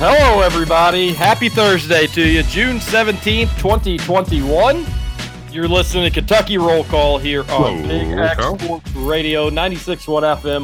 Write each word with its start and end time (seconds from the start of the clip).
Hello, 0.00 0.42
everybody. 0.42 1.12
Happy 1.12 1.48
Thursday 1.48 2.06
to 2.08 2.22
you, 2.26 2.42
June 2.44 2.76
17th, 2.78 3.48
2021. 3.58 4.86
You're 5.50 5.66
listening 5.66 6.04
to 6.04 6.10
Kentucky 6.10 6.56
Roll 6.56 6.84
Call 6.84 7.18
here 7.18 7.42
on 7.50 7.78
Roll 7.80 7.82
Big 7.82 8.06
X 8.16 8.40
Call. 8.40 8.58
Sports 8.58 8.90
Radio 8.94 9.50
96.1 9.50 10.22
FM, 10.40 10.60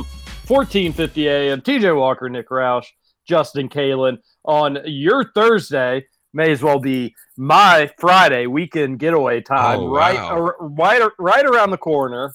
1450 0.47 1.29
AM. 1.29 1.60
TJ 1.62 1.97
Walker, 1.98 2.29
Nick 2.29 2.48
Roush, 2.48 2.87
Justin 3.27 3.69
Kalen 3.69 4.19
on 4.45 4.79
your 4.84 5.24
Thursday. 5.33 6.07
May 6.32 6.52
as 6.52 6.62
well 6.62 6.79
be 6.79 7.15
my 7.37 7.91
Friday 7.98 8.46
weekend 8.46 8.98
getaway 9.01 9.41
time, 9.41 9.80
Oh, 9.80 9.88
right, 9.88 10.15
wow. 10.15 10.29
ar- 10.29 10.57
right, 10.60 11.02
right 11.19 11.45
around 11.45 11.71
the 11.71 11.77
corner. 11.79 12.35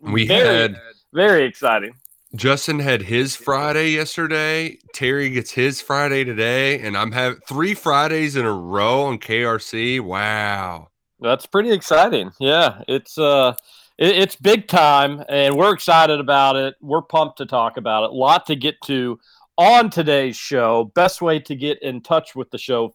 We 0.00 0.26
Very- 0.26 0.44
had 0.72 0.76
Very 1.12 1.44
exciting. 1.44 1.92
Justin 2.36 2.80
had 2.80 3.02
his 3.02 3.34
Friday 3.34 3.90
yesterday. 3.90 4.78
Terry 4.92 5.30
gets 5.30 5.52
his 5.52 5.80
Friday 5.80 6.22
today, 6.22 6.78
and 6.80 6.96
I'm 6.96 7.12
having 7.12 7.40
three 7.48 7.74
Fridays 7.74 8.36
in 8.36 8.44
a 8.44 8.52
row 8.52 9.04
on 9.04 9.18
KRC. 9.18 10.00
Wow. 10.00 10.88
That's 11.18 11.46
pretty 11.46 11.72
exciting. 11.72 12.32
Yeah, 12.38 12.82
it's 12.88 13.16
uh, 13.16 13.54
it, 13.96 14.16
it's 14.18 14.36
big 14.36 14.68
time, 14.68 15.24
and 15.30 15.56
we're 15.56 15.72
excited 15.72 16.20
about 16.20 16.56
it. 16.56 16.74
We're 16.82 17.02
pumped 17.02 17.38
to 17.38 17.46
talk 17.46 17.78
about 17.78 18.04
it. 18.04 18.10
A 18.10 18.14
lot 18.14 18.44
to 18.46 18.56
get 18.56 18.76
to 18.82 19.18
on 19.56 19.88
today's 19.88 20.36
show. 20.36 20.92
Best 20.94 21.22
way 21.22 21.38
to 21.40 21.54
get 21.54 21.82
in 21.82 22.02
touch 22.02 22.34
with 22.36 22.50
the 22.50 22.58
show, 22.58 22.94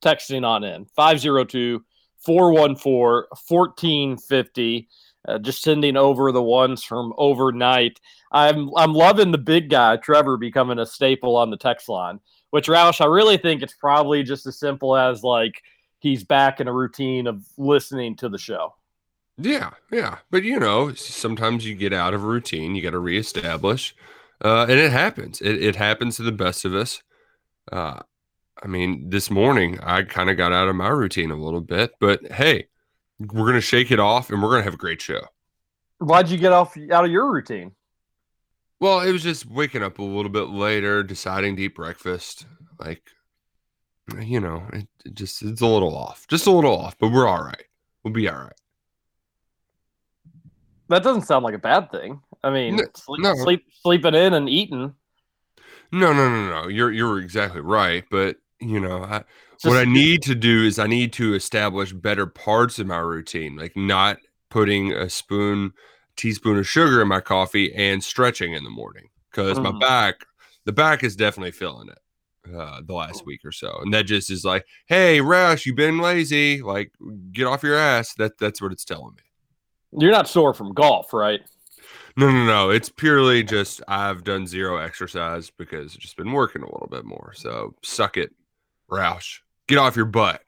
texting 0.00 0.46
on 0.46 0.62
in 0.62 0.86
502 0.94 1.84
414 2.18 3.26
1450. 3.48 4.88
Uh, 5.26 5.38
just 5.38 5.60
sending 5.60 5.96
over 5.96 6.30
the 6.30 6.42
ones 6.42 6.84
from 6.84 7.12
overnight. 7.18 7.98
I'm 8.32 8.70
I'm 8.76 8.92
loving 8.92 9.30
the 9.30 9.38
big 9.38 9.70
guy 9.70 9.96
Trevor 9.96 10.36
becoming 10.36 10.78
a 10.78 10.86
staple 10.86 11.36
on 11.36 11.50
the 11.50 11.56
text 11.56 11.88
line. 11.88 12.20
Which 12.50 12.68
Roush, 12.68 13.00
I 13.00 13.06
really 13.06 13.36
think 13.36 13.62
it's 13.62 13.74
probably 13.74 14.22
just 14.22 14.46
as 14.46 14.58
simple 14.58 14.96
as 14.96 15.22
like 15.22 15.62
he's 15.98 16.24
back 16.24 16.60
in 16.60 16.68
a 16.68 16.72
routine 16.72 17.26
of 17.26 17.44
listening 17.58 18.16
to 18.16 18.28
the 18.28 18.38
show. 18.38 18.74
Yeah, 19.38 19.70
yeah. 19.92 20.18
But 20.30 20.44
you 20.44 20.58
know, 20.58 20.94
sometimes 20.94 21.66
you 21.66 21.74
get 21.74 21.92
out 21.92 22.14
of 22.14 22.24
a 22.24 22.26
routine, 22.26 22.74
you 22.74 22.82
got 22.82 22.90
to 22.90 22.98
reestablish, 22.98 23.94
uh, 24.42 24.66
and 24.68 24.78
it 24.78 24.92
happens. 24.92 25.40
It, 25.40 25.62
it 25.62 25.76
happens 25.76 26.16
to 26.16 26.22
the 26.22 26.32
best 26.32 26.64
of 26.64 26.74
us. 26.74 27.02
Uh, 27.70 28.00
I 28.62 28.66
mean, 28.66 29.10
this 29.10 29.30
morning 29.30 29.78
I 29.80 30.02
kind 30.02 30.30
of 30.30 30.36
got 30.36 30.52
out 30.52 30.68
of 30.68 30.76
my 30.76 30.88
routine 30.88 31.30
a 31.30 31.36
little 31.36 31.60
bit, 31.60 31.92
but 32.00 32.32
hey, 32.32 32.68
we're 33.18 33.46
gonna 33.46 33.60
shake 33.60 33.90
it 33.90 34.00
off, 34.00 34.30
and 34.30 34.42
we're 34.42 34.50
gonna 34.50 34.62
have 34.62 34.74
a 34.74 34.78
great 34.78 35.02
show. 35.02 35.20
Why'd 35.98 36.30
you 36.30 36.38
get 36.38 36.52
off 36.52 36.76
out 36.90 37.04
of 37.04 37.10
your 37.10 37.30
routine? 37.30 37.72
Well, 38.80 39.00
it 39.00 39.12
was 39.12 39.22
just 39.22 39.46
waking 39.46 39.82
up 39.82 39.98
a 39.98 40.02
little 40.02 40.30
bit 40.30 40.48
later, 40.48 41.02
deciding 41.02 41.56
to 41.56 41.62
eat 41.62 41.74
breakfast. 41.74 42.46
Like, 42.78 43.02
you 44.20 44.38
know, 44.40 44.64
it, 44.72 44.86
it 45.04 45.14
just 45.14 45.42
it's 45.42 45.62
a 45.62 45.66
little 45.66 45.96
off, 45.96 46.26
just 46.28 46.46
a 46.46 46.50
little 46.50 46.76
off, 46.76 46.96
but 46.98 47.08
we're 47.10 47.26
all 47.26 47.42
right. 47.42 47.64
We'll 48.04 48.12
be 48.14 48.28
all 48.28 48.36
right. 48.36 48.52
That 50.88 51.02
doesn't 51.02 51.22
sound 51.22 51.44
like 51.44 51.54
a 51.54 51.58
bad 51.58 51.90
thing. 51.90 52.20
I 52.44 52.50
mean, 52.50 52.76
No, 52.76 52.84
sleep, 52.94 53.22
no. 53.22 53.34
sleep 53.34 53.64
sleeping 53.82 54.14
in 54.14 54.34
and 54.34 54.48
eating. 54.48 54.94
No, 55.90 56.12
no, 56.12 56.28
no, 56.28 56.48
no. 56.62 56.68
You're 56.68 56.92
you're 56.92 57.18
exactly 57.18 57.60
right, 57.60 58.04
but 58.10 58.36
you 58.60 58.78
know, 58.78 59.02
I, 59.02 59.24
It's 59.54 59.64
what 59.64 59.78
I 59.78 59.84
need 59.84 60.22
to 60.22 60.34
do 60.34 60.64
is 60.64 60.78
I 60.78 60.86
need 60.86 61.12
to 61.14 61.34
establish 61.34 61.92
better 61.92 62.26
parts 62.26 62.78
of 62.78 62.86
my 62.86 62.98
routine, 62.98 63.56
like 63.56 63.76
not 63.76 64.18
putting 64.50 64.92
a 64.92 65.08
spoon, 65.10 65.72
teaspoon 66.16 66.58
of 66.58 66.66
sugar 66.68 67.00
in 67.02 67.08
my 67.08 67.20
coffee 67.20 67.74
and 67.74 68.02
stretching 68.02 68.52
in 68.54 68.64
the 68.64 68.70
morning 68.70 69.08
because 69.30 69.58
my 69.58 69.70
Mhm. 69.70 69.80
back, 69.80 70.26
the 70.64 70.72
back 70.72 71.04
is 71.04 71.14
definitely 71.16 71.52
feeling 71.52 71.88
it. 71.88 71.98
Uh, 72.56 72.80
the 72.86 72.94
last 72.94 73.26
week 73.26 73.40
or 73.44 73.50
so, 73.50 73.80
and 73.82 73.92
that 73.92 74.04
just 74.04 74.30
is 74.30 74.44
like, 74.44 74.64
hey, 74.86 75.18
Roush, 75.18 75.66
you've 75.66 75.74
been 75.74 75.98
lazy. 75.98 76.62
Like, 76.62 76.92
get 77.32 77.44
off 77.44 77.64
your 77.64 77.74
ass. 77.74 78.14
That 78.14 78.38
that's 78.38 78.62
what 78.62 78.70
it's 78.70 78.84
telling 78.84 79.16
me. 79.16 80.00
You're 80.00 80.12
not 80.12 80.28
sore 80.28 80.54
from 80.54 80.72
golf, 80.72 81.12
right? 81.12 81.40
No, 82.16 82.30
no, 82.30 82.44
no. 82.44 82.70
It's 82.70 82.88
purely 82.88 83.42
just 83.42 83.82
I've 83.88 84.22
done 84.22 84.46
zero 84.46 84.76
exercise 84.76 85.50
because 85.50 85.94
I've 85.94 86.00
just 86.00 86.16
been 86.16 86.30
working 86.30 86.62
a 86.62 86.70
little 86.70 86.86
bit 86.88 87.04
more. 87.04 87.32
So 87.34 87.74
suck 87.82 88.16
it, 88.16 88.30
Roush. 88.88 89.40
Get 89.66 89.78
off 89.78 89.96
your 89.96 90.06
butt, 90.06 90.40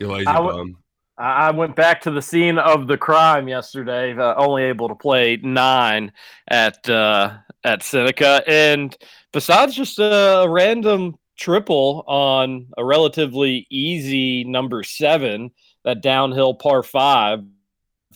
you 0.00 0.08
lazy 0.10 0.26
I 0.26 0.34
w- 0.34 0.52
bum. 0.52 0.76
I 1.18 1.50
went 1.50 1.74
back 1.74 2.00
to 2.02 2.12
the 2.12 2.22
scene 2.22 2.58
of 2.58 2.86
the 2.86 2.96
crime 2.96 3.48
yesterday. 3.48 4.16
Uh, 4.16 4.34
only 4.36 4.62
able 4.62 4.88
to 4.88 4.94
play 4.94 5.36
nine 5.42 6.12
at 6.48 6.88
uh, 6.88 7.38
at 7.64 7.82
Seneca, 7.82 8.42
and 8.46 8.96
besides 9.32 9.74
just 9.74 9.98
a 9.98 10.46
random 10.48 11.18
triple 11.36 12.04
on 12.06 12.68
a 12.78 12.84
relatively 12.84 13.66
easy 13.68 14.44
number 14.44 14.82
seven, 14.84 15.50
that 15.84 16.02
downhill 16.02 16.54
par 16.54 16.82
five, 16.84 17.40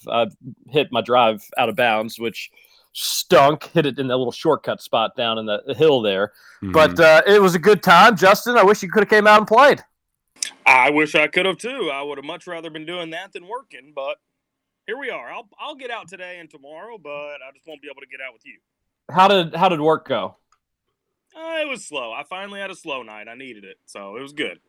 I 0.08 0.28
hit 0.68 0.92
my 0.92 1.00
drive 1.00 1.42
out 1.58 1.68
of 1.68 1.76
bounds, 1.76 2.20
which 2.20 2.50
stunk. 2.92 3.64
Hit 3.74 3.86
it 3.86 3.98
in 3.98 4.06
that 4.08 4.16
little 4.16 4.32
shortcut 4.32 4.80
spot 4.80 5.16
down 5.16 5.38
in 5.38 5.46
the 5.46 5.74
hill 5.76 6.02
there, 6.02 6.32
but 6.60 6.92
Mhm. 6.92 7.00
uh, 7.00 7.22
it 7.26 7.42
was 7.42 7.54
a 7.54 7.58
good 7.58 7.82
time. 7.82 8.16
Justin, 8.16 8.56
I 8.56 8.62
wish 8.62 8.82
you 8.82 8.90
could 8.90 9.02
have 9.02 9.10
came 9.10 9.26
out 9.26 9.38
and 9.38 9.48
played. 9.48 9.82
I 10.72 10.88
wish 10.88 11.14
I 11.14 11.26
could 11.26 11.44
have 11.44 11.58
too. 11.58 11.90
I 11.92 12.02
would 12.02 12.16
have 12.16 12.24
much 12.24 12.46
rather 12.46 12.70
been 12.70 12.86
doing 12.86 13.10
that 13.10 13.34
than 13.34 13.46
working, 13.46 13.92
but 13.94 14.16
here 14.86 14.98
we 14.98 15.10
are. 15.10 15.30
I'll 15.30 15.48
I'll 15.60 15.74
get 15.74 15.90
out 15.90 16.08
today 16.08 16.38
and 16.38 16.48
tomorrow, 16.48 16.96
but 16.96 17.10
I 17.10 17.52
just 17.54 17.66
won't 17.66 17.82
be 17.82 17.88
able 17.88 18.00
to 18.00 18.06
get 18.06 18.20
out 18.26 18.32
with 18.32 18.46
you. 18.46 18.58
How 19.10 19.28
did 19.28 19.54
how 19.54 19.68
did 19.68 19.80
work 19.80 20.08
go? 20.08 20.36
Uh, 21.36 21.58
it 21.60 21.68
was 21.68 21.84
slow. 21.86 22.12
I 22.12 22.24
finally 22.24 22.58
had 22.58 22.70
a 22.70 22.74
slow 22.74 23.02
night. 23.02 23.28
I 23.28 23.34
needed 23.34 23.64
it, 23.64 23.76
so 23.84 24.16
it 24.16 24.22
was 24.22 24.32
good. 24.32 24.60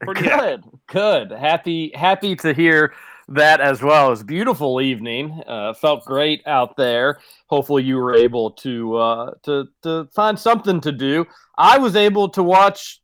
Pretty 0.00 0.24
happy. 0.24 0.62
Good, 0.62 0.64
good. 0.88 1.30
Happy, 1.30 1.92
happy 1.94 2.36
to 2.36 2.52
hear 2.52 2.92
that 3.28 3.60
as 3.60 3.82
well. 3.82 4.08
It 4.08 4.10
was 4.10 4.20
a 4.22 4.24
beautiful 4.24 4.80
evening. 4.80 5.40
Uh, 5.46 5.74
felt 5.74 6.04
great 6.04 6.42
out 6.46 6.76
there. 6.76 7.20
Hopefully, 7.46 7.82
you 7.82 7.96
were 7.96 8.14
able 8.14 8.50
to 8.52 8.96
uh, 8.96 9.30
to 9.44 9.68
to 9.84 10.08
find 10.14 10.38
something 10.38 10.80
to 10.82 10.92
do. 10.92 11.24
I 11.56 11.78
was 11.78 11.96
able 11.96 12.28
to 12.30 12.42
watch 12.42 13.00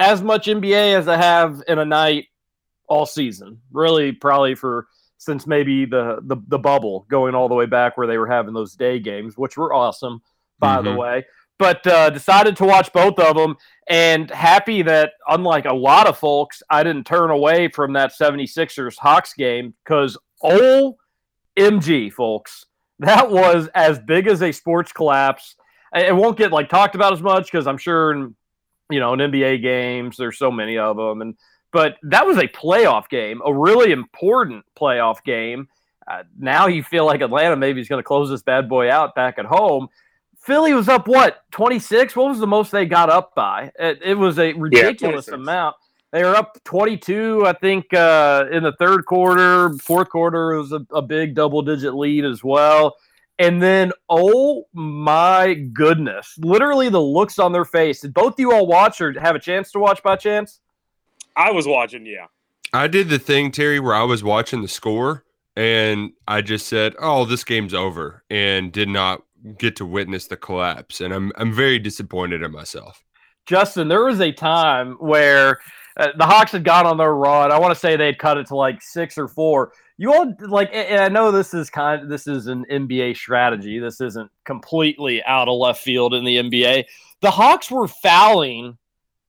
as 0.00 0.20
much 0.22 0.46
NBA 0.46 0.94
as 0.98 1.06
I 1.06 1.16
have 1.16 1.62
in 1.68 1.78
a 1.78 1.84
night 1.84 2.26
all 2.88 3.06
season. 3.06 3.60
Really, 3.70 4.10
probably 4.12 4.56
for 4.56 4.88
since 5.18 5.46
maybe 5.46 5.84
the 5.84 6.18
the, 6.22 6.36
the 6.48 6.58
bubble 6.58 7.06
going 7.08 7.34
all 7.36 7.48
the 7.48 7.54
way 7.54 7.66
back 7.66 7.96
where 7.96 8.06
they 8.08 8.18
were 8.18 8.26
having 8.26 8.54
those 8.54 8.74
day 8.74 8.98
games, 8.98 9.36
which 9.38 9.56
were 9.56 9.72
awesome, 9.72 10.22
by 10.58 10.80
the 10.82 10.90
Mhm. 10.90 10.96
way. 10.96 11.26
But 11.58 11.86
uh, 11.86 12.08
decided 12.08 12.56
to 12.56 12.64
watch 12.64 12.90
both 12.92 13.18
of 13.18 13.36
them 13.36 13.54
and 13.86 14.30
happy 14.30 14.80
that 14.82 15.12
unlike 15.28 15.66
a 15.66 15.74
lot 15.74 16.06
of 16.06 16.16
folks 16.16 16.62
i 16.70 16.82
didn't 16.82 17.04
turn 17.06 17.28
away 17.30 17.68
from 17.68 17.92
that 17.94 18.12
76ers 18.12 18.96
hawks 18.96 19.34
game 19.34 19.74
because 19.84 20.16
omg 20.42 22.12
folks 22.12 22.66
that 23.00 23.30
was 23.30 23.68
as 23.74 23.98
big 23.98 24.26
as 24.26 24.42
a 24.42 24.52
sports 24.52 24.92
collapse 24.92 25.56
it 25.94 26.06
it 26.06 26.16
won't 26.16 26.38
get 26.38 26.52
like 26.52 26.68
talked 26.68 26.94
about 26.94 27.12
as 27.12 27.20
much 27.20 27.50
because 27.50 27.66
i'm 27.66 27.76
sure 27.78 28.12
in 28.12 28.34
you 28.90 29.00
know 29.00 29.12
in 29.12 29.20
nba 29.20 29.60
games 29.62 30.16
there's 30.16 30.38
so 30.38 30.50
many 30.50 30.78
of 30.78 30.96
them 30.96 31.22
and 31.22 31.34
but 31.72 31.96
that 32.02 32.26
was 32.26 32.38
a 32.38 32.48
playoff 32.48 33.08
game 33.08 33.40
a 33.44 33.52
really 33.52 33.92
important 33.92 34.64
playoff 34.78 35.22
game 35.24 35.68
uh, 36.08 36.22
now 36.38 36.66
you 36.66 36.82
feel 36.82 37.06
like 37.06 37.20
atlanta 37.20 37.56
maybe 37.56 37.80
is 37.80 37.88
going 37.88 38.00
to 38.00 38.06
close 38.06 38.28
this 38.30 38.42
bad 38.42 38.68
boy 38.68 38.90
out 38.90 39.14
back 39.14 39.38
at 39.38 39.46
home 39.46 39.88
Philly 40.40 40.72
was 40.72 40.88
up 40.88 41.06
what 41.06 41.44
26? 41.50 42.16
What 42.16 42.30
was 42.30 42.40
the 42.40 42.46
most 42.46 42.72
they 42.72 42.86
got 42.86 43.10
up 43.10 43.34
by? 43.34 43.70
It, 43.78 44.00
it 44.02 44.14
was 44.14 44.38
a 44.38 44.54
ridiculous 44.54 45.26
26. 45.26 45.32
amount. 45.34 45.76
They 46.12 46.24
were 46.24 46.34
up 46.34 46.58
22, 46.64 47.46
I 47.46 47.52
think, 47.52 47.92
uh, 47.94 48.46
in 48.50 48.64
the 48.64 48.72
third 48.72 49.04
quarter. 49.04 49.72
Fourth 49.74 50.08
quarter 50.08 50.56
was 50.56 50.72
a, 50.72 50.84
a 50.92 51.02
big 51.02 51.34
double 51.34 51.62
digit 51.62 51.94
lead 51.94 52.24
as 52.24 52.42
well. 52.42 52.96
And 53.40 53.60
then, 53.60 53.92
oh 54.08 54.68
my 54.74 55.54
goodness, 55.54 56.34
literally 56.38 56.90
the 56.90 57.00
looks 57.00 57.38
on 57.38 57.52
their 57.52 57.64
face. 57.64 58.02
Did 58.02 58.14
both 58.14 58.38
you 58.38 58.52
all 58.52 58.66
watch 58.66 59.00
or 59.00 59.18
have 59.18 59.34
a 59.34 59.40
chance 59.40 59.72
to 59.72 59.78
watch 59.78 60.02
by 60.02 60.16
chance? 60.16 60.60
I 61.34 61.50
was 61.50 61.66
watching. 61.66 62.04
Yeah, 62.06 62.26
I 62.72 62.86
did 62.86 63.08
the 63.08 63.18
thing, 63.18 63.50
Terry, 63.50 63.80
where 63.80 63.94
I 63.94 64.02
was 64.02 64.22
watching 64.22 64.62
the 64.62 64.68
score 64.68 65.24
and 65.56 66.12
I 66.28 66.42
just 66.42 66.68
said, 66.68 66.94
"Oh, 66.98 67.24
this 67.24 67.44
game's 67.44 67.74
over," 67.74 68.24
and 68.30 68.72
did 68.72 68.88
not 68.88 69.22
get 69.58 69.76
to 69.76 69.84
witness 69.84 70.26
the 70.26 70.36
collapse. 70.36 71.00
And 71.00 71.12
I'm 71.12 71.32
I'm 71.36 71.52
very 71.52 71.78
disappointed 71.78 72.42
in 72.42 72.52
myself. 72.52 73.02
Justin, 73.46 73.88
there 73.88 74.04
was 74.04 74.20
a 74.20 74.32
time 74.32 74.92
where 75.00 75.58
uh, 75.96 76.08
the 76.16 76.24
Hawks 76.24 76.52
had 76.52 76.64
gone 76.64 76.86
on 76.86 76.96
their 76.96 77.14
run. 77.14 77.50
I 77.50 77.58
want 77.58 77.74
to 77.74 77.78
say 77.78 77.96
they 77.96 78.06
had 78.06 78.18
cut 78.18 78.38
it 78.38 78.46
to 78.46 78.56
like 78.56 78.80
six 78.80 79.18
or 79.18 79.28
four. 79.28 79.72
You 80.00 80.14
all 80.14 80.34
like, 80.48 80.70
and 80.72 80.98
I 80.98 81.10
know 81.10 81.30
this 81.30 81.52
is 81.52 81.68
kind 81.68 82.02
of 82.02 82.08
this 82.08 82.26
is 82.26 82.46
an 82.46 82.64
NBA 82.70 83.14
strategy. 83.18 83.78
This 83.78 84.00
isn't 84.00 84.30
completely 84.46 85.22
out 85.24 85.46
of 85.46 85.58
left 85.58 85.82
field 85.82 86.14
in 86.14 86.24
the 86.24 86.38
NBA. 86.38 86.86
The 87.20 87.30
Hawks 87.30 87.70
were 87.70 87.86
fouling 87.86 88.78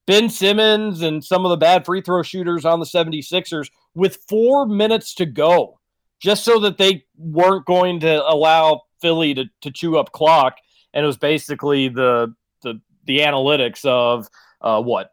Ben 0.06 0.30
Simmons 0.30 1.02
and 1.02 1.22
some 1.22 1.44
of 1.44 1.50
the 1.50 1.58
bad 1.58 1.84
free 1.84 2.00
throw 2.00 2.22
shooters 2.22 2.64
on 2.64 2.80
the 2.80 2.86
76ers 2.86 3.68
with 3.94 4.16
four 4.30 4.64
minutes 4.64 5.14
to 5.16 5.26
go, 5.26 5.78
just 6.20 6.42
so 6.42 6.58
that 6.60 6.78
they 6.78 7.04
weren't 7.18 7.66
going 7.66 8.00
to 8.00 8.26
allow 8.26 8.80
Philly 8.98 9.34
to, 9.34 9.44
to 9.60 9.70
chew 9.70 9.98
up 9.98 10.12
clock. 10.12 10.56
And 10.94 11.04
it 11.04 11.06
was 11.06 11.18
basically 11.18 11.88
the 11.88 12.34
the 12.62 12.80
the 13.04 13.18
analytics 13.18 13.84
of 13.84 14.26
uh, 14.62 14.80
what 14.80 15.10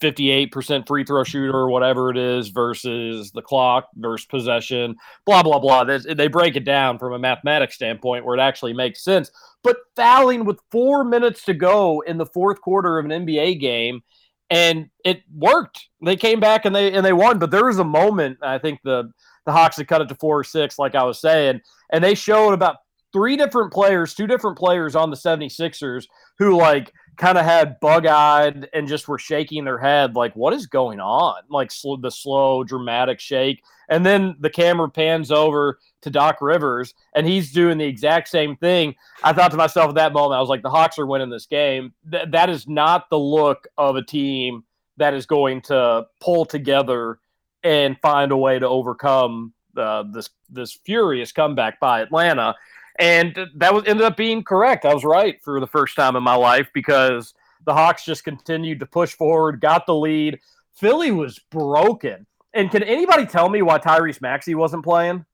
58% 0.00 0.86
free 0.86 1.04
throw 1.04 1.24
shooter 1.24 1.56
or 1.56 1.70
whatever 1.70 2.10
it 2.10 2.16
is 2.16 2.48
versus 2.48 3.30
the 3.32 3.42
clock 3.42 3.88
versus 3.96 4.26
possession, 4.26 4.96
blah, 5.26 5.42
blah, 5.42 5.58
blah. 5.58 5.84
They, 5.84 6.14
they 6.14 6.28
break 6.28 6.56
it 6.56 6.64
down 6.64 6.98
from 6.98 7.12
a 7.12 7.18
mathematics 7.18 7.74
standpoint 7.74 8.24
where 8.24 8.36
it 8.36 8.40
actually 8.40 8.72
makes 8.72 9.04
sense. 9.04 9.30
But 9.62 9.76
fouling 9.96 10.44
with 10.44 10.60
four 10.70 11.04
minutes 11.04 11.44
to 11.44 11.54
go 11.54 12.00
in 12.00 12.16
the 12.16 12.26
fourth 12.26 12.60
quarter 12.60 12.98
of 12.98 13.04
an 13.04 13.26
NBA 13.26 13.60
game, 13.60 14.02
and 14.48 14.90
it 15.04 15.22
worked. 15.32 15.86
They 16.04 16.16
came 16.16 16.40
back 16.40 16.64
and 16.64 16.74
they 16.74 16.92
and 16.92 17.06
they 17.06 17.12
won. 17.12 17.38
But 17.38 17.50
there 17.50 17.66
was 17.66 17.78
a 17.78 17.84
moment, 17.84 18.38
I 18.42 18.58
think 18.58 18.80
the 18.82 19.12
the 19.46 19.52
Hawks 19.52 19.76
had 19.76 19.88
cut 19.88 20.00
it 20.00 20.08
to 20.08 20.14
four 20.16 20.40
or 20.40 20.44
six, 20.44 20.78
like 20.78 20.94
I 20.94 21.04
was 21.04 21.20
saying, 21.20 21.60
and 21.92 22.02
they 22.02 22.14
showed 22.14 22.52
about 22.52 22.76
three 23.12 23.36
different 23.36 23.72
players, 23.72 24.14
two 24.14 24.26
different 24.26 24.58
players 24.58 24.94
on 24.94 25.10
the 25.10 25.16
76ers 25.16 26.06
who 26.38 26.56
like 26.56 26.92
kind 27.16 27.38
of 27.38 27.44
had 27.44 27.78
bug 27.80 28.06
eyed 28.06 28.68
and 28.72 28.88
just 28.88 29.08
were 29.08 29.18
shaking 29.18 29.64
their 29.64 29.78
head, 29.78 30.16
like, 30.16 30.34
what 30.34 30.52
is 30.52 30.66
going 30.66 31.00
on? 31.00 31.42
Like 31.48 31.70
sl- 31.70 31.96
the 31.96 32.10
slow, 32.10 32.64
dramatic 32.64 33.20
shake. 33.20 33.62
And 33.88 34.06
then 34.06 34.36
the 34.38 34.50
camera 34.50 34.88
pans 34.88 35.30
over 35.30 35.78
to 36.02 36.10
Doc 36.10 36.38
Rivers, 36.40 36.94
and 37.14 37.26
he's 37.26 37.52
doing 37.52 37.76
the 37.76 37.84
exact 37.84 38.28
same 38.28 38.56
thing. 38.56 38.94
I 39.22 39.32
thought 39.32 39.50
to 39.50 39.56
myself 39.56 39.90
at 39.90 39.96
that 39.96 40.12
moment, 40.12 40.38
I 40.38 40.40
was 40.40 40.48
like, 40.48 40.62
the 40.62 40.70
Hawks 40.70 40.98
are 40.98 41.06
winning 41.06 41.28
this 41.28 41.46
game. 41.46 41.92
Th- 42.10 42.28
that 42.30 42.48
is 42.48 42.68
not 42.68 43.10
the 43.10 43.18
look 43.18 43.66
of 43.76 43.96
a 43.96 44.02
team 44.02 44.64
that 44.96 45.12
is 45.12 45.26
going 45.26 45.60
to 45.62 46.06
pull 46.20 46.44
together 46.44 47.18
and 47.64 47.98
find 48.00 48.32
a 48.32 48.36
way 48.36 48.58
to 48.58 48.68
overcome 48.68 49.52
uh, 49.76 50.04
this 50.12 50.30
this 50.48 50.72
furious 50.84 51.32
comeback 51.32 51.78
by 51.80 52.00
Atlanta 52.00 52.54
and 52.98 53.38
that 53.56 53.72
was 53.72 53.84
ended 53.86 54.04
up 54.04 54.16
being 54.16 54.42
correct. 54.42 54.84
I 54.84 54.94
was 54.94 55.04
right 55.04 55.40
for 55.42 55.60
the 55.60 55.66
first 55.66 55.96
time 55.96 56.16
in 56.16 56.22
my 56.22 56.34
life 56.34 56.68
because 56.74 57.34
the 57.64 57.74
Hawks 57.74 58.04
just 58.04 58.24
continued 58.24 58.80
to 58.80 58.86
push 58.86 59.14
forward, 59.14 59.60
got 59.60 59.86
the 59.86 59.94
lead. 59.94 60.38
Philly 60.74 61.10
was 61.10 61.38
broken. 61.50 62.26
And 62.52 62.70
can 62.70 62.82
anybody 62.82 63.26
tell 63.26 63.48
me 63.48 63.62
why 63.62 63.78
Tyrese 63.78 64.20
Maxey 64.20 64.54
wasn't 64.54 64.84
playing? 64.84 65.24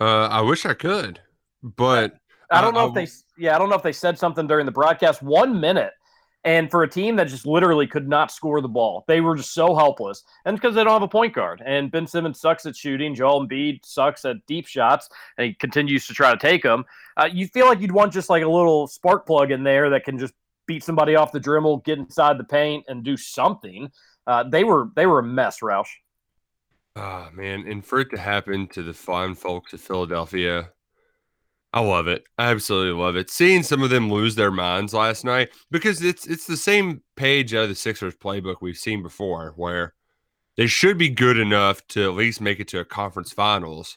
Uh, 0.00 0.26
I 0.26 0.40
wish 0.40 0.66
I 0.66 0.74
could, 0.74 1.20
but 1.62 2.16
I 2.50 2.60
don't 2.60 2.74
know 2.74 2.88
if 2.88 2.94
they 2.94 3.06
yeah, 3.38 3.54
I 3.54 3.58
don't 3.58 3.68
know 3.68 3.76
if 3.76 3.82
they 3.82 3.92
said 3.92 4.18
something 4.18 4.46
during 4.46 4.66
the 4.66 4.72
broadcast. 4.72 5.22
1 5.22 5.60
minute 5.60 5.92
and 6.44 6.70
for 6.70 6.82
a 6.82 6.88
team 6.88 7.16
that 7.16 7.28
just 7.28 7.46
literally 7.46 7.86
could 7.86 8.08
not 8.08 8.32
score 8.32 8.60
the 8.60 8.68
ball, 8.68 9.04
they 9.06 9.20
were 9.20 9.36
just 9.36 9.54
so 9.54 9.74
helpless. 9.74 10.24
And 10.44 10.56
because 10.56 10.74
they 10.74 10.82
don't 10.82 10.92
have 10.92 11.02
a 11.02 11.08
point 11.08 11.34
guard. 11.34 11.62
And 11.64 11.90
Ben 11.90 12.06
Simmons 12.06 12.40
sucks 12.40 12.66
at 12.66 12.74
shooting. 12.74 13.14
Joel 13.14 13.46
Embiid 13.46 13.84
sucks 13.84 14.24
at 14.24 14.44
deep 14.46 14.66
shots, 14.66 15.08
and 15.38 15.46
he 15.46 15.54
continues 15.54 16.06
to 16.08 16.14
try 16.14 16.32
to 16.32 16.38
take 16.38 16.62
them. 16.62 16.84
Uh, 17.16 17.28
you 17.32 17.46
feel 17.46 17.66
like 17.66 17.80
you'd 17.80 17.92
want 17.92 18.12
just 18.12 18.28
like 18.28 18.42
a 18.42 18.48
little 18.48 18.88
spark 18.88 19.24
plug 19.24 19.52
in 19.52 19.62
there 19.62 19.90
that 19.90 20.04
can 20.04 20.18
just 20.18 20.34
beat 20.66 20.82
somebody 20.82 21.14
off 21.14 21.32
the 21.32 21.40
dribble, 21.40 21.78
get 21.78 21.98
inside 21.98 22.38
the 22.38 22.44
paint, 22.44 22.84
and 22.88 23.04
do 23.04 23.16
something. 23.16 23.90
Uh, 24.26 24.44
they 24.44 24.64
were 24.64 24.88
they 24.94 25.06
were 25.06 25.20
a 25.20 25.24
mess, 25.24 25.60
Roush. 25.60 25.88
Oh 26.96 27.28
man, 27.32 27.66
and 27.68 27.84
for 27.84 28.00
it 28.00 28.10
to 28.10 28.18
happen 28.18 28.66
to 28.68 28.82
the 28.82 28.92
fine 28.92 29.34
folks 29.34 29.72
of 29.72 29.80
Philadelphia, 29.80 30.70
I 31.74 31.80
love 31.80 32.06
it. 32.06 32.24
I 32.38 32.50
absolutely 32.50 33.00
love 33.00 33.16
it. 33.16 33.30
Seeing 33.30 33.62
some 33.62 33.82
of 33.82 33.90
them 33.90 34.12
lose 34.12 34.34
their 34.34 34.50
minds 34.50 34.92
last 34.92 35.24
night 35.24 35.50
because 35.70 36.02
it's 36.02 36.26
it's 36.26 36.46
the 36.46 36.56
same 36.56 37.02
page 37.16 37.54
out 37.54 37.64
of 37.64 37.68
the 37.70 37.74
Sixers 37.74 38.14
playbook 38.14 38.56
we've 38.60 38.76
seen 38.76 39.02
before 39.02 39.54
where 39.56 39.94
they 40.56 40.66
should 40.66 40.98
be 40.98 41.08
good 41.08 41.38
enough 41.38 41.86
to 41.88 42.04
at 42.04 42.14
least 42.14 42.42
make 42.42 42.60
it 42.60 42.68
to 42.68 42.80
a 42.80 42.84
conference 42.84 43.32
finals. 43.32 43.96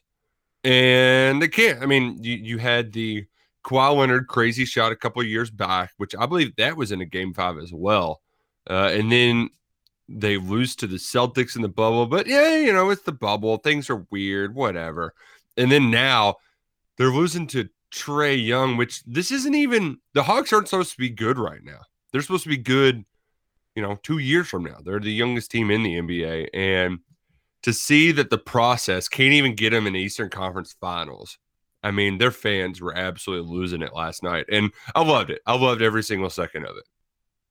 And 0.64 1.42
they 1.42 1.50
can't. 1.50 1.82
I 1.82 1.86
mean, 1.86 2.24
you, 2.24 2.36
you 2.36 2.58
had 2.60 2.94
the 2.94 3.26
Kawhi 3.66 3.98
Leonard 3.98 4.28
crazy 4.28 4.64
shot 4.64 4.92
a 4.92 4.96
couple 4.96 5.22
years 5.24 5.52
back, 5.52 5.92
which 5.98 6.16
I 6.16 6.26
believe 6.26 6.56
that 6.56 6.78
was 6.78 6.92
in 6.92 7.02
a 7.02 7.06
game 7.06 7.34
five 7.34 7.58
as 7.58 7.74
well. 7.74 8.22
Uh, 8.70 8.90
and 8.94 9.12
then 9.12 9.50
they 10.08 10.38
lose 10.38 10.76
to 10.78 10.88
the 10.88 10.96
Celtics 10.96 11.56
in 11.56 11.62
the 11.62 11.68
bubble. 11.70 12.06
But 12.06 12.26
yeah, 12.26 12.56
you 12.56 12.72
know, 12.72 12.90
it's 12.90 13.04
the 13.04 13.12
bubble. 13.12 13.58
Things 13.58 13.90
are 13.90 14.06
weird, 14.12 14.56
whatever. 14.56 15.14
And 15.58 15.72
then 15.72 15.92
now 15.92 16.36
they're 16.98 17.12
losing 17.12 17.48
to 17.48 17.70
Trae 17.92 18.44
Young, 18.46 18.78
which 18.78 19.04
this 19.04 19.32
isn't 19.32 19.56
even 19.56 19.98
the 20.14 20.24
Hawks 20.24 20.52
aren't 20.52 20.68
supposed 20.68 20.92
to 20.92 20.98
be 20.98 21.10
good 21.10 21.38
right 21.38 21.64
now. 21.64 21.80
They're 22.12 22.22
supposed 22.22 22.44
to 22.44 22.50
be 22.50 22.58
good, 22.58 23.06
you 23.76 23.82
know, 23.82 23.98
two 24.04 24.18
years 24.18 24.48
from 24.48 24.64
now. 24.64 24.78
They're 24.84 25.00
the 25.00 25.12
youngest 25.12 25.52
team 25.52 25.72
in 25.72 25.84
the 25.84 25.96
NBA. 25.96 26.50
And 26.54 27.00
to 27.64 27.74
see 27.74 28.12
that 28.12 28.30
the 28.30 28.38
process 28.38 29.08
can't 29.08 29.34
even 29.34 29.56
get 29.56 29.72
them 29.72 29.88
in 29.88 29.96
Eastern 29.96 30.30
Conference 30.30 30.76
finals. 30.80 31.38
I 31.84 31.92
mean, 31.92 32.18
their 32.18 32.32
fans 32.32 32.82
were 32.82 32.96
absolutely 32.96 33.52
losing 33.52 33.82
it 33.82 33.94
last 33.94 34.24
night. 34.24 34.46
And 34.52 34.72
I 34.96 35.04
loved 35.04 35.30
it. 35.30 35.42
I 35.46 35.56
loved 35.56 35.82
every 35.82 36.04
single 36.04 36.30
second 36.30 36.66
of 36.66 36.78
it. 36.78 36.84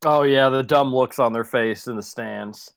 Oh 0.05 0.23
yeah, 0.23 0.51
the 0.51 0.63
dumb 0.63 0.95
looks 0.95 1.19
on 1.19 1.33
their 1.33 1.45
face 1.45 1.87
in 1.87 1.97
the 1.97 2.03
stands. 2.03 2.71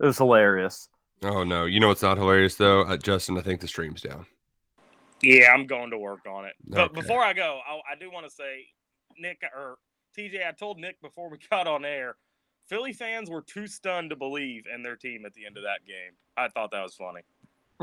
It 0.00 0.06
was 0.06 0.18
hilarious. 0.18 0.88
Oh 1.22 1.42
no, 1.42 1.64
you 1.64 1.80
know 1.80 1.90
it's 1.90 2.02
not 2.02 2.18
hilarious 2.18 2.56
though, 2.56 2.82
uh, 2.82 2.98
Justin. 2.98 3.38
I 3.38 3.40
think 3.40 3.60
the 3.60 3.68
stream's 3.68 4.02
down. 4.02 4.26
Yeah, 5.22 5.52
I'm 5.52 5.66
going 5.66 5.90
to 5.90 5.98
work 5.98 6.26
on 6.28 6.44
it. 6.44 6.54
But 6.68 6.90
Okay. 6.90 7.00
before 7.00 7.22
I 7.22 7.32
go, 7.32 7.60
I, 7.66 7.92
I 7.92 7.98
do 7.98 8.10
want 8.10 8.26
to 8.26 8.30
say, 8.30 8.66
Nick 9.18 9.42
or 9.56 9.76
TJ, 10.16 10.46
I 10.46 10.52
told 10.52 10.78
Nick 10.78 11.00
before 11.00 11.30
we 11.30 11.38
got 11.50 11.66
on 11.66 11.84
air, 11.84 12.16
Philly 12.68 12.92
fans 12.92 13.30
were 13.30 13.42
too 13.42 13.66
stunned 13.66 14.10
to 14.10 14.16
believe 14.16 14.64
in 14.72 14.82
their 14.82 14.96
team 14.96 15.24
at 15.24 15.34
the 15.34 15.46
end 15.46 15.56
of 15.56 15.62
that 15.62 15.86
game. 15.86 16.12
I 16.36 16.48
thought 16.48 16.70
that 16.72 16.82
was 16.82 16.94
funny. 16.94 17.20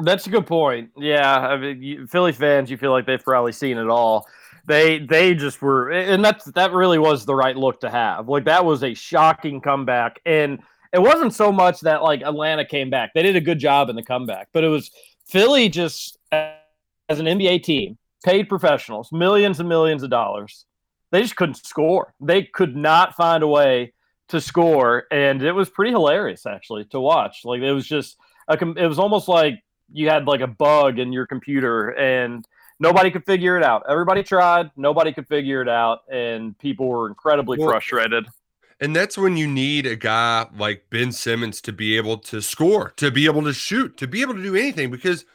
That's 0.01 0.25
a 0.27 0.29
good 0.29 0.47
point. 0.47 0.89
Yeah, 0.97 1.37
I 1.37 1.57
mean, 1.57 1.81
you, 1.81 2.07
Philly 2.07 2.31
fans, 2.31 2.69
you 2.69 2.77
feel 2.77 2.91
like 2.91 3.05
they've 3.05 3.23
probably 3.23 3.51
seen 3.51 3.77
it 3.77 3.87
all. 3.89 4.27
They 4.65 4.99
they 4.99 5.35
just 5.35 5.61
were, 5.61 5.91
and 5.91 6.23
that's 6.25 6.45
that 6.53 6.71
really 6.71 6.97
was 6.97 7.25
the 7.25 7.35
right 7.35 7.55
look 7.55 7.81
to 7.81 7.89
have. 7.89 8.27
Like 8.27 8.45
that 8.45 8.65
was 8.65 8.83
a 8.83 8.93
shocking 8.93 9.61
comeback, 9.61 10.19
and 10.25 10.59
it 10.93 10.99
wasn't 10.99 11.33
so 11.33 11.51
much 11.51 11.81
that 11.81 12.01
like 12.01 12.21
Atlanta 12.21 12.65
came 12.65 12.89
back. 12.89 13.13
They 13.13 13.21
did 13.21 13.35
a 13.35 13.41
good 13.41 13.59
job 13.59 13.89
in 13.89 13.95
the 13.95 14.03
comeback, 14.03 14.49
but 14.51 14.63
it 14.63 14.69
was 14.69 14.89
Philly 15.27 15.69
just 15.69 16.17
as 17.13 17.19
an 17.19 17.27
NBA 17.27 17.63
team, 17.63 17.97
paid 18.25 18.49
professionals, 18.49 19.11
millions 19.11 19.59
and 19.59 19.69
millions 19.69 20.03
of 20.03 20.09
dollars. 20.09 20.65
They 21.11 21.21
just 21.21 21.35
couldn't 21.35 21.63
score. 21.65 22.13
They 22.19 22.43
could 22.43 22.75
not 22.75 23.15
find 23.15 23.43
a 23.43 23.47
way 23.47 23.93
to 24.29 24.41
score, 24.41 25.05
and 25.11 25.43
it 25.43 25.51
was 25.51 25.69
pretty 25.69 25.91
hilarious 25.91 26.45
actually 26.45 26.85
to 26.85 26.99
watch. 26.99 27.41
Like 27.45 27.61
it 27.61 27.71
was 27.71 27.87
just 27.87 28.17
a, 28.47 28.57
it 28.57 28.87
was 28.87 28.97
almost 28.99 29.27
like 29.27 29.63
you 29.91 30.09
had 30.09 30.25
like 30.25 30.41
a 30.41 30.47
bug 30.47 30.97
in 30.97 31.13
your 31.13 31.27
computer 31.27 31.89
and 31.89 32.45
nobody 32.79 33.11
could 33.11 33.25
figure 33.25 33.57
it 33.57 33.63
out. 33.63 33.83
Everybody 33.87 34.23
tried, 34.23 34.71
nobody 34.75 35.13
could 35.13 35.27
figure 35.27 35.61
it 35.61 35.69
out, 35.69 35.99
and 36.11 36.57
people 36.57 36.87
were 36.87 37.07
incredibly 37.07 37.59
Well, 37.59 37.69
frustrated. 37.69 38.25
And 38.79 38.95
that's 38.95 39.17
when 39.17 39.37
you 39.37 39.47
need 39.47 39.85
a 39.85 39.95
guy 39.95 40.47
like 40.57 40.89
Ben 40.89 41.11
Simmons 41.11 41.61
to 41.61 41.71
be 41.71 41.95
able 41.95 42.17
to 42.17 42.41
score, 42.41 42.91
to 42.97 43.11
be 43.11 43.25
able 43.25 43.43
to 43.43 43.53
shoot, 43.53 43.97
to 43.97 44.07
be 44.07 44.21
able 44.21 44.33
to 44.33 44.43
do 44.43 44.55
anything 44.55 44.89
because 44.89 45.25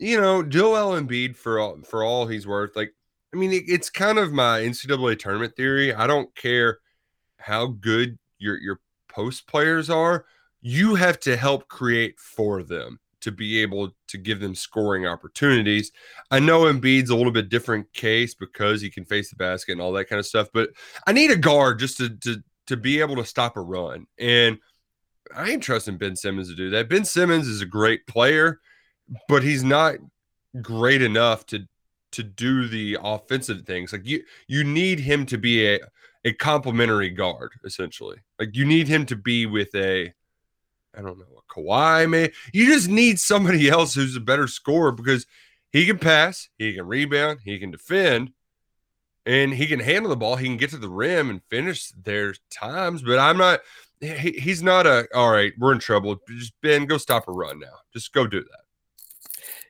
you 0.00 0.20
know, 0.20 0.42
Joel 0.42 1.00
Embiid 1.00 1.36
for 1.36 1.60
all 1.60 1.78
for 1.82 2.02
all 2.02 2.26
he's 2.26 2.46
worth, 2.46 2.74
like 2.74 2.92
I 3.32 3.36
mean, 3.36 3.52
it, 3.52 3.64
it's 3.68 3.90
kind 3.90 4.18
of 4.18 4.32
my 4.32 4.60
NCAA 4.60 5.18
tournament 5.18 5.54
theory. 5.54 5.94
I 5.94 6.06
don't 6.06 6.34
care 6.34 6.78
how 7.38 7.66
good 7.66 8.18
your 8.38 8.58
your 8.58 8.80
post 9.08 9.46
players 9.46 9.90
are, 9.90 10.24
you 10.62 10.94
have 10.94 11.20
to 11.20 11.36
help 11.36 11.68
create 11.68 12.18
for 12.18 12.62
them 12.62 12.98
to 13.20 13.30
be 13.30 13.60
able 13.60 13.90
to 14.08 14.16
give 14.16 14.40
them 14.40 14.54
scoring 14.54 15.06
opportunities. 15.06 15.92
I 16.30 16.40
know 16.40 16.62
Embiid's 16.62 17.10
a 17.10 17.16
little 17.16 17.32
bit 17.32 17.50
different 17.50 17.92
case 17.92 18.34
because 18.34 18.80
he 18.80 18.88
can 18.88 19.04
face 19.04 19.28
the 19.28 19.36
basket 19.36 19.72
and 19.72 19.80
all 19.82 19.92
that 19.92 20.06
kind 20.06 20.18
of 20.18 20.24
stuff, 20.24 20.48
but 20.54 20.70
I 21.06 21.12
need 21.12 21.30
a 21.30 21.36
guard 21.36 21.78
just 21.78 21.98
to 21.98 22.08
to 22.08 22.42
to 22.68 22.76
be 22.76 23.00
able 23.00 23.16
to 23.16 23.24
stop 23.24 23.56
a 23.56 23.60
run. 23.60 24.06
And 24.18 24.58
I 25.34 25.50
ain't 25.50 25.62
trusting 25.62 25.98
Ben 25.98 26.16
Simmons 26.16 26.48
to 26.48 26.56
do 26.56 26.70
that. 26.70 26.88
Ben 26.88 27.04
Simmons 27.04 27.46
is 27.46 27.60
a 27.60 27.66
great 27.66 28.06
player, 28.06 28.60
but 29.28 29.42
he's 29.42 29.64
not 29.64 29.96
great 30.60 31.02
enough 31.02 31.46
to 31.46 31.66
to 32.12 32.22
do 32.24 32.66
the 32.66 32.98
offensive 33.02 33.64
things. 33.66 33.92
Like 33.92 34.06
you 34.06 34.22
you 34.48 34.64
need 34.64 35.00
him 35.00 35.26
to 35.26 35.38
be 35.38 35.66
a 35.66 35.80
a 36.24 36.32
complementary 36.32 37.10
guard, 37.10 37.52
essentially. 37.64 38.18
Like 38.38 38.54
you 38.54 38.64
need 38.64 38.88
him 38.88 39.06
to 39.06 39.16
be 39.16 39.46
with 39.46 39.74
a 39.74 40.12
I 40.96 41.02
don't 41.02 41.18
know, 41.18 41.24
a 41.38 41.52
Kawhi, 41.52 42.10
man. 42.10 42.30
You 42.52 42.66
just 42.66 42.88
need 42.88 43.20
somebody 43.20 43.68
else 43.70 43.94
who's 43.94 44.16
a 44.16 44.20
better 44.20 44.48
scorer 44.48 44.92
because 44.92 45.26
he 45.72 45.86
can 45.86 45.98
pass, 45.98 46.48
he 46.58 46.74
can 46.74 46.86
rebound, 46.86 47.40
he 47.44 47.58
can 47.58 47.70
defend, 47.70 48.32
and 49.24 49.54
he 49.54 49.66
can 49.66 49.80
handle 49.80 50.10
the 50.10 50.16
ball. 50.16 50.36
He 50.36 50.46
can 50.46 50.56
get 50.56 50.70
to 50.70 50.78
the 50.78 50.88
rim 50.88 51.30
and 51.30 51.42
finish 51.48 51.90
their 51.90 52.34
times. 52.50 53.02
But 53.02 53.18
I'm 53.18 53.36
not. 53.36 53.60
He, 54.00 54.32
he's 54.32 54.62
not 54.62 54.86
a. 54.86 55.06
All 55.14 55.30
right, 55.30 55.52
we're 55.58 55.72
in 55.72 55.78
trouble. 55.78 56.16
Just 56.28 56.54
Ben, 56.62 56.86
go 56.86 56.98
stop 56.98 57.28
a 57.28 57.32
run 57.32 57.60
now. 57.60 57.76
Just 57.92 58.12
go 58.12 58.26
do 58.26 58.40
that. 58.40 58.69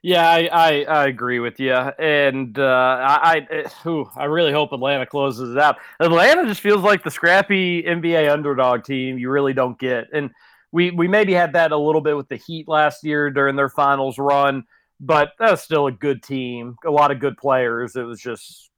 Yeah, 0.02 0.26
I, 0.30 0.48
I, 0.50 0.82
I 0.84 1.06
agree 1.08 1.40
with 1.40 1.60
you, 1.60 1.74
and 1.74 2.58
uh, 2.58 2.96
I 3.02 3.46
I, 3.50 3.88
ooh, 3.88 4.08
I 4.16 4.24
really 4.24 4.50
hope 4.50 4.72
Atlanta 4.72 5.04
closes 5.04 5.54
it 5.54 5.58
out. 5.60 5.76
Atlanta 6.00 6.46
just 6.46 6.62
feels 6.62 6.80
like 6.82 7.04
the 7.04 7.10
scrappy 7.10 7.82
NBA 7.82 8.30
underdog 8.32 8.82
team 8.84 9.18
you 9.18 9.28
really 9.30 9.52
don't 9.52 9.78
get, 9.78 10.08
and 10.14 10.30
we 10.72 10.90
we 10.90 11.06
maybe 11.06 11.34
had 11.34 11.52
that 11.52 11.72
a 11.72 11.76
little 11.76 12.00
bit 12.00 12.16
with 12.16 12.28
the 12.28 12.36
Heat 12.36 12.66
last 12.66 13.04
year 13.04 13.30
during 13.30 13.56
their 13.56 13.68
finals 13.68 14.16
run, 14.18 14.64
but 15.00 15.32
that 15.38 15.50
was 15.50 15.62
still 15.62 15.86
a 15.86 15.92
good 15.92 16.22
team, 16.22 16.76
a 16.86 16.90
lot 16.90 17.10
of 17.10 17.20
good 17.20 17.36
players. 17.36 17.94
It 17.94 18.04
was 18.04 18.20
just 18.22 18.70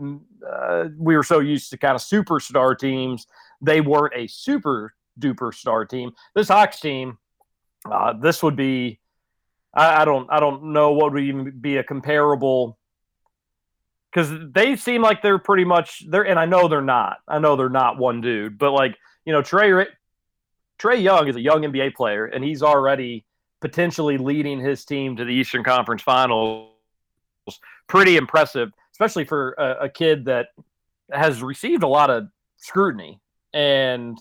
uh, 0.00 0.88
we 0.98 1.16
were 1.16 1.22
so 1.22 1.40
used 1.40 1.70
to 1.70 1.78
kind 1.78 1.94
of 1.94 2.00
superstar 2.00 2.78
teams, 2.78 3.26
they 3.60 3.80
weren't 3.80 4.14
a 4.16 4.26
super 4.26 4.94
duper 5.18 5.54
star 5.54 5.84
team. 5.84 6.12
This 6.34 6.48
Hawks 6.48 6.80
team, 6.80 7.18
uh, 7.90 8.14
this 8.14 8.42
would 8.42 8.56
be 8.56 9.00
I, 9.74 10.02
I 10.02 10.04
don't 10.04 10.28
I 10.30 10.40
don't 10.40 10.72
know 10.72 10.92
what 10.92 11.12
would 11.12 11.22
even 11.22 11.50
be 11.60 11.76
a 11.76 11.84
comparable 11.84 12.78
because 14.12 14.30
they 14.52 14.76
seem 14.76 15.02
like 15.02 15.22
they're 15.22 15.38
pretty 15.38 15.64
much 15.64 16.04
they're 16.08 16.26
and 16.26 16.38
I 16.38 16.46
know 16.46 16.68
they're 16.68 16.80
not. 16.82 17.18
I 17.26 17.38
know 17.38 17.56
they're 17.56 17.68
not 17.68 17.98
one 17.98 18.20
dude, 18.20 18.58
but 18.58 18.72
like 18.72 18.96
you 19.24 19.32
know 19.32 19.42
Trae 19.42 19.86
Trae 20.78 21.02
Young 21.02 21.28
is 21.28 21.36
a 21.36 21.40
young 21.40 21.62
NBA 21.62 21.94
player 21.94 22.26
and 22.26 22.44
he's 22.44 22.62
already 22.62 23.24
potentially 23.60 24.18
leading 24.18 24.60
his 24.60 24.84
team 24.84 25.16
to 25.16 25.24
the 25.24 25.32
Eastern 25.32 25.64
Conference 25.64 26.02
Finals. 26.02 26.70
Pretty 27.86 28.16
impressive, 28.16 28.70
especially 28.92 29.24
for 29.24 29.52
a, 29.52 29.84
a 29.84 29.88
kid 29.88 30.26
that 30.26 30.48
has 31.12 31.42
received 31.42 31.82
a 31.82 31.88
lot 31.88 32.10
of 32.10 32.28
scrutiny 32.56 33.20
and 33.52 34.18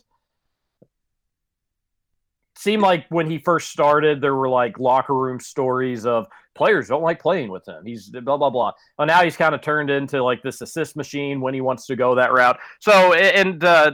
seemed 2.63 2.82
like 2.82 3.05
when 3.10 3.29
he 3.29 3.38
first 3.38 3.70
started, 3.70 4.22
there 4.22 4.36
were 4.36 4.50
like 4.50 4.79
locker 4.79 5.13
room 5.13 5.39
stories 5.39 6.05
of 6.05 6.27
players 6.55 6.88
don't 6.88 7.01
like 7.01 7.22
playing 7.22 7.50
with 7.50 7.67
him. 7.67 7.86
He's 7.86 8.10
blah 8.10 8.38
blah 8.38 8.50
blah. 8.50 8.72
Well, 8.98 9.08
now 9.08 9.24
he's 9.24 9.38
kind 9.38 9.53
of 9.53 9.62
turned 9.62 9.89
into 9.89 10.24
like 10.24 10.41
this 10.41 10.62
assist 10.62 10.96
machine 10.96 11.41
when 11.41 11.53
he 11.53 11.62
wants 11.62 11.86
to 11.88 11.96
go 11.96 12.15
that 12.15 12.34
route. 12.34 12.58
So 12.79 13.13
and 13.13 13.63
uh, 13.63 13.91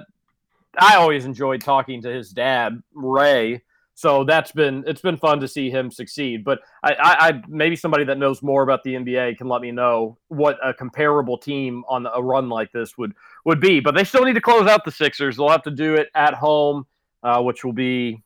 I 0.77 0.95
always 0.95 1.25
enjoyed 1.25 1.61
talking 1.61 2.01
to 2.03 2.09
his 2.09 2.31
dad 2.31 2.81
Ray. 2.93 3.63
So 3.95 4.23
that's 4.23 4.53
been 4.53 4.85
it's 4.87 5.01
been 5.01 5.17
fun 5.17 5.41
to 5.41 5.47
see 5.47 5.69
him 5.69 5.91
succeed. 5.91 6.45
But 6.45 6.59
I, 6.83 6.93
I, 6.93 7.27
I 7.27 7.41
maybe 7.49 7.75
somebody 7.75 8.05
that 8.05 8.17
knows 8.17 8.41
more 8.41 8.63
about 8.63 8.83
the 8.83 8.93
NBA 8.93 9.37
can 9.37 9.49
let 9.49 9.61
me 9.61 9.71
know 9.71 10.17
what 10.29 10.57
a 10.63 10.73
comparable 10.73 11.37
team 11.37 11.83
on 11.89 12.07
a 12.13 12.21
run 12.21 12.47
like 12.47 12.71
this 12.71 12.97
would 12.97 13.13
would 13.45 13.59
be. 13.59 13.81
But 13.81 13.95
they 13.95 14.05
still 14.05 14.23
need 14.23 14.35
to 14.35 14.41
close 14.41 14.67
out 14.67 14.85
the 14.85 14.91
Sixers. 14.91 15.35
They'll 15.35 15.49
have 15.49 15.63
to 15.63 15.71
do 15.71 15.95
it 15.95 16.07
at 16.15 16.33
home, 16.33 16.85
uh, 17.23 17.41
which 17.41 17.65
will 17.65 17.73
be 17.73 18.23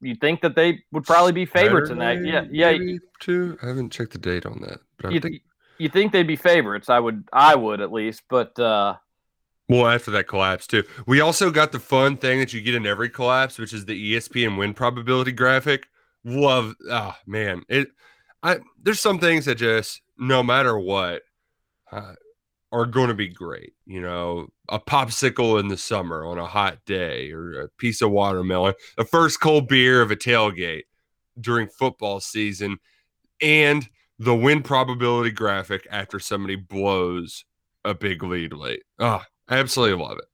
you'd 0.00 0.20
think 0.20 0.40
that 0.42 0.54
they 0.54 0.82
would 0.92 1.04
probably 1.04 1.32
be 1.32 1.44
favorites 1.44 1.90
in 1.90 1.98
that. 1.98 2.24
Yeah, 2.24 2.44
yeah. 2.50 2.72
Maybe 2.72 3.00
two. 3.20 3.58
I 3.62 3.66
haven't 3.66 3.90
checked 3.90 4.12
the 4.12 4.18
date 4.18 4.46
on 4.46 4.60
that, 4.62 4.80
but 4.96 5.06
I 5.06 5.10
You, 5.10 5.20
think 5.20 5.42
you 5.78 5.88
think 5.88 6.12
they'd 6.12 6.26
be 6.26 6.36
favorites? 6.36 6.88
I 6.88 6.98
would, 6.98 7.24
I 7.32 7.54
would 7.54 7.80
at 7.80 7.92
least. 7.92 8.22
But 8.28 8.58
uh, 8.58 8.96
well 9.68 9.86
after 9.86 10.10
that 10.12 10.24
collapse 10.24 10.66
too. 10.66 10.84
We 11.06 11.20
also 11.20 11.50
got 11.50 11.72
the 11.72 11.80
fun 11.80 12.16
thing 12.16 12.40
that 12.40 12.52
you 12.52 12.60
get 12.60 12.74
in 12.74 12.86
every 12.86 13.10
collapse, 13.10 13.58
which 13.58 13.72
is 13.72 13.84
the 13.84 14.14
ESPN 14.14 14.58
win 14.58 14.74
probability 14.74 15.32
graphic. 15.32 15.86
Love, 16.24 16.74
ah 16.90 17.18
man, 17.26 17.62
it. 17.68 17.88
I 18.42 18.58
there's 18.82 19.00
some 19.00 19.18
things 19.18 19.44
that 19.46 19.56
just 19.56 20.00
no 20.18 20.42
matter 20.42 20.78
what. 20.78 21.22
Uh, 21.90 22.14
are 22.72 22.86
going 22.86 23.08
to 23.08 23.14
be 23.14 23.28
great. 23.28 23.72
You 23.86 24.00
know, 24.00 24.48
a 24.68 24.78
popsicle 24.78 25.58
in 25.60 25.68
the 25.68 25.76
summer 25.76 26.26
on 26.26 26.38
a 26.38 26.46
hot 26.46 26.78
day, 26.86 27.30
or 27.32 27.60
a 27.62 27.68
piece 27.78 28.02
of 28.02 28.10
watermelon, 28.10 28.74
a 28.98 29.04
first 29.04 29.40
cold 29.40 29.68
beer 29.68 30.02
of 30.02 30.10
a 30.10 30.16
tailgate 30.16 30.82
during 31.40 31.68
football 31.68 32.20
season, 32.20 32.78
and 33.40 33.88
the 34.18 34.34
win 34.34 34.62
probability 34.62 35.30
graphic 35.30 35.86
after 35.90 36.18
somebody 36.18 36.56
blows 36.56 37.44
a 37.84 37.94
big 37.94 38.22
lead 38.22 38.52
late. 38.52 38.82
Oh, 38.98 39.22
I 39.48 39.58
absolutely 39.58 40.02
love 40.04 40.18
it. 40.18 40.24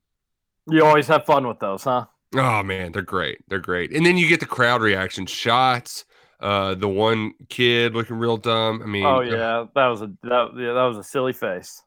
you 0.75 0.85
always 0.85 1.07
have 1.09 1.25
fun 1.27 1.47
with 1.47 1.59
those, 1.61 1.85
huh? 1.85 2.07
Oh 2.35 2.63
man, 2.63 2.91
they're 2.93 3.03
great. 3.03 3.39
They're 3.49 3.61
great. 3.61 3.95
And 3.95 4.05
then 4.05 4.17
you 4.17 4.27
get 4.27 4.41
the 4.41 4.47
crowd 4.47 4.83
reaction 4.83 5.27
shots. 5.27 6.05
Uh, 6.41 6.75
the 6.75 6.89
one 6.89 7.33
kid 7.49 7.95
looking 7.95 8.17
real 8.17 8.37
dumb. 8.37 8.83
I 8.83 8.87
mean, 8.87 9.07
Oh 9.07 9.21
yeah, 9.21 9.67
that 9.75 9.87
was 9.87 10.03
a 10.03 10.07
that, 10.25 10.49
yeah, 10.57 10.73
that 10.73 10.85
was 10.85 10.99
a 10.99 11.05
silly 11.05 11.33
face. 11.33 11.81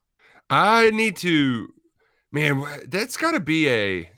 I 0.49 0.89
need 0.91 1.17
to, 1.17 1.73
man. 2.31 2.63
That's 2.87 3.17
got 3.17 3.31
to 3.31 3.39
be 3.39 3.69
a 3.69 4.09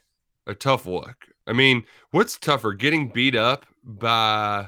a 0.48 0.55
tough 0.55 0.86
look. 0.86 1.27
I 1.48 1.53
mean, 1.53 1.83
what's 2.12 2.38
tougher, 2.38 2.74
getting 2.74 3.09
beat 3.09 3.36
up 3.36 3.65
by 3.83 4.67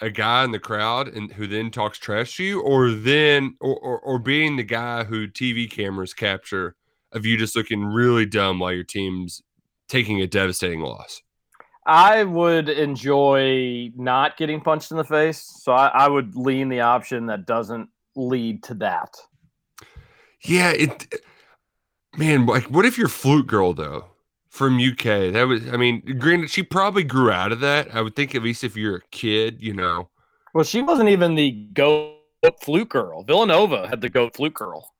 a 0.00 0.10
guy 0.10 0.44
in 0.44 0.50
the 0.50 0.58
crowd 0.58 1.08
and 1.08 1.32
who 1.32 1.46
then 1.46 1.70
talks 1.70 1.98
trash 1.98 2.36
to 2.36 2.44
you, 2.44 2.60
or 2.60 2.90
then, 2.90 3.56
or 3.60 3.76
or, 3.78 4.00
or 4.00 4.18
being 4.18 4.56
the 4.56 4.62
guy 4.62 5.04
who 5.04 5.28
TV 5.28 5.70
cameras 5.70 6.12
capture 6.14 6.76
of 7.12 7.24
you 7.24 7.36
just 7.36 7.56
looking 7.56 7.84
really 7.84 8.26
dumb 8.26 8.58
while 8.58 8.72
your 8.72 8.84
team's 8.84 9.42
taking 9.88 10.20
a 10.20 10.26
devastating 10.26 10.80
loss. 10.80 11.22
I 11.86 12.24
would 12.24 12.68
enjoy 12.68 13.90
not 13.94 14.36
getting 14.36 14.60
punched 14.60 14.90
in 14.90 14.96
the 14.96 15.04
face, 15.04 15.42
so 15.62 15.72
I, 15.72 15.88
I 15.88 16.08
would 16.08 16.34
lean 16.34 16.70
the 16.70 16.80
option 16.80 17.26
that 17.26 17.46
doesn't 17.46 17.88
lead 18.16 18.62
to 18.64 18.74
that. 18.74 19.14
Yeah, 20.44 20.70
it 20.70 21.22
man, 22.16 22.46
like 22.46 22.64
what 22.64 22.84
if 22.84 22.98
you're 22.98 23.08
flute 23.08 23.46
girl 23.46 23.72
though 23.72 24.04
from 24.48 24.76
UK? 24.78 25.32
That 25.32 25.46
was 25.48 25.66
I 25.68 25.76
mean, 25.76 26.18
granted 26.18 26.50
she 26.50 26.62
probably 26.62 27.04
grew 27.04 27.30
out 27.30 27.52
of 27.52 27.60
that. 27.60 27.94
I 27.94 28.02
would 28.02 28.14
think 28.14 28.34
at 28.34 28.42
least 28.42 28.62
if 28.64 28.76
you're 28.76 28.96
a 28.96 29.02
kid, 29.10 29.62
you 29.62 29.72
know. 29.72 30.10
Well, 30.52 30.64
she 30.64 30.82
wasn't 30.82 31.08
even 31.08 31.34
the 31.34 31.50
goat 31.72 32.18
flute 32.62 32.90
girl. 32.90 33.24
Villanova 33.24 33.88
had 33.88 34.00
the 34.00 34.08
goat 34.08 34.36
flute 34.36 34.54
girl. 34.54 34.94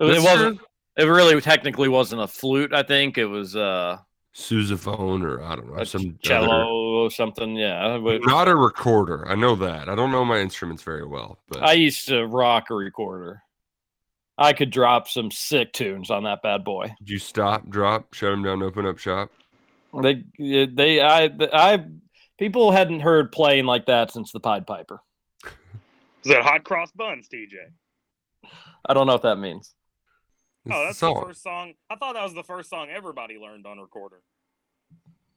It, 0.00 0.06
it 0.06 0.22
wasn't. 0.22 0.60
It 0.96 1.04
really 1.04 1.40
technically 1.40 1.88
wasn't 1.88 2.22
a 2.22 2.26
flute. 2.26 2.72
I 2.72 2.82
think 2.82 3.18
it 3.18 3.26
was 3.26 3.54
uh, 3.56 3.98
sousaphone 4.34 5.22
or 5.24 5.42
I 5.42 5.56
don't 5.56 5.74
know, 5.74 5.84
some 5.84 6.18
cello 6.22 6.48
other- 6.48 6.64
or 6.64 7.10
something. 7.10 7.56
Yeah, 7.56 7.98
not 8.22 8.48
a 8.48 8.56
recorder. 8.56 9.28
I 9.28 9.34
know 9.34 9.54
that. 9.56 9.88
I 9.88 9.94
don't 9.94 10.10
know 10.10 10.24
my 10.24 10.38
instruments 10.38 10.82
very 10.82 11.06
well, 11.06 11.38
but 11.48 11.62
I 11.62 11.72
used 11.72 12.08
to 12.08 12.26
rock 12.26 12.70
a 12.70 12.74
recorder. 12.74 13.43
I 14.36 14.52
could 14.52 14.70
drop 14.70 15.08
some 15.08 15.30
sick 15.30 15.72
tunes 15.72 16.10
on 16.10 16.24
that 16.24 16.42
bad 16.42 16.64
boy. 16.64 16.94
did 16.98 17.10
you 17.10 17.18
stop, 17.18 17.68
drop, 17.68 18.12
shut 18.14 18.30
them 18.30 18.42
down, 18.42 18.62
open 18.62 18.86
up 18.86 18.98
shop? 18.98 19.30
They, 20.02 20.24
they, 20.38 21.00
I, 21.00 21.30
I, 21.52 21.84
people 22.38 22.72
hadn't 22.72 23.00
heard 23.00 23.30
playing 23.30 23.66
like 23.66 23.86
that 23.86 24.10
since 24.10 24.32
the 24.32 24.40
Pied 24.40 24.66
Piper. 24.66 25.00
Is 26.24 26.32
that 26.32 26.42
hot 26.42 26.64
cross 26.64 26.90
buns, 26.90 27.28
TJ? 27.28 27.54
I 28.86 28.94
don't 28.94 29.06
know 29.06 29.12
what 29.12 29.22
that 29.22 29.36
means. 29.36 29.74
It's 30.64 30.74
Oh, 30.74 30.84
that's 30.84 30.98
the 30.98 31.06
song. 31.06 31.24
first 31.26 31.42
song. 31.42 31.74
I 31.90 31.96
thought 31.96 32.14
that 32.14 32.24
was 32.24 32.34
the 32.34 32.42
first 32.42 32.70
song 32.70 32.88
everybody 32.90 33.38
learned 33.38 33.66
on 33.66 33.78
recorder. 33.78 34.20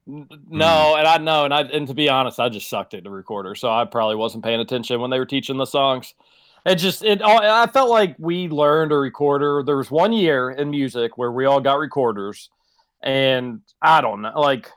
N-. 0.08 0.28
No, 0.50 0.66
mm. 0.66 1.00
and 1.00 1.08
I 1.08 1.18
know, 1.18 1.46
and 1.46 1.54
I, 1.54 1.62
and 1.62 1.88
to 1.88 1.94
be 1.94 2.10
honest, 2.10 2.40
I 2.40 2.50
just 2.50 2.70
sucked 2.70 2.94
at 2.94 3.04
the 3.04 3.10
recorder, 3.12 3.54
so 3.54 3.70
I 3.70 3.86
probably 3.86 4.16
wasn't 4.16 4.44
paying 4.44 4.60
attention 4.60 5.02
when 5.02 5.12
they 5.12 5.20
were 5.20 5.26
teaching 5.26 5.58
the 5.58 5.66
songs. 5.66 6.14
It 6.68 6.76
just, 6.76 7.02
it, 7.04 7.22
all 7.22 7.40
I 7.42 7.66
felt 7.68 7.90
like 7.90 8.16
we 8.20 8.50
learned 8.50 8.92
a 8.92 8.98
recorder. 8.98 9.64
There 9.66 9.78
was 9.78 9.90
one 9.90 10.12
year 10.12 10.52
in 10.52 10.70
music 10.70 11.18
where 11.18 11.32
we 11.32 11.46
all 11.46 11.62
got 11.62 11.80
recorders, 11.80 12.50
and 13.02 13.62
I 13.82 14.02
don't 14.02 14.22
know, 14.22 14.34
like 14.36 14.70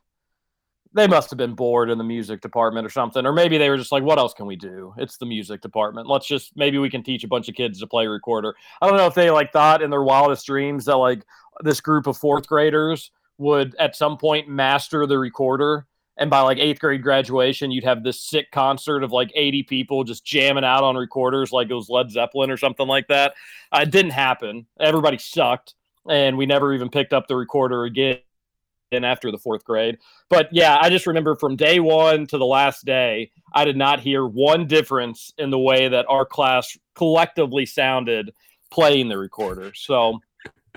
they 0.92 1.08
must 1.08 1.30
have 1.30 1.36
been 1.36 1.54
bored 1.54 1.90
in 1.90 1.98
the 1.98 2.04
music 2.04 2.40
department 2.40 2.86
or 2.86 2.90
something, 2.90 3.26
or 3.26 3.32
maybe 3.32 3.58
they 3.58 3.68
were 3.68 3.76
just 3.76 3.92
like, 3.92 4.04
"What 4.04 4.18
else 4.18 4.34
can 4.34 4.46
we 4.46 4.54
do? 4.56 4.94
It's 4.98 5.16
the 5.16 5.26
music 5.26 5.62
department. 5.62 6.08
Let's 6.08 6.28
just 6.28 6.52
maybe 6.56 6.78
we 6.78 6.90
can 6.90 7.02
teach 7.02 7.24
a 7.24 7.28
bunch 7.28 7.48
of 7.48 7.56
kids 7.56 7.80
to 7.80 7.88
play 7.88 8.06
recorder." 8.06 8.54
I 8.80 8.86
don't 8.86 8.96
know 8.96 9.06
if 9.06 9.14
they 9.14 9.30
like 9.30 9.52
thought 9.52 9.82
in 9.82 9.90
their 9.90 10.04
wildest 10.04 10.46
dreams 10.46 10.84
that 10.84 10.96
like 10.96 11.24
this 11.62 11.80
group 11.80 12.06
of 12.06 12.16
fourth 12.16 12.46
graders 12.46 13.10
would 13.38 13.74
at 13.80 13.96
some 13.96 14.16
point 14.16 14.48
master 14.48 15.06
the 15.06 15.18
recorder 15.18 15.86
and 16.20 16.30
by 16.30 16.40
like 16.42 16.58
eighth 16.58 16.78
grade 16.78 17.02
graduation 17.02 17.72
you'd 17.72 17.82
have 17.82 18.04
this 18.04 18.20
sick 18.20 18.52
concert 18.52 19.02
of 19.02 19.10
like 19.10 19.32
80 19.34 19.64
people 19.64 20.04
just 20.04 20.24
jamming 20.24 20.64
out 20.64 20.84
on 20.84 20.94
recorders 20.96 21.50
like 21.50 21.68
it 21.68 21.74
was 21.74 21.88
led 21.88 22.10
zeppelin 22.10 22.50
or 22.50 22.56
something 22.56 22.86
like 22.86 23.08
that. 23.08 23.34
Uh, 23.72 23.80
it 23.82 23.90
didn't 23.90 24.12
happen. 24.12 24.66
Everybody 24.78 25.18
sucked 25.18 25.74
and 26.08 26.38
we 26.38 26.46
never 26.46 26.72
even 26.72 26.90
picked 26.90 27.12
up 27.12 27.26
the 27.26 27.34
recorder 27.34 27.84
again 27.84 28.18
after 28.92 29.30
the 29.30 29.38
fourth 29.38 29.64
grade. 29.64 29.98
But 30.28 30.48
yeah 30.52 30.78
i 30.80 30.90
just 30.90 31.06
remember 31.06 31.34
from 31.34 31.56
day 31.56 31.80
one 31.80 32.26
to 32.28 32.38
the 32.38 32.46
last 32.46 32.84
day 32.84 33.32
i 33.52 33.64
did 33.64 33.76
not 33.76 34.00
hear 34.00 34.24
one 34.26 34.66
difference 34.66 35.32
in 35.38 35.50
the 35.50 35.58
way 35.58 35.88
that 35.88 36.06
our 36.08 36.24
class 36.24 36.76
collectively 36.94 37.66
sounded 37.66 38.32
playing 38.70 39.08
the 39.08 39.18
recorder. 39.18 39.72
So 39.74 40.20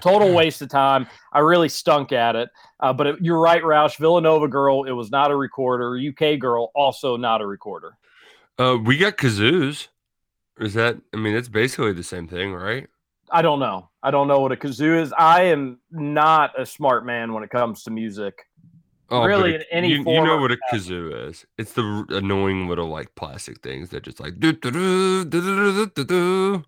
total 0.02 0.34
waste 0.34 0.62
of 0.62 0.70
time 0.70 1.08
i 1.34 1.40
really 1.40 1.70
stunk 1.70 2.12
at 2.12 2.36
it 2.36 2.50
uh, 2.84 2.92
but 2.92 3.08
it, 3.08 3.16
you're 3.22 3.40
right, 3.40 3.64
Roush. 3.64 3.98
Villanova 3.98 4.50
girl, 4.50 4.84
it 4.84 4.92
was 4.92 5.10
not 5.10 5.32
a 5.32 5.36
recorder. 5.38 5.98
UK 5.98 6.38
girl, 6.38 6.70
also 6.76 7.16
not 7.16 7.40
a 7.40 7.48
recorder. 7.48 7.98
Uh, 8.60 8.78
we 8.84 8.98
got 8.98 9.16
kazoos. 9.16 9.88
Is 10.60 10.74
that? 10.74 10.98
I 11.14 11.18
mean, 11.18 11.34
it's 11.34 11.48
basically 11.48 11.94
the 11.94 12.04
same 12.04 12.28
thing, 12.28 12.54
right? 12.54 12.88
I 13.32 13.42
don't 13.42 13.60
know. 13.60 13.90
I 14.04 14.12
don't 14.12 14.28
know 14.28 14.42
what 14.42 14.52
a 14.52 14.58
kazoo 14.58 15.02
is. 15.02 15.14
I 15.18 15.44
am 15.44 15.80
not 15.92 16.60
a 16.60 16.66
smart 16.66 17.06
man 17.06 17.34
when 17.34 17.42
it 17.42 17.50
comes 17.50 17.84
to 17.84 17.90
music. 17.90 18.48
Oh, 19.10 19.24
Really, 19.24 19.56
in 19.56 19.64
any 19.72 19.90
you, 19.90 19.98
you 20.00 20.24
know 20.24 20.38
what 20.38 20.52
a 20.52 20.58
kazoo 20.72 21.30
is? 21.30 21.46
It's 21.58 21.72
the 21.72 22.06
annoying 22.10 22.68
little 22.68 22.90
like 22.90 23.16
plastic 23.16 23.62
things 23.62 23.90
that 23.92 24.04
just 24.04 24.20
like. 24.20 24.40
doo, 24.40 24.52
doo, 24.52 24.72
doo, 24.72 25.24
doo, 25.24 25.42
doo, 25.42 25.74
doo, 25.74 25.92
doo, 25.96 26.04
doo. 26.04 26.64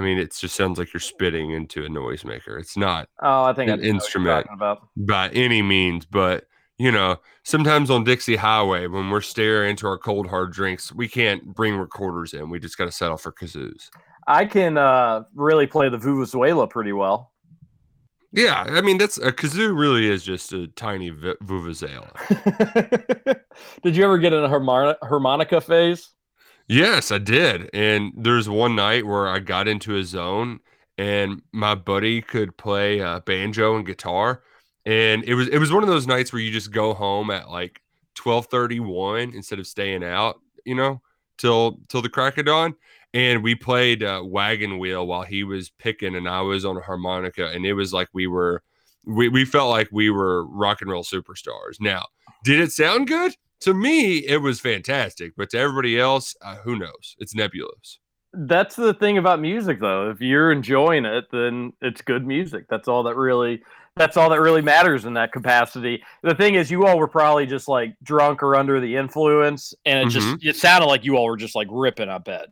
I 0.00 0.02
mean, 0.02 0.18
it 0.18 0.34
just 0.34 0.56
sounds 0.56 0.78
like 0.78 0.94
you're 0.94 1.00
spitting 1.00 1.50
into 1.50 1.84
a 1.84 1.88
noisemaker. 1.88 2.58
It's 2.58 2.76
not 2.76 3.08
Oh, 3.22 3.44
I 3.44 3.52
think 3.52 3.70
An 3.70 3.80
I 3.80 3.82
just 3.82 4.14
know 4.16 4.22
what 4.22 4.46
you're 4.46 4.54
instrument. 4.54 4.78
by 4.96 5.28
any 5.30 5.60
means, 5.60 6.06
but 6.06 6.46
you 6.78 6.90
know, 6.90 7.18
sometimes 7.42 7.90
on 7.90 8.04
Dixie 8.04 8.36
Highway 8.36 8.86
when 8.86 9.10
we're 9.10 9.20
staring 9.20 9.70
into 9.70 9.86
our 9.86 9.98
cold 9.98 10.26
hard 10.26 10.52
drinks, 10.52 10.90
we 10.94 11.06
can't 11.08 11.44
bring 11.54 11.76
recorders 11.76 12.32
in. 12.32 12.48
We 12.48 12.58
just 12.58 12.78
got 12.78 12.86
to 12.86 12.92
settle 12.92 13.18
for 13.18 13.30
kazoos. 13.32 13.90
I 14.26 14.46
can 14.46 14.78
uh, 14.78 15.24
really 15.34 15.66
play 15.66 15.90
the 15.90 15.98
Vuvuzuela 15.98 16.70
pretty 16.70 16.92
well. 16.92 17.32
Yeah, 18.32 18.62
I 18.66 18.80
mean 18.80 18.96
that's 18.96 19.18
a 19.18 19.32
kazoo. 19.32 19.76
Really 19.78 20.08
is 20.08 20.22
just 20.24 20.52
a 20.54 20.68
tiny 20.68 21.10
v- 21.10 21.34
vuvuzela. 21.42 22.08
Did 23.82 23.96
you 23.96 24.04
ever 24.04 24.16
get 24.18 24.32
in 24.32 24.42
a 24.44 24.48
harmonica 24.48 25.60
phase? 25.60 26.08
Yes, 26.70 27.10
I 27.10 27.18
did. 27.18 27.68
And 27.74 28.12
there's 28.16 28.48
one 28.48 28.76
night 28.76 29.04
where 29.04 29.26
I 29.26 29.40
got 29.40 29.66
into 29.66 29.96
a 29.96 30.04
zone 30.04 30.60
and 30.96 31.42
my 31.50 31.74
buddy 31.74 32.22
could 32.22 32.56
play 32.56 33.00
uh, 33.00 33.18
banjo 33.18 33.74
and 33.74 33.84
guitar. 33.84 34.44
And 34.86 35.24
it 35.24 35.34
was 35.34 35.48
it 35.48 35.58
was 35.58 35.72
one 35.72 35.82
of 35.82 35.88
those 35.88 36.06
nights 36.06 36.32
where 36.32 36.40
you 36.40 36.52
just 36.52 36.70
go 36.70 36.94
home 36.94 37.28
at 37.32 37.50
like 37.50 37.82
12:31 38.14 39.34
instead 39.34 39.58
of 39.58 39.66
staying 39.66 40.04
out, 40.04 40.38
you 40.64 40.76
know, 40.76 41.02
till 41.38 41.80
till 41.88 42.02
the 42.02 42.08
crack 42.08 42.38
of 42.38 42.46
dawn. 42.46 42.76
And 43.12 43.42
we 43.42 43.56
played 43.56 44.04
uh, 44.04 44.22
wagon 44.24 44.78
wheel 44.78 45.08
while 45.08 45.22
he 45.22 45.42
was 45.42 45.70
picking 45.70 46.14
and 46.14 46.28
I 46.28 46.42
was 46.42 46.64
on 46.64 46.76
a 46.76 46.80
harmonica 46.82 47.48
and 47.48 47.66
it 47.66 47.74
was 47.74 47.92
like 47.92 48.10
we 48.12 48.28
were 48.28 48.62
we, 49.04 49.28
we 49.28 49.44
felt 49.44 49.70
like 49.70 49.88
we 49.90 50.08
were 50.08 50.46
rock 50.46 50.82
and 50.82 50.90
roll 50.90 51.02
superstars. 51.02 51.80
Now, 51.80 52.06
did 52.44 52.60
it 52.60 52.70
sound 52.70 53.08
good? 53.08 53.34
To 53.60 53.74
me, 53.74 54.18
it 54.18 54.38
was 54.38 54.60
fantastic, 54.60 55.34
but 55.36 55.50
to 55.50 55.58
everybody 55.58 55.98
else, 55.98 56.34
uh, 56.42 56.56
who 56.56 56.78
knows? 56.78 57.16
It's 57.18 57.34
nebulous. 57.34 57.98
That's 58.32 58.76
the 58.76 58.94
thing 58.94 59.18
about 59.18 59.40
music, 59.40 59.80
though. 59.80 60.10
If 60.10 60.20
you're 60.20 60.52
enjoying 60.52 61.04
it, 61.04 61.24
then 61.32 61.72
it's 61.82 62.00
good 62.00 62.26
music. 62.26 62.66
That's 62.68 62.88
all 62.88 63.02
that 63.04 63.16
really. 63.16 63.62
That's 63.96 64.16
all 64.16 64.30
that 64.30 64.40
really 64.40 64.62
matters 64.62 65.04
in 65.04 65.14
that 65.14 65.32
capacity. 65.32 66.02
The 66.22 66.34
thing 66.34 66.54
is, 66.54 66.70
you 66.70 66.86
all 66.86 66.96
were 66.96 67.08
probably 67.08 67.44
just 67.44 67.66
like 67.66 67.96
drunk 68.02 68.42
or 68.42 68.54
under 68.54 68.80
the 68.80 68.96
influence, 68.96 69.74
and 69.84 70.08
it 70.08 70.12
just 70.12 70.44
it 70.44 70.56
sounded 70.56 70.86
like 70.86 71.04
you 71.04 71.16
all 71.16 71.26
were 71.26 71.36
just 71.36 71.56
like 71.56 71.68
ripping. 71.70 72.08
I 72.08 72.18
bet. 72.18 72.46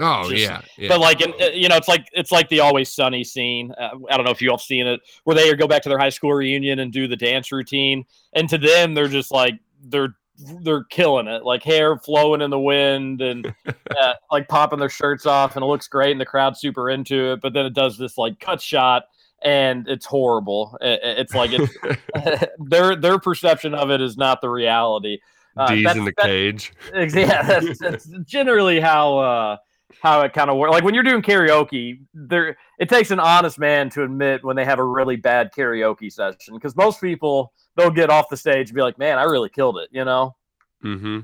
Oh 0.00 0.28
Just- 0.28 0.42
yeah, 0.42 0.60
yeah. 0.76 0.88
But 0.88 1.00
like, 1.00 1.22
uh, 1.22 1.46
you 1.52 1.68
know, 1.68 1.76
it's 1.76 1.88
like 1.88 2.06
it's 2.12 2.30
like 2.30 2.48
the 2.48 2.60
Always 2.60 2.92
Sunny 2.92 3.24
scene. 3.24 3.72
Uh, 3.78 3.90
I 4.10 4.16
don't 4.16 4.24
know 4.24 4.30
if 4.30 4.40
you 4.40 4.50
all 4.50 4.58
seen 4.58 4.86
it, 4.86 5.00
where 5.24 5.34
they 5.34 5.52
go 5.54 5.66
back 5.66 5.82
to 5.82 5.88
their 5.88 5.98
high 5.98 6.08
school 6.08 6.34
reunion 6.34 6.80
and 6.80 6.92
do 6.92 7.08
the 7.08 7.16
dance 7.16 7.50
routine, 7.50 8.04
and 8.32 8.48
to 8.48 8.58
them, 8.58 8.94
they're 8.94 9.08
just 9.08 9.32
like 9.32 9.58
they're 9.82 10.14
they're 10.62 10.84
killing 10.84 11.26
it, 11.26 11.44
like 11.44 11.62
hair 11.62 11.96
flowing 11.98 12.40
in 12.40 12.50
the 12.50 12.58
wind 12.60 13.20
and 13.20 13.52
uh, 13.66 14.14
like 14.30 14.48
popping 14.48 14.78
their 14.78 14.88
shirts 14.88 15.26
off, 15.26 15.56
and 15.56 15.62
it 15.62 15.66
looks 15.66 15.88
great, 15.88 16.12
and 16.12 16.20
the 16.20 16.24
crowd's 16.26 16.60
super 16.60 16.90
into 16.90 17.32
it. 17.32 17.40
But 17.40 17.52
then 17.54 17.66
it 17.66 17.74
does 17.74 17.98
this 17.98 18.16
like 18.18 18.38
cut 18.40 18.60
shot, 18.60 19.04
and 19.42 19.88
it's 19.88 20.06
horrible. 20.06 20.76
I- 20.80 20.86
I- 20.86 20.98
It's 21.18 21.34
like 21.34 21.50
it's 21.52 21.76
their 22.58 22.96
their 22.96 23.18
perception 23.18 23.74
of 23.74 23.90
it 23.90 24.00
is 24.00 24.16
not 24.16 24.40
the 24.40 24.50
reality. 24.50 25.18
Uh, 25.56 25.68
D's 25.68 25.82
that's- 25.84 25.96
in 25.96 26.04
the 26.04 26.12
that- 26.16 26.26
cage. 26.26 26.72
Yeah, 26.94 27.42
that's, 27.42 27.78
that's 27.78 28.06
generally 28.24 28.78
how 28.80 29.18
uh, 29.18 29.56
how 30.02 30.20
it 30.20 30.32
kind 30.32 30.50
of 30.50 30.56
works. 30.56 30.70
Like 30.72 30.84
when 30.84 30.94
you're 30.94 31.02
doing 31.02 31.22
karaoke, 31.22 32.00
there 32.14 32.56
it 32.78 32.88
takes 32.88 33.10
an 33.10 33.18
honest 33.18 33.58
man 33.58 33.90
to 33.90 34.04
admit 34.04 34.44
when 34.44 34.54
they 34.54 34.64
have 34.64 34.78
a 34.78 34.84
really 34.84 35.16
bad 35.16 35.50
karaoke 35.52 36.12
session 36.12 36.54
because 36.54 36.76
most 36.76 37.00
people 37.00 37.52
they'll 37.78 37.90
get 37.90 38.10
off 38.10 38.28
the 38.28 38.36
stage 38.36 38.68
and 38.68 38.74
be 38.74 38.82
like, 38.82 38.98
"Man, 38.98 39.18
I 39.18 39.22
really 39.22 39.48
killed 39.48 39.78
it," 39.78 39.88
you 39.90 40.04
know. 40.04 40.36
Mm-hmm. 40.84 41.20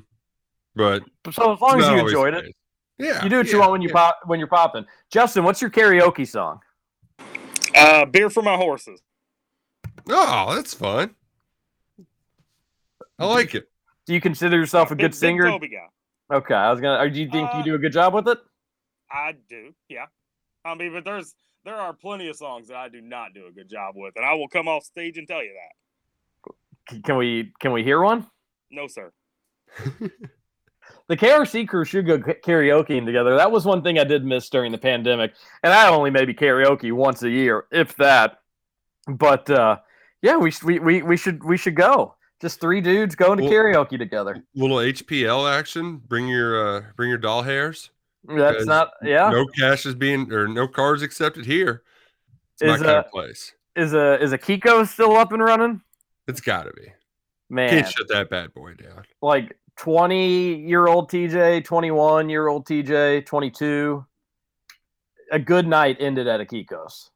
But 0.75 1.03
So 1.33 1.53
as 1.53 1.61
long 1.61 1.81
as 1.81 1.89
you 1.89 1.99
enjoyed 1.99 2.33
it, 2.35 2.55
yeah, 2.99 3.23
you 3.23 3.29
do 3.29 3.37
what 3.39 3.49
you 3.53 3.59
want 3.59 3.73
when 3.73 3.83
you 3.83 3.89
yeah. 3.89 3.95
pop 3.95 4.21
when 4.25 4.39
you're 4.39 4.49
popping. 4.49 4.87
Justin, 5.11 5.45
what's 5.45 5.61
your 5.61 5.71
karaoke 5.71 6.27
song? 6.27 6.61
Uh, 7.77 8.07
beer 8.07 8.31
for 8.31 8.43
my 8.43 8.57
horses. 8.57 9.03
Oh, 10.09 10.55
that's 10.55 10.73
fun. 10.75 11.15
I 13.19 13.27
like 13.27 13.55
it. 13.55 13.69
Do 14.07 14.15
you 14.15 14.21
consider 14.21 14.57
yourself 14.57 14.91
a 14.91 14.95
Big- 14.95 15.05
good 15.05 15.11
big 15.13 15.15
singer? 15.15 15.45
Toby 15.45 15.69
guy. 15.69 15.89
Okay, 16.37 16.55
I 16.55 16.71
was 16.71 16.81
gonna. 16.81 17.03
Or 17.03 17.09
do 17.11 17.21
you 17.21 17.29
think 17.31 17.53
you 17.53 17.61
Uh, 17.61 17.63
do 17.63 17.75
a 17.75 17.79
good 17.79 17.93
job 17.93 18.15
with 18.15 18.29
it? 18.29 18.39
I 19.11 19.35
do, 19.49 19.75
yeah. 19.89 20.07
I 20.65 20.75
mean, 20.75 20.93
but 20.93 21.05
there's 21.05 21.35
there 21.65 21.77
are 21.77 21.93
plenty 21.93 22.29
of 22.29 22.37
songs 22.37 22.69
that 22.69 22.77
I 22.77 22.89
do 22.89 23.01
not 23.01 23.33
do 23.35 23.47
a 23.47 23.53
good 23.53 23.69
job 23.69 23.95
with, 23.97 24.15
and 24.17 24.25
I 24.25 24.35
will 24.35 24.49
come 24.49 24.67
off 24.69 24.85
stage 24.85 25.17
and 25.19 25.29
tell 25.29 25.43
you 25.43 25.53
that. 25.53 25.73
C- 26.91 27.01
Can 27.01 27.17
we 27.17 27.53
can 27.61 27.73
we 27.73 27.83
hear 27.83 28.01
one? 28.01 28.27
No, 28.71 28.87
sir. 28.87 29.13
the 31.09 31.17
KRC 31.17 31.69
crew 31.69 31.85
should 31.85 32.07
go 32.07 32.19
karaokeing 32.19 33.05
together. 33.05 33.37
That 33.37 33.51
was 33.51 33.65
one 33.65 33.83
thing 33.83 33.99
I 33.99 34.05
did 34.05 34.25
miss 34.25 34.49
during 34.49 34.73
the 34.73 34.79
pandemic, 34.79 35.35
and 35.63 35.73
I 35.73 35.89
only 35.89 36.11
maybe 36.11 36.35
karaoke 36.35 36.93
once 36.93 37.23
a 37.23 37.31
year, 37.31 37.67
if 37.71 37.97
that. 37.97 38.39
But 39.07 39.49
uh, 39.51 39.79
yeah, 40.23 40.37
we, 40.37 40.53
we 40.65 40.79
we 40.79 41.03
we 41.03 41.17
should 41.17 41.43
we 41.45 41.57
should 41.57 41.77
go. 41.77 42.15
Just 42.41 42.61
three 42.61 42.81
dudes 42.81 43.15
going 43.15 43.39
to 43.39 43.45
Well- 43.45 43.53
karaoke 43.53 43.99
together. 43.99 44.43
Little 44.55 44.79
HPL 44.79 45.51
action. 45.51 45.99
Bring 46.09 46.29
your 46.29 46.79
uh 46.79 46.83
bring 46.97 47.09
your 47.09 47.19
doll 47.19 47.43
hairs. 47.43 47.91
That's 48.27 48.65
not 48.65 48.91
yeah. 49.03 49.31
No 49.31 49.47
cash 49.47 49.85
is 49.87 49.95
being 49.95 50.33
or 50.33 50.49
no 50.49 50.67
cards 50.67 51.03
accepted 51.03 51.45
here. 51.45 51.83
It's 52.55 52.63
my 52.63 52.75
Is, 52.75 52.83
kind 52.83 52.97
uh, 52.97 52.99
of 53.01 53.11
place. 53.11 53.53
Is 53.77 53.93
a 53.93 54.21
is 54.23 54.33
Akiko 54.33 54.87
still 54.89 55.17
up 55.17 55.33
and 55.33 55.43
running? 55.43 55.81
It's 56.27 56.41
got 56.41 56.65
to 56.65 56.73
be. 56.73 56.93
Man, 57.51 57.69
Can't 57.71 57.89
shut 57.89 58.09
that 58.09 58.31
bad 58.31 58.55
boy 58.55 58.75
down. 58.75 59.05
like 59.23 59.57
twenty 59.77 60.55
year 60.55 60.87
old 60.87 61.11
TJ, 61.11 61.65
twenty 61.65 61.91
one 61.91 62.29
year 62.31 62.49
old 62.49 62.67
TJ, 62.67 63.27
twenty 63.27 63.51
two. 63.51 64.05
A 65.31 65.39
good 65.39 65.67
night 65.67 65.97
ended 66.01 66.27
at 66.27 66.41
Akiko's. 66.41 67.11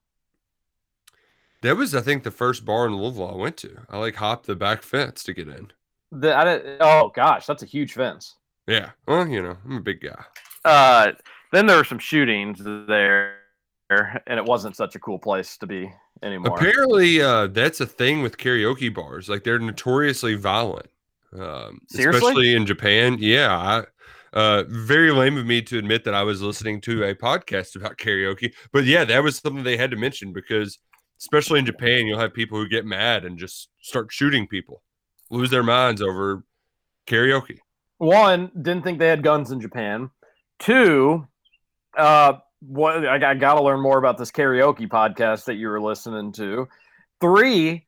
That 1.62 1.76
was, 1.76 1.94
I 1.94 2.00
think, 2.00 2.22
the 2.22 2.30
first 2.30 2.64
bar 2.64 2.86
in 2.86 2.94
Louisville 2.96 3.32
I 3.32 3.36
went 3.36 3.56
to. 3.58 3.78
I 3.90 3.98
like 3.98 4.14
hopped 4.16 4.46
the 4.46 4.54
back 4.54 4.82
fence 4.82 5.24
to 5.24 5.34
get 5.34 5.48
in. 5.48 5.72
The, 6.12 6.34
I 6.36 6.44
didn't, 6.44 6.76
oh 6.80 7.10
gosh, 7.14 7.46
that's 7.46 7.62
a 7.62 7.66
huge 7.66 7.92
fence. 7.94 8.36
Yeah. 8.66 8.90
Well, 9.06 9.26
you 9.26 9.42
know, 9.42 9.56
I'm 9.64 9.78
a 9.78 9.80
big 9.80 10.00
guy. 10.00 10.24
Uh, 10.64 11.12
then 11.52 11.66
there 11.66 11.76
were 11.76 11.84
some 11.84 11.98
shootings 11.98 12.60
there, 12.62 13.38
and 13.90 14.38
it 14.38 14.44
wasn't 14.44 14.76
such 14.76 14.94
a 14.94 15.00
cool 15.00 15.18
place 15.18 15.56
to 15.58 15.66
be 15.66 15.92
anymore. 16.22 16.56
Apparently, 16.56 17.20
uh, 17.20 17.46
that's 17.48 17.80
a 17.80 17.86
thing 17.86 18.22
with 18.22 18.36
karaoke 18.36 18.92
bars. 18.92 19.28
Like 19.28 19.44
they're 19.44 19.58
notoriously 19.58 20.34
violent. 20.34 20.88
Um, 21.32 21.80
Seriously? 21.88 22.18
especially 22.18 22.54
in 22.54 22.66
Japan. 22.66 23.16
Yeah. 23.20 23.56
I, 23.56 23.84
uh, 24.32 24.64
very 24.68 25.10
lame 25.10 25.36
of 25.36 25.46
me 25.46 25.62
to 25.62 25.78
admit 25.78 26.04
that 26.04 26.14
I 26.14 26.22
was 26.22 26.42
listening 26.42 26.80
to 26.82 27.04
a 27.04 27.14
podcast 27.14 27.76
about 27.76 27.96
karaoke, 27.96 28.52
but 28.72 28.84
yeah, 28.84 29.04
that 29.04 29.22
was 29.22 29.38
something 29.38 29.62
they 29.62 29.76
had 29.76 29.90
to 29.90 29.96
mention 29.96 30.32
because, 30.32 30.78
especially 31.18 31.58
in 31.58 31.66
Japan, 31.66 32.06
you'll 32.06 32.18
have 32.18 32.34
people 32.34 32.58
who 32.58 32.68
get 32.68 32.84
mad 32.84 33.24
and 33.24 33.38
just 33.38 33.70
start 33.80 34.12
shooting 34.12 34.46
people, 34.46 34.82
lose 35.30 35.50
their 35.50 35.62
minds 35.62 36.02
over 36.02 36.44
karaoke. 37.06 37.58
One, 37.98 38.50
didn't 38.54 38.84
think 38.84 38.98
they 38.98 39.08
had 39.08 39.22
guns 39.22 39.50
in 39.50 39.60
Japan. 39.60 40.10
Two, 40.58 41.26
uh, 41.96 42.34
what 42.60 43.06
I, 43.06 43.30
I 43.30 43.34
got 43.34 43.54
to 43.54 43.62
learn 43.62 43.80
more 43.80 43.98
about 43.98 44.18
this 44.18 44.30
karaoke 44.30 44.88
podcast 44.88 45.44
that 45.44 45.54
you 45.54 45.68
were 45.68 45.80
listening 45.80 46.32
to. 46.32 46.68
Three, 47.20 47.86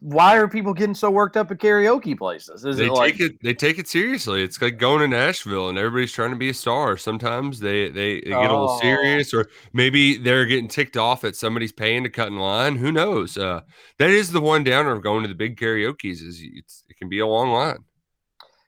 why 0.00 0.36
are 0.36 0.48
people 0.48 0.74
getting 0.74 0.94
so 0.94 1.10
worked 1.10 1.36
up 1.36 1.50
at 1.50 1.58
karaoke 1.58 2.16
places? 2.16 2.64
Is 2.66 2.76
they 2.76 2.86
it 2.86 2.92
like 2.92 3.16
take 3.16 3.20
it 3.20 3.42
they 3.42 3.54
take 3.54 3.78
it 3.78 3.88
seriously. 3.88 4.42
It's 4.42 4.60
like 4.60 4.76
going 4.78 5.00
to 5.00 5.08
Nashville 5.08 5.70
and 5.70 5.78
everybody's 5.78 6.12
trying 6.12 6.30
to 6.30 6.36
be 6.36 6.50
a 6.50 6.54
star. 6.54 6.96
Sometimes 6.98 7.58
they 7.60 7.88
they, 7.88 8.20
they 8.20 8.30
get 8.30 8.36
a 8.36 8.52
little 8.52 8.70
Oh. 8.70 8.80
serious, 8.80 9.32
or 9.32 9.48
maybe 9.72 10.18
they're 10.18 10.44
getting 10.44 10.68
ticked 10.68 10.96
off 10.98 11.24
at 11.24 11.36
somebody's 11.36 11.72
paying 11.72 12.02
to 12.04 12.10
cut 12.10 12.28
in 12.28 12.36
line. 12.38 12.76
Who 12.76 12.92
knows? 12.92 13.38
Uh, 13.38 13.62
that 13.98 14.10
is 14.10 14.30
the 14.30 14.40
one 14.42 14.62
downer 14.64 14.92
of 14.92 15.02
going 15.02 15.22
to 15.22 15.28
the 15.28 15.34
big 15.34 15.58
karaoke's 15.58 16.20
is 16.20 16.40
it's, 16.42 16.84
it 16.88 16.98
can 16.98 17.08
be 17.08 17.20
a 17.20 17.26
long 17.26 17.50
line. 17.50 17.78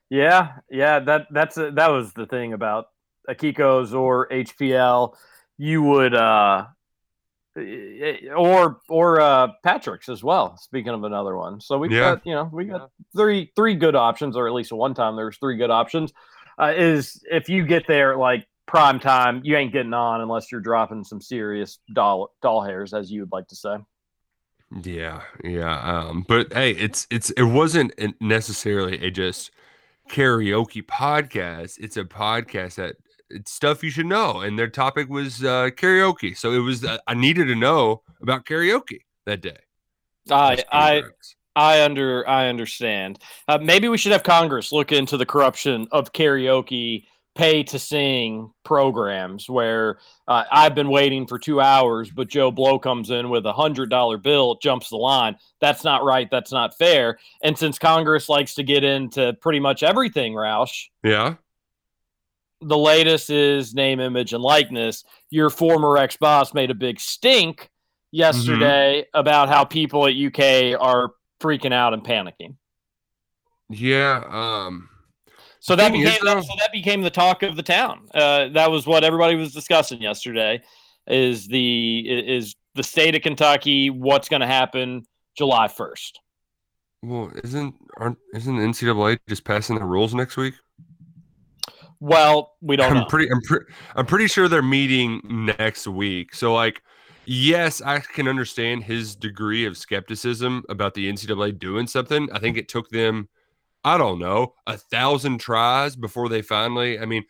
Yeah, 0.08 0.52
yeah, 0.70 1.00
that 1.00 1.26
that's 1.30 1.58
a, 1.58 1.70
that 1.72 1.90
was 1.90 2.12
the 2.14 2.26
thing 2.26 2.52
about 2.54 2.86
Akiko's 3.28 3.94
or 3.94 4.28
HPL. 4.28 5.14
You 5.58 5.82
would 5.82 6.14
uh 6.14 6.66
eh, 7.56 8.28
or 8.36 8.80
or 8.88 9.20
uh 9.20 9.48
Patrick's 9.62 10.08
as 10.08 10.22
well. 10.22 10.56
Speaking 10.58 10.92
of 10.92 11.04
another 11.04 11.36
one, 11.36 11.60
so 11.60 11.78
we 11.78 11.88
Yeah. 11.88 12.00
got 12.16 12.26
you 12.26 12.34
know 12.34 12.50
we 12.52 12.64
got 12.64 12.90
three 13.16 13.52
three 13.56 13.74
good 13.74 13.94
options, 13.96 14.36
or 14.36 14.46
at 14.46 14.52
least 14.54 14.72
one 14.72 14.94
time 14.94 15.16
there's 15.16 15.38
three 15.38 15.56
good 15.56 15.70
options. 15.70 16.12
Uh, 16.58 16.72
is 16.76 17.22
if 17.30 17.48
you 17.48 17.66
get 17.66 17.86
there 17.86 18.16
like 18.16 18.46
prime 18.66 18.98
time, 18.98 19.40
you 19.44 19.56
ain't 19.56 19.72
getting 19.72 19.94
on 19.94 20.20
unless 20.20 20.50
you're 20.50 20.60
dropping 20.60 21.04
some 21.04 21.20
serious 21.20 21.78
doll 21.92 22.34
doll 22.42 22.62
hairs, 22.62 22.92
as 22.94 23.10
you 23.10 23.20
would 23.20 23.32
like 23.32 23.46
to 23.48 23.56
say. 23.56 23.76
Yeah, 24.82 25.22
yeah. 25.44 25.78
Um, 25.80 26.24
but 26.26 26.52
hey, 26.52 26.72
it's 26.72 27.06
it's 27.10 27.30
it 27.30 27.44
wasn't 27.44 27.92
necessarily 28.20 28.98
a 29.06 29.10
just 29.10 29.52
karaoke 30.10 30.84
podcast. 30.84 31.78
It's 31.78 31.96
a 31.96 32.04
podcast 32.04 32.74
that 32.76 32.96
it's 33.04 33.05
stuff 33.46 33.82
you 33.82 33.90
should 33.90 34.06
know. 34.06 34.40
And 34.40 34.58
their 34.58 34.68
topic 34.68 35.08
was 35.08 35.42
uh, 35.42 35.70
karaoke. 35.70 36.36
So 36.36 36.52
it 36.52 36.58
was 36.58 36.84
uh, 36.84 36.98
I 37.06 37.14
needed 37.14 37.46
to 37.46 37.54
know 37.54 38.02
about 38.22 38.44
karaoke 38.44 39.00
that 39.26 39.40
day. 39.40 39.58
I 40.30 40.64
I. 40.72 41.02
I 41.58 41.82
under 41.86 42.28
I 42.28 42.48
understand. 42.48 43.18
Uh, 43.48 43.56
maybe 43.56 43.88
we 43.88 43.96
should 43.96 44.12
have 44.12 44.22
Congress 44.22 44.72
look 44.72 44.92
into 44.92 45.16
the 45.16 45.24
corruption 45.24 45.88
of 45.90 46.12
karaoke 46.12 47.06
pay 47.36 47.62
to 47.62 47.78
sing 47.78 48.50
programs 48.64 49.48
where 49.48 49.98
uh, 50.26 50.44
I've 50.50 50.74
been 50.74 50.88
waiting 50.88 51.26
for 51.26 51.38
two 51.38 51.60
hours, 51.60 52.10
but 52.10 52.28
Joe 52.28 52.50
Blow 52.50 52.78
comes 52.78 53.10
in 53.10 53.30
with 53.30 53.46
a 53.46 53.52
hundred 53.52 53.90
dollar 53.90 54.16
bill, 54.16 54.56
jumps 54.56 54.88
the 54.88 54.96
line. 54.96 55.36
That's 55.60 55.84
not 55.84 56.02
right. 56.02 56.28
That's 56.30 56.50
not 56.50 56.76
fair. 56.76 57.18
And 57.42 57.56
since 57.56 57.78
Congress 57.78 58.28
likes 58.28 58.54
to 58.54 58.62
get 58.62 58.82
into 58.82 59.34
pretty 59.34 59.60
much 59.60 59.82
everything, 59.82 60.32
Roush, 60.32 60.86
yeah. 61.04 61.34
The 62.60 62.78
latest 62.78 63.30
is 63.30 63.74
name, 63.74 64.00
image, 64.00 64.32
and 64.32 64.42
likeness. 64.42 65.04
Your 65.30 65.50
former 65.50 65.96
ex 65.96 66.16
boss 66.16 66.54
made 66.54 66.70
a 66.70 66.74
big 66.74 67.00
stink 67.00 67.70
yesterday 68.12 69.04
about 69.14 69.48
how 69.48 69.64
people 69.64 70.06
at 70.06 70.14
UK 70.14 70.80
are 70.80 71.12
freaking 71.40 71.72
out 71.72 71.92
and 71.92 72.02
panicking. 72.04 72.56
Yeah. 73.68 74.22
Um 74.30 74.88
So 75.60 75.76
that 75.76 75.92
became 75.92 76.06
is, 76.06 76.20
that, 76.20 76.44
so 76.44 76.52
that 76.58 76.72
became 76.72 77.02
the 77.02 77.10
talk 77.10 77.42
of 77.42 77.56
the 77.56 77.62
town. 77.62 78.08
Uh, 78.14 78.48
that 78.50 78.70
was 78.70 78.86
what 78.86 79.04
everybody 79.04 79.36
was 79.36 79.52
discussing 79.52 80.00
yesterday. 80.00 80.62
Is 81.06 81.46
the 81.46 82.00
is 82.00 82.54
the 82.74 82.82
state 82.82 83.14
of 83.14 83.22
Kentucky? 83.22 83.90
What's 83.90 84.28
going 84.28 84.40
to 84.40 84.46
happen 84.46 85.04
July 85.36 85.68
first? 85.68 86.20
well 87.02 87.30
isn't 87.44 87.74
aren't 87.98 88.18
isn't 88.34 88.56
the 88.56 88.62
NCAA 88.62 89.18
just 89.28 89.44
passing 89.44 89.78
the 89.78 89.84
rules 89.84 90.14
next 90.14 90.36
week? 90.36 90.54
Well, 92.00 92.54
we 92.60 92.76
don't 92.76 92.90
I'm 92.90 92.98
know. 92.98 93.06
pretty 93.06 93.30
I'm 93.30 93.40
pretty 93.42 93.66
I'm 93.94 94.06
pretty 94.06 94.28
sure 94.28 94.48
they're 94.48 94.62
meeting 94.62 95.20
next 95.24 95.86
week. 95.86 96.34
So 96.34 96.54
like 96.54 96.82
yes, 97.26 97.82
I 97.82 97.98
can 98.00 98.28
understand 98.28 98.84
his 98.84 99.14
degree 99.16 99.66
of 99.66 99.76
skepticism 99.76 100.64
about 100.68 100.94
the 100.94 101.10
NCAA 101.10 101.58
doing 101.58 101.86
something. 101.86 102.28
I 102.32 102.38
think 102.38 102.56
it 102.56 102.68
took 102.68 102.88
them, 102.90 103.28
I 103.84 103.98
don't 103.98 104.18
know, 104.18 104.54
a 104.66 104.76
thousand 104.76 105.38
tries 105.38 105.96
before 105.96 106.28
they 106.28 106.42
finally. 106.42 106.98
I 106.98 107.04
mean, 107.04 107.24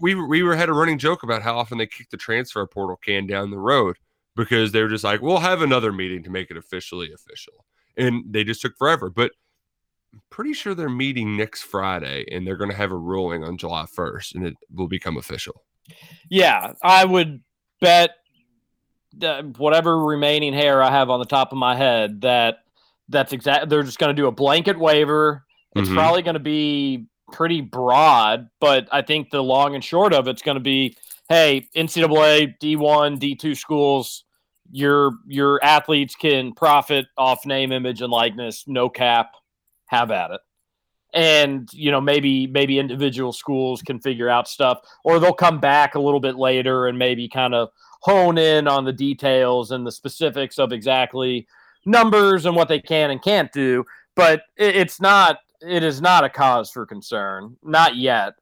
we 0.00 0.14
we 0.14 0.42
were 0.42 0.56
had 0.56 0.68
a 0.68 0.72
running 0.72 0.98
joke 0.98 1.22
about 1.22 1.42
how 1.42 1.58
often 1.58 1.78
they 1.78 1.86
kick 1.86 2.10
the 2.10 2.16
transfer 2.16 2.66
portal 2.66 2.96
can 2.96 3.26
down 3.26 3.50
the 3.50 3.58
road 3.58 3.96
because 4.36 4.72
they 4.72 4.82
were 4.82 4.88
just 4.88 5.04
like, 5.04 5.20
we'll 5.20 5.38
have 5.38 5.62
another 5.62 5.92
meeting 5.92 6.22
to 6.22 6.30
make 6.30 6.50
it 6.50 6.56
officially 6.56 7.12
official, 7.12 7.64
and 7.96 8.24
they 8.32 8.44
just 8.44 8.62
took 8.62 8.76
forever. 8.78 9.10
But 9.10 9.32
I'm 10.12 10.22
pretty 10.30 10.52
sure 10.54 10.74
they're 10.74 10.88
meeting 10.88 11.36
next 11.36 11.62
Friday, 11.62 12.24
and 12.30 12.46
they're 12.46 12.56
going 12.56 12.70
to 12.70 12.76
have 12.76 12.90
a 12.90 12.96
ruling 12.96 13.44
on 13.44 13.56
July 13.56 13.84
1st, 13.96 14.34
and 14.34 14.46
it 14.46 14.54
will 14.74 14.88
become 14.88 15.16
official. 15.16 15.62
Yeah, 16.28 16.72
I 16.82 17.04
would 17.04 17.40
bet 17.80 18.10
that 19.18 19.58
whatever 19.58 19.98
remaining 20.04 20.52
hair 20.52 20.82
I 20.82 20.90
have 20.90 21.10
on 21.10 21.18
the 21.18 21.26
top 21.26 21.52
of 21.52 21.58
my 21.58 21.76
head 21.76 22.20
that 22.22 22.58
that's 23.08 23.32
exact. 23.32 23.68
They're 23.68 23.82
just 23.82 23.98
going 23.98 24.14
to 24.14 24.20
do 24.20 24.28
a 24.28 24.32
blanket 24.32 24.78
waiver. 24.78 25.44
It's 25.74 25.88
Mhm. 25.88 25.94
probably 25.94 26.22
going 26.22 26.34
to 26.34 26.40
be 26.40 27.06
pretty 27.32 27.60
broad, 27.60 28.48
but 28.60 28.88
I 28.92 29.02
think 29.02 29.30
the 29.30 29.42
long 29.42 29.74
and 29.74 29.82
short 29.84 30.12
of 30.12 30.28
it's 30.28 30.42
going 30.42 30.56
to 30.56 30.60
be, 30.62 30.96
hey, 31.28 31.68
NCAA 31.74 32.54
D1, 32.60 33.18
D2 33.18 33.56
schools, 33.56 34.24
your 34.72 35.12
your 35.26 35.62
athletes 35.64 36.14
can 36.14 36.52
profit 36.52 37.06
off 37.16 37.44
name, 37.44 37.72
image, 37.72 38.00
and 38.02 38.12
likeness, 38.12 38.64
no 38.68 38.88
cap. 38.88 39.34
Have 39.90 40.12
at 40.12 40.30
it. 40.30 40.40
And 41.12 41.68
you 41.72 41.90
know 41.90 42.00
maybe 42.00 42.46
maybe 42.46 42.78
individual 42.78 43.32
schools 43.32 43.82
can 43.82 44.00
figure 44.00 44.28
out 44.28 44.46
stuff 44.46 44.78
or 45.04 45.18
they'll 45.18 45.32
come 45.32 45.58
back 45.58 45.96
a 45.96 46.00
little 46.00 46.20
bit 46.20 46.36
later 46.36 46.86
and 46.86 46.96
maybe 46.96 47.28
kind 47.28 47.52
of 47.52 47.70
hone 48.02 48.38
in 48.38 48.68
on 48.68 48.84
the 48.84 48.92
details 48.92 49.72
and 49.72 49.84
the 49.84 49.90
specifics 49.90 50.60
of 50.60 50.72
exactly 50.72 51.48
numbers 51.84 52.46
and 52.46 52.54
what 52.54 52.68
they 52.68 52.78
can 52.78 53.10
and 53.10 53.22
can't 53.22 53.52
do. 53.52 53.84
But 54.14 54.42
it's 54.56 55.00
not 55.00 55.38
it 55.60 55.82
is 55.82 56.00
not 56.00 56.24
a 56.24 56.30
cause 56.30 56.70
for 56.70 56.86
concern 56.86 57.56
not 57.64 57.96
yet. 57.96 58.34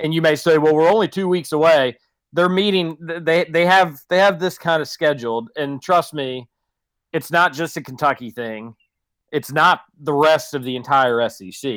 And 0.00 0.12
you 0.12 0.20
may 0.20 0.34
say 0.34 0.58
well 0.58 0.74
we're 0.74 0.90
only 0.90 1.06
two 1.06 1.28
weeks 1.28 1.52
away. 1.52 1.96
They're 2.32 2.48
meeting 2.48 2.98
they 3.00 3.44
they 3.44 3.66
have 3.66 4.00
they 4.08 4.18
have 4.18 4.40
this 4.40 4.58
kind 4.58 4.82
of 4.82 4.88
scheduled. 4.88 5.50
And 5.56 5.80
trust 5.80 6.12
me 6.12 6.48
it's 7.12 7.30
not 7.30 7.52
just 7.52 7.76
a 7.76 7.80
kentucky 7.80 8.30
thing 8.30 8.74
it's 9.32 9.52
not 9.52 9.82
the 10.00 10.12
rest 10.12 10.54
of 10.54 10.64
the 10.64 10.76
entire 10.76 11.28
sec 11.28 11.70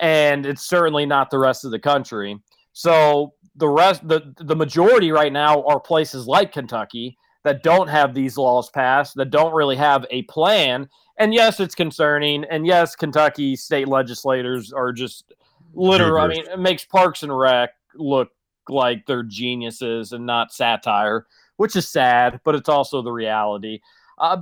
and 0.00 0.46
it's 0.46 0.66
certainly 0.66 1.06
not 1.06 1.30
the 1.30 1.38
rest 1.38 1.64
of 1.64 1.70
the 1.70 1.78
country. 1.78 2.38
So 2.72 3.34
the 3.56 3.68
rest, 3.68 4.06
the 4.06 4.34
the 4.38 4.56
majority 4.56 5.12
right 5.12 5.32
now 5.32 5.62
are 5.64 5.80
places 5.80 6.26
like 6.26 6.52
Kentucky 6.52 7.16
that 7.44 7.62
don't 7.62 7.88
have 7.88 8.14
these 8.14 8.36
laws 8.36 8.70
passed, 8.70 9.14
that 9.16 9.30
don't 9.30 9.54
really 9.54 9.76
have 9.76 10.06
a 10.10 10.22
plan. 10.22 10.88
And 11.18 11.32
yes, 11.32 11.60
it's 11.60 11.74
concerning. 11.74 12.44
And 12.44 12.66
yes, 12.66 12.96
Kentucky 12.96 13.54
state 13.54 13.86
legislators 13.86 14.72
are 14.72 14.92
just 14.92 15.34
literal. 15.74 16.24
I 16.24 16.28
mean, 16.28 16.46
it 16.46 16.58
makes 16.58 16.84
Parks 16.84 17.22
and 17.22 17.36
Rec 17.36 17.70
look 17.94 18.30
like 18.68 19.06
they're 19.06 19.22
geniuses 19.22 20.12
and 20.12 20.26
not 20.26 20.52
satire, 20.52 21.26
which 21.56 21.76
is 21.76 21.86
sad, 21.86 22.40
but 22.44 22.54
it's 22.54 22.68
also 22.68 23.02
the 23.02 23.12
reality. 23.12 23.80
Uh, 24.18 24.38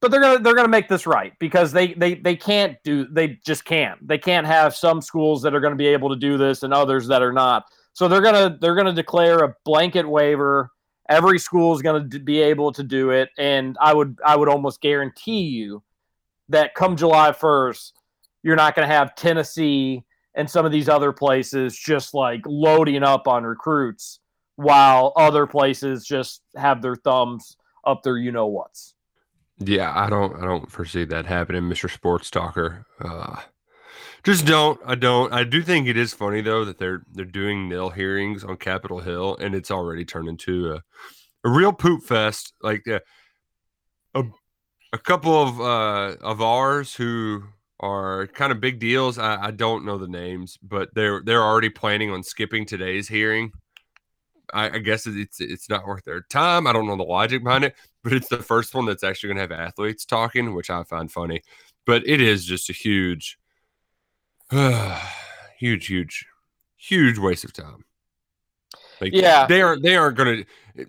but 0.00 0.10
they're 0.10 0.20
gonna 0.20 0.38
they're 0.38 0.54
gonna 0.54 0.68
make 0.68 0.88
this 0.88 1.06
right 1.06 1.32
because 1.38 1.72
they 1.72 1.94
they 1.94 2.14
they 2.14 2.36
can't 2.36 2.76
do 2.84 3.06
they 3.06 3.38
just 3.44 3.64
can't. 3.64 4.06
They 4.06 4.18
can't 4.18 4.46
have 4.46 4.74
some 4.74 5.00
schools 5.00 5.42
that 5.42 5.54
are 5.54 5.60
to 5.72 5.76
be 5.76 5.86
able 5.86 6.10
to 6.10 6.16
do 6.16 6.36
this 6.36 6.62
and 6.62 6.72
others 6.74 7.06
that 7.08 7.22
are 7.22 7.32
not. 7.32 7.64
So 7.92 8.08
they're 8.08 8.20
gonna 8.20 8.58
they're 8.60 8.74
gonna 8.74 8.92
declare 8.92 9.38
a 9.38 9.54
blanket 9.64 10.08
waiver. 10.08 10.70
Every 11.08 11.38
school 11.38 11.74
is 11.74 11.82
to 12.10 12.18
be 12.18 12.40
able 12.40 12.72
to 12.72 12.82
do 12.82 13.10
it. 13.10 13.30
And 13.38 13.76
i 13.80 13.94
would 13.94 14.18
i 14.24 14.36
would 14.36 14.48
almost 14.48 14.80
guarantee 14.80 15.42
you 15.42 15.82
that 16.48 16.74
come 16.74 16.96
july 16.96 17.32
1st 17.32 17.92
you're 18.42 18.56
not 18.56 18.74
to 18.86 18.94
have 18.94 19.14
tennessee 19.16 20.04
and 20.34 20.48
some 20.48 20.64
of 20.66 20.72
these 20.72 20.88
other 20.88 21.12
places 21.12 21.76
just 21.76 22.14
like 22.14 22.40
loading 22.46 23.02
up 23.02 23.26
on 23.26 23.44
recruits 23.44 24.20
while 24.56 25.12
other 25.16 25.46
places 25.46 26.06
just 26.06 26.42
have 26.56 26.82
their 26.82 26.96
thumbs 26.96 27.56
up 27.84 28.02
their 28.02 28.18
you 28.18 28.30
know 28.30 28.46
what's 28.46 28.94
Yeah, 29.58 29.92
I 29.94 30.10
don't 30.10 30.36
I 30.36 30.44
don't 30.44 30.70
foresee 30.70 31.04
that 31.06 31.26
happening, 31.26 31.62
Mr. 31.62 31.90
Sports 31.90 32.30
Talker. 32.30 32.86
Uh 33.00 33.40
just 34.24 34.44
don't. 34.44 34.80
I 34.84 34.96
don't. 34.96 35.32
I 35.32 35.44
do 35.44 35.62
think 35.62 35.86
it 35.86 35.96
is 35.96 36.12
funny 36.12 36.40
though 36.40 36.64
that 36.64 36.78
they're 36.78 37.02
they're 37.12 37.24
doing 37.24 37.68
nil 37.68 37.90
hearings 37.90 38.42
on 38.44 38.56
Capitol 38.56 38.98
Hill 39.00 39.36
and 39.40 39.54
it's 39.54 39.70
already 39.70 40.04
turned 40.04 40.28
into 40.28 40.72
a 40.72 40.82
a 41.44 41.50
real 41.50 41.72
poop 41.72 42.02
fest. 42.04 42.52
Like 42.60 42.86
uh, 42.88 43.00
a 44.14 44.24
a 44.92 44.98
couple 44.98 45.34
of 45.42 45.60
uh 45.60 46.16
of 46.22 46.40
ours 46.42 46.94
who 46.94 47.44
are 47.80 48.26
kind 48.28 48.52
of 48.52 48.60
big 48.60 48.78
deals. 48.80 49.18
I, 49.18 49.46
I 49.46 49.50
don't 49.52 49.84
know 49.84 49.98
the 49.98 50.08
names, 50.08 50.58
but 50.62 50.90
they're 50.94 51.22
they're 51.24 51.42
already 51.44 51.70
planning 51.70 52.10
on 52.10 52.22
skipping 52.22 52.66
today's 52.66 53.08
hearing. 53.08 53.52
I, 54.54 54.70
I 54.70 54.78
guess 54.78 55.06
it's 55.06 55.40
it's 55.40 55.68
not 55.68 55.86
worth 55.86 56.04
their 56.04 56.22
time. 56.22 56.66
I 56.66 56.72
don't 56.72 56.86
know 56.86 56.96
the 56.96 57.02
logic 57.02 57.42
behind 57.44 57.64
it, 57.64 57.74
but 58.06 58.12
it's 58.12 58.28
the 58.28 58.38
first 58.38 58.72
one 58.72 58.86
that's 58.86 59.02
actually 59.02 59.34
going 59.34 59.36
to 59.48 59.54
have 59.54 59.66
athletes 59.66 60.04
talking, 60.04 60.54
which 60.54 60.70
I 60.70 60.84
find 60.84 61.10
funny. 61.10 61.42
But 61.86 62.06
it 62.06 62.20
is 62.20 62.44
just 62.44 62.70
a 62.70 62.72
huge, 62.72 63.36
huge, 64.52 65.86
huge, 65.86 66.26
huge 66.76 67.18
waste 67.18 67.42
of 67.42 67.52
time. 67.52 67.84
Like, 69.00 69.12
Yeah. 69.12 69.46
they 69.48 69.60
aren't 69.60 69.82
they 69.82 69.96
aren't 69.96 70.16
going 70.16 70.44
to 70.76 70.86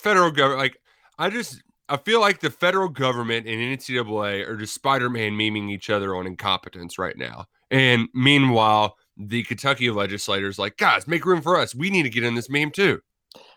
federal 0.00 0.32
government. 0.32 0.58
Like, 0.58 0.80
I 1.20 1.30
just 1.30 1.62
I 1.88 1.98
feel 1.98 2.20
like 2.20 2.40
the 2.40 2.50
federal 2.50 2.88
government 2.88 3.46
and 3.46 3.78
NCAA 3.78 4.48
are 4.48 4.56
just 4.56 4.74
Spider 4.74 5.08
Man 5.08 5.34
memeing 5.34 5.70
each 5.70 5.88
other 5.88 6.16
on 6.16 6.26
incompetence 6.26 6.98
right 6.98 7.16
now. 7.16 7.46
And 7.70 8.08
meanwhile, 8.12 8.96
the 9.16 9.44
Kentucky 9.44 9.88
legislators 9.90 10.58
like, 10.58 10.78
guys, 10.78 11.06
make 11.06 11.24
room 11.24 11.42
for 11.42 11.56
us. 11.60 11.76
We 11.76 11.90
need 11.90 12.02
to 12.02 12.10
get 12.10 12.24
in 12.24 12.34
this 12.34 12.50
meme 12.50 12.72
too. 12.72 13.00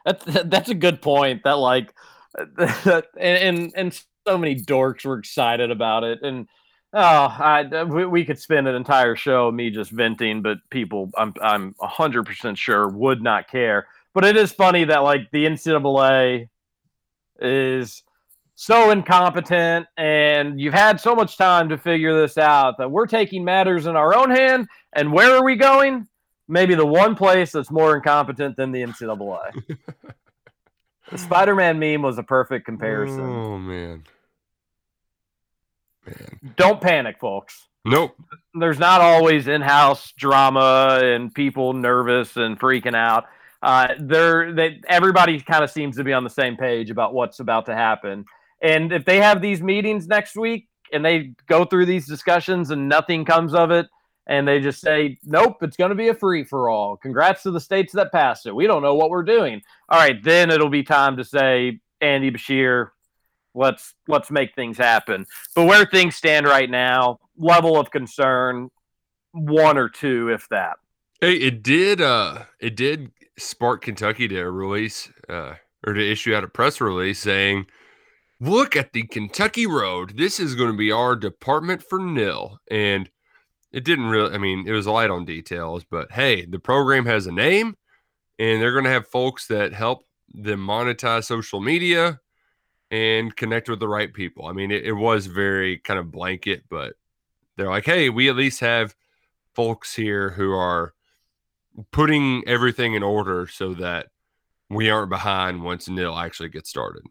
That's 0.05 0.23
that's 0.45 0.69
a 0.69 0.75
good 0.75 1.01
point. 1.01 1.41
That 1.43 1.57
like, 1.57 1.91
and 2.57 3.03
and, 3.19 3.71
and 3.75 4.03
so 4.27 4.37
many 4.37 4.55
dorks 4.55 5.05
were 5.05 5.17
excited 5.17 5.71
about 5.71 6.03
it, 6.03 6.19
and 6.23 6.47
oh, 6.93 6.99
I 6.99 7.83
we, 7.83 8.05
we 8.05 8.25
could 8.25 8.39
spend 8.39 8.67
an 8.67 8.75
entire 8.75 9.15
show 9.15 9.51
me 9.51 9.69
just 9.69 9.91
venting, 9.91 10.41
but 10.41 10.57
people, 10.69 11.09
I'm 11.17 11.33
I'm 11.41 11.75
hundred 11.79 12.23
percent 12.23 12.57
sure 12.57 12.87
would 12.87 13.21
not 13.21 13.49
care. 13.49 13.87
But 14.13 14.25
it 14.25 14.35
is 14.35 14.51
funny 14.51 14.83
that 14.85 14.99
like 14.99 15.29
the 15.31 15.45
NCAA 15.45 16.49
is 17.39 18.03
so 18.55 18.89
incompetent 18.89 19.85
and 19.97 20.59
you've 20.59 20.73
had 20.73 20.99
so 20.99 21.13
much 21.13 21.37
time 21.37 21.69
to 21.69 21.77
figure 21.77 22.19
this 22.19 22.39
out 22.39 22.79
that 22.79 22.89
we're 22.89 23.05
taking 23.05 23.45
matters 23.45 23.85
in 23.85 23.95
our 23.95 24.15
own 24.15 24.31
hand. 24.31 24.67
And 24.93 25.13
where 25.13 25.35
are 25.35 25.43
we 25.43 25.55
going? 25.55 26.07
Maybe 26.47 26.73
the 26.73 26.85
one 26.85 27.13
place 27.13 27.51
that's 27.51 27.69
more 27.69 27.95
incompetent 27.95 28.57
than 28.57 28.71
the 28.71 28.81
ncaa 28.81 29.51
the 31.11 31.17
spider-man 31.17 31.79
meme 31.79 32.01
was 32.01 32.17
a 32.17 32.23
perfect 32.23 32.65
comparison 32.65 33.21
Oh 33.21 33.57
man. 33.57 34.03
Man. 36.05 36.39
don't 36.55 36.81
panic 36.81 37.19
folks 37.19 37.67
Nope. 37.85 38.15
there's 38.53 38.79
not 38.79 39.01
always 39.01 39.47
in-house 39.47 40.13
drama 40.17 40.99
and 41.03 41.33
people 41.33 41.73
nervous 41.73 42.35
and 42.37 42.59
freaking 42.59 42.95
out 42.95 43.25
Uh, 43.61 43.87
they're 43.99 44.53
they 44.53 44.79
everybody 44.87 45.39
kind 45.41 45.63
of 45.63 45.71
seems 45.71 45.95
to 45.97 46.03
be 46.03 46.13
on 46.13 46.23
the 46.23 46.29
same 46.29 46.55
page 46.57 46.89
about 46.91 47.13
what's 47.13 47.39
about 47.39 47.65
to 47.65 47.73
happen. 47.75 48.23
And 48.61 48.91
if 48.93 49.03
they 49.03 49.17
have 49.17 49.41
these 49.41 49.61
meetings 49.63 50.07
next 50.07 50.35
week 50.35 50.67
and 50.93 51.03
they 51.03 51.33
go 51.47 51.65
through 51.65 51.85
these 51.87 52.05
discussions 52.07 52.69
and 52.71 52.87
nothing 52.87 53.25
comes 53.25 53.53
of 53.55 53.71
it, 53.71 53.87
and 54.27 54.47
they 54.47 54.59
just 54.59 54.81
say, 54.81 55.17
"Nope, 55.23 55.63
it's 55.63 55.77
going 55.77 55.89
to 55.89 55.95
be 55.95 56.09
a 56.09 56.13
free 56.13 56.43
for 56.43 56.69
all." 56.69 56.97
Congrats 56.97 57.43
to 57.43 57.51
the 57.51 57.59
states 57.59 57.93
that 57.93 58.11
passed 58.11 58.45
it. 58.45 58.55
We 58.55 58.67
don't 58.67 58.83
know 58.83 58.95
what 58.95 59.09
we're 59.09 59.23
doing. 59.23 59.61
All 59.89 59.99
right, 59.99 60.21
then 60.23 60.51
it'll 60.51 60.69
be 60.69 60.83
time 60.83 61.17
to 61.17 61.23
say, 61.23 61.79
Andy 62.01 62.29
Beshear, 62.29 62.89
let's 63.55 63.93
let's 64.07 64.29
make 64.29 64.53
things 64.55 64.77
happen. 64.77 65.25
But 65.55 65.65
where 65.65 65.85
things 65.85 66.15
stand 66.15 66.45
right 66.45 66.69
now, 66.69 67.19
level 67.37 67.79
of 67.79 67.91
concern, 67.91 68.69
one 69.31 69.77
or 69.77 69.89
two, 69.89 70.29
if 70.29 70.47
that. 70.49 70.77
Hey, 71.19 71.35
it 71.35 71.63
did. 71.63 72.01
Uh, 72.01 72.43
it 72.59 72.75
did 72.75 73.11
spark 73.37 73.83
Kentucky 73.83 74.27
to 74.27 74.51
release 74.51 75.11
uh, 75.29 75.55
or 75.85 75.93
to 75.93 76.11
issue 76.11 76.35
out 76.35 76.43
a 76.43 76.47
press 76.47 76.79
release 76.79 77.19
saying, 77.19 77.65
"Look 78.39 78.75
at 78.75 78.93
the 78.93 79.03
Kentucky 79.03 79.65
road. 79.65 80.17
This 80.17 80.39
is 80.39 80.55
going 80.55 80.71
to 80.71 80.77
be 80.77 80.91
our 80.91 81.15
department 81.15 81.81
for 81.81 81.97
nil." 81.99 82.59
And 82.69 83.09
it 83.77 83.83
didn't 83.83 84.07
really. 84.07 84.33
I 84.33 84.37
mean, 84.39 84.67
it 84.67 84.71
was 84.71 84.87
light 84.87 85.09
on 85.09 85.23
details, 85.23 85.83
but 85.83 86.11
hey, 86.11 86.45
the 86.45 86.59
program 86.59 87.05
has 87.05 87.27
a 87.27 87.31
name, 87.31 87.77
and 88.39 88.61
they're 88.61 88.71
going 88.71 88.85
to 88.85 88.89
have 88.89 89.07
folks 89.07 89.47
that 89.47 89.73
help 89.73 90.03
them 90.33 90.65
monetize 90.65 91.25
social 91.25 91.61
media 91.61 92.19
and 92.89 93.35
connect 93.35 93.69
with 93.69 93.79
the 93.79 93.87
right 93.87 94.13
people. 94.13 94.47
I 94.47 94.53
mean, 94.53 94.71
it, 94.71 94.83
it 94.83 94.93
was 94.93 95.27
very 95.27 95.77
kind 95.77 95.99
of 95.99 96.11
blanket, 96.11 96.63
but 96.69 96.93
they're 97.55 97.69
like, 97.69 97.85
"Hey, 97.85 98.09
we 98.09 98.29
at 98.29 98.35
least 98.35 98.61
have 98.61 98.95
folks 99.53 99.95
here 99.95 100.31
who 100.31 100.51
are." 100.51 100.93
putting 101.91 102.43
everything 102.47 102.95
in 102.95 103.03
order 103.03 103.47
so 103.47 103.73
that 103.75 104.07
we 104.69 104.89
aren't 104.89 105.09
behind 105.09 105.63
once 105.63 105.87
nil 105.87 106.17
actually 106.17 106.49
gets 106.49 106.69
started. 106.69 107.03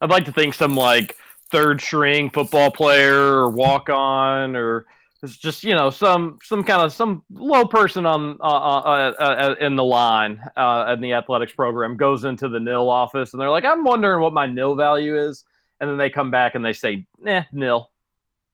I'd 0.00 0.10
like 0.10 0.24
to 0.24 0.32
think 0.32 0.54
some 0.54 0.76
like 0.76 1.16
third 1.50 1.80
string 1.80 2.30
football 2.30 2.70
player 2.70 3.14
or 3.14 3.50
walk 3.50 3.88
on 3.88 4.56
or 4.56 4.86
it's 5.22 5.36
just 5.36 5.62
you 5.62 5.74
know 5.74 5.90
some 5.90 6.38
some 6.42 6.64
kind 6.64 6.82
of 6.82 6.92
some 6.92 7.22
low 7.30 7.64
person 7.64 8.06
on 8.06 8.36
uh, 8.40 8.44
uh, 8.44 9.14
uh, 9.18 9.22
uh, 9.22 9.54
in 9.60 9.76
the 9.76 9.84
line 9.84 10.40
uh, 10.56 10.92
in 10.92 11.00
the 11.00 11.12
athletics 11.12 11.52
program 11.52 11.96
goes 11.96 12.24
into 12.24 12.48
the 12.48 12.58
nil 12.58 12.88
office 12.88 13.32
and 13.32 13.40
they're 13.40 13.50
like 13.50 13.64
I'm 13.64 13.84
wondering 13.84 14.20
what 14.20 14.32
my 14.32 14.46
nil 14.46 14.74
value 14.74 15.18
is 15.18 15.44
and 15.80 15.88
then 15.88 15.98
they 15.98 16.10
come 16.10 16.30
back 16.30 16.54
and 16.54 16.64
they 16.64 16.72
say 16.72 17.06
eh 17.26 17.42
nil. 17.52 17.90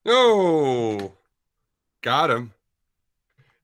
Oh, 0.07 1.13
got 2.03 2.31
him. 2.31 2.53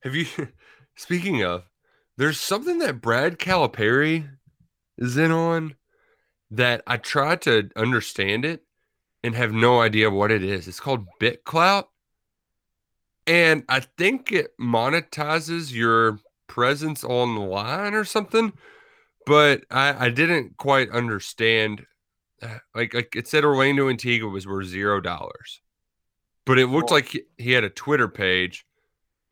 Have 0.01 0.15
you? 0.15 0.25
Speaking 0.95 1.43
of, 1.43 1.63
there's 2.17 2.39
something 2.39 2.77
that 2.79 3.01
Brad 3.01 3.37
Calipari 3.39 4.29
is 4.97 5.17
in 5.17 5.31
on 5.31 5.75
that 6.51 6.83
I 6.87 6.97
try 6.97 7.35
to 7.37 7.69
understand 7.75 8.45
it 8.45 8.63
and 9.23 9.35
have 9.35 9.51
no 9.51 9.81
idea 9.81 10.09
what 10.09 10.31
it 10.31 10.43
is. 10.43 10.67
It's 10.67 10.79
called 10.79 11.07
BitClout. 11.19 11.85
And 13.27 13.63
I 13.67 13.79
think 13.79 14.31
it 14.31 14.51
monetizes 14.59 15.73
your 15.73 16.19
presence 16.47 17.03
online 17.03 17.93
or 17.93 18.05
something, 18.05 18.53
but 19.25 19.63
I, 19.71 20.05
I 20.05 20.09
didn't 20.09 20.57
quite 20.57 20.91
understand. 20.91 21.85
uh, 22.41 22.59
Like, 22.75 22.93
like 22.93 23.15
it 23.15 23.27
said, 23.27 23.43
Orlando 23.43 23.89
Antigua 23.89 24.29
was 24.29 24.45
worth 24.45 24.67
zero 24.67 25.01
dollars, 25.01 25.61
but 26.45 26.59
it 26.59 26.67
looked 26.67 26.91
like 26.91 27.09
he, 27.09 27.23
he 27.37 27.51
had 27.53 27.63
a 27.63 27.69
Twitter 27.69 28.07
page 28.07 28.65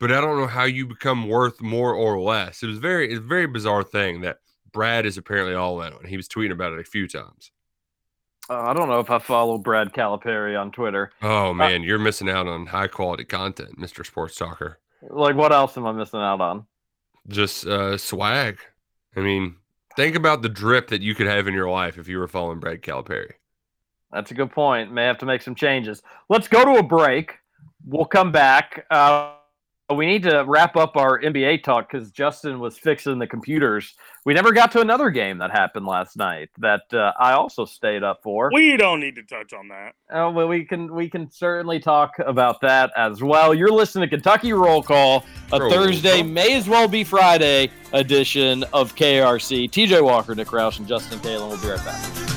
but 0.00 0.12
I 0.12 0.20
don't 0.20 0.38
know 0.38 0.46
how 0.46 0.64
you 0.64 0.86
become 0.86 1.28
worth 1.28 1.62
more 1.62 1.94
or 1.94 2.20
less. 2.20 2.62
It 2.62 2.66
was 2.66 2.78
very, 2.78 3.08
it's 3.10 3.20
a 3.20 3.22
very 3.22 3.46
bizarre 3.46 3.82
thing 3.82 4.20
that 4.22 4.36
Brad 4.70 5.06
is 5.06 5.16
apparently 5.16 5.54
all 5.54 5.80
in 5.82 5.92
on. 5.92 6.04
He 6.04 6.16
was 6.16 6.28
tweeting 6.28 6.52
about 6.52 6.72
it 6.72 6.80
a 6.80 6.84
few 6.84 7.08
times. 7.08 7.52
Uh, 8.50 8.60
I 8.60 8.74
don't 8.74 8.88
know 8.88 9.00
if 9.00 9.10
I 9.10 9.18
follow 9.18 9.58
Brad 9.58 9.92
Calipari 9.92 10.58
on 10.58 10.70
Twitter. 10.70 11.10
Oh 11.22 11.54
man, 11.54 11.82
you're 11.82 11.98
missing 11.98 12.28
out 12.28 12.46
on 12.46 12.66
high 12.66 12.88
quality 12.88 13.24
content, 13.24 13.78
Mr. 13.78 14.04
Sports 14.04 14.36
Talker. 14.36 14.78
Like 15.02 15.34
what 15.34 15.52
else 15.52 15.76
am 15.76 15.86
I 15.86 15.92
missing 15.92 16.20
out 16.20 16.40
on? 16.40 16.66
Just 17.28 17.66
uh, 17.66 17.96
swag. 17.96 18.58
I 19.16 19.20
mean, 19.20 19.56
think 19.96 20.14
about 20.16 20.42
the 20.42 20.48
drip 20.48 20.88
that 20.88 21.00
you 21.00 21.14
could 21.14 21.26
have 21.26 21.48
in 21.48 21.54
your 21.54 21.70
life 21.70 21.98
if 21.98 22.08
you 22.08 22.18
were 22.18 22.28
following 22.28 22.60
Brad 22.60 22.82
Calipari. 22.82 23.32
That's 24.12 24.30
a 24.30 24.34
good 24.34 24.52
point. 24.52 24.92
May 24.92 25.04
have 25.04 25.18
to 25.18 25.26
make 25.26 25.42
some 25.42 25.54
changes. 25.54 26.02
Let's 26.28 26.48
go 26.48 26.64
to 26.64 26.78
a 26.78 26.82
break. 26.82 27.32
We'll 27.86 28.04
come 28.04 28.30
back. 28.30 28.86
Uh, 28.90 29.33
we 29.92 30.06
need 30.06 30.22
to 30.22 30.44
wrap 30.46 30.76
up 30.76 30.96
our 30.96 31.20
NBA 31.20 31.62
talk 31.62 31.90
because 31.90 32.10
Justin 32.10 32.58
was 32.58 32.78
fixing 32.78 33.18
the 33.18 33.26
computers. 33.26 33.94
We 34.24 34.32
never 34.32 34.52
got 34.52 34.72
to 34.72 34.80
another 34.80 35.10
game 35.10 35.38
that 35.38 35.50
happened 35.50 35.84
last 35.84 36.16
night 36.16 36.48
that 36.58 36.82
uh, 36.94 37.12
I 37.20 37.32
also 37.32 37.66
stayed 37.66 38.02
up 38.02 38.20
for. 38.22 38.50
We 38.54 38.78
don't 38.78 39.00
need 39.00 39.16
to 39.16 39.22
touch 39.22 39.52
on 39.52 39.68
that. 39.68 39.94
Uh, 40.10 40.30
well, 40.30 40.48
we 40.48 40.64
can 40.64 40.94
we 40.94 41.10
can 41.10 41.30
certainly 41.30 41.80
talk 41.80 42.14
about 42.18 42.62
that 42.62 42.92
as 42.96 43.22
well. 43.22 43.52
You're 43.52 43.70
listening 43.70 44.08
to 44.08 44.16
Kentucky 44.16 44.54
Roll 44.54 44.82
Call, 44.82 45.26
a 45.52 45.60
Roll 45.60 45.70
Thursday, 45.70 46.22
Call. 46.22 46.30
may 46.30 46.54
as 46.54 46.66
well 46.66 46.88
be 46.88 47.04
Friday 47.04 47.70
edition 47.92 48.64
of 48.72 48.94
KRC. 48.96 49.70
TJ 49.70 50.02
Walker, 50.02 50.34
Nick 50.34 50.48
Roush, 50.48 50.78
and 50.78 50.88
Justin 50.88 51.18
Kalen 51.18 51.50
will 51.50 51.58
be 51.58 51.68
right 51.68 51.84
back. 51.84 52.33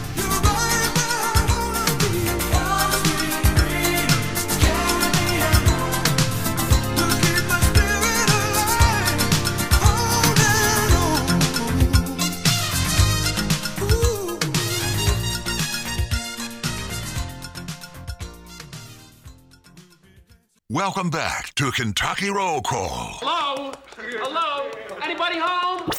Welcome 20.69 21.10
back 21.10 21.56
to 21.56 21.71
Kentucky 21.71 22.30
Roll 22.30 22.60
Call. 22.60 23.19
Hello? 23.21 23.71
Hello? 23.95 24.69
Anybody 25.01 25.38
home? 25.39 25.89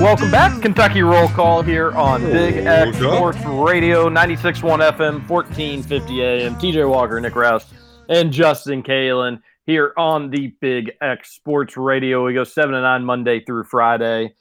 Welcome 0.00 0.30
back, 0.30 0.62
Kentucky 0.62 1.02
Roll 1.02 1.26
Call 1.30 1.62
here 1.62 1.90
on 1.90 2.22
Big 2.22 2.54
X 2.54 2.96
Sports 2.98 3.44
Radio, 3.44 4.08
96.1 4.08 4.62
FM, 4.92 5.28
1450 5.28 6.22
AM. 6.22 6.54
TJ 6.54 6.88
Walker, 6.88 7.20
Nick 7.20 7.32
Roush, 7.32 7.64
and 8.08 8.32
Justin 8.32 8.84
Kalen 8.84 9.42
here 9.68 9.92
on 9.98 10.30
the 10.30 10.46
Big 10.62 10.92
X 11.02 11.34
Sports 11.34 11.76
Radio. 11.76 12.24
We 12.24 12.32
go 12.32 12.42
7 12.42 12.74
to 12.74 12.80
9 12.80 13.04
Monday 13.04 13.44
through 13.44 13.64
Friday. 13.64 14.32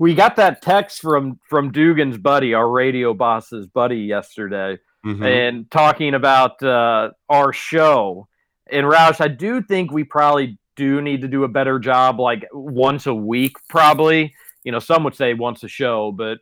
We 0.00 0.16
got 0.16 0.34
that 0.36 0.62
text 0.62 1.00
from 1.00 1.38
from 1.48 1.70
Dugan's 1.70 2.18
buddy, 2.18 2.54
our 2.54 2.68
radio 2.68 3.14
boss's 3.14 3.66
buddy, 3.68 3.98
yesterday 4.00 4.78
Mhm. 5.06 5.24
and 5.24 5.70
talking 5.70 6.14
about 6.14 6.60
uh, 6.62 7.10
our 7.28 7.52
show. 7.52 8.26
And 8.70 8.84
Roush, 8.84 9.20
I 9.20 9.28
do 9.28 9.62
think 9.62 9.92
we 9.92 10.02
probably 10.02 10.58
do 10.74 11.00
need 11.00 11.20
to 11.22 11.28
do 11.28 11.44
a 11.44 11.48
better 11.48 11.78
job, 11.78 12.18
like 12.18 12.44
once 12.52 13.06
a 13.06 13.14
week, 13.14 13.52
probably. 13.68 14.34
You 14.64 14.72
know, 14.72 14.80
some 14.80 15.04
would 15.04 15.14
say 15.14 15.34
once 15.34 15.62
a 15.62 15.68
show, 15.68 16.10
but 16.10 16.38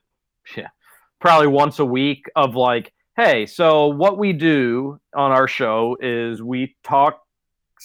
yeah, 0.57 0.68
probably 1.20 1.48
once 1.48 1.79
a 1.81 1.85
week 1.85 2.24
of 2.35 2.57
like, 2.57 2.94
hey, 3.14 3.44
so 3.44 3.88
what 3.88 4.16
we 4.16 4.33
do 4.33 4.98
on 5.14 5.33
our 5.33 5.46
show 5.48 5.98
is 6.00 6.42
we 6.42 6.76
talk 6.83 7.20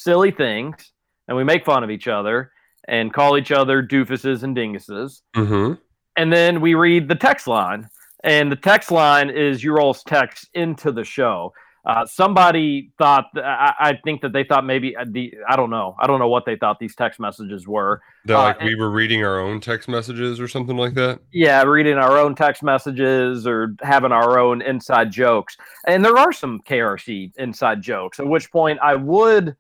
silly 0.04 0.32
things 0.32 0.92
and 1.28 1.38
we 1.38 1.44
make 1.44 1.64
fun 1.66 1.84
of 1.84 1.90
each 1.92 2.08
other 2.08 2.52
and 2.88 3.14
call 3.14 3.38
each 3.38 3.52
other 3.52 3.82
doofuses 3.84 4.44
and 4.44 4.56
dinguses. 4.56 5.22
Mhm. 5.36 5.78
and 6.18 6.34
then 6.34 6.60
we 6.62 6.74
read 6.74 7.08
the 7.08 7.16
text 7.16 7.48
line 7.48 7.88
and 8.24 8.52
the 8.52 8.56
text 8.56 8.92
line 8.92 9.30
is 9.30 9.64
your 9.64 9.80
all's 9.80 10.04
text 10.04 10.50
into 10.54 10.92
the 10.92 11.04
show. 11.04 11.54
Uh, 11.84 12.06
somebody 12.06 12.92
thought 13.00 13.26
I, 13.36 13.74
I 13.80 14.00
think 14.04 14.22
that 14.22 14.34
they 14.34 14.44
thought 14.44 14.64
maybe 14.66 14.96
uh, 14.96 15.06
the 15.10 15.34
i 15.50 15.56
don't 15.56 15.72
know. 15.72 15.96
I 16.00 16.06
don't 16.06 16.20
know 16.20 16.28
what 16.28 16.46
they 16.46 16.56
thought 16.56 16.78
these 16.80 16.96
text 16.96 17.20
messages 17.20 17.68
were. 17.68 18.02
That 18.26 18.36
Uh, 18.38 18.42
like 18.44 18.62
we 18.62 18.76
were 18.76 18.92
reading 18.92 19.24
our 19.26 19.40
own 19.40 19.60
text 19.62 19.90
messages 19.90 20.40
or 20.40 20.48
something 20.48 20.78
like 20.78 20.94
that. 20.96 21.20
yeah 21.32 21.64
reading 21.64 21.98
our 21.98 22.20
own 22.20 22.36
text 22.36 22.62
messages 22.62 23.48
or 23.48 23.74
having 23.82 24.12
our 24.12 24.38
own 24.38 24.62
inside 24.62 25.12
jokes. 25.12 25.58
And 25.88 26.06
there 26.06 26.18
are 26.18 26.32
some 26.34 26.60
krc 26.70 27.32
inside 27.38 27.82
jokes 27.82 28.20
at 28.20 28.28
which 28.28 28.52
point 28.52 28.78
i 28.84 28.94
would 28.96 29.56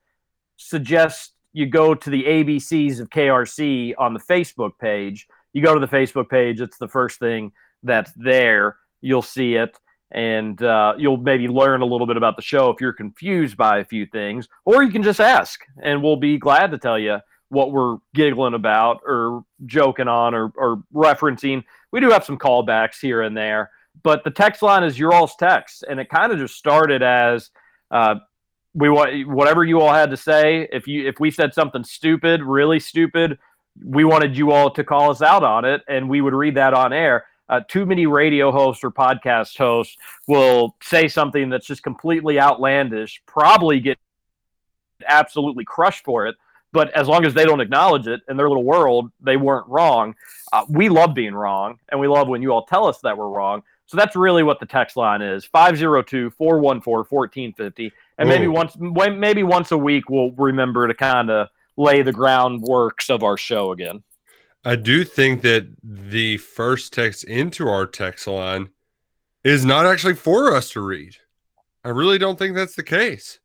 suggest 0.62 1.34
you 1.54 1.65
go 1.65 1.93
to 1.93 2.10
the 2.10 2.24
abcs 2.24 3.00
of 3.00 3.10
krc 3.10 3.93
on 3.97 4.13
the 4.13 4.19
facebook 4.19 4.71
page. 4.80 5.28
You 5.54 5.62
go 5.62 5.74
to 5.74 5.80
the 5.80 5.88
facebook 5.88 6.30
page 6.30 6.62
it's 6.62 6.78
the 6.78 6.88
first 6.88 7.19
thing 7.19 7.52
that's 7.84 8.12
there. 8.15 8.78
You'll 9.02 9.21
see 9.21 9.56
it 9.56 9.78
and 10.12 10.62
uh, 10.62 10.93
you'll 10.97 11.17
maybe 11.17 11.47
learn 11.47 11.82
a 11.82 11.86
little 11.86 12.08
bit 12.08 12.17
about 12.17 12.36
the 12.36 12.41
show 12.41 12.69
if 12.69 12.82
you're 12.82 12.93
confused 12.93 13.58
by 13.58 13.80
a 13.80 13.86
few 13.86 14.06
things 14.06 14.47
or 14.65 14.84
you 14.84 14.91
can 14.91 15.04
just 15.04 15.19
ask 15.21 15.62
and 15.84 16.04
we'll 16.04 16.17
be 16.17 16.38
glad 16.38 16.71
to 16.71 16.78
tell 16.78 17.00
you 17.00 17.17
what 17.50 17.71
we're 17.71 17.97
giggling 18.13 18.54
about 18.54 19.02
or 19.06 19.43
joking 19.65 20.08
on 20.08 20.34
or, 20.34 20.54
or 20.56 20.84
referencing. 20.93 21.63
We 21.91 22.00
do 22.00 22.10
have 22.10 22.24
some 22.24 22.38
callbacks 22.38 23.00
here 23.02 23.21
and 23.24 23.36
there 23.36 23.71
But 24.04 24.24
the 24.24 24.32
text 24.32 24.62
line 24.62 24.84
is 24.84 24.97
your 24.97 25.13
all's 25.13 25.36
text, 25.36 25.84
and 25.88 26.00
it 26.00 26.10
kind 26.10 26.32
of 26.32 26.39
just 26.39 26.56
started 26.56 27.04
as 27.04 27.52
uh, 27.91 28.15
we 28.74 28.90
want 28.90 29.28
whatever 29.28 29.64
you 29.64 29.82
all 29.82 29.94
had 29.94 30.10
to 30.12 30.18
say. 30.18 30.68
If 30.72 30.88
you 30.88 31.08
if 31.08 31.20
we 31.20 31.32
said 31.32 31.54
something 31.54 31.84
stupid, 31.84 32.42
really 32.42 32.80
stupid, 32.80 33.38
we 33.84 34.04
wanted 34.04 34.38
you 34.38 34.52
all 34.52 34.70
to 34.72 34.84
call 34.84 35.12
us 35.12 35.22
out 35.22 35.44
on 35.44 35.66
it, 35.66 35.82
and 35.88 36.10
we 36.10 36.22
would 36.22 36.34
read 36.34 36.56
that 36.56 36.74
on 36.74 36.94
air. 36.94 37.26
Uh, 37.50 37.60
too 37.68 37.86
many 37.86 38.06
radio 38.06 38.50
hosts 38.50 38.84
or 38.84 38.92
podcast 38.92 39.58
hosts 39.58 39.98
will 40.28 40.76
say 40.82 41.08
something 41.10 41.50
that's 41.50 41.68
just 41.68 41.84
completely 41.84 42.40
outlandish, 42.40 43.22
probably 43.26 43.82
get 43.82 43.98
absolutely 45.06 45.66
crushed 45.66 46.06
for 46.06 46.28
it. 46.28 46.36
But 46.74 46.92
as 46.94 47.10
long 47.10 47.26
as 47.26 47.34
they 47.34 47.44
don't 47.44 47.60
acknowledge 47.60 48.08
it 48.08 48.22
in 48.30 48.38
their 48.38 48.48
little 48.48 48.64
world, 48.64 49.12
they 49.20 49.36
weren't 49.36 49.68
wrong. 49.68 50.16
Uh, 50.54 50.66
we 50.70 50.88
love 50.88 51.14
being 51.14 51.34
wrong, 51.34 51.80
and 51.90 52.00
we 52.00 52.08
love 52.08 52.30
when 52.30 52.42
you 52.42 52.54
all 52.54 52.66
tell 52.66 52.88
us 52.88 53.00
that 53.00 53.18
we're 53.18 53.28
wrong. 53.28 53.64
So 53.88 53.98
that's 53.98 54.16
really 54.16 54.44
what 54.44 54.62
the 54.62 54.66
text 54.66 54.96
line 54.96 55.22
is 55.22 55.44
502 55.44 56.30
414 56.30 57.06
1450. 57.10 57.92
And 58.22 58.30
maybe 58.30 58.46
Ooh. 58.46 58.52
once 58.52 58.78
maybe 58.78 59.42
once 59.42 59.72
a 59.72 59.78
week 59.78 60.08
we'll 60.08 60.30
remember 60.34 60.88
to 60.88 60.94
kind 60.94 61.32
of 61.32 61.48
lay 61.76 62.04
the 62.04 62.14
groundworks 62.14 63.10
of 63.10 63.24
our 63.24 63.36
show 63.36 63.72
again. 63.72 64.04
I 64.64 64.76
do 64.76 65.04
think 65.04 65.42
that 65.42 65.68
the 65.84 66.38
first 66.38 66.94
text 66.94 67.24
into 67.24 67.68
our 67.68 67.88
text 67.88 68.28
line 68.28 68.70
is 69.44 69.66
not 69.66 69.88
actually 69.88 70.14
for 70.14 70.56
us 70.56 70.70
to 70.72 70.82
read. 70.82 71.16
I 71.84 71.90
really 71.90 72.20
don't 72.20 72.38
think 72.38 72.56
that's 72.56 72.76
the 72.76 72.84
case 72.84 73.40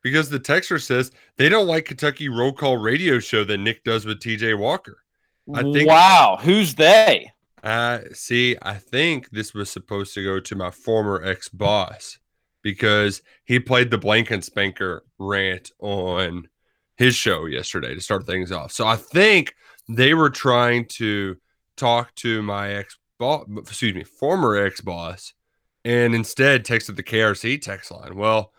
because 0.00 0.30
the 0.30 0.38
texter 0.38 0.80
says 0.80 1.10
they 1.36 1.48
don't 1.48 1.66
like 1.66 1.86
Kentucky 1.86 2.28
roll 2.28 2.52
call 2.52 2.76
radio 2.76 3.18
show 3.18 3.42
that 3.42 3.58
Nick 3.58 3.82
does 3.82 4.06
with 4.06 4.20
TJ 4.20 4.56
Walker. 4.56 4.98
I 5.52 5.62
think- 5.62 5.88
wow, 5.88 6.38
who's 6.40 6.76
they? 6.76 7.32
Uh, 7.64 8.00
see, 8.12 8.56
I 8.62 8.74
think 8.74 9.30
this 9.30 9.54
was 9.54 9.70
supposed 9.70 10.14
to 10.14 10.22
go 10.22 10.38
to 10.38 10.54
my 10.54 10.70
former 10.70 11.24
ex 11.24 11.48
boss 11.48 12.18
because 12.64 13.22
he 13.44 13.60
played 13.60 13.90
the 13.90 13.98
blank 13.98 14.32
and 14.32 14.42
spanker 14.42 15.04
rant 15.20 15.70
on 15.78 16.48
his 16.96 17.14
show 17.14 17.44
yesterday 17.44 17.94
to 17.94 18.00
start 18.00 18.26
things 18.26 18.50
off. 18.50 18.72
So 18.72 18.86
I 18.86 18.96
think 18.96 19.54
they 19.88 20.14
were 20.14 20.30
trying 20.30 20.86
to 20.86 21.36
talk 21.76 22.12
to 22.16 22.42
my 22.42 22.72
ex 22.72 22.98
boss, 23.20 23.46
excuse 23.58 23.94
me, 23.94 24.02
former 24.02 24.56
ex 24.56 24.80
boss, 24.80 25.34
and 25.84 26.14
instead 26.14 26.64
texted 26.64 26.96
the 26.96 27.02
KRC 27.02 27.60
text 27.60 27.92
line. 27.92 28.16
Well, 28.16 28.52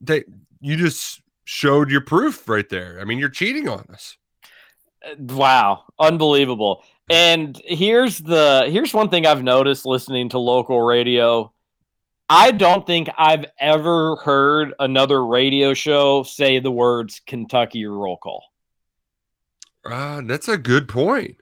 they 0.00 0.24
you 0.60 0.76
just 0.76 1.22
showed 1.44 1.90
your 1.90 2.00
proof 2.00 2.48
right 2.48 2.68
there. 2.68 2.98
I 3.00 3.04
mean, 3.04 3.18
you're 3.18 3.28
cheating 3.28 3.68
on 3.68 3.86
us. 3.92 4.16
Uh, 5.04 5.14
wow, 5.20 5.84
unbelievable. 6.00 6.82
And 7.08 7.60
here's 7.64 8.18
the 8.18 8.66
here's 8.68 8.92
one 8.92 9.10
thing 9.10 9.26
I've 9.26 9.44
noticed 9.44 9.86
listening 9.86 10.28
to 10.30 10.38
local 10.38 10.82
radio. 10.82 11.52
I 12.30 12.50
don't 12.50 12.86
think 12.86 13.08
I've 13.16 13.46
ever 13.58 14.16
heard 14.16 14.74
another 14.78 15.24
radio 15.24 15.72
show 15.74 16.22
say 16.22 16.58
the 16.58 16.70
words 16.70 17.20
Kentucky 17.26 17.86
roll 17.86 18.18
call. 18.18 18.44
Uh, 19.84 20.20
that's 20.24 20.48
a 20.48 20.58
good 20.58 20.88
point. 20.88 21.36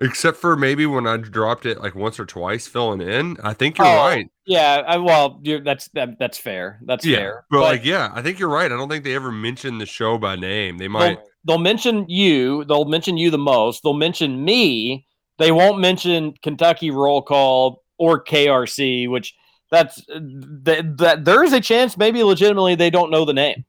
Except 0.00 0.36
for 0.36 0.54
maybe 0.54 0.86
when 0.86 1.08
I 1.08 1.16
dropped 1.16 1.66
it 1.66 1.80
like 1.80 1.96
once 1.96 2.20
or 2.20 2.24
twice 2.24 2.68
filling 2.68 3.00
in. 3.00 3.36
I 3.42 3.52
think 3.52 3.78
you're 3.78 3.86
Oh, 3.88 3.96
right. 3.96 4.30
Yeah, 4.46 4.84
I, 4.86 4.96
well, 4.98 5.40
you're, 5.42 5.60
that's 5.60 5.88
that, 5.94 6.20
that's 6.20 6.38
fair. 6.38 6.78
That's 6.84 7.04
Yeah. 7.04 7.16
fair. 7.16 7.44
But, 7.50 7.60
like, 7.62 7.84
yeah, 7.84 8.12
I 8.14 8.22
think 8.22 8.38
you're 8.38 8.48
right. 8.48 8.70
I 8.70 8.76
don't 8.76 8.88
think 8.88 9.02
they 9.02 9.16
ever 9.16 9.32
mentioned 9.32 9.80
the 9.80 9.86
show 9.86 10.16
by 10.16 10.36
name. 10.36 10.78
They 10.78 10.86
might 10.86 11.16
they'll, 11.16 11.24
they'll 11.44 11.58
mention 11.58 12.08
you. 12.08 12.62
They'll 12.64 12.84
mention 12.84 13.16
you 13.16 13.30
the 13.32 13.38
most. 13.38 13.82
They'll 13.82 13.92
mention 13.92 14.44
me. 14.44 15.04
They 15.38 15.50
won't 15.50 15.80
mention 15.80 16.34
Kentucky 16.42 16.92
roll 16.92 17.20
call 17.22 17.82
or 17.98 18.22
KRC, 18.22 19.10
which 19.10 19.34
that's 19.70 20.02
that, 20.06 20.94
that 20.98 21.24
there 21.24 21.44
is 21.44 21.52
a 21.52 21.60
chance 21.60 21.96
maybe 21.96 22.22
legitimately 22.22 22.74
they 22.74 22.90
don't 22.90 23.10
know 23.10 23.24
the 23.24 23.34
name. 23.34 23.64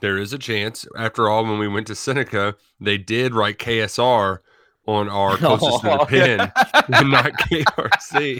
there 0.00 0.18
is 0.18 0.32
a 0.32 0.38
chance. 0.38 0.86
After 0.96 1.28
all, 1.28 1.44
when 1.44 1.58
we 1.58 1.68
went 1.68 1.86
to 1.86 1.94
Seneca, 1.94 2.56
they 2.80 2.98
did 2.98 3.34
write 3.34 3.58
KSR 3.58 4.38
on 4.86 5.08
our 5.08 5.36
closest 5.38 5.80
to 5.80 5.86
the 5.86 5.98
Oh, 6.00 6.04
pin 6.08 6.40
and 6.40 7.10
not 7.10 7.32
KRC. 7.32 8.38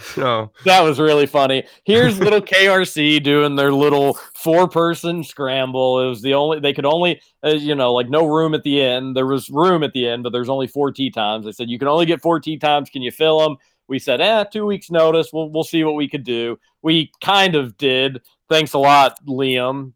So 0.00 0.50
That 0.64 0.80
was 0.80 0.98
really 0.98 1.26
funny. 1.26 1.62
Here's 1.84 2.18
little 2.18 2.40
KRC 2.40 3.22
doing 3.22 3.54
their 3.54 3.72
little 3.72 4.14
four 4.34 4.66
person 4.66 5.22
scramble. 5.22 6.00
It 6.00 6.08
was 6.08 6.22
the 6.22 6.34
only, 6.34 6.58
they 6.58 6.72
could 6.72 6.86
only, 6.86 7.20
uh, 7.44 7.50
you 7.50 7.76
know, 7.76 7.92
like 7.92 8.08
no 8.08 8.26
room 8.26 8.54
at 8.54 8.64
the 8.64 8.82
end. 8.82 9.14
There 9.14 9.26
was 9.26 9.48
room 9.50 9.84
at 9.84 9.92
the 9.92 10.08
end, 10.08 10.24
but 10.24 10.32
there's 10.32 10.48
only 10.48 10.66
four 10.66 10.90
tea 10.90 11.10
times. 11.10 11.44
They 11.44 11.52
said, 11.52 11.70
you 11.70 11.78
can 11.78 11.86
only 11.86 12.06
get 12.06 12.20
four 12.22 12.40
tea 12.40 12.56
times. 12.58 12.90
Can 12.90 13.02
you 13.02 13.12
fill 13.12 13.38
them? 13.38 13.56
We 13.88 13.98
said, 13.98 14.20
eh, 14.20 14.44
two 14.44 14.66
weeks 14.66 14.90
notice. 14.90 15.30
We'll, 15.32 15.50
we'll 15.50 15.64
see 15.64 15.84
what 15.84 15.94
we 15.94 16.08
could 16.08 16.24
do. 16.24 16.58
We 16.82 17.10
kind 17.22 17.54
of 17.54 17.76
did. 17.76 18.22
Thanks 18.48 18.72
a 18.74 18.78
lot, 18.78 19.18
Liam. 19.26 19.92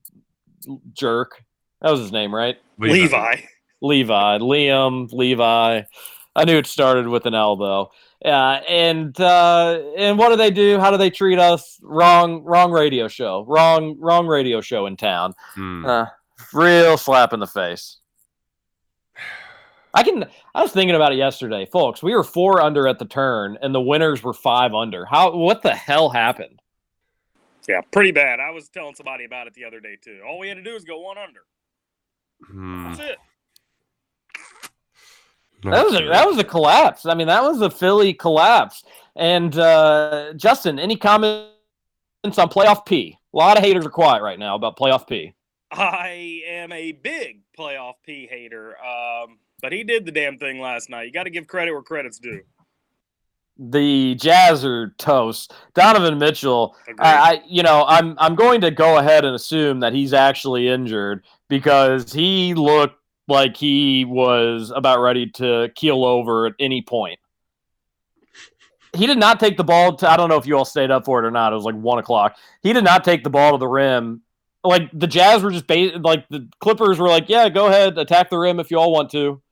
Jerk. 0.93 1.43
That 1.81 1.91
was 1.91 2.01
his 2.01 2.13
name, 2.13 2.35
right? 2.35 2.57
Levi. 2.79 3.37
Levi, 3.83 4.39
Liam, 4.39 5.13
Levi. 5.13 5.83
I 6.35 6.45
knew 6.45 6.59
it 6.59 6.67
started 6.67 7.09
with 7.09 7.27
an 7.27 7.35
L 7.35 7.57
though. 7.57 7.91
Uh, 8.25 8.61
and 8.69 9.19
uh, 9.21 9.81
and 9.97 10.19
what 10.19 10.31
do 10.31 10.37
they 10.37 10.51
do? 10.51 10.79
How 10.79 10.91
do 10.91 10.97
they 10.97 11.11
treat 11.11 11.39
us? 11.39 11.79
Wrong, 11.83 12.43
wrong 12.43 12.71
radio 12.71 13.09
show. 13.09 13.45
Wrong, 13.47 13.97
wrong 13.99 14.27
radio 14.27 14.61
show 14.61 14.87
in 14.87 14.97
town. 14.97 15.35
Hmm. 15.55 15.85
Uh, 15.85 16.07
real 16.53 16.97
slap 16.97 17.33
in 17.33 17.41
the 17.41 17.47
face. 17.47 17.99
I 19.97 20.03
can. 20.03 20.27
I 20.55 20.63
was 20.63 20.73
thinking 20.73 20.95
about 20.95 21.13
it 21.13 21.17
yesterday, 21.17 21.65
folks. 21.65 22.03
We 22.03 22.15
were 22.15 22.23
four 22.23 22.61
under 22.61 22.87
at 22.87 22.99
the 22.99 23.07
turn, 23.07 23.57
and 23.63 23.75
the 23.75 23.81
winners 23.81 24.23
were 24.23 24.35
five 24.35 24.75
under. 24.75 25.07
How? 25.07 25.35
What 25.35 25.63
the 25.63 25.75
hell 25.75 26.11
happened? 26.11 26.61
Yeah, 27.67 27.81
pretty 27.91 28.13
bad. 28.13 28.39
I 28.39 28.51
was 28.51 28.69
telling 28.69 28.95
somebody 28.95 29.25
about 29.25 29.47
it 29.47 29.55
the 29.55 29.65
other 29.65 29.81
day 29.81 29.97
too. 30.01 30.21
All 30.29 30.39
we 30.39 30.49
had 30.49 30.59
to 30.59 30.63
do 30.63 30.75
is 30.75 30.85
go 30.85 31.01
one 31.01 31.17
under. 31.17 31.41
Hmm. 32.47 32.85
That's 32.85 33.01
it. 33.01 33.17
That 35.65 35.85
was 35.85 35.95
a, 35.99 36.07
that 36.09 36.27
was 36.27 36.39
a 36.39 36.45
collapse. 36.45 37.07
I 37.07 37.15
mean, 37.15 37.27
that 37.29 37.43
was 37.43 37.61
a 37.63 37.71
Philly 37.71 38.13
collapse. 38.13 38.85
And 39.17 39.59
uh, 39.59 40.35
Justin, 40.37 40.79
any 40.79 40.97
comments 40.97 41.49
on 42.25 42.51
playoff 42.51 42.85
P? 42.85 43.19
A 43.33 43.37
lot 43.37 43.57
of 43.57 43.65
haters 43.65 43.87
are 43.87 43.91
quiet 43.91 44.23
right 44.23 44.39
now 44.39 44.55
about 44.55 44.77
playoff 44.77 45.09
P. 45.09 45.35
I 45.73 46.43
am 46.47 46.71
a 46.71 46.93
big 46.93 47.41
playoff 47.59 47.95
P 48.05 48.29
hater, 48.31 48.77
um, 48.79 49.39
but 49.67 49.73
he 49.73 49.83
did 49.83 50.07
the 50.07 50.13
damn 50.13 50.39
thing 50.39 50.61
last 50.61 50.89
night. 50.91 51.09
You 51.09 51.13
got 51.13 51.25
to 51.25 51.31
give 51.31 51.49
credit 51.49 51.73
where 51.73 51.83
credit's 51.83 52.21
due. 52.21 52.43
The 53.59 54.15
Jazz 54.15 54.65
are 54.65 54.95
toast. 54.97 55.53
Donovan 55.75 56.21
Mitchell. 56.21 56.77
I, 57.01 57.17
I, 57.17 57.43
you 57.49 57.65
know, 57.65 57.85
I'm 57.89 58.15
I'm 58.19 58.37
going 58.37 58.61
to 58.61 58.71
go 58.71 58.99
ahead 58.99 59.25
and 59.25 59.35
assume 59.35 59.81
that 59.81 59.93
he's 59.93 60.13
actually 60.13 60.69
injured 60.69 61.25
because 61.49 62.13
he 62.13 62.55
looked 62.55 62.95
like 63.27 63.57
he 63.57 64.05
was 64.05 64.71
about 64.71 65.01
ready 65.01 65.27
to 65.31 65.69
keel 65.75 66.05
over 66.05 66.47
at 66.47 66.53
any 66.61 66.81
point. 66.81 67.19
He 68.95 69.09
did 69.09 69.19
not 69.19 69.41
take 69.41 69.57
the 69.57 69.65
ball. 69.65 69.97
To, 69.97 70.09
I 70.09 70.17
don't 70.17 70.29
know 70.29 70.37
if 70.37 70.47
you 70.47 70.57
all 70.57 70.65
stayed 70.65 70.93
up 70.93 71.05
for 71.05 71.25
it 71.25 71.27
or 71.27 71.33
not. 71.33 71.53
It 71.53 71.57
was 71.57 71.65
like 71.65 71.75
one 71.75 71.99
o'clock. 71.99 72.37
He 72.63 72.73
did 72.73 72.85
not 72.85 73.03
take 73.03 73.25
the 73.25 73.31
ball 73.31 73.51
to 73.51 73.59
the 73.59 73.67
rim. 73.67 74.23
Like 74.63 74.91
the 74.93 75.09
Jazz 75.09 75.43
were 75.43 75.51
just 75.51 75.67
ba- 75.67 75.99
like 75.99 76.29
the 76.29 76.49
Clippers 76.61 77.01
were 77.01 77.09
like, 77.09 77.25
yeah, 77.27 77.49
go 77.49 77.67
ahead, 77.67 77.99
attack 77.99 78.31
the 78.31 78.39
rim 78.39 78.61
if 78.61 78.71
you 78.71 78.79
all 78.79 78.93
want 78.93 79.11
to. 79.11 79.43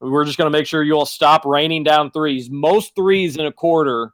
We're 0.00 0.24
just 0.24 0.38
going 0.38 0.50
to 0.50 0.56
make 0.56 0.66
sure 0.66 0.82
you 0.82 0.92
all 0.94 1.06
stop 1.06 1.44
raining 1.44 1.82
down 1.84 2.10
threes. 2.10 2.48
Most 2.50 2.94
threes 2.94 3.36
in 3.36 3.46
a 3.46 3.52
quarter 3.52 4.12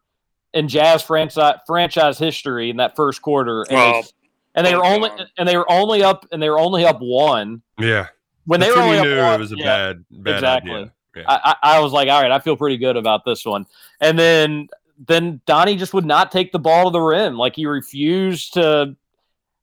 in 0.54 0.68
Jazz 0.68 1.02
franchise 1.02 1.56
franchise 1.66 2.18
history 2.18 2.70
in 2.70 2.76
that 2.78 2.96
first 2.96 3.20
quarter, 3.22 3.62
and 3.68 3.76
Well, 3.76 4.02
they, 4.02 4.08
and 4.54 4.66
they 4.66 4.74
were 4.76 4.84
only 4.84 5.08
God. 5.10 5.26
and 5.36 5.48
they 5.48 5.56
were 5.56 5.70
only 5.70 6.02
up 6.02 6.26
and 6.32 6.40
they 6.42 6.48
were 6.48 6.58
only 6.58 6.84
up 6.86 6.98
one 7.00 7.60
Yeah. 7.78 8.06
when 8.46 8.60
they 8.60 8.66
That's 8.66 8.76
were 8.76 8.82
only 8.82 8.96
you 8.96 9.00
up 9.02 9.06
knew 9.08 9.16
one. 9.22 9.34
it 9.34 9.38
was 9.38 9.52
a 9.52 9.56
yeah, 9.56 9.64
bad, 9.64 10.04
bad 10.10 10.34
exactly. 10.36 10.72
idea. 10.72 10.92
Yeah. 11.16 11.22
I, 11.28 11.56
I, 11.62 11.76
I 11.76 11.80
was 11.80 11.92
like, 11.92 12.08
all 12.08 12.22
right, 12.22 12.30
I 12.32 12.38
feel 12.38 12.56
pretty 12.56 12.76
good 12.78 12.96
about 12.96 13.24
this 13.24 13.44
one. 13.44 13.66
And 14.00 14.18
then 14.18 14.68
then 15.06 15.40
Donnie 15.44 15.76
just 15.76 15.92
would 15.92 16.06
not 16.06 16.30
take 16.30 16.52
the 16.52 16.58
ball 16.60 16.84
to 16.84 16.90
the 16.90 17.00
rim. 17.00 17.36
Like 17.36 17.56
he 17.56 17.66
refused 17.66 18.54
to, 18.54 18.94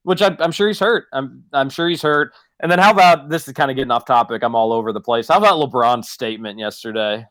which 0.04 0.22
I, 0.22 0.36
I'm 0.39 0.52
sure 0.52 0.68
he's 0.68 0.80
hurt. 0.80 1.06
I'm 1.14 1.46
I'm 1.54 1.70
sure 1.70 1.88
he's 1.88 2.02
hurt. 2.02 2.34
And 2.62 2.72
then 2.72 2.80
how 2.80 2.91
about 2.91 3.30
this 3.30 3.47
is 3.47 3.53
kind 3.53 3.72
of 3.72 3.76
getting 3.76 3.91
off 3.91 4.05
topic. 4.05 4.43
I'm 4.43 4.55
all 4.55 4.72
over 4.72 4.93
the 4.93 5.01
place. 5.01 5.28
How 5.28 5.38
about 5.38 5.55
LeBron's 5.55 6.09
statement 6.09 6.59
yesterday? 6.59 7.26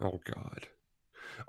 Oh 0.00 0.20
God. 0.24 0.68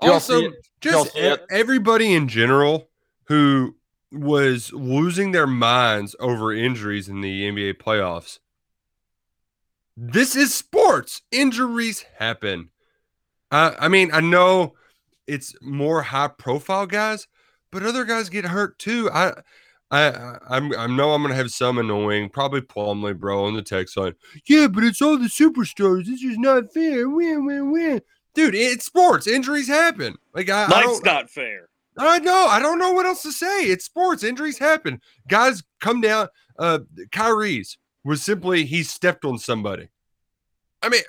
Did 0.00 0.10
Also, 0.10 0.40
see 0.40 0.46
it? 0.46 0.52
Did 0.80 0.92
y'all 0.92 1.04
just 1.04 1.16
e- 1.16 1.36
everybody 1.50 2.14
in 2.14 2.28
general 2.28 2.88
who 3.24 3.74
was 4.10 4.72
losing 4.72 5.32
their 5.32 5.46
minds 5.46 6.16
over 6.18 6.52
injuries 6.52 7.08
in 7.08 7.20
the 7.20 7.50
NBA 7.50 7.74
playoffs. 7.74 8.38
This 9.96 10.36
is 10.36 10.54
sports. 10.54 11.22
Injuries 11.30 12.04
happen. 12.18 12.70
Uh, 13.50 13.74
I 13.78 13.88
mean, 13.88 14.10
I 14.12 14.20
know 14.20 14.74
it's 15.26 15.54
more 15.60 16.02
high 16.02 16.28
profile 16.28 16.86
guys, 16.86 17.26
but 17.70 17.82
other 17.82 18.04
guys 18.04 18.28
get 18.28 18.46
hurt 18.46 18.78
too. 18.78 19.10
I, 19.12 19.32
I, 19.90 20.08
I- 20.10 20.38
I'm, 20.50 20.72
I 20.78 20.86
know 20.86 21.12
I'm 21.12 21.22
gonna 21.22 21.34
have 21.34 21.50
some 21.50 21.78
annoying, 21.78 22.28
probably 22.28 22.60
Plumley, 22.60 23.14
bro, 23.14 23.44
on 23.44 23.54
the 23.54 23.62
text 23.62 23.96
line. 23.96 24.14
Yeah, 24.46 24.66
but 24.68 24.84
it's 24.84 25.00
all 25.02 25.16
the 25.18 25.28
superstars. 25.28 26.06
This 26.06 26.22
is 26.22 26.38
not 26.38 26.72
fair. 26.72 27.08
Win, 27.08 27.46
win, 27.46 27.70
win. 27.72 28.00
dude, 28.34 28.54
it's 28.54 28.84
sports. 28.84 29.26
Injuries 29.26 29.68
happen. 29.68 30.16
Like 30.34 30.50
I, 30.50 30.64
I 30.64 30.68
Life's 30.68 30.86
don't, 31.00 31.04
not 31.06 31.30
fair. 31.30 31.68
I 32.00 32.18
know. 32.20 32.46
I 32.48 32.60
don't 32.60 32.78
know 32.78 32.92
what 32.92 33.06
else 33.06 33.22
to 33.22 33.32
say. 33.32 33.62
It's 33.64 33.84
sports. 33.86 34.22
Injuries 34.22 34.58
happen. 34.58 35.00
Guys 35.28 35.62
come 35.80 36.00
down. 36.00 36.28
Uh, 36.58 36.80
Kyrie's 37.10 37.76
was 38.04 38.22
simply 38.22 38.64
he 38.64 38.82
stepped 38.84 39.24
on 39.24 39.38
somebody. 39.38 39.88
I 40.82 40.88
mean, 40.90 41.02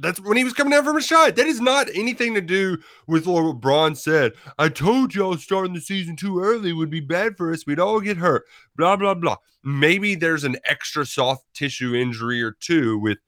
that's 0.00 0.20
when 0.20 0.36
he 0.36 0.44
was 0.44 0.52
coming 0.52 0.72
down 0.72 0.84
from 0.84 0.96
a 0.96 1.02
shot. 1.02 1.36
That 1.36 1.46
is 1.46 1.60
not 1.60 1.88
anything 1.94 2.34
to 2.34 2.40
do 2.40 2.78
with 3.06 3.26
what 3.26 3.42
LeBron 3.44 3.96
said. 3.96 4.32
I 4.58 4.68
told 4.68 5.14
y'all 5.14 5.36
starting 5.36 5.74
the 5.74 5.80
season 5.80 6.16
too 6.16 6.40
early 6.40 6.72
would 6.72 6.90
be 6.90 7.00
bad 7.00 7.36
for 7.36 7.52
us. 7.52 7.66
We'd 7.66 7.80
all 7.80 8.00
get 8.00 8.16
hurt. 8.16 8.44
Blah 8.76 8.96
blah 8.96 9.14
blah. 9.14 9.36
Maybe 9.62 10.14
there's 10.14 10.44
an 10.44 10.56
extra 10.64 11.04
soft 11.04 11.44
tissue 11.54 11.94
injury 11.94 12.42
or 12.42 12.52
two 12.52 12.98
with 12.98 13.18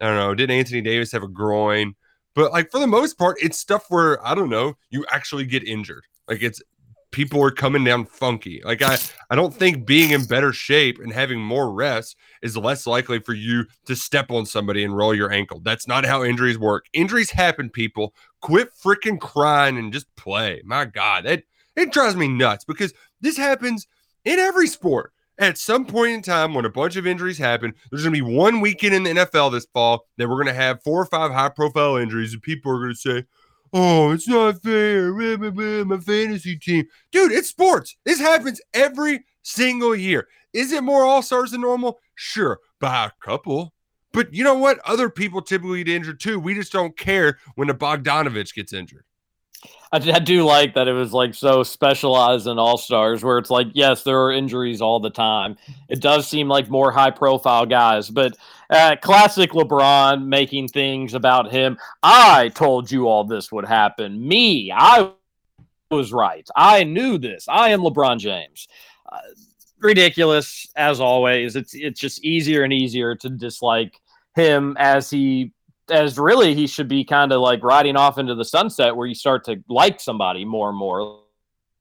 I 0.00 0.06
don't 0.06 0.16
know. 0.16 0.34
Did 0.34 0.50
Anthony 0.50 0.80
Davis 0.80 1.12
have 1.12 1.22
a 1.22 1.28
groin? 1.28 1.94
But 2.34 2.52
like 2.52 2.70
for 2.70 2.78
the 2.78 2.86
most 2.86 3.18
part, 3.18 3.36
it's 3.42 3.58
stuff 3.58 3.86
where 3.88 4.24
I 4.26 4.34
don't 4.34 4.50
know. 4.50 4.74
You 4.90 5.04
actually 5.10 5.46
get 5.46 5.66
injured. 5.66 6.04
Like 6.28 6.42
it's 6.42 6.62
people 7.10 7.42
are 7.42 7.50
coming 7.50 7.84
down 7.84 8.04
funky. 8.04 8.62
Like 8.64 8.82
I, 8.82 8.98
I 9.30 9.36
don't 9.36 9.54
think 9.54 9.86
being 9.86 10.10
in 10.10 10.24
better 10.24 10.52
shape 10.52 10.98
and 10.98 11.12
having 11.12 11.40
more 11.40 11.72
rest 11.72 12.16
is 12.42 12.56
less 12.56 12.86
likely 12.86 13.18
for 13.18 13.34
you 13.34 13.66
to 13.86 13.96
step 13.96 14.30
on 14.30 14.46
somebody 14.46 14.84
and 14.84 14.96
roll 14.96 15.14
your 15.14 15.32
ankle. 15.32 15.60
That's 15.60 15.88
not 15.88 16.04
how 16.04 16.22
injuries 16.22 16.58
work. 16.58 16.86
Injuries 16.92 17.30
happen, 17.30 17.70
people. 17.70 18.14
Quit 18.40 18.70
freaking 18.74 19.20
crying 19.20 19.78
and 19.78 19.92
just 19.92 20.14
play. 20.16 20.62
My 20.64 20.84
God, 20.84 21.24
that 21.24 21.44
it 21.76 21.92
drives 21.92 22.16
me 22.16 22.28
nuts 22.28 22.64
because 22.64 22.92
this 23.20 23.36
happens 23.36 23.86
in 24.24 24.38
every 24.38 24.66
sport. 24.66 25.12
At 25.38 25.56
some 25.56 25.86
point 25.86 26.12
in 26.12 26.20
time, 26.20 26.52
when 26.52 26.66
a 26.66 26.70
bunch 26.70 26.96
of 26.96 27.06
injuries 27.06 27.38
happen, 27.38 27.72
there's 27.90 28.02
going 28.02 28.14
to 28.14 28.24
be 28.24 28.36
one 28.36 28.60
weekend 28.60 28.94
in 28.94 29.04
the 29.04 29.10
NFL 29.10 29.52
this 29.52 29.66
fall 29.72 30.04
that 30.18 30.28
we're 30.28 30.34
going 30.34 30.46
to 30.48 30.52
have 30.52 30.82
four 30.82 31.00
or 31.00 31.06
five 31.06 31.32
high 31.32 31.48
profile 31.48 31.96
injuries, 31.96 32.34
and 32.34 32.42
people 32.42 32.70
are 32.70 32.78
going 32.78 32.92
to 32.92 32.94
say, 32.94 33.24
Oh, 33.72 34.10
it's 34.10 34.26
not 34.26 34.62
fair. 34.62 35.12
My 35.12 35.98
fantasy 35.98 36.56
team. 36.56 36.86
Dude, 37.12 37.32
it's 37.32 37.48
sports. 37.48 37.96
This 38.04 38.18
happens 38.18 38.60
every 38.74 39.24
single 39.42 39.94
year. 39.94 40.26
Is 40.52 40.72
it 40.72 40.82
more 40.82 41.04
all 41.04 41.22
stars 41.22 41.52
than 41.52 41.60
normal? 41.60 42.00
Sure, 42.16 42.58
by 42.80 43.06
a 43.06 43.10
couple. 43.24 43.72
But 44.12 44.34
you 44.34 44.42
know 44.42 44.54
what? 44.54 44.80
Other 44.84 45.08
people 45.08 45.40
typically 45.40 45.84
get 45.84 45.94
injured 45.94 46.18
too. 46.18 46.40
We 46.40 46.54
just 46.54 46.72
don't 46.72 46.96
care 46.96 47.38
when 47.54 47.70
a 47.70 47.74
Bogdanovich 47.74 48.54
gets 48.54 48.72
injured. 48.72 49.04
I, 49.92 49.96
I 49.96 50.18
do 50.18 50.44
like 50.44 50.74
that 50.74 50.88
it 50.88 50.92
was 50.92 51.12
like 51.12 51.34
so 51.34 51.62
specialized 51.62 52.46
in 52.46 52.58
all 52.58 52.78
stars, 52.78 53.22
where 53.22 53.38
it's 53.38 53.50
like, 53.50 53.68
yes, 53.72 54.02
there 54.02 54.22
are 54.22 54.32
injuries 54.32 54.80
all 54.80 55.00
the 55.00 55.10
time. 55.10 55.56
It 55.88 56.00
does 56.00 56.28
seem 56.28 56.48
like 56.48 56.68
more 56.70 56.92
high 56.92 57.10
profile 57.10 57.66
guys, 57.66 58.08
but 58.08 58.36
uh, 58.70 58.96
classic 59.02 59.50
LeBron 59.50 60.24
making 60.24 60.68
things 60.68 61.14
about 61.14 61.50
him. 61.50 61.76
I 62.02 62.50
told 62.50 62.90
you 62.90 63.08
all 63.08 63.24
this 63.24 63.50
would 63.50 63.66
happen. 63.66 64.26
Me, 64.26 64.72
I 64.72 65.10
was 65.90 66.12
right. 66.12 66.48
I 66.54 66.84
knew 66.84 67.18
this. 67.18 67.46
I 67.48 67.70
am 67.70 67.80
LeBron 67.80 68.18
James. 68.18 68.68
Uh, 69.10 69.18
ridiculous 69.80 70.68
as 70.76 71.00
always. 71.00 71.56
It's 71.56 71.74
it's 71.74 71.98
just 71.98 72.24
easier 72.24 72.62
and 72.62 72.72
easier 72.72 73.16
to 73.16 73.28
dislike 73.28 74.00
him 74.36 74.76
as 74.78 75.10
he 75.10 75.52
as 75.90 76.18
really 76.18 76.54
he 76.54 76.66
should 76.66 76.88
be 76.88 77.04
kind 77.04 77.32
of 77.32 77.40
like 77.40 77.62
riding 77.62 77.96
off 77.96 78.18
into 78.18 78.34
the 78.34 78.44
sunset 78.44 78.94
where 78.94 79.06
you 79.06 79.14
start 79.14 79.44
to 79.44 79.62
like 79.68 80.00
somebody 80.00 80.44
more 80.44 80.68
and 80.68 80.78
more. 80.78 81.20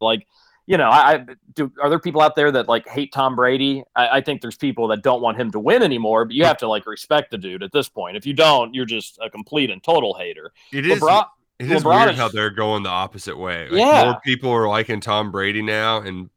Like, 0.01 0.27
you 0.67 0.77
know, 0.77 0.89
I, 0.89 1.13
I 1.15 1.25
do. 1.55 1.71
Are 1.81 1.89
there 1.89 1.99
people 1.99 2.21
out 2.21 2.35
there 2.35 2.51
that 2.51 2.67
like 2.67 2.87
hate 2.87 3.11
Tom 3.11 3.35
Brady? 3.35 3.83
I, 3.95 4.17
I 4.17 4.21
think 4.21 4.41
there's 4.41 4.55
people 4.57 4.87
that 4.89 5.01
don't 5.01 5.21
want 5.21 5.39
him 5.39 5.51
to 5.51 5.59
win 5.59 5.81
anymore. 5.83 6.25
But 6.25 6.35
you 6.35 6.45
have 6.45 6.57
to 6.57 6.67
like 6.67 6.85
respect 6.85 7.31
the 7.31 7.37
dude 7.37 7.63
at 7.63 7.71
this 7.71 7.89
point. 7.89 8.15
If 8.17 8.25
you 8.25 8.33
don't, 8.33 8.73
you're 8.73 8.85
just 8.85 9.17
a 9.21 9.29
complete 9.29 9.69
and 9.71 9.81
total 9.83 10.13
hater. 10.15 10.51
It 10.71 10.85
is. 10.85 10.99
LeBron- 10.99 11.25
it 11.59 11.69
is 11.71 11.83
LeBron 11.83 11.99
weird 12.05 12.13
is- 12.13 12.17
how 12.17 12.29
they're 12.29 12.49
going 12.51 12.83
the 12.83 12.89
opposite 12.89 13.37
way. 13.37 13.63
Like, 13.69 13.79
Yeah. 13.79 14.03
more 14.05 14.19
people 14.23 14.51
are 14.51 14.67
liking 14.67 15.01
Tom 15.01 15.31
Brady 15.31 15.61
now, 15.61 16.01
and 16.01 16.29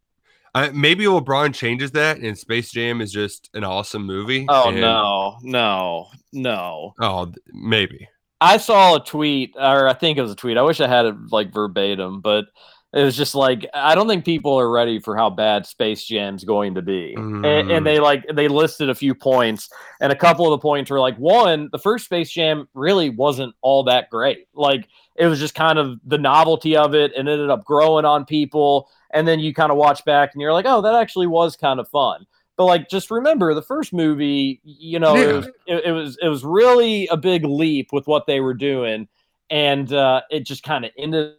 I, 0.54 0.68
maybe 0.70 1.04
LeBron 1.04 1.54
changes 1.54 1.92
that, 1.92 2.18
and 2.18 2.36
Space 2.36 2.70
Jam 2.70 3.00
is 3.00 3.10
just 3.10 3.48
an 3.54 3.64
awesome 3.64 4.04
movie. 4.04 4.44
Oh 4.48 4.68
and- 4.68 4.80
no, 4.80 5.38
no, 5.42 6.08
no. 6.32 6.94
Oh, 7.00 7.32
maybe. 7.52 8.08
I 8.40 8.56
saw 8.56 8.96
a 8.96 9.04
tweet, 9.04 9.54
or 9.56 9.88
I 9.88 9.94
think 9.94 10.18
it 10.18 10.22
was 10.22 10.32
a 10.32 10.36
tweet. 10.36 10.58
I 10.58 10.62
wish 10.62 10.80
I 10.80 10.88
had 10.88 11.06
it 11.06 11.14
like 11.30 11.52
verbatim, 11.54 12.20
but 12.20 12.46
it 12.92 13.02
was 13.02 13.16
just 13.16 13.34
like 13.36 13.66
I 13.72 13.94
don't 13.94 14.08
think 14.08 14.24
people 14.24 14.58
are 14.58 14.68
ready 14.70 14.98
for 14.98 15.16
how 15.16 15.30
bad 15.30 15.64
Space 15.64 16.04
Jam's 16.04 16.44
going 16.44 16.74
to 16.74 16.82
be. 16.82 17.14
And, 17.14 17.44
Mm. 17.44 17.76
and 17.76 17.86
they 17.86 18.00
like 18.00 18.26
they 18.34 18.48
listed 18.48 18.90
a 18.90 18.94
few 18.94 19.14
points, 19.14 19.70
and 20.00 20.12
a 20.12 20.16
couple 20.16 20.44
of 20.44 20.50
the 20.50 20.58
points 20.62 20.90
were 20.90 21.00
like 21.00 21.16
one, 21.16 21.68
the 21.72 21.78
first 21.78 22.04
Space 22.06 22.30
Jam 22.30 22.68
really 22.74 23.08
wasn't 23.10 23.54
all 23.62 23.84
that 23.84 24.10
great. 24.10 24.48
Like 24.54 24.88
it 25.16 25.26
was 25.26 25.38
just 25.38 25.54
kind 25.54 25.78
of 25.78 26.00
the 26.04 26.18
novelty 26.18 26.76
of 26.76 26.94
it, 26.96 27.12
and 27.16 27.28
it 27.28 27.32
ended 27.32 27.48
up 27.48 27.64
growing 27.64 28.04
on 28.04 28.24
people. 28.26 28.90
And 29.12 29.28
then 29.28 29.40
you 29.40 29.52
kind 29.52 29.70
of 29.70 29.76
watch 29.76 30.04
back, 30.04 30.30
and 30.32 30.40
you're 30.40 30.52
like, 30.52 30.66
oh, 30.66 30.80
that 30.82 30.94
actually 30.94 31.26
was 31.26 31.56
kind 31.56 31.78
of 31.78 31.88
fun. 31.88 32.26
But 32.56 32.64
like, 32.66 32.88
just 32.88 33.10
remember 33.10 33.54
the 33.54 33.62
first 33.62 33.92
movie. 33.92 34.60
You 34.64 34.98
know, 34.98 35.16
it 35.16 35.34
was 35.34 35.46
it, 35.66 35.84
it 35.86 35.92
was 35.92 36.18
it 36.22 36.28
was 36.28 36.44
really 36.44 37.06
a 37.08 37.16
big 37.16 37.44
leap 37.44 37.92
with 37.92 38.06
what 38.06 38.26
they 38.26 38.40
were 38.40 38.54
doing, 38.54 39.08
and 39.50 39.92
uh, 39.92 40.22
it 40.30 40.46
just 40.46 40.62
kind 40.62 40.84
of 40.84 40.92
ended 40.98 41.34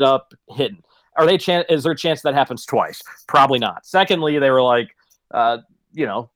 up 0.00 0.34
hitting. 0.48 0.82
Are 1.16 1.26
they 1.26 1.38
chan- 1.38 1.66
is 1.68 1.82
there 1.82 1.92
a 1.92 1.96
chance 1.96 2.22
that 2.22 2.34
happens 2.34 2.64
twice? 2.64 3.02
Probably 3.26 3.58
not. 3.58 3.84
Secondly, 3.84 4.38
they 4.38 4.50
were 4.50 4.62
like, 4.62 4.96
uh, 5.30 5.58
you 5.92 6.06
know, 6.06 6.30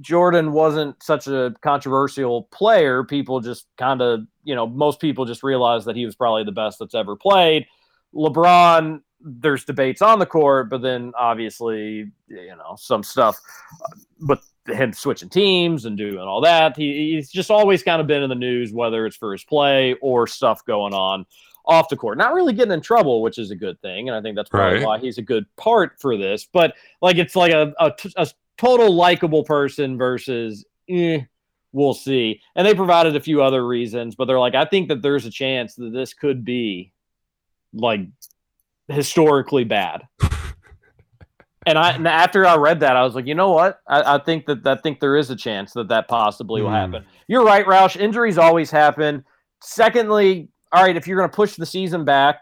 Jordan 0.00 0.52
wasn't 0.52 1.02
such 1.02 1.26
a 1.26 1.54
controversial 1.60 2.44
player. 2.44 3.04
People 3.04 3.40
just 3.40 3.66
kind 3.76 4.00
of, 4.00 4.20
you 4.44 4.54
know, 4.54 4.66
most 4.66 5.00
people 5.00 5.24
just 5.24 5.42
realized 5.42 5.86
that 5.86 5.96
he 5.96 6.06
was 6.06 6.16
probably 6.16 6.44
the 6.44 6.52
best 6.52 6.78
that's 6.78 6.94
ever 6.94 7.16
played. 7.16 7.66
LeBron, 8.14 9.02
there's 9.20 9.64
debates 9.64 10.02
on 10.02 10.18
the 10.18 10.26
court, 10.26 10.68
but 10.70 10.82
then 10.82 11.12
obviously, 11.18 12.10
you 12.28 12.56
know, 12.56 12.76
some 12.78 13.02
stuff 13.02 13.38
uh, 13.82 13.96
with 14.20 14.40
him 14.68 14.92
switching 14.92 15.28
teams 15.28 15.84
and 15.84 15.96
doing 15.96 16.18
all 16.18 16.40
that. 16.40 16.76
He, 16.76 17.14
he's 17.14 17.30
just 17.30 17.50
always 17.50 17.82
kind 17.82 18.00
of 18.00 18.06
been 18.06 18.22
in 18.22 18.28
the 18.28 18.34
news, 18.34 18.72
whether 18.72 19.06
it's 19.06 19.16
for 19.16 19.32
his 19.32 19.44
play 19.44 19.94
or 20.00 20.26
stuff 20.26 20.64
going 20.64 20.92
on 20.92 21.24
off 21.64 21.88
the 21.88 21.96
court. 21.96 22.18
Not 22.18 22.34
really 22.34 22.52
getting 22.52 22.72
in 22.72 22.80
trouble, 22.80 23.22
which 23.22 23.38
is 23.38 23.50
a 23.50 23.56
good 23.56 23.80
thing, 23.80 24.08
and 24.08 24.16
I 24.16 24.20
think 24.20 24.36
that's 24.36 24.50
probably 24.50 24.78
Right. 24.78 24.86
why 24.86 24.98
he's 24.98 25.18
a 25.18 25.22
good 25.22 25.46
part 25.56 25.98
for 26.00 26.16
this. 26.16 26.46
But 26.52 26.74
like, 27.00 27.16
it's 27.16 27.34
like 27.36 27.52
a 27.52 27.72
a, 27.78 27.92
a 28.16 28.28
total 28.58 28.94
likable 28.94 29.44
person 29.44 29.98
versus, 29.98 30.64
eh, 30.88 31.20
we'll 31.72 31.94
see. 31.94 32.40
And 32.54 32.66
they 32.66 32.74
provided 32.74 33.16
a 33.16 33.20
few 33.20 33.42
other 33.42 33.66
reasons, 33.66 34.14
but 34.14 34.26
they're 34.26 34.38
like, 34.40 34.54
I 34.54 34.64
think 34.64 34.88
that 34.88 35.02
there's 35.02 35.26
a 35.26 35.30
chance 35.30 35.74
that 35.74 35.92
this 35.92 36.14
could 36.14 36.44
be 36.44 36.92
like 37.72 38.00
historically 38.88 39.64
bad. 39.64 40.02
And 41.68 41.76
I 41.76 41.92
and 41.92 42.06
after 42.06 42.46
I 42.46 42.56
read 42.56 42.80
that, 42.80 42.96
I 42.96 43.02
was 43.02 43.14
like, 43.16 43.26
you 43.26 43.34
know 43.34 43.50
what? 43.50 43.80
I, 43.88 44.14
I 44.14 44.18
think 44.18 44.46
that 44.46 44.64
I 44.66 44.76
think 44.76 45.00
there 45.00 45.16
is 45.16 45.30
a 45.30 45.36
chance 45.36 45.72
that 45.72 45.88
that 45.88 46.06
possibly 46.06 46.62
will 46.62 46.68
Hmm. 46.70 46.74
happen. 46.76 47.04
You're 47.26 47.44
right, 47.44 47.66
Roush. 47.66 47.96
Injuries 47.96 48.38
always 48.38 48.70
happen. 48.70 49.24
Secondly, 49.60 50.48
all 50.70 50.84
right, 50.84 50.96
if 50.96 51.08
you're 51.08 51.18
going 51.18 51.28
to 51.28 51.34
push 51.34 51.56
the 51.56 51.66
season 51.66 52.04
back, 52.04 52.36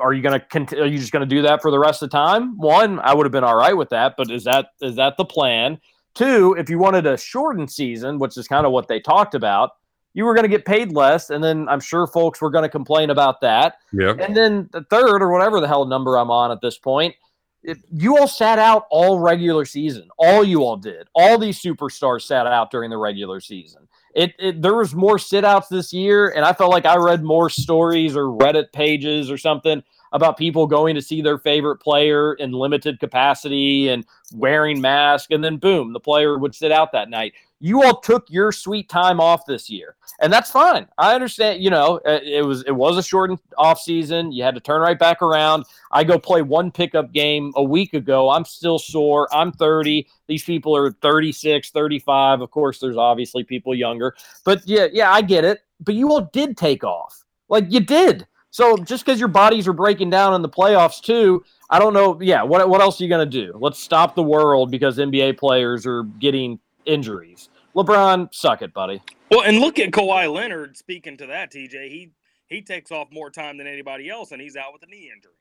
are 0.00 0.14
you 0.14 0.22
going 0.22 0.40
to 0.40 0.46
cont- 0.46 0.72
are 0.72 0.86
you 0.86 0.98
just 0.98 1.12
going 1.12 1.28
to 1.28 1.34
do 1.34 1.42
that 1.42 1.60
for 1.60 1.70
the 1.70 1.78
rest 1.78 2.02
of 2.02 2.08
the 2.08 2.16
time? 2.16 2.56
One, 2.56 2.98
I 3.00 3.12
would 3.14 3.26
have 3.26 3.32
been 3.32 3.44
all 3.44 3.56
right 3.56 3.76
with 3.76 3.90
that, 3.90 4.14
but 4.16 4.30
is 4.30 4.44
that 4.44 4.68
is 4.80 4.96
that 4.96 5.18
the 5.18 5.26
plan? 5.26 5.78
Two, 6.14 6.56
if 6.58 6.70
you 6.70 6.78
wanted 6.78 7.04
a 7.06 7.18
shortened 7.18 7.70
season, 7.70 8.18
which 8.18 8.38
is 8.38 8.48
kind 8.48 8.64
of 8.64 8.72
what 8.72 8.88
they 8.88 9.00
talked 9.00 9.34
about, 9.34 9.72
you 10.18 10.24
were 10.24 10.34
going 10.34 10.42
to 10.42 10.48
get 10.48 10.64
paid 10.64 10.90
less, 10.90 11.30
and 11.30 11.44
then 11.44 11.68
I'm 11.68 11.78
sure 11.78 12.04
folks 12.08 12.40
were 12.40 12.50
going 12.50 12.64
to 12.64 12.68
complain 12.68 13.10
about 13.10 13.40
that. 13.42 13.76
Yeah. 13.92 14.14
And 14.18 14.36
then 14.36 14.68
the 14.72 14.82
third, 14.90 15.22
or 15.22 15.30
whatever 15.30 15.60
the 15.60 15.68
hell 15.68 15.84
number 15.84 16.18
I'm 16.18 16.28
on 16.28 16.50
at 16.50 16.60
this 16.60 16.76
point, 16.76 17.14
it, 17.62 17.78
you 17.92 18.18
all 18.18 18.26
sat 18.26 18.58
out 18.58 18.88
all 18.90 19.20
regular 19.20 19.64
season. 19.64 20.08
All 20.18 20.42
you 20.42 20.64
all 20.64 20.76
did. 20.76 21.06
All 21.14 21.38
these 21.38 21.62
superstars 21.62 22.22
sat 22.22 22.48
out 22.48 22.72
during 22.72 22.90
the 22.90 22.96
regular 22.96 23.38
season. 23.38 23.86
It, 24.12 24.34
it 24.40 24.60
there 24.60 24.74
was 24.74 24.92
more 24.92 25.20
sit 25.20 25.44
outs 25.44 25.68
this 25.68 25.92
year, 25.92 26.30
and 26.30 26.44
I 26.44 26.52
felt 26.52 26.72
like 26.72 26.84
I 26.84 26.96
read 26.96 27.22
more 27.22 27.48
stories 27.48 28.16
or 28.16 28.24
Reddit 28.24 28.72
pages 28.72 29.30
or 29.30 29.38
something 29.38 29.84
about 30.10 30.36
people 30.36 30.66
going 30.66 30.96
to 30.96 31.02
see 31.02 31.22
their 31.22 31.38
favorite 31.38 31.76
player 31.76 32.34
in 32.34 32.50
limited 32.50 32.98
capacity 32.98 33.90
and 33.90 34.04
wearing 34.34 34.80
masks, 34.80 35.28
and 35.30 35.44
then 35.44 35.58
boom, 35.58 35.92
the 35.92 36.00
player 36.00 36.38
would 36.38 36.56
sit 36.56 36.72
out 36.72 36.90
that 36.90 37.08
night. 37.08 37.34
You 37.60 37.82
all 37.82 38.00
took 38.00 38.24
your 38.28 38.52
sweet 38.52 38.88
time 38.88 39.20
off 39.20 39.44
this 39.44 39.68
year, 39.68 39.96
and 40.20 40.32
that's 40.32 40.50
fine. 40.50 40.86
I 40.96 41.14
understand. 41.14 41.62
You 41.62 41.70
know, 41.70 42.00
uh, 42.06 42.20
it 42.22 42.44
was 42.44 42.62
it 42.64 42.72
was 42.72 42.96
a 42.96 43.02
shortened 43.02 43.40
off 43.56 43.80
season. 43.80 44.30
You 44.30 44.44
had 44.44 44.54
to 44.54 44.60
turn 44.60 44.80
right 44.80 44.98
back 44.98 45.22
around. 45.22 45.64
I 45.90 46.04
go 46.04 46.18
play 46.18 46.42
one 46.42 46.70
pickup 46.70 47.12
game 47.12 47.52
a 47.56 47.62
week 47.62 47.94
ago. 47.94 48.30
I'm 48.30 48.44
still 48.44 48.78
sore. 48.78 49.28
I'm 49.34 49.50
30. 49.50 50.06
These 50.28 50.44
people 50.44 50.76
are 50.76 50.92
36, 50.92 51.70
35. 51.70 52.40
Of 52.40 52.50
course, 52.50 52.78
there's 52.78 52.96
obviously 52.96 53.42
people 53.42 53.74
younger. 53.74 54.14
But 54.44 54.62
yeah, 54.64 54.86
yeah, 54.92 55.10
I 55.10 55.22
get 55.22 55.44
it. 55.44 55.62
But 55.80 55.94
you 55.94 56.10
all 56.10 56.28
did 56.32 56.56
take 56.56 56.84
off. 56.84 57.24
Like 57.48 57.64
you 57.68 57.80
did. 57.80 58.26
So 58.50 58.76
just 58.76 59.04
because 59.04 59.18
your 59.18 59.28
bodies 59.28 59.68
are 59.68 59.72
breaking 59.72 60.10
down 60.10 60.34
in 60.34 60.42
the 60.42 60.48
playoffs 60.48 61.02
too, 61.02 61.44
I 61.70 61.78
don't 61.78 61.92
know. 61.92 62.20
Yeah, 62.20 62.42
what 62.42 62.68
what 62.68 62.80
else 62.80 63.00
are 63.00 63.04
you 63.04 63.10
gonna 63.10 63.26
do? 63.26 63.52
Let's 63.56 63.78
stop 63.78 64.14
the 64.14 64.22
world 64.22 64.70
because 64.70 64.98
NBA 64.98 65.38
players 65.38 65.86
are 65.86 66.04
getting 66.04 66.58
injuries. 66.88 67.48
LeBron, 67.76 68.32
suck 68.34 68.62
it, 68.62 68.72
buddy. 68.72 69.00
Well, 69.30 69.42
and 69.42 69.58
look 69.60 69.78
at 69.78 69.90
Kawhi 69.90 70.32
Leonard. 70.32 70.76
Speaking 70.76 71.16
to 71.18 71.26
that, 71.26 71.52
TJ, 71.52 71.88
he 71.90 72.10
he 72.48 72.62
takes 72.62 72.90
off 72.90 73.08
more 73.12 73.30
time 73.30 73.58
than 73.58 73.66
anybody 73.66 74.08
else, 74.08 74.32
and 74.32 74.40
he's 74.40 74.56
out 74.56 74.72
with 74.72 74.82
a 74.82 74.86
knee 74.86 75.10
injury. 75.14 75.32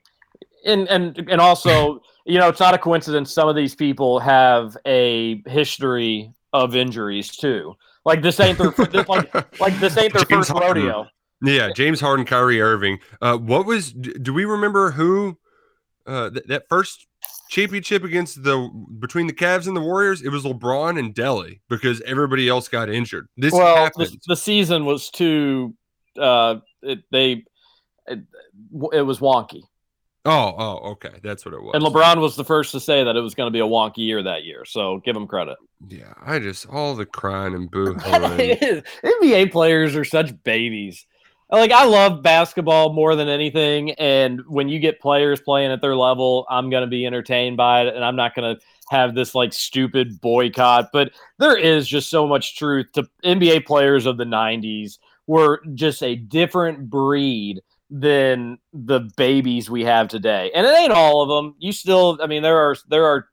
and 0.66 0.88
and 0.90 1.30
and 1.32 1.42
also, 1.42 2.02
you 2.26 2.38
know, 2.38 2.50
it's 2.50 2.60
not 2.60 2.74
a 2.74 2.78
coincidence. 2.78 3.32
Some 3.34 3.48
of 3.48 3.56
these 3.56 3.74
people 3.76 4.20
have 4.20 4.76
a 4.86 5.42
history 5.48 6.34
of 6.54 6.76
injuries 6.76 7.36
too. 7.36 7.76
Like 8.06 8.22
this 8.22 8.40
ain't 8.40 8.58
their 8.58 8.72
like 9.08 9.60
like 9.60 9.80
this 9.80 9.98
ain't 9.98 10.14
their 10.14 10.24
James 10.30 10.48
first 10.48 10.52
Harden. 10.52 10.84
rodeo. 10.86 11.08
Yeah, 11.42 11.70
James 11.72 12.00
Harden, 12.02 12.26
Kyrie 12.26 12.62
Irving. 12.62 13.00
Uh, 13.22 13.38
what 13.38 13.66
was? 13.66 13.92
Do 13.94 14.34
we 14.34 14.44
remember 14.46 14.92
who? 14.92 15.38
Uh, 16.06 16.30
th- 16.30 16.46
that 16.48 16.64
first 16.70 17.06
championship 17.50 18.04
against 18.04 18.44
the 18.44 18.70
between 19.00 19.28
the 19.28 19.34
Cavs 19.34 19.68
and 19.68 19.76
the 19.76 19.82
Warriors, 19.82 20.22
it 20.22 20.30
was 20.30 20.44
LeBron 20.44 21.00
and 21.00 21.14
Delly 21.14 21.60
because 21.70 22.02
everybody 22.02 22.48
else 22.50 22.68
got 22.68 22.90
injured. 22.90 23.28
This 23.38 23.54
well, 23.54 23.90
the, 23.96 24.18
the 24.28 24.36
season 24.36 24.86
was 24.86 25.10
too. 25.10 25.76
Uh, 26.20 26.56
it, 26.82 27.00
they 27.12 27.44
it, 28.08 28.20
it 28.94 29.02
was 29.02 29.20
wonky, 29.20 29.62
oh, 30.28 30.56
oh, 30.58 30.92
okay, 30.92 31.14
that's 31.24 31.46
what 31.46 31.54
it 31.54 31.62
was. 31.62 31.72
and 31.74 31.84
LeBron 31.84 32.20
was 32.20 32.36
the 32.36 32.44
first 32.44 32.72
to 32.74 32.80
say 32.80 33.04
that 33.04 33.16
it 33.16 33.22
was 33.22 33.34
going 33.34 33.48
to 33.48 33.52
be 33.52 33.60
a 33.60 33.68
wonky 33.68 33.98
year 33.98 34.22
that 34.24 34.44
year. 34.44 34.66
So 34.66 35.02
give 35.04 35.16
him 35.16 35.28
credit. 35.28 35.58
Yeah, 35.88 36.14
I 36.22 36.40
just 36.40 36.68
all 36.68 36.96
the 36.96 37.06
crying 37.06 37.54
and 37.54 37.72
boo 37.72 37.96
NBA 37.96 39.52
players 39.52 39.96
are 39.96 40.06
such 40.06 40.32
babies. 40.44 41.06
Like 41.50 41.72
I 41.72 41.86
love 41.86 42.22
basketball 42.22 42.92
more 42.92 43.16
than 43.16 43.30
anything, 43.30 43.92
and 43.92 44.42
when 44.48 44.68
you 44.68 44.80
get 44.80 45.00
players 45.00 45.40
playing 45.40 45.72
at 45.72 45.80
their 45.80 45.96
level, 45.96 46.46
I'm 46.50 46.70
gonna 46.70 46.88
be 46.88 47.06
entertained 47.06 47.56
by 47.56 47.84
it, 47.84 47.96
and 47.96 48.04
I'm 48.04 48.18
not 48.18 48.36
gonna 48.36 48.58
have 48.90 49.16
this 49.16 49.34
like 49.34 49.54
stupid 49.54 50.20
boycott. 50.20 50.90
But 50.92 51.12
there 51.40 51.58
is 51.58 51.88
just 51.88 52.10
so 52.10 52.28
much 52.28 52.58
truth 52.58 52.92
to 52.94 53.08
NBA 53.24 53.66
players 53.66 54.06
of 54.06 54.18
the 54.18 54.26
'90s 54.26 55.00
were 55.26 55.62
just 55.74 56.04
a 56.04 56.16
different 56.16 56.90
breed 56.90 57.62
than 57.90 58.58
the 58.74 59.10
babies 59.16 59.70
we 59.70 59.86
have 59.86 60.10
today, 60.10 60.52
and 60.54 60.66
it 60.68 60.78
ain't 60.78 60.92
all 60.92 61.22
of 61.22 61.30
them. 61.30 61.56
You 61.60 61.72
still, 61.72 62.20
I 62.22 62.28
mean, 62.28 62.44
there 62.44 62.58
are 62.58 62.76
there 62.90 63.06
are 63.06 63.28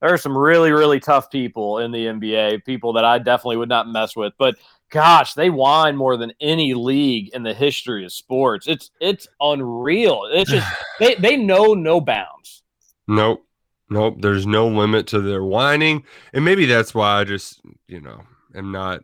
there 0.00 0.12
are 0.12 0.18
some 0.18 0.38
really 0.38 0.70
really 0.70 1.00
tough 1.00 1.32
people 1.32 1.78
in 1.78 1.90
the 1.90 2.06
NBA, 2.06 2.64
people 2.64 2.92
that 2.92 3.04
I 3.04 3.18
definitely 3.18 3.56
would 3.56 3.68
not 3.68 3.88
mess 3.88 4.14
with, 4.14 4.34
but 4.38 4.54
gosh, 4.90 5.34
they 5.34 5.50
whine 5.50 5.96
more 5.96 6.16
than 6.16 6.32
any 6.40 6.74
league 6.74 7.30
in 7.34 7.42
the 7.42 7.54
history 7.54 8.04
of 8.04 8.12
sports. 8.12 8.66
It's 8.66 8.90
it's 9.00 9.26
unreal. 9.40 10.28
It's 10.32 10.50
just 10.50 10.66
they 11.00 11.14
they 11.16 11.36
know 11.36 11.74
no 11.74 12.00
bounds. 12.00 12.62
Nope. 13.08 13.44
Nope. 13.88 14.16
There's 14.20 14.46
no 14.46 14.66
limit 14.68 15.06
to 15.08 15.20
their 15.20 15.44
whining. 15.44 16.04
And 16.32 16.44
maybe 16.44 16.66
that's 16.66 16.92
why 16.94 17.20
I 17.20 17.24
just, 17.24 17.60
you 17.86 18.00
know, 18.00 18.22
am 18.54 18.72
not 18.72 19.02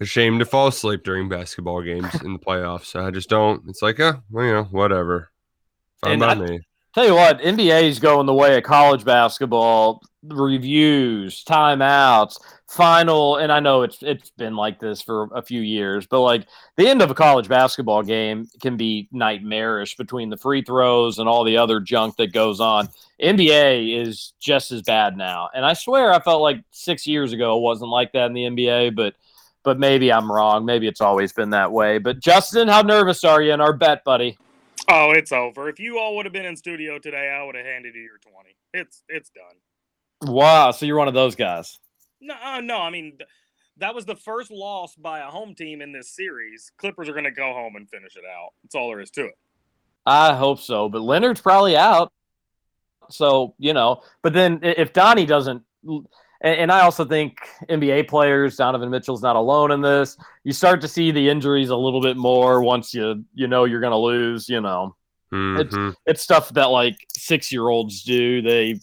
ashamed 0.00 0.38
to 0.40 0.44
fall 0.44 0.68
asleep 0.68 1.02
during 1.02 1.28
basketball 1.28 1.82
games 1.82 2.14
in 2.22 2.32
the 2.34 2.38
playoffs. 2.38 2.94
I 2.94 3.10
just 3.10 3.28
don't. 3.28 3.64
It's 3.68 3.82
like, 3.82 3.98
uh, 3.98 4.14
well, 4.30 4.46
you 4.46 4.52
know, 4.52 4.64
whatever. 4.64 5.32
Fine 6.02 6.12
And 6.12 6.20
by 6.20 6.28
I- 6.28 6.34
me. 6.34 6.60
Tell 6.94 7.04
you 7.04 7.14
what, 7.14 7.40
NBA 7.40 7.82
is 7.82 7.98
going 7.98 8.24
the 8.24 8.32
way 8.32 8.56
of 8.56 8.62
college 8.62 9.04
basketball 9.04 10.00
reviews, 10.22 11.44
timeouts, 11.44 12.38
final, 12.68 13.36
and 13.36 13.52
I 13.52 13.60
know 13.60 13.82
it's 13.82 13.98
it's 14.02 14.30
been 14.30 14.56
like 14.56 14.80
this 14.80 15.00
for 15.00 15.28
a 15.34 15.42
few 15.42 15.60
years, 15.60 16.06
but 16.06 16.20
like 16.20 16.46
the 16.76 16.88
end 16.88 17.00
of 17.00 17.10
a 17.10 17.14
college 17.14 17.48
basketball 17.48 18.02
game 18.02 18.48
can 18.60 18.76
be 18.76 19.08
nightmarish 19.12 19.96
between 19.96 20.30
the 20.30 20.36
free 20.36 20.62
throws 20.62 21.18
and 21.18 21.28
all 21.28 21.44
the 21.44 21.56
other 21.56 21.80
junk 21.80 22.16
that 22.16 22.32
goes 22.32 22.60
on. 22.60 22.88
NBA 23.22 24.02
is 24.02 24.32
just 24.40 24.72
as 24.72 24.82
bad 24.82 25.16
now, 25.16 25.48
and 25.54 25.64
I 25.64 25.74
swear 25.74 26.12
I 26.12 26.20
felt 26.20 26.42
like 26.42 26.62
six 26.70 27.06
years 27.06 27.32
ago 27.32 27.56
it 27.56 27.62
wasn't 27.62 27.90
like 27.90 28.12
that 28.12 28.26
in 28.26 28.32
the 28.34 28.44
NBA, 28.44 28.96
but 28.96 29.14
but 29.62 29.78
maybe 29.78 30.12
I'm 30.12 30.30
wrong. 30.30 30.64
Maybe 30.64 30.86
it's 30.86 31.00
always 31.00 31.32
been 31.32 31.50
that 31.50 31.72
way. 31.72 31.98
But 31.98 32.20
Justin, 32.20 32.68
how 32.68 32.82
nervous 32.82 33.24
are 33.24 33.42
you 33.42 33.52
in 33.52 33.60
our 33.60 33.72
bet, 33.72 34.04
buddy? 34.04 34.38
Oh, 34.88 35.10
it's 35.10 35.32
over. 35.32 35.68
If 35.68 35.80
you 35.80 35.98
all 35.98 36.16
would 36.16 36.26
have 36.26 36.32
been 36.32 36.46
in 36.46 36.56
studio 36.56 36.98
today, 36.98 37.34
I 37.36 37.44
would 37.44 37.54
have 37.54 37.64
handed 37.64 37.94
you 37.94 38.02
your 38.02 38.18
twenty. 38.18 38.56
It's 38.74 39.02
it's 39.08 39.30
done. 39.30 40.32
Wow, 40.32 40.70
so 40.72 40.86
you're 40.86 40.96
one 40.96 41.08
of 41.08 41.14
those 41.14 41.36
guys. 41.36 41.78
No, 42.20 42.34
uh, 42.42 42.60
no. 42.60 42.78
I 42.78 42.90
mean, 42.90 43.12
th- 43.18 43.28
that 43.78 43.94
was 43.94 44.04
the 44.04 44.16
first 44.16 44.50
loss 44.50 44.94
by 44.96 45.18
a 45.20 45.26
home 45.26 45.54
team 45.54 45.82
in 45.82 45.92
this 45.92 46.10
series. 46.10 46.72
Clippers 46.78 47.08
are 47.08 47.12
going 47.12 47.24
to 47.24 47.30
go 47.30 47.52
home 47.52 47.76
and 47.76 47.88
finish 47.88 48.16
it 48.16 48.24
out. 48.24 48.50
That's 48.62 48.74
all 48.74 48.88
there 48.88 49.00
is 49.00 49.10
to 49.12 49.26
it. 49.26 49.38
I 50.06 50.34
hope 50.34 50.60
so, 50.60 50.88
but 50.88 51.02
Leonard's 51.02 51.40
probably 51.40 51.76
out. 51.76 52.12
So, 53.10 53.54
you 53.58 53.72
know, 53.72 54.02
but 54.22 54.32
then 54.32 54.60
if 54.62 54.92
Donnie 54.92 55.26
doesn't, 55.26 55.62
and, 55.84 56.06
and 56.42 56.72
I 56.72 56.80
also 56.80 57.04
think 57.04 57.38
NBA 57.68 58.08
players, 58.08 58.56
Donovan 58.56 58.90
Mitchell's 58.90 59.22
not 59.22 59.36
alone 59.36 59.70
in 59.72 59.80
this. 59.80 60.16
You 60.44 60.52
start 60.52 60.80
to 60.80 60.88
see 60.88 61.10
the 61.10 61.28
injuries 61.28 61.70
a 61.70 61.76
little 61.76 62.00
bit 62.00 62.16
more 62.16 62.62
once 62.62 62.92
you 62.94 63.24
you 63.34 63.46
know 63.46 63.64
you're 63.64 63.80
going 63.80 63.92
to 63.92 63.96
lose. 63.96 64.48
You 64.48 64.60
know, 64.60 64.96
Mhm. 65.32 65.94
it's 66.06 66.22
stuff 66.22 66.50
that 66.54 66.66
like 66.70 66.96
six 67.16 67.52
year 67.52 67.68
olds 67.68 68.02
do. 68.02 68.42
They 68.42 68.80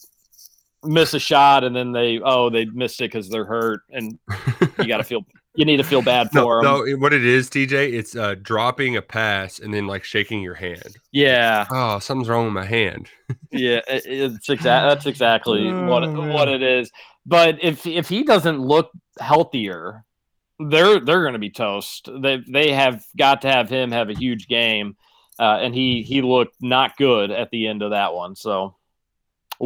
miss 0.83 1.13
a 1.13 1.19
shot 1.19 1.63
and 1.63 1.75
then 1.75 1.91
they 1.91 2.19
oh 2.23 2.49
they 2.49 2.65
missed 2.65 2.99
it 3.01 3.05
because 3.11 3.29
they're 3.29 3.45
hurt, 3.45 3.81
and 3.91 4.17
you 4.79 4.87
got 4.87 4.97
to 4.97 5.03
feel 5.03 5.21
you 5.55 5.65
need 5.65 5.77
to 5.77 5.83
feel 5.83 6.01
bad 6.01 6.29
No, 6.33 6.41
for 6.43 6.63
them. 6.63 6.71
no, 6.89 6.97
what 6.97 7.13
it 7.13 7.23
is, 7.23 7.47
TJ, 7.49 7.93
it's 7.93 8.15
uh, 8.15 8.35
dropping 8.41 8.97
a 8.97 9.01
pass 9.03 9.59
and 9.59 9.71
then 9.73 9.85
like 9.85 10.03
shaking 10.03 10.41
your 10.41 10.55
hand. 10.55 10.97
Yeah, 11.11 11.67
Oh, 11.71 11.99
something's 11.99 12.27
wrong 12.29 12.45
with 12.45 12.53
my 12.53 12.65
hand. 12.65 13.07
Yeah, 13.51 13.81
it- 13.87 14.05
it's 14.07 14.49
exact. 14.49 14.89
That's 14.89 15.05
exactly 15.05 15.71
what 15.71 16.03
Oh, 16.03 16.27
what 16.33 16.47
man. 16.47 16.55
it 16.55 16.63
is. 16.63 16.91
But 17.25 17.63
if 17.63 17.85
if 17.85 18.09
he 18.09 18.23
doesn't 18.23 18.59
look 18.59 18.89
healthier, 19.19 20.03
they're 20.59 20.99
they're 20.99 21.21
going 21.21 21.33
to 21.33 21.39
be 21.39 21.49
toast. 21.51 22.09
They 22.21 22.41
they 22.51 22.71
have 22.71 23.03
got 23.17 23.41
to 23.43 23.47
have 23.51 23.69
him 23.69 23.91
have 23.91 24.09
a 24.09 24.13
huge 24.17 24.47
game, 24.47 24.97
uh, 25.39 25.59
and 25.61 25.73
he 25.73 26.03
he 26.03 26.21
looked 26.21 26.55
not 26.61 26.97
good 26.97 27.31
at 27.31 27.49
the 27.51 27.67
end 27.67 27.81
of 27.81 27.91
that 27.91 28.13
one. 28.13 28.35
So 28.35 28.75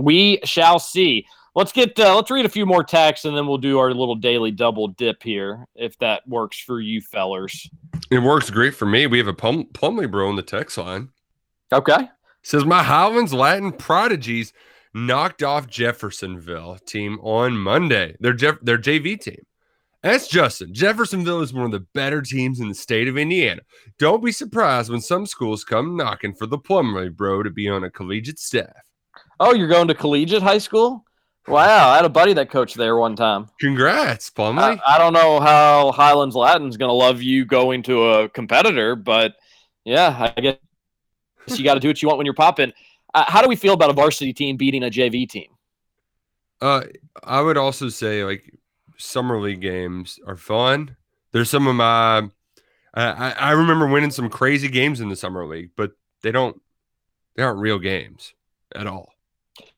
we 0.03 0.39
shall 0.43 0.79
see. 0.79 1.25
Let's 1.55 1.71
get 1.71 1.99
uh, 1.99 2.15
let's 2.15 2.29
read 2.29 2.45
a 2.45 2.49
few 2.49 2.65
more 2.65 2.83
texts, 2.83 3.25
and 3.25 3.35
then 3.35 3.47
we'll 3.47 3.57
do 3.57 3.79
our 3.79 3.91
little 3.91 4.15
daily 4.15 4.51
double 4.51 4.89
dip 4.89 5.23
here, 5.23 5.65
if 5.75 5.97
that 5.97 6.27
works 6.27 6.59
for 6.59 6.79
you 6.79 7.01
fellers. 7.01 7.67
It 8.11 8.19
works 8.19 8.49
great 8.49 8.75
for 8.75 8.85
me. 8.85 9.07
We 9.07 9.17
have 9.17 9.27
a 9.27 9.33
Plum- 9.33 9.65
Plumley 9.73 10.07
bro 10.07 10.29
in 10.29 10.35
the 10.35 10.43
text 10.43 10.77
line. 10.77 11.09
Okay. 11.73 12.09
Says 12.43 12.63
my 12.63 12.83
Highlands 12.83 13.33
Latin 13.33 13.71
prodigies 13.71 14.53
knocked 14.93 15.43
off 15.43 15.67
Jeffersonville 15.67 16.77
team 16.85 17.19
on 17.21 17.57
Monday. 17.57 18.15
Their 18.19 18.33
Jeff- 18.33 18.61
their 18.61 18.77
JV 18.77 19.19
team. 19.19 19.43
That's 20.03 20.27
Justin. 20.27 20.73
Jeffersonville 20.73 21.41
is 21.41 21.53
one 21.53 21.65
of 21.65 21.71
the 21.71 21.85
better 21.95 22.21
teams 22.21 22.59
in 22.59 22.69
the 22.69 22.75
state 22.75 23.07
of 23.07 23.17
Indiana. 23.17 23.61
Don't 23.97 24.23
be 24.23 24.31
surprised 24.31 24.91
when 24.91 25.01
some 25.01 25.25
schools 25.25 25.63
come 25.63 25.97
knocking 25.97 26.35
for 26.35 26.45
the 26.45 26.57
Plumley 26.57 27.09
bro 27.09 27.41
to 27.41 27.49
be 27.49 27.67
on 27.67 27.83
a 27.83 27.89
collegiate 27.89 28.39
staff. 28.39 28.86
Oh, 29.39 29.53
you're 29.53 29.67
going 29.67 29.87
to 29.87 29.93
collegiate 29.93 30.41
high 30.41 30.57
school? 30.57 31.05
Wow, 31.47 31.89
I 31.89 31.95
had 31.95 32.05
a 32.05 32.09
buddy 32.09 32.33
that 32.33 32.49
coached 32.49 32.75
there 32.75 32.97
one 32.97 33.15
time. 33.15 33.47
Congrats, 33.59 34.29
Plumley. 34.29 34.63
I, 34.63 34.79
I 34.85 34.97
don't 34.97 35.13
know 35.13 35.39
how 35.39 35.93
Highlands 35.93 36.35
Latin's 36.35 36.75
going 36.75 36.89
to 36.89 36.93
love 36.93 37.21
you 37.21 37.45
going 37.45 37.83
to 37.83 38.03
a 38.03 38.29
competitor, 38.29 38.97
but 38.97 39.35
yeah, 39.85 40.31
I 40.35 40.41
guess 40.41 40.57
you 41.47 41.63
got 41.63 41.75
to 41.75 41.79
do 41.79 41.87
what 41.87 42.01
you 42.01 42.09
want 42.09 42.17
when 42.17 42.25
you're 42.25 42.33
popping. 42.33 42.73
Uh, 43.13 43.23
how 43.27 43.41
do 43.41 43.47
we 43.47 43.55
feel 43.55 43.73
about 43.73 43.89
a 43.89 43.93
varsity 43.93 44.33
team 44.33 44.57
beating 44.57 44.83
a 44.83 44.89
JV 44.89 45.29
team? 45.29 45.47
Uh, 46.59 46.83
I 47.23 47.39
would 47.39 47.55
also 47.57 47.87
say 47.87 48.25
like 48.25 48.53
summer 48.97 49.39
league 49.39 49.61
games 49.61 50.19
are 50.27 50.35
fun. 50.35 50.97
There's 51.31 51.49
some 51.49 51.67
of 51.67 51.75
my, 51.75 52.29
I, 52.93 53.03
I 53.03 53.29
I 53.31 53.51
remember 53.51 53.87
winning 53.87 54.11
some 54.11 54.29
crazy 54.29 54.67
games 54.67 54.99
in 54.99 55.07
the 55.07 55.15
summer 55.15 55.45
league, 55.45 55.71
but 55.77 55.91
they 56.23 56.31
don't, 56.31 56.59
they 57.35 57.43
aren't 57.43 57.59
real 57.59 57.79
games 57.79 58.33
at 58.75 58.87
all. 58.87 59.13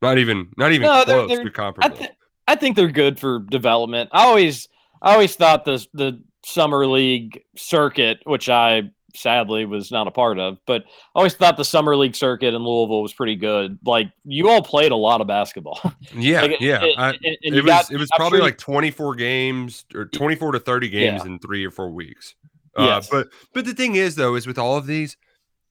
Not 0.01 0.17
even, 0.17 0.49
not 0.57 0.71
even 0.71 0.87
No, 0.87 1.03
they're- 1.05 1.17
close 1.25 1.29
they're- 1.29 1.43
to 1.43 1.49
I, 1.49 1.53
comparable. 1.53 1.97
th- 1.97 2.11
I 2.47 2.55
think 2.55 2.75
they're 2.75 2.87
good 2.91 3.19
for 3.19 3.39
development. 3.49 4.09
I 4.13 4.23
always, 4.25 4.67
I 5.01 5.13
always 5.13 5.35
thought 5.35 5.65
the 5.65 5.85
the 5.93 6.21
summer 6.45 6.87
league 6.87 7.41
circuit, 7.55 8.19
which 8.23 8.49
I 8.49 8.83
sadly 9.15 9.65
was 9.65 9.91
not 9.91 10.07
a 10.07 10.11
part 10.11 10.37
of, 10.39 10.57
but 10.67 10.83
I 10.83 10.87
always 11.15 11.33
thought 11.33 11.57
the 11.57 11.65
summer 11.65 11.95
league 11.95 12.15
circuit 12.15 12.53
in 12.53 12.61
Louisville 12.63 13.01
was 13.01 13.13
pretty 13.13 13.35
good. 13.35 13.77
Like 13.85 14.11
you 14.23 14.49
all 14.49 14.61
played 14.61 14.91
a 14.91 14.95
lot 14.95 15.19
of 15.21 15.27
basketball. 15.27 15.79
yeah, 16.15 16.41
Like, 16.43 16.61
yeah. 16.61 16.83
and- 16.83 16.93
I, 16.97 17.09
and 17.09 17.37
it 17.41 17.53
was, 17.55 17.65
got- 17.65 17.91
it 17.91 17.97
was 17.97 18.09
I'm 18.13 18.17
probably 18.17 18.37
sure- 18.39 18.45
like 18.45 18.57
24 18.57 19.15
games 19.15 19.85
or 19.95 20.05
24 20.05 20.53
to 20.53 20.59
30 20.59 20.89
games 20.89 21.21
Yeah. 21.23 21.31
in 21.31 21.39
three 21.39 21.65
or 21.65 21.71
four 21.71 21.89
weeks. 21.91 22.35
Uh, 22.77 22.85
Yes. 22.85 23.09
but 23.09 23.27
but 23.53 23.65
the 23.65 23.73
thing 23.73 23.95
is 23.95 24.15
though, 24.15 24.35
is 24.35 24.45
with 24.47 24.57
all 24.59 24.77
of 24.77 24.85
these, 24.85 25.17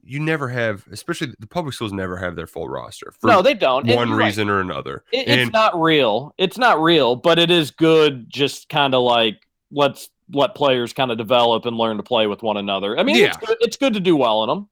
you 0.09 0.19
never 0.21 0.49
have, 0.49 0.87
especially 0.91 1.35
the 1.39 1.47
public 1.47 1.75
schools, 1.75 1.93
never 1.93 2.17
have 2.17 2.35
their 2.35 2.47
full 2.47 2.69
roster 2.69 3.13
for 3.21 3.27
no, 3.27 3.43
they 3.43 3.55
don't. 3.55 3.87
One 3.87 4.09
you're 4.09 4.17
right. 4.17 4.27
reason 4.27 4.49
or 4.49 4.61
another. 4.61 5.05
It, 5.13 5.29
and 5.29 5.41
it's 5.41 5.53
not 5.53 5.79
real. 5.81 6.35
It's 6.39 6.57
not 6.57 6.83
real, 6.83 7.15
but 7.15 7.39
it 7.39 7.51
is 7.51 7.71
good. 7.71 8.29
Just 8.31 8.69
kind 8.69 8.95
of 8.95 9.03
like 9.03 9.47
let's 9.71 10.09
let 10.33 10.55
players 10.55 10.93
kind 10.93 11.11
of 11.11 11.19
develop 11.19 11.67
and 11.67 11.77
learn 11.77 11.97
to 11.99 12.03
play 12.03 12.27
with 12.27 12.43
one 12.43 12.57
another. 12.57 12.99
I 12.99 13.03
mean, 13.03 13.17
it's, 13.17 13.37
Yeah. 13.37 13.47
good, 13.47 13.57
it's 13.61 13.77
good 13.77 13.95
to 13.95 14.01
do 14.01 14.17
well 14.17 14.43
in 14.43 14.49
them. 14.49 14.69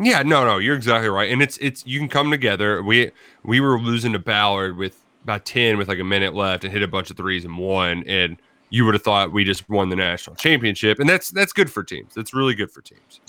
Yeah, 0.00 0.22
no, 0.22 0.44
no, 0.44 0.58
you're 0.58 0.76
exactly 0.76 1.08
right. 1.08 1.30
And 1.30 1.42
it's 1.42 1.56
it's 1.58 1.86
you 1.86 1.98
can 1.98 2.08
come 2.08 2.30
together. 2.30 2.82
We 2.82 3.12
we 3.44 3.60
were 3.60 3.78
losing 3.80 4.12
to 4.14 4.18
Ballard 4.18 4.76
with 4.76 4.98
about 5.22 5.44
10 5.44 5.78
with 5.78 5.88
like 5.88 5.98
a 5.98 6.04
minute 6.04 6.34
left 6.34 6.64
and 6.64 6.72
hit 6.72 6.82
a 6.82 6.88
bunch 6.88 7.10
of 7.10 7.16
threes 7.16 7.44
and 7.44 7.58
won 7.58 8.02
and 8.06 8.38
you 8.70 8.84
would 8.84 8.94
have 8.94 9.02
thought 9.02 9.32
we 9.32 9.44
just 9.44 9.68
won 9.68 9.88
the 9.88 9.96
national 9.96 10.36
championship, 10.36 11.00
and 11.00 11.08
that's 11.08 11.30
that's 11.30 11.52
good 11.52 11.70
for 11.70 11.82
teams. 11.82 12.14
That's 12.14 12.32
really 12.32 12.54
good 12.54 12.70
for 12.70 12.80
teams. 12.80 13.20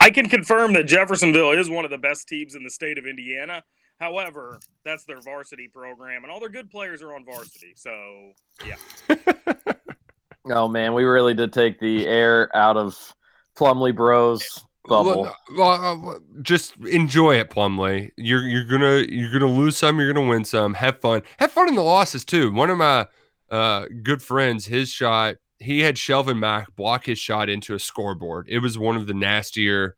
I 0.00 0.10
can 0.10 0.28
confirm 0.28 0.72
that 0.74 0.84
Jeffersonville 0.84 1.52
is 1.52 1.68
one 1.68 1.84
of 1.84 1.90
the 1.90 1.98
best 1.98 2.28
teams 2.28 2.54
in 2.54 2.62
the 2.62 2.70
state 2.70 2.98
of 2.98 3.06
Indiana. 3.06 3.62
However, 3.98 4.60
that's 4.84 5.04
their 5.04 5.20
varsity 5.20 5.68
program, 5.68 6.22
and 6.22 6.30
all 6.30 6.38
their 6.38 6.50
good 6.50 6.70
players 6.70 7.02
are 7.02 7.14
on 7.14 7.24
varsity. 7.24 7.72
So, 7.74 8.32
yeah. 8.64 8.76
Oh 10.50 10.68
man, 10.68 10.94
we 10.94 11.04
really 11.04 11.34
did 11.34 11.52
take 11.52 11.80
the 11.80 12.06
air 12.06 12.54
out 12.56 12.76
of 12.76 13.14
Plumley 13.56 13.92
Bros 13.92 14.64
bubble. 14.86 15.22
Well, 15.22 15.36
well, 15.56 16.10
uh, 16.10 16.18
just 16.42 16.76
enjoy 16.86 17.36
it, 17.36 17.50
Plumley. 17.50 18.12
You're 18.16 18.42
you're 18.42 18.64
gonna 18.64 19.04
you're 19.08 19.32
gonna 19.32 19.52
lose 19.52 19.76
some, 19.76 19.98
you're 19.98 20.12
gonna 20.12 20.26
win 20.26 20.44
some. 20.44 20.74
Have 20.74 21.00
fun. 21.00 21.22
Have 21.38 21.52
fun 21.52 21.68
in 21.68 21.74
the 21.74 21.82
losses 21.82 22.24
too. 22.24 22.52
One 22.52 22.70
of 22.70 22.78
my 22.78 23.06
uh, 23.50 23.86
good 24.02 24.22
friends, 24.22 24.66
his 24.66 24.88
shot, 24.88 25.36
he 25.58 25.80
had 25.80 25.96
Shelvin 25.96 26.38
Mack 26.38 26.74
block 26.76 27.06
his 27.06 27.18
shot 27.18 27.48
into 27.48 27.74
a 27.74 27.78
scoreboard. 27.78 28.46
It 28.48 28.58
was 28.58 28.78
one 28.78 28.96
of 28.96 29.06
the 29.06 29.14
nastier, 29.14 29.96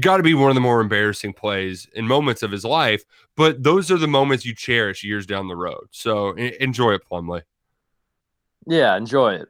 got 0.00 0.16
to 0.16 0.22
be 0.22 0.34
one 0.34 0.50
of 0.50 0.54
the 0.54 0.60
more 0.60 0.80
embarrassing 0.80 1.34
plays 1.34 1.86
in 1.94 2.06
moments 2.06 2.42
of 2.42 2.50
his 2.50 2.64
life. 2.64 3.04
But 3.36 3.62
those 3.62 3.90
are 3.90 3.98
the 3.98 4.08
moments 4.08 4.44
you 4.44 4.54
cherish 4.54 5.04
years 5.04 5.26
down 5.26 5.48
the 5.48 5.56
road. 5.56 5.88
So 5.90 6.32
enjoy 6.32 6.94
it, 6.94 7.04
Plumley. 7.04 7.42
Yeah, 8.66 8.96
enjoy 8.96 9.34
it. 9.34 9.48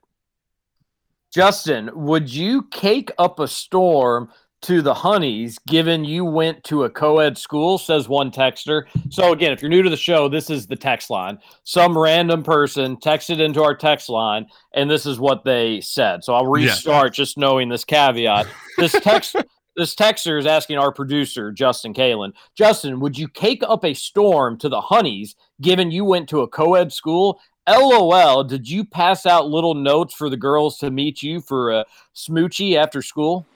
Justin, 1.32 1.90
would 1.92 2.32
you 2.32 2.62
cake 2.64 3.10
up 3.18 3.38
a 3.38 3.48
storm 3.48 4.30
to 4.62 4.82
the 4.82 4.94
honeys 4.94 5.58
given 5.68 6.04
you 6.04 6.24
went 6.24 6.64
to 6.64 6.84
a 6.84 6.90
co-ed 6.90 7.38
school 7.38 7.78
says 7.78 8.08
one 8.08 8.30
texter. 8.30 8.84
So 9.08 9.32
again 9.32 9.52
if 9.52 9.62
you're 9.62 9.70
new 9.70 9.82
to 9.82 9.90
the 9.90 9.96
show 9.96 10.28
this 10.28 10.50
is 10.50 10.66
the 10.66 10.76
text 10.76 11.10
line. 11.10 11.38
Some 11.64 11.96
random 11.96 12.42
person 12.42 12.96
texted 12.96 13.40
into 13.40 13.62
our 13.62 13.76
text 13.76 14.08
line 14.08 14.46
and 14.74 14.90
this 14.90 15.06
is 15.06 15.20
what 15.20 15.44
they 15.44 15.80
said. 15.80 16.24
So 16.24 16.34
i'll 16.34 16.44
Yeah. 16.44 16.72
restart 16.72 17.14
just 17.14 17.38
knowing 17.38 17.68
this 17.68 17.84
caveat. 17.84 18.48
This 18.76 18.92
text 19.00 19.36
this 19.76 19.94
texter 19.94 20.38
is 20.40 20.46
asking 20.46 20.76
our 20.78 20.92
producer 20.92 21.52
justin 21.52 21.94
Kalen. 21.94 22.32
justin 22.56 22.98
would 22.98 23.16
you 23.16 23.28
cake 23.28 23.62
up 23.66 23.84
a 23.84 23.94
storm 23.94 24.58
to 24.58 24.68
the 24.68 24.80
honeys 24.80 25.36
given 25.60 25.92
you 25.92 26.04
went 26.04 26.28
to 26.30 26.40
a 26.40 26.48
co-ed 26.48 26.92
school? 26.92 27.40
Lol 27.68 28.42
did 28.44 28.68
you 28.68 28.84
pass 28.84 29.24
out 29.26 29.46
little 29.48 29.74
notes 29.74 30.14
for 30.14 30.28
the 30.30 30.36
girls 30.38 30.78
to 30.78 30.90
meet 30.90 31.22
you 31.22 31.40
for 31.40 31.70
a 31.70 31.84
smoochie 32.16 32.76
after 32.76 33.02
school 33.02 33.46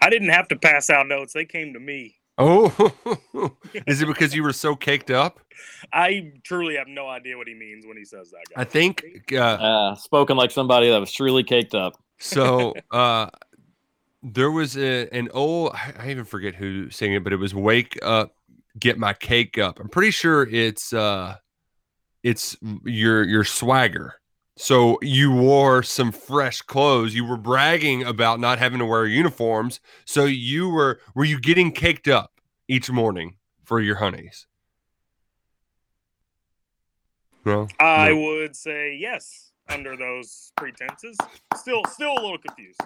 I 0.00 0.10
didn't 0.10 0.30
have 0.30 0.48
to 0.48 0.56
pass 0.56 0.90
out 0.90 1.06
notes. 1.08 1.32
They 1.32 1.44
came 1.44 1.72
to 1.74 1.80
me. 1.80 2.16
Oh, 2.38 2.72
is 3.86 4.00
it 4.00 4.06
because 4.06 4.34
you 4.34 4.42
were 4.42 4.52
so 4.54 4.74
caked 4.74 5.10
up? 5.10 5.40
I 5.92 6.32
truly 6.42 6.76
have 6.76 6.88
no 6.88 7.06
idea 7.08 7.36
what 7.36 7.46
he 7.46 7.54
means 7.54 7.84
when 7.86 7.98
he 7.98 8.04
says 8.04 8.30
that. 8.30 8.44
I 8.56 8.64
think 8.64 9.04
uh, 9.32 9.36
Uh, 9.38 9.94
spoken 9.94 10.36
like 10.38 10.50
somebody 10.50 10.88
that 10.90 10.98
was 10.98 11.12
truly 11.12 11.44
caked 11.44 11.74
up. 11.74 11.94
so. 12.18 12.74
Uh, 12.90 13.28
there 14.22 14.50
was 14.50 14.76
a, 14.76 15.08
an 15.14 15.30
old, 15.32 15.72
I 15.74 15.94
I 15.98 16.10
even 16.10 16.24
forget 16.26 16.54
who 16.54 16.90
sang 16.90 17.14
it, 17.14 17.24
but 17.24 17.32
it 17.32 17.36
was 17.36 17.54
"Wake 17.54 17.98
Up, 18.02 18.34
Get 18.78 18.98
My 18.98 19.14
Cake 19.14 19.56
Up." 19.56 19.80
I'm 19.80 19.88
pretty 19.88 20.10
sure 20.10 20.42
it's 20.46 20.92
uh, 20.92 21.36
it's 22.22 22.54
your 22.84 23.22
your 23.24 23.44
swagger. 23.44 24.19
So 24.60 24.98
you 25.00 25.32
wore 25.32 25.82
some 25.82 26.12
fresh 26.12 26.60
clothes. 26.60 27.14
You 27.14 27.24
were 27.24 27.38
bragging 27.38 28.02
about 28.04 28.40
not 28.40 28.58
having 28.58 28.78
to 28.80 28.84
wear 28.84 29.06
uniforms. 29.06 29.80
So 30.04 30.26
you 30.26 30.68
were 30.68 31.00
were 31.14 31.24
you 31.24 31.40
getting 31.40 31.72
caked 31.72 32.08
up 32.08 32.42
each 32.68 32.90
morning 32.90 33.36
for 33.64 33.80
your 33.80 33.96
honeys? 33.96 34.46
No. 37.46 37.68
I 37.80 38.10
No. 38.10 38.16
would 38.20 38.54
say 38.54 38.94
yes 39.00 39.50
under 39.70 39.96
those 39.96 40.52
pretenses. 40.58 41.16
Still, 41.56 41.82
still 41.86 42.12
a 42.12 42.20
little 42.20 42.36
confused. 42.36 42.82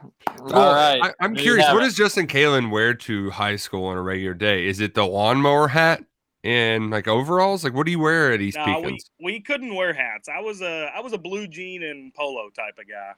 All 0.53 0.75
right. 0.75 1.01
I, 1.03 1.13
I'm 1.19 1.35
there 1.35 1.43
curious. 1.43 1.67
What 1.73 1.81
does 1.81 1.97
Justin 1.97 2.29
Kalen 2.29 2.71
wear 2.71 2.95
to 2.95 3.31
high 3.31 3.57
school 3.57 3.87
on 3.87 3.97
a 3.97 4.03
regular 4.03 4.35
day? 4.35 4.69
Is 4.69 4.79
it 4.79 4.95
the 4.95 5.05
lawnmower 5.05 5.67
hat 5.67 6.05
and 6.45 6.91
like 6.91 7.09
overalls? 7.09 7.65
Like, 7.65 7.75
what 7.75 7.87
do 7.87 7.91
you 7.93 7.99
wear 7.99 8.33
at 8.33 8.41
East 8.41 8.57
No, 8.65 8.81
we, 8.81 9.01
we 9.21 9.41
couldn't 9.41 9.75
wear 9.75 9.93
hats. 9.93 10.29
I 10.29 10.41
was 10.41 10.61
a 10.63 10.91
I 10.95 11.01
was 11.01 11.13
a 11.13 11.19
blue 11.19 11.49
jean 11.49 11.83
and 11.83 12.15
polo 12.15 12.51
type 12.51 12.79
of 12.79 12.85
guy. 12.89 13.13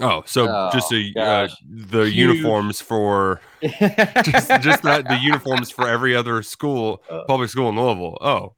Oh, 0.00 0.22
so 0.26 0.48
Oh, 0.48 0.70
just 0.72 0.90
a, 0.92 1.12
uh, 1.20 1.48
the 1.68 2.04
Huge. 2.04 2.14
uniforms 2.14 2.80
for 2.80 3.40
just 3.62 4.48
just 4.62 4.82
that 4.82 5.04
the 5.06 5.18
uniforms 5.22 5.70
for 5.70 5.86
every 5.88 6.14
other 6.16 6.42
school, 6.42 7.02
Uh. 7.10 7.24
public 7.26 7.48
school 7.50 7.68
in 7.68 7.76
Louisville. 7.76 8.18
Oh, 8.20 8.54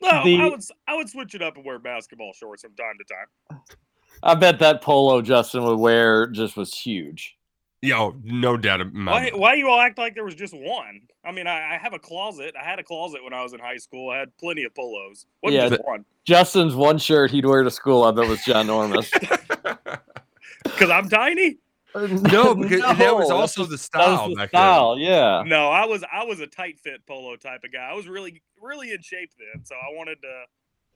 No, 0.00 0.22
The- 0.24 0.40
I 0.40 0.44
would 0.44 0.58
s- 0.60 0.70
I 0.88 0.94
would 0.96 1.08
switch 1.08 1.34
it 1.34 1.42
up 1.42 1.56
and 1.56 1.64
wear 1.64 1.78
basketball 1.78 2.32
shorts 2.32 2.62
from 2.62 2.74
time 2.74 2.94
to 2.98 3.14
time. 3.14 3.60
I 4.22 4.34
bet 4.34 4.58
that 4.60 4.80
polo 4.80 5.20
Justin 5.22 5.64
would 5.64 5.78
wear 5.78 6.26
just 6.28 6.56
was 6.56 6.72
huge. 6.72 7.35
Yeah, 7.86 7.98
oh, 8.00 8.14
no 8.24 8.56
doubt. 8.56 8.80
in 8.80 8.92
my 8.94 9.12
Why 9.12 9.20
mind. 9.30 9.36
why 9.40 9.54
you 9.54 9.68
all 9.68 9.80
act 9.80 9.98
like 9.98 10.14
there 10.14 10.24
was 10.24 10.34
just 10.34 10.54
one? 10.54 11.00
I 11.24 11.32
mean, 11.32 11.46
I, 11.46 11.74
I 11.74 11.78
have 11.78 11.92
a 11.94 11.98
closet. 11.98 12.54
I 12.60 12.64
had 12.64 12.78
a 12.78 12.82
closet 12.82 13.22
when 13.24 13.32
I 13.32 13.42
was 13.42 13.52
in 13.52 13.58
high 13.60 13.76
school. 13.78 14.10
I 14.10 14.18
had 14.18 14.36
plenty 14.38 14.64
of 14.64 14.74
polos. 14.74 15.26
Wasn't 15.42 15.62
Yeah, 15.62 15.68
just 15.68 15.84
one. 15.84 16.04
Justin's 16.24 16.74
one 16.74 16.98
shirt 16.98 17.30
he'd 17.30 17.46
wear 17.46 17.62
to 17.62 17.70
school, 17.70 18.04
I 18.04 18.10
bet 18.10 18.28
was 18.28 18.40
ginormous. 18.40 19.10
Because 20.64 20.90
I'm 20.90 21.08
tiny. 21.08 21.58
No, 21.96 22.54
because 22.54 22.82
that 22.98 23.14
was 23.16 23.30
also 23.30 23.64
the 23.64 23.76
just- 23.76 23.90
that 23.92 24.00
was 24.06 24.16
style 24.18 24.28
the 24.28 24.34
back 24.34 24.50
then. 24.52 24.58
style, 24.60 24.98
yeah. 24.98 25.42
No, 25.46 25.70
I 25.70 25.86
was 25.86 26.04
I 26.12 26.24
was 26.24 26.40
a 26.40 26.46
tight 26.46 26.78
fit 26.78 27.06
polo 27.06 27.36
type 27.36 27.60
of 27.64 27.72
guy. 27.72 27.88
I 27.90 27.94
was 27.94 28.06
really 28.06 28.42
really 28.60 28.90
in 28.92 29.00
shape 29.00 29.30
then, 29.38 29.64
so 29.64 29.74
I 29.76 29.96
wanted 29.96 30.20
to 30.20 30.42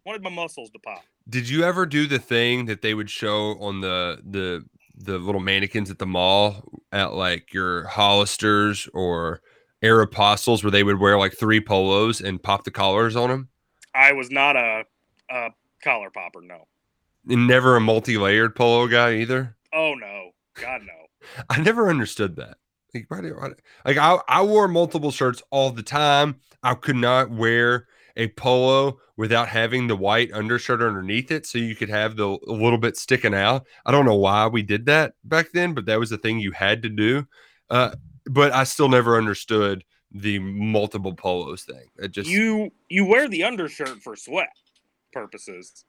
wanted 0.04 0.22
my 0.22 0.28
muscles 0.28 0.68
to 0.72 0.78
pop. 0.80 1.02
Did 1.26 1.48
you 1.48 1.62
ever 1.64 1.86
do 1.86 2.06
the 2.06 2.18
thing 2.18 2.66
that 2.66 2.82
they 2.82 2.92
would 2.92 3.08
show 3.08 3.56
on 3.60 3.80
the 3.80 4.20
the 4.28 4.62
the 5.04 5.18
little 5.18 5.40
mannequins 5.40 5.90
at 5.90 5.98
the 5.98 6.06
mall 6.06 6.82
at 6.92 7.14
like 7.14 7.52
your 7.52 7.84
Hollisters 7.86 8.88
or 8.92 9.40
Aeropostales 9.82 10.62
where 10.62 10.70
they 10.70 10.82
would 10.82 11.00
wear 11.00 11.18
like 11.18 11.36
three 11.36 11.60
polos 11.60 12.20
and 12.20 12.42
pop 12.42 12.64
the 12.64 12.70
collars 12.70 13.16
on 13.16 13.30
them? 13.30 13.48
I 13.94 14.12
was 14.12 14.30
not 14.30 14.56
a, 14.56 14.84
a 15.30 15.50
collar 15.82 16.10
popper. 16.10 16.42
No. 16.42 16.66
And 17.28 17.46
never 17.46 17.76
a 17.76 17.80
multi-layered 17.80 18.54
polo 18.54 18.86
guy 18.86 19.14
either. 19.14 19.56
Oh 19.72 19.94
no, 19.94 20.30
God 20.54 20.82
no. 20.82 21.42
I 21.50 21.60
never 21.60 21.88
understood 21.88 22.36
that. 22.36 22.58
Like, 22.92 23.06
like 23.84 23.96
I, 23.96 24.18
I 24.28 24.42
wore 24.42 24.66
multiple 24.68 25.12
shirts 25.12 25.42
all 25.50 25.70
the 25.70 25.82
time. 25.82 26.40
I 26.62 26.74
could 26.74 26.96
not 26.96 27.30
wear 27.30 27.86
a 28.20 28.28
polo 28.28 28.98
without 29.16 29.48
having 29.48 29.86
the 29.86 29.96
white 29.96 30.32
undershirt 30.32 30.80
underneath 30.82 31.30
it, 31.30 31.46
so 31.46 31.58
you 31.58 31.74
could 31.74 31.88
have 31.88 32.16
the 32.16 32.26
a 32.48 32.52
little 32.52 32.78
bit 32.78 32.96
sticking 32.96 33.34
out. 33.34 33.66
I 33.86 33.90
don't 33.92 34.04
know 34.04 34.14
why 34.16 34.46
we 34.46 34.62
did 34.62 34.86
that 34.86 35.14
back 35.24 35.48
then, 35.52 35.74
but 35.74 35.86
that 35.86 35.98
was 35.98 36.10
the 36.10 36.18
thing 36.18 36.38
you 36.38 36.52
had 36.52 36.82
to 36.82 36.88
do. 36.88 37.26
Uh, 37.68 37.94
but 38.26 38.52
I 38.52 38.64
still 38.64 38.88
never 38.88 39.16
understood 39.16 39.84
the 40.12 40.38
multiple 40.40 41.14
polos 41.14 41.62
thing. 41.64 41.86
It 41.98 42.10
just 42.12 42.28
You 42.28 42.70
you 42.88 43.04
wear 43.04 43.28
the 43.28 43.44
undershirt 43.44 44.02
for 44.02 44.16
sweat 44.16 44.50
purposes. 45.12 45.84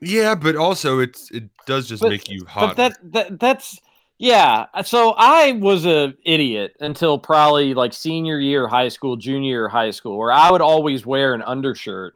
yeah, 0.00 0.34
but 0.34 0.56
also 0.56 0.98
it's 1.00 1.30
it 1.30 1.44
does 1.66 1.88
just 1.88 2.02
But- 2.02 2.10
make 2.10 2.28
you 2.28 2.44
hot. 2.46 2.76
But 2.76 2.76
that, 2.76 3.12
that 3.12 3.40
that's 3.40 3.78
yeah. 4.22 4.66
So 4.84 5.14
I 5.18 5.50
was 5.50 5.84
a 5.84 6.14
idiot 6.24 6.76
until 6.78 7.18
probably 7.18 7.74
like 7.74 7.92
senior 7.92 8.38
year 8.38 8.68
high 8.68 8.86
school, 8.86 9.16
junior 9.16 9.66
high 9.66 9.90
school, 9.90 10.16
where 10.16 10.30
I 10.30 10.48
would 10.48 10.60
always 10.60 11.04
wear 11.04 11.34
an 11.34 11.42
undershirt. 11.42 12.14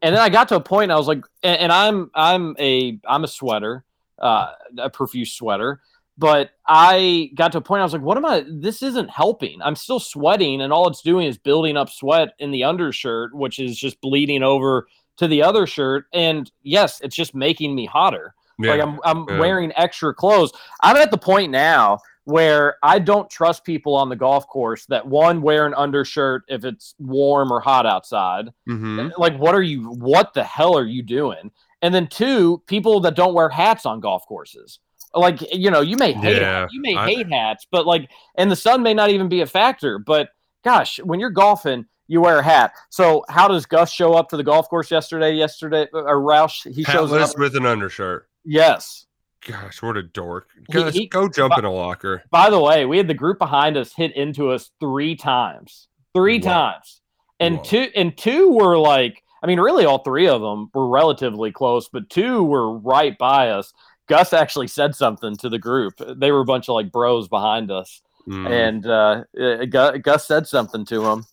And 0.00 0.14
then 0.14 0.22
I 0.22 0.28
got 0.28 0.46
to 0.50 0.54
a 0.54 0.60
point 0.60 0.92
I 0.92 0.96
was 0.96 1.08
like, 1.08 1.24
and, 1.42 1.58
and 1.62 1.72
I'm 1.72 2.12
I'm 2.14 2.54
a 2.60 3.00
I'm 3.08 3.24
a 3.24 3.26
sweater, 3.26 3.82
uh, 4.20 4.52
a 4.78 4.88
profuse 4.88 5.32
sweater. 5.32 5.80
But 6.16 6.50
I 6.64 7.32
got 7.34 7.50
to 7.52 7.58
a 7.58 7.60
point 7.60 7.80
I 7.80 7.84
was 7.84 7.92
like, 7.92 8.02
what 8.02 8.16
am 8.16 8.24
I? 8.24 8.44
This 8.48 8.80
isn't 8.80 9.10
helping. 9.10 9.60
I'm 9.60 9.74
still 9.74 9.98
sweating, 9.98 10.60
and 10.60 10.72
all 10.72 10.86
it's 10.86 11.02
doing 11.02 11.26
is 11.26 11.38
building 11.38 11.76
up 11.76 11.90
sweat 11.90 12.34
in 12.38 12.52
the 12.52 12.62
undershirt, 12.62 13.34
which 13.34 13.58
is 13.58 13.76
just 13.76 14.00
bleeding 14.00 14.44
over 14.44 14.86
to 15.16 15.26
the 15.26 15.42
other 15.42 15.66
shirt. 15.66 16.04
And 16.12 16.48
yes, 16.62 17.00
it's 17.00 17.16
just 17.16 17.34
making 17.34 17.74
me 17.74 17.86
hotter. 17.86 18.36
Yeah. 18.58 18.70
Like 18.72 18.80
I'm, 18.80 19.00
I'm 19.04 19.26
yeah. 19.28 19.38
wearing 19.38 19.72
extra 19.76 20.12
clothes. 20.14 20.52
I'm 20.82 20.96
at 20.96 21.10
the 21.10 21.18
point 21.18 21.50
now 21.50 21.98
where 22.24 22.76
I 22.82 22.98
don't 22.98 23.30
trust 23.30 23.64
people 23.64 23.94
on 23.94 24.08
the 24.10 24.16
golf 24.16 24.46
course 24.48 24.84
that 24.86 25.06
one 25.06 25.40
wear 25.40 25.66
an 25.66 25.72
undershirt 25.74 26.42
if 26.48 26.64
it's 26.64 26.94
warm 26.98 27.50
or 27.50 27.60
hot 27.60 27.86
outside. 27.86 28.50
Mhm. 28.68 29.12
Like, 29.16 29.36
what 29.38 29.54
are 29.54 29.62
you? 29.62 29.84
What 29.94 30.34
the 30.34 30.44
hell 30.44 30.76
are 30.76 30.84
you 30.84 31.02
doing? 31.02 31.50
And 31.80 31.94
then 31.94 32.06
two, 32.08 32.62
people 32.66 33.00
that 33.00 33.14
don't 33.16 33.34
wear 33.34 33.48
hats 33.48 33.86
on 33.86 34.00
golf 34.00 34.26
courses. 34.26 34.80
Like, 35.14 35.54
you 35.54 35.70
know, 35.70 35.80
you 35.80 35.96
may 35.96 36.12
hate 36.12 36.42
Yeah, 36.42 36.66
you 36.70 36.82
may 36.82 36.94
I- 36.96 37.06
hate 37.06 37.28
hats, 37.32 37.66
but 37.70 37.86
like, 37.86 38.10
and 38.36 38.50
the 38.50 38.56
sun 38.56 38.82
may 38.82 38.92
not 38.92 39.08
even 39.10 39.28
be 39.28 39.40
a 39.40 39.46
factor. 39.46 39.98
But 39.98 40.28
gosh, 40.64 40.98
when 41.02 41.18
you're 41.20 41.30
golfing, 41.30 41.86
you 42.08 42.20
wear 42.20 42.40
a 42.40 42.42
hat. 42.42 42.72
So 42.90 43.24
how 43.30 43.48
does 43.48 43.64
Gus 43.64 43.90
show 43.90 44.12
up 44.14 44.28
to 44.30 44.36
the 44.36 44.42
golf 44.44 44.68
course 44.68 44.90
yesterday? 44.90 45.32
Yesterday, 45.32 45.86
or 45.92 46.16
Roush? 46.20 46.70
He 46.74 46.84
shows 46.84 47.10
up. 47.12 47.38
with 47.38 47.56
an 47.56 47.64
undershirt. 47.64 48.27
Yes. 48.48 49.06
Gosh, 49.46 49.82
what 49.82 49.96
a 49.96 50.02
dork. 50.02 50.48
He- 50.72 50.90
he- 50.90 51.06
go 51.06 51.28
jump 51.28 51.56
in 51.58 51.64
a 51.64 51.72
locker. 51.72 52.22
By 52.30 52.50
the 52.50 52.58
way, 52.58 52.86
we 52.86 52.96
had 52.96 53.06
the 53.08 53.14
group 53.14 53.38
behind 53.38 53.76
us 53.76 53.92
hit 53.94 54.16
into 54.16 54.50
us 54.50 54.70
three 54.80 55.14
times. 55.14 55.86
Three 56.14 56.38
Wow. 56.40 56.52
times. 56.52 57.00
And 57.38 57.56
Wow. 57.58 57.62
two 57.62 57.88
and 57.94 58.16
two 58.16 58.50
were 58.50 58.76
like, 58.78 59.22
I 59.42 59.46
mean, 59.46 59.60
really 59.60 59.84
all 59.84 59.98
three 59.98 60.26
of 60.26 60.40
them 60.40 60.70
were 60.74 60.88
relatively 60.88 61.52
close, 61.52 61.88
but 61.88 62.10
two 62.10 62.42
were 62.42 62.76
right 62.78 63.16
by 63.18 63.50
us. 63.50 63.72
Gus 64.08 64.32
actually 64.32 64.66
said 64.68 64.94
something 64.96 65.36
to 65.36 65.48
the 65.48 65.58
group. 65.58 65.94
They 66.16 66.32
were 66.32 66.40
a 66.40 66.44
bunch 66.44 66.68
of 66.68 66.74
like 66.74 66.90
bros 66.90 67.28
behind 67.28 67.70
us, 67.70 68.00
Mm. 68.26 68.50
and 68.50 68.86
uh, 68.86 69.24
uh, 69.40 69.96
Gus 70.00 70.26
said 70.26 70.46
something 70.48 70.84
to 70.86 71.04
him. 71.06 71.24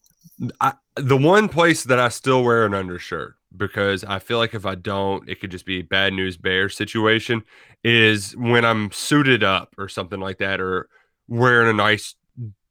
I, 0.62 0.74
the 0.96 1.18
one 1.18 1.48
place 1.50 1.84
that 1.86 2.00
I 2.00 2.10
still 2.10 2.44
wear 2.44 2.66
an 2.66 2.74
undershirt 2.74 3.36
because 3.58 4.04
I 4.04 4.20
feel 4.20 4.38
like 4.38 4.54
if 4.54 4.66
I 4.66 4.76
don't, 4.76 5.28
it 5.30 5.40
could 5.40 5.52
just 5.52 5.66
be 5.66 5.80
a 5.80 5.84
bad 5.84 6.14
news 6.14 6.38
bear 6.38 6.70
situation 6.70 7.44
is 7.84 8.36
when 8.38 8.66
I'm 8.66 8.92
suited 8.92 9.44
up 9.44 9.76
or 9.78 9.88
something 9.88 10.20
like 10.20 10.38
that, 10.40 10.60
or 10.60 10.88
wearing 11.28 11.70
a 11.70 11.74
nice 11.74 12.16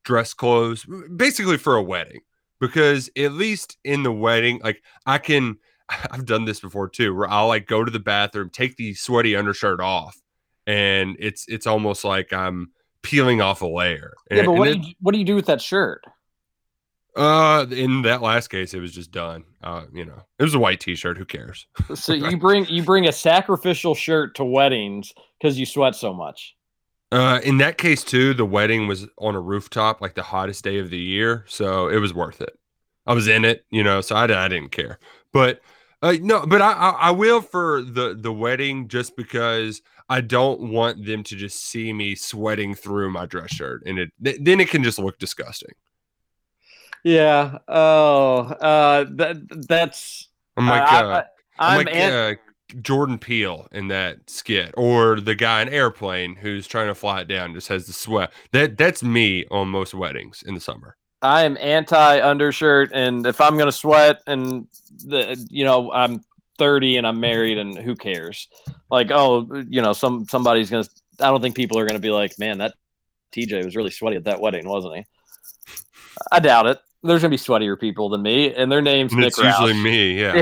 dress 0.05 0.35
clothes, 0.35 0.87
basically 1.16 1.57
for 1.57 1.76
a 1.76 1.82
wedding. 1.82 2.20
Because 2.61 3.11
at 3.16 3.32
least 3.32 3.76
in 3.85 4.03
the 4.05 4.12
wedding, 4.12 4.61
like 4.62 4.82
I 5.07 5.18
can, 5.18 5.57
I've 6.11 6.24
done 6.26 6.45
this 6.45 6.61
before 6.61 6.89
too, 6.89 7.14
where 7.14 7.28
I'll 7.30 7.49
like 7.49 7.66
go 7.66 7.85
to 7.85 7.91
the 7.91 7.99
bathroom, 8.01 8.51
take 8.51 8.76
the 8.76 8.95
sweaty 8.95 9.37
undershirt 9.37 9.80
off, 9.80 10.16
and 10.66 11.16
it's 11.18 11.45
it's 11.49 11.66
almost 11.66 12.05
like 12.05 12.32
I'm 12.32 12.70
peeling 13.03 13.41
off 13.43 13.61
a 13.61 13.66
layer. 13.66 14.14
Yeah, 14.30 14.39
And- 14.39 14.47
but 14.47 14.53
what 14.55 14.68
it- 14.68 14.80
do 14.80 14.89
you, 14.89 14.95
what 15.01 15.12
do 15.12 15.18
you 15.18 15.24
do 15.24 15.35
with 15.35 15.47
that 15.47 15.61
shirt? 15.61 16.03
Uh, 17.17 17.67
in 17.71 18.03
that 18.03 18.23
last 18.23 18.49
case, 18.49 18.75
it 18.75 18.81
was 18.81 18.93
just 18.93 19.11
done. 19.11 19.45
Uh, 19.62 19.85
you 19.93 20.05
know, 20.05 20.21
it 20.39 20.43
was 20.43 20.55
a 20.55 20.59
white 20.59 20.81
T-shirt. 20.81 21.17
Who 21.17 21.25
cares? 21.25 21.67
So 21.95 22.12
you 22.12 22.37
bring 22.37 22.67
you 22.67 22.83
bring 22.83 23.07
a 23.07 23.12
sacrificial 23.12 23.95
shirt 23.95 24.35
to 24.37 24.45
weddings 24.45 25.12
because 25.39 25.59
you 25.59 25.67
sweat 25.67 25.95
so 25.95 26.12
much. 26.12 26.57
Uh, 27.12 27.41
in 27.45 27.59
that 27.59 27.79
case 27.79 28.03
too, 28.03 28.35
the 28.35 28.45
wedding 28.45 28.89
was 28.89 29.07
on 29.19 29.37
a 29.37 29.41
rooftop, 29.41 30.01
like 30.01 30.15
the 30.15 30.23
hottest 30.23 30.65
day 30.65 30.79
of 30.79 30.91
the 30.91 30.99
year, 30.99 31.45
so 31.47 31.89
it 31.89 31.99
was 31.99 32.12
worth 32.12 32.41
it. 32.41 32.59
I 33.07 33.15
was 33.15 33.29
in 33.29 33.45
it, 33.45 33.65
you 33.71 33.85
know, 33.85 34.01
so 34.01 34.17
I, 34.17 34.25
I 34.25 34.49
didn't 34.49 34.71
care. 34.71 34.99
But 35.33 35.61
uh, 36.03 36.17
no, 36.21 36.45
but 36.47 36.61
I, 36.61 36.73
I 36.73 36.91
I 36.91 37.11
will 37.12 37.41
for 37.41 37.83
the 37.83 38.17
the 38.19 38.33
wedding 38.33 38.89
just 38.89 39.17
because 39.17 39.81
I 40.09 40.21
don't 40.21 40.73
want 40.73 41.05
them 41.05 41.23
to 41.23 41.37
just 41.37 41.65
see 41.65 41.93
me 41.93 42.15
sweating 42.15 42.75
through 42.75 43.11
my 43.11 43.27
dress 43.27 43.51
shirt, 43.53 43.83
and 43.87 43.99
it 43.99 44.11
th- 44.23 44.39
then 44.41 44.61
it 44.61 44.69
can 44.69 44.83
just 44.83 44.99
look 44.99 45.19
disgusting. 45.19 45.73
Yeah. 47.05 47.59
Oh, 47.69 48.37
uh, 48.39 49.05
that 49.11 49.67
that's. 49.69 50.29
I'm 50.57 50.67
like, 50.69 50.83
uh, 50.91 50.95
I, 50.95 51.25
I'm 51.59 51.81
am 51.81 51.87
like 51.87 51.95
an- 51.95 52.13
uh, 52.13 52.35
Jordan 52.81 53.19
Peele 53.19 53.69
in 53.71 53.89
that 53.89 54.29
skit, 54.29 54.73
or 54.77 55.21
the 55.21 55.35
guy 55.35 55.63
in 55.63 55.69
Airplane 55.69 56.35
who's 56.37 56.67
trying 56.67 56.89
to 56.89 56.95
fly 56.95 57.21
it 57.21 57.29
down 57.29 57.55
just 57.55 57.69
has 57.69 57.87
the 57.87 57.93
sweat. 57.93 58.33
That 58.53 58.79
that's 58.79 59.03
me 59.03 59.45
on 59.51 59.69
most 59.69 59.95
weddings 59.95 60.43
in 60.45 60.55
the 60.55 60.61
summer. 60.61 60.97
I 61.23 61.45
am 61.45 61.57
anti 61.61 62.21
undershirt, 62.21 62.91
and 62.93 63.27
if 63.27 63.41
I'm 63.41 63.57
gonna 63.59 63.73
sweat, 63.73 64.23
and 64.27 64.67
the 65.05 65.47
you 65.51 65.65
know 65.65 65.93
I'm 65.93 66.25
30 66.59 66.97
and 66.97 67.07
I'm 67.07 67.21
married, 67.21 67.59
and 67.59 67.77
who 67.77 67.95
cares? 67.95 68.49
Like, 68.91 69.11
oh, 69.11 69.65
you 69.69 69.83
know, 69.83 69.93
some 69.93 70.27
somebody's 70.27 70.71
gonna. 70.71 70.87
I 71.21 71.27
don't 71.27 71.41
think 71.41 71.55
people 71.55 71.79
are 71.79 71.87
gonna 71.87 71.99
be 71.99 72.11
like, 72.11 72.39
man, 72.39 72.59
that 72.59 72.75
TJ 73.35 73.65
was 73.65 73.77
really 73.77 73.91
sweaty 73.91 74.17
at 74.17 74.25
that 74.25 74.41
wedding, 74.41 74.69
wasn't 74.69 74.97
he? 74.97 75.05
I 76.33 76.41
doubt 76.41 76.67
it. 76.67 76.79
There's 77.05 77.21
gonna 77.21 77.31
be 77.31 77.37
sweatier 77.37 77.79
people 77.79 78.09
than 78.09 78.23
me, 78.23 78.55
and 78.55 78.73
their 78.73 78.81
names 78.81 79.13
And 79.13 79.21
Nick 79.21 79.29
it's 79.29 79.39
usually 79.39 79.75
me. 79.75 80.19
Yeah. 80.19 80.35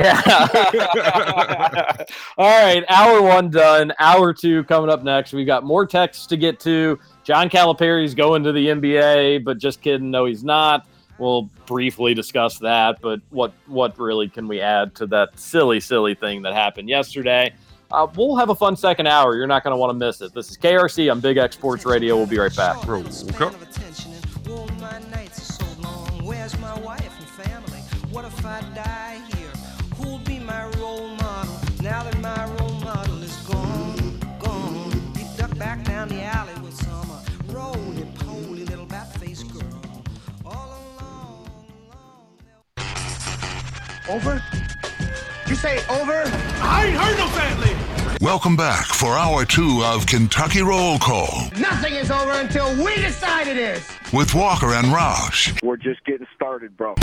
Yeah. 0.72 2.04
All 2.38 2.64
right, 2.64 2.84
hour 2.88 3.20
one 3.20 3.50
done. 3.50 3.92
Hour 3.98 4.32
two 4.32 4.62
coming 4.64 4.88
up 4.88 5.02
next. 5.02 5.32
We've 5.32 5.46
got 5.46 5.64
more 5.64 5.84
texts 5.86 6.26
to 6.26 6.36
get 6.36 6.60
to. 6.60 7.00
John 7.24 7.48
Calipari's 7.48 8.14
going 8.14 8.44
to 8.44 8.52
the 8.52 8.68
NBA, 8.68 9.44
but 9.44 9.58
just 9.58 9.80
kidding. 9.82 10.10
No, 10.10 10.24
he's 10.24 10.44
not. 10.44 10.86
We'll 11.18 11.50
briefly 11.66 12.14
discuss 12.14 12.58
that, 12.60 13.00
but 13.00 13.20
what 13.30 13.52
what 13.66 13.98
really 13.98 14.28
can 14.28 14.46
we 14.46 14.60
add 14.60 14.94
to 14.96 15.06
that 15.08 15.38
silly, 15.38 15.80
silly 15.80 16.14
thing 16.14 16.42
that 16.42 16.54
happened 16.54 16.88
yesterday? 16.88 17.52
Uh, 17.90 18.06
we'll 18.16 18.36
have 18.36 18.48
a 18.48 18.54
fun 18.54 18.74
second 18.76 19.06
hour. 19.06 19.36
You're 19.36 19.46
not 19.46 19.62
going 19.62 19.72
to 19.72 19.76
want 19.76 19.90
to 19.90 19.94
miss 19.94 20.22
it. 20.22 20.32
This 20.32 20.50
is 20.50 20.56
KRC 20.56 21.12
on 21.12 21.20
Big 21.20 21.36
X 21.36 21.56
Sports 21.56 21.84
Radio. 21.84 22.16
We'll 22.16 22.26
be 22.26 22.38
right 22.38 22.54
back. 22.56 22.82
What 28.12 28.24
if 28.26 28.44
I 28.44 28.60
die 28.74 29.20
here? 29.34 29.50
Who'll 29.96 30.18
be 30.18 30.38
my 30.38 30.66
role 30.78 31.08
model 31.16 31.54
now 31.82 32.02
that 32.02 32.20
my 32.20 32.44
role 32.58 32.74
model 32.80 33.22
is 33.22 33.34
gone? 33.48 34.18
Gone. 34.38 34.92
He 35.16 35.24
ducked 35.36 35.58
back 35.58 35.82
down 35.84 36.08
the 36.08 36.22
alley 36.22 36.52
with 36.62 36.74
some 36.74 37.10
uh, 37.10 37.22
roly 37.48 38.04
poly 38.16 38.64
little 38.64 38.84
bat 38.86 39.12
faced 39.14 39.50
girl. 39.52 39.82
All 40.44 40.78
alone, 41.00 41.48
alone. 44.08 44.16
Over? 44.20 44.42
You 45.48 45.54
say 45.54 45.78
over? 45.88 46.22
I 46.62 46.86
ain't 46.86 46.96
heard 46.96 47.16
no 47.18 47.28
family. 47.28 47.74
Welcome 48.20 48.56
back 48.56 48.86
for 48.86 49.16
hour 49.16 49.44
two 49.44 49.82
of 49.84 50.06
Kentucky 50.06 50.62
Roll 50.62 50.96
Call 50.98 51.48
Nothing 51.58 51.94
is 51.94 52.08
over 52.10 52.30
until 52.32 52.72
we 52.84 52.94
decide 52.96 53.48
it 53.48 53.56
is. 53.56 53.88
with 54.12 54.32
Walker 54.34 54.74
and 54.74 54.86
Roush. 54.88 55.60
We're 55.62 55.76
just 55.76 56.04
getting 56.04 56.26
started, 56.36 56.76
bro. 56.76 56.94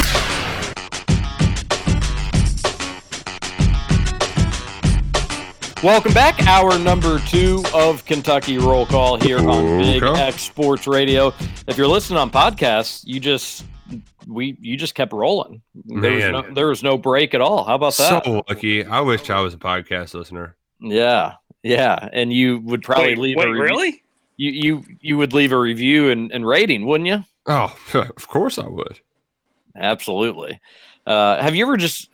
Welcome 5.81 6.13
back. 6.13 6.45
Hour 6.45 6.77
number 6.77 7.19
two 7.19 7.63
of 7.73 8.03
Kentucky 8.05 8.57
Roll 8.57 8.85
Call 8.85 9.17
here 9.17 9.37
on 9.39 9.77
Big 9.79 10.03
Okay. 10.03 10.21
X 10.23 10.41
Sports 10.41 10.87
Radio. 10.87 11.33
If 11.67 11.77
you're 11.77 11.87
listening 11.87 12.19
on 12.19 12.29
podcasts, 12.29 13.01
you 13.05 13.21
just 13.21 13.63
we 14.27 14.57
you 14.59 14.75
just 14.75 14.93
kept 14.93 15.13
rolling. 15.13 15.61
There 15.85 16.11
was 16.11 16.23
no 16.25 16.53
there 16.53 16.67
was 16.67 16.83
no 16.83 16.97
break 16.97 17.33
at 17.33 17.39
all. 17.39 17.63
How 17.63 17.75
about 17.75 17.95
that? 17.95 18.25
So 18.25 18.43
lucky. 18.49 18.83
I 18.85 18.99
wish 18.99 19.29
I 19.29 19.39
was 19.39 19.53
a 19.53 19.57
podcast 19.57 20.13
listener. 20.15 20.57
yeah, 20.81 21.35
yeah. 21.63 22.09
And 22.11 22.33
you 22.33 22.59
would 22.59 22.83
probably 22.83 23.09
wait, 23.11 23.17
leave 23.17 23.37
wait 23.37 23.47
a 23.47 23.51
review. 23.51 23.63
really? 23.63 24.03
You 24.35 24.51
you 24.51 24.83
you 24.99 25.17
would 25.17 25.31
leave 25.31 25.53
a 25.53 25.57
review 25.57 26.09
and, 26.09 26.29
and 26.33 26.45
rating, 26.45 26.87
wouldn't 26.87 27.07
you? 27.07 27.23
Oh, 27.45 27.73
of 27.93 28.27
course 28.27 28.59
I 28.59 28.67
would. 28.67 28.99
Absolutely. 29.77 30.59
Uh, 31.07 31.41
have 31.41 31.55
you 31.55 31.65
ever 31.65 31.77
just 31.77 32.08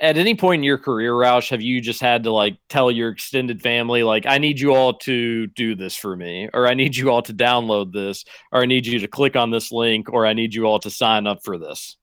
at 0.00 0.16
any 0.16 0.34
point 0.34 0.60
in 0.60 0.64
your 0.64 0.78
career, 0.78 1.12
Roush, 1.12 1.50
have 1.50 1.60
you 1.60 1.80
just 1.80 2.00
had 2.00 2.24
to 2.24 2.32
like 2.32 2.56
tell 2.68 2.90
your 2.90 3.10
extended 3.10 3.62
family, 3.62 4.02
like, 4.02 4.26
I 4.26 4.38
need 4.38 4.58
you 4.58 4.74
all 4.74 4.94
to 5.00 5.46
do 5.48 5.74
this 5.74 5.94
for 5.94 6.16
me, 6.16 6.48
or 6.54 6.66
I 6.66 6.74
need 6.74 6.96
you 6.96 7.10
all 7.10 7.22
to 7.22 7.34
download 7.34 7.92
this, 7.92 8.24
or 8.50 8.62
I 8.62 8.66
need 8.66 8.86
you 8.86 8.98
to 9.00 9.08
click 9.08 9.36
on 9.36 9.50
this 9.50 9.70
link, 9.70 10.10
or 10.10 10.26
I 10.26 10.32
need 10.32 10.54
you 10.54 10.64
all 10.64 10.78
to 10.80 10.90
sign 10.90 11.26
up 11.26 11.44
for 11.44 11.58
this? 11.58 11.96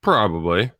Probably. 0.00 0.72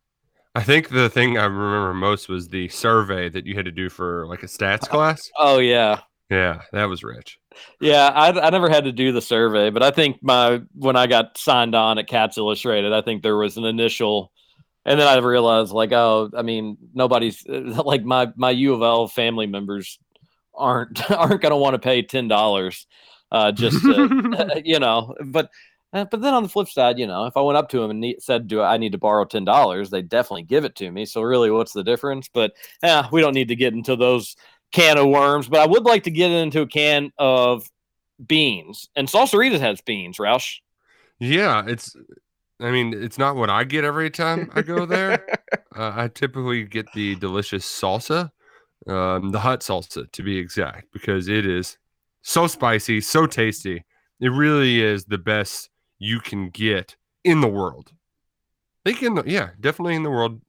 I 0.55 0.62
think 0.62 0.88
the 0.88 1.11
thing 1.11 1.38
I 1.38 1.44
remember 1.44 1.94
most 1.94 2.28
was 2.28 2.49
the 2.49 2.68
survey 2.68 3.28
that 3.28 3.46
you 3.46 3.55
had 3.55 3.66
to 3.66 3.70
do 3.70 3.88
for 3.88 4.26
like 4.26 4.42
a 4.42 4.46
stats 4.46 4.88
class. 4.88 5.30
Oh 5.38 5.59
yeah. 5.59 6.01
Yeah, 6.30 6.62
that 6.72 6.86
was 6.86 7.03
rich. 7.03 7.38
Yeah, 7.80 8.09
I, 8.09 8.38
I 8.38 8.51
never 8.51 8.68
had 8.68 8.84
to 8.84 8.92
do 8.92 9.12
the 9.12 9.22
survey, 9.22 9.70
but 9.70 9.82
I 9.82 9.90
think 9.90 10.18
my 10.22 10.61
when 10.74 10.96
I 10.96 11.07
got 11.07 11.38
signed 11.38 11.74
on 11.74 11.99
at 11.99 12.07
Cats 12.07 12.36
Illustrated, 12.38 12.92
I 12.92 13.03
think 13.03 13.22
there 13.22 13.36
was 13.36 13.57
an 13.57 13.64
initial, 13.64 14.32
and 14.85 14.99
then 14.99 15.07
I 15.07 15.18
realized 15.18 15.72
like, 15.72 15.93
oh, 15.93 16.31
I 16.37 16.43
mean, 16.43 16.76
nobody's 16.95 17.45
like 17.49 18.05
my 18.05 18.33
my 18.37 18.51
U 18.51 18.74
of 18.74 18.83
L 18.83 19.09
family 19.09 19.47
members 19.47 19.99
aren't 20.55 21.11
aren't 21.11 21.41
going 21.41 21.51
to 21.51 21.57
want 21.57 21.74
to 21.74 21.79
pay 21.79 22.03
ten 22.03 22.29
dollars, 22.29 22.87
uh, 23.31 23.53
just 23.53 23.81
to, 23.83 24.62
you 24.64 24.79
know. 24.81 25.14
But 25.24 25.51
uh, 25.93 26.05
but 26.05 26.20
then 26.20 26.35
on 26.35 26.43
the 26.43 26.49
flip 26.49 26.68
side, 26.68 26.99
you 26.99 27.07
know, 27.07 27.26
if 27.26 27.37
I 27.37 27.41
went 27.41 27.57
up 27.57 27.70
to 27.70 27.81
them 27.81 27.91
and 27.91 28.01
ne- 28.01 28.18
said, 28.18 28.47
"Do 28.47 28.61
I 28.61 28.76
need 28.76 28.93
to 28.93 28.99
borrow 28.99 29.24
ten 29.24 29.45
dollars?" 29.45 29.91
They 29.91 30.03
definitely 30.03 30.43
give 30.43 30.64
it 30.64 30.76
to 30.76 30.91
me. 30.91 31.07
So 31.07 31.22
really, 31.22 31.51
what's 31.51 31.72
the 31.72 31.85
difference? 31.85 32.29
But 32.33 32.53
yeah, 32.83 33.09
we 33.11 33.20
don't 33.20 33.35
need 33.35 33.49
to 33.49 33.57
get 33.57 33.72
into 33.72 33.97
those 33.97 34.37
can 34.72 34.99
of 34.99 35.07
worms. 35.07 35.49
But 35.49 35.61
I 35.61 35.66
would 35.66 35.85
like 35.85 36.05
to 36.05 36.11
get 36.11 36.31
into 36.31 36.61
a 36.61 36.66
can 36.66 37.11
of 37.18 37.70
beans, 38.24 38.89
and 38.97 39.09
Salsaritas 39.09 39.61
has 39.61 39.81
beans. 39.81 40.18
Roush. 40.18 40.57
Yeah, 41.18 41.64
it's. 41.66 41.97
I 42.61 42.70
mean, 42.70 42.92
it's 42.92 43.18
not 43.18 43.36
what 43.36 43.50
I 43.50 43.64
get 43.64 43.84
every 43.84 44.11
time 44.11 44.50
I 44.54 44.62
go 44.62 44.84
there. 44.84 45.24
uh, 45.76 45.92
I 45.94 46.09
typically 46.09 46.64
get 46.64 46.92
the 46.92 47.14
delicious 47.16 47.64
salsa, 47.64 48.30
um, 48.88 49.30
the 49.30 49.40
hot 49.40 49.61
salsa 49.61 50.11
to 50.11 50.22
be 50.22 50.38
exact, 50.38 50.92
because 50.92 51.28
it 51.28 51.46
is 51.46 51.78
so 52.22 52.46
spicy, 52.46 53.00
so 53.00 53.26
tasty. 53.26 53.84
It 54.20 54.30
really 54.30 54.82
is 54.82 55.04
the 55.04 55.18
best 55.18 55.70
you 55.98 56.20
can 56.20 56.50
get 56.50 56.96
in 57.22 57.40
the 57.40 57.48
world. 57.48 57.92
I 58.84 58.90
think 58.90 59.02
in 59.02 59.14
the 59.14 59.24
yeah, 59.26 59.50
definitely 59.61 59.94
in 59.94 60.02
the 60.02 60.11
world, 60.11 60.40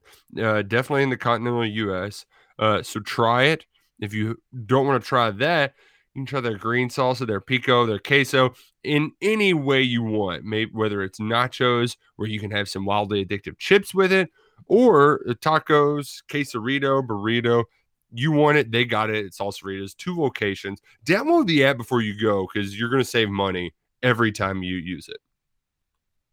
uh, 0.41 0.63
definitely 0.63 1.03
in 1.03 1.09
the 1.09 1.17
continental 1.17 1.65
U.S. 1.65 2.25
Uh, 2.57 2.81
so 2.81 2.99
try 2.99 3.43
it. 3.43 3.65
If 3.99 4.13
you 4.13 4.37
don't 4.65 4.87
want 4.87 5.03
to 5.03 5.07
try 5.07 5.29
that, 5.29 5.73
you 6.13 6.21
can 6.21 6.25
try 6.25 6.41
their 6.41 6.57
green 6.57 6.89
salsa, 6.89 7.27
their 7.27 7.41
pico, 7.41 7.85
their 7.85 7.99
queso 7.99 8.53
in 8.83 9.11
any 9.21 9.53
way 9.53 9.81
you 9.81 10.03
want. 10.03 10.43
Maybe 10.43 10.71
whether 10.73 11.01
it's 11.01 11.19
nachos, 11.19 11.97
where 12.15 12.27
you 12.27 12.39
can 12.39 12.51
have 12.51 12.69
some 12.69 12.85
wildly 12.85 13.25
addictive 13.25 13.57
chips 13.57 13.93
with 13.93 14.11
it, 14.11 14.29
or 14.65 15.21
uh, 15.27 15.33
tacos, 15.33 16.23
quesarito, 16.29 17.05
burrito. 17.05 17.65
You 18.11 18.31
want 18.31 18.57
it, 18.57 18.71
they 18.71 18.85
got 18.85 19.09
it. 19.09 19.25
It's 19.25 19.39
Salsaritas, 19.39 19.95
two 19.95 20.15
locations. 20.15 20.81
Download 21.05 21.45
the 21.45 21.63
app 21.65 21.77
before 21.77 22.01
you 22.01 22.19
go 22.19 22.47
because 22.51 22.79
you're 22.79 22.89
going 22.89 23.03
to 23.03 23.09
save 23.09 23.29
money 23.29 23.73
every 24.01 24.31
time 24.31 24.63
you 24.63 24.77
use 24.77 25.07
it. 25.09 25.19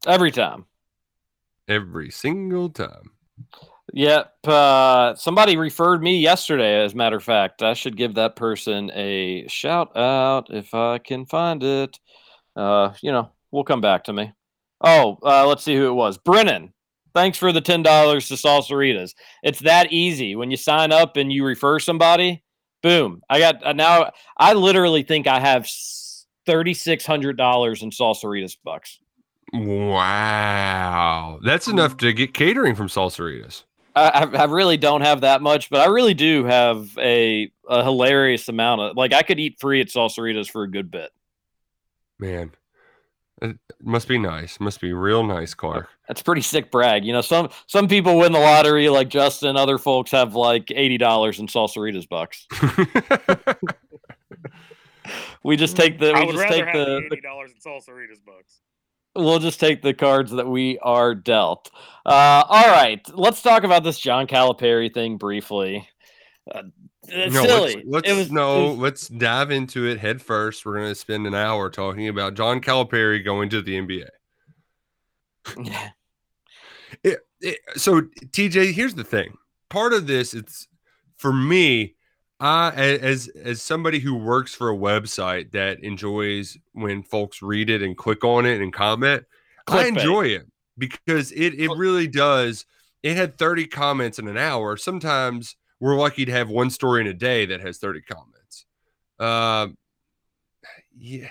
Every 0.06 0.30
time. 0.30 0.64
Every 1.68 2.10
single 2.10 2.70
time. 2.70 3.10
Yep. 3.92 4.34
Uh, 4.46 5.14
somebody 5.14 5.56
referred 5.56 6.02
me 6.02 6.18
yesterday, 6.18 6.82
as 6.82 6.92
a 6.92 6.96
matter 6.96 7.16
of 7.16 7.24
fact. 7.24 7.62
I 7.62 7.74
should 7.74 7.96
give 7.96 8.14
that 8.14 8.36
person 8.36 8.90
a 8.94 9.46
shout 9.48 9.96
out 9.96 10.46
if 10.50 10.74
I 10.74 10.98
can 10.98 11.26
find 11.26 11.62
it. 11.62 11.98
Uh, 12.56 12.94
you 13.02 13.12
know, 13.12 13.30
will 13.50 13.64
come 13.64 13.80
back 13.80 14.04
to 14.04 14.12
me. 14.12 14.32
Oh, 14.80 15.18
uh, 15.22 15.46
let's 15.46 15.62
see 15.62 15.76
who 15.76 15.86
it 15.86 15.94
was. 15.94 16.18
Brennan. 16.18 16.72
Thanks 17.14 17.38
for 17.38 17.50
the 17.50 17.62
$10 17.62 17.82
to 18.28 18.34
Salsaritas. 18.34 19.14
It's 19.42 19.60
that 19.60 19.90
easy. 19.90 20.36
When 20.36 20.50
you 20.50 20.58
sign 20.58 20.92
up 20.92 21.16
and 21.16 21.32
you 21.32 21.46
refer 21.46 21.78
somebody, 21.78 22.42
boom. 22.82 23.22
I 23.30 23.38
got 23.38 23.64
uh, 23.64 23.72
now, 23.72 24.10
I 24.36 24.52
literally 24.52 25.02
think 25.02 25.26
I 25.26 25.40
have 25.40 25.62
$3,600 26.46 27.82
in 27.82 27.90
Salsaritas 27.90 28.58
bucks. 28.62 28.98
Wow, 29.54 31.38
that's 31.42 31.68
enough 31.68 31.96
to 31.98 32.12
get 32.12 32.34
catering 32.34 32.74
from 32.74 32.88
Salsaritas. 32.88 33.62
I, 33.94 34.28
I 34.34 34.44
really 34.44 34.76
don't 34.76 35.00
have 35.00 35.22
that 35.22 35.40
much, 35.40 35.70
but 35.70 35.80
I 35.80 35.86
really 35.86 36.12
do 36.12 36.44
have 36.44 36.90
a, 36.98 37.50
a 37.66 37.82
hilarious 37.82 38.48
amount 38.48 38.82
of 38.82 38.96
like 38.96 39.14
I 39.14 39.22
could 39.22 39.40
eat 39.40 39.58
free 39.58 39.80
at 39.80 39.86
Salsaritas 39.86 40.50
for 40.50 40.64
a 40.64 40.70
good 40.70 40.90
bit. 40.90 41.10
Man, 42.18 42.52
it 43.42 43.58
must 43.82 44.08
be 44.08 44.18
nice. 44.18 44.58
Must 44.60 44.80
be 44.80 44.92
real 44.92 45.22
nice, 45.24 45.52
Clark. 45.52 45.88
That's 46.08 46.22
pretty 46.22 46.40
sick 46.40 46.70
brag. 46.70 47.04
You 47.04 47.12
know, 47.12 47.20
some 47.20 47.50
some 47.66 47.86
people 47.86 48.18
win 48.18 48.32
the 48.32 48.38
lottery 48.38 48.88
like 48.88 49.08
Justin. 49.08 49.56
Other 49.56 49.76
folks 49.76 50.10
have 50.12 50.34
like 50.34 50.70
eighty 50.70 50.96
dollars 50.96 51.38
in 51.38 51.46
Salsaritas 51.46 52.08
bucks. 52.08 52.46
we 55.42 55.56
just 55.56 55.76
take 55.76 55.98
the 55.98 56.12
I 56.12 56.20
we 56.20 56.26
would 56.26 56.32
just 56.32 56.44
rather 56.44 56.56
take 56.56 56.64
have 56.64 56.74
the, 56.74 56.84
the 56.84 57.00
the 57.00 57.06
eighty 57.12 57.20
dollars 57.20 57.50
in 57.52 57.58
Salsaritas 57.58 58.24
bucks. 58.24 58.60
we'll 59.14 59.38
just 59.38 59.60
take 59.60 59.82
the 59.82 59.92
cards 59.92 60.30
that 60.32 60.48
we 60.48 60.78
are 60.78 61.14
dealt. 61.14 61.70
Uh, 62.06 62.44
all 62.48 62.68
right, 62.68 63.06
let's 63.12 63.42
talk 63.42 63.64
about 63.64 63.84
this 63.84 63.98
John 63.98 64.26
Calipari 64.26 64.92
thing 64.92 65.18
briefly. 65.18 65.86
Uh, 66.50 66.62
it's 67.08 67.34
no, 67.34 67.42
silly. 67.42 67.84
let's, 67.86 68.06
let's 68.06 68.18
was 68.18 68.30
no, 68.32 68.68
was- 68.70 68.78
let's 68.78 69.08
dive 69.08 69.50
into 69.50 69.86
it 69.86 69.98
head 69.98 70.20
first. 70.22 70.64
We're 70.66 70.76
gonna 70.76 70.94
spend 70.94 71.26
an 71.26 71.34
hour 71.34 71.70
talking 71.70 72.08
about 72.08 72.34
John 72.34 72.60
Calipari 72.60 73.24
going 73.24 73.48
to 73.50 73.62
the 73.62 73.76
NBA. 73.78 74.08
It- 77.02 77.20
it- 77.40 77.58
so 77.76 78.00
TJ, 78.02 78.72
here's 78.72 78.94
the 78.94 79.04
thing. 79.04 79.36
Part 79.68 79.92
of 79.92 80.06
this, 80.06 80.34
it's 80.34 80.68
for 81.18 81.32
me. 81.32 81.94
I 82.38 82.70
as 82.72 83.28
as 83.28 83.62
somebody 83.62 83.98
who 83.98 84.14
works 84.14 84.54
for 84.54 84.68
a 84.70 84.76
website 84.76 85.52
that 85.52 85.82
enjoys 85.82 86.58
when 86.72 87.02
folks 87.02 87.40
read 87.40 87.70
it 87.70 87.82
and 87.82 87.96
click 87.96 88.24
on 88.24 88.44
it 88.44 88.60
and 88.60 88.72
comment. 88.72 89.24
I 89.66 89.84
Clickbait. 89.84 89.88
enjoy 89.88 90.26
it 90.26 90.46
because 90.76 91.32
it 91.32 91.54
it 91.58 91.70
really 91.70 92.06
does. 92.06 92.66
It 93.02 93.16
had 93.16 93.38
30 93.38 93.66
comments 93.68 94.18
in 94.18 94.28
an 94.28 94.36
hour. 94.36 94.76
Sometimes 94.76 95.56
we're 95.80 95.96
lucky 95.96 96.24
to 96.24 96.32
have 96.32 96.48
one 96.48 96.70
story 96.70 97.00
in 97.00 97.06
a 97.06 97.14
day 97.14 97.46
that 97.46 97.60
has 97.60 97.78
30 97.78 98.02
comments. 98.02 98.66
Uh, 99.18 99.68
yeah, 100.96 101.28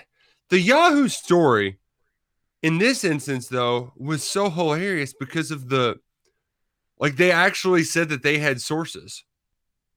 the 0.50 0.60
Yahoo 0.60 1.08
story 1.08 1.78
in 2.62 2.78
this 2.78 3.04
instance 3.04 3.48
though 3.48 3.92
was 3.96 4.22
so 4.22 4.50
hilarious 4.50 5.14
because 5.18 5.50
of 5.50 5.68
the 5.68 5.96
like 6.98 7.16
they 7.16 7.30
actually 7.30 7.84
said 7.84 8.08
that 8.08 8.22
they 8.22 8.38
had 8.38 8.60
sources 8.60 9.24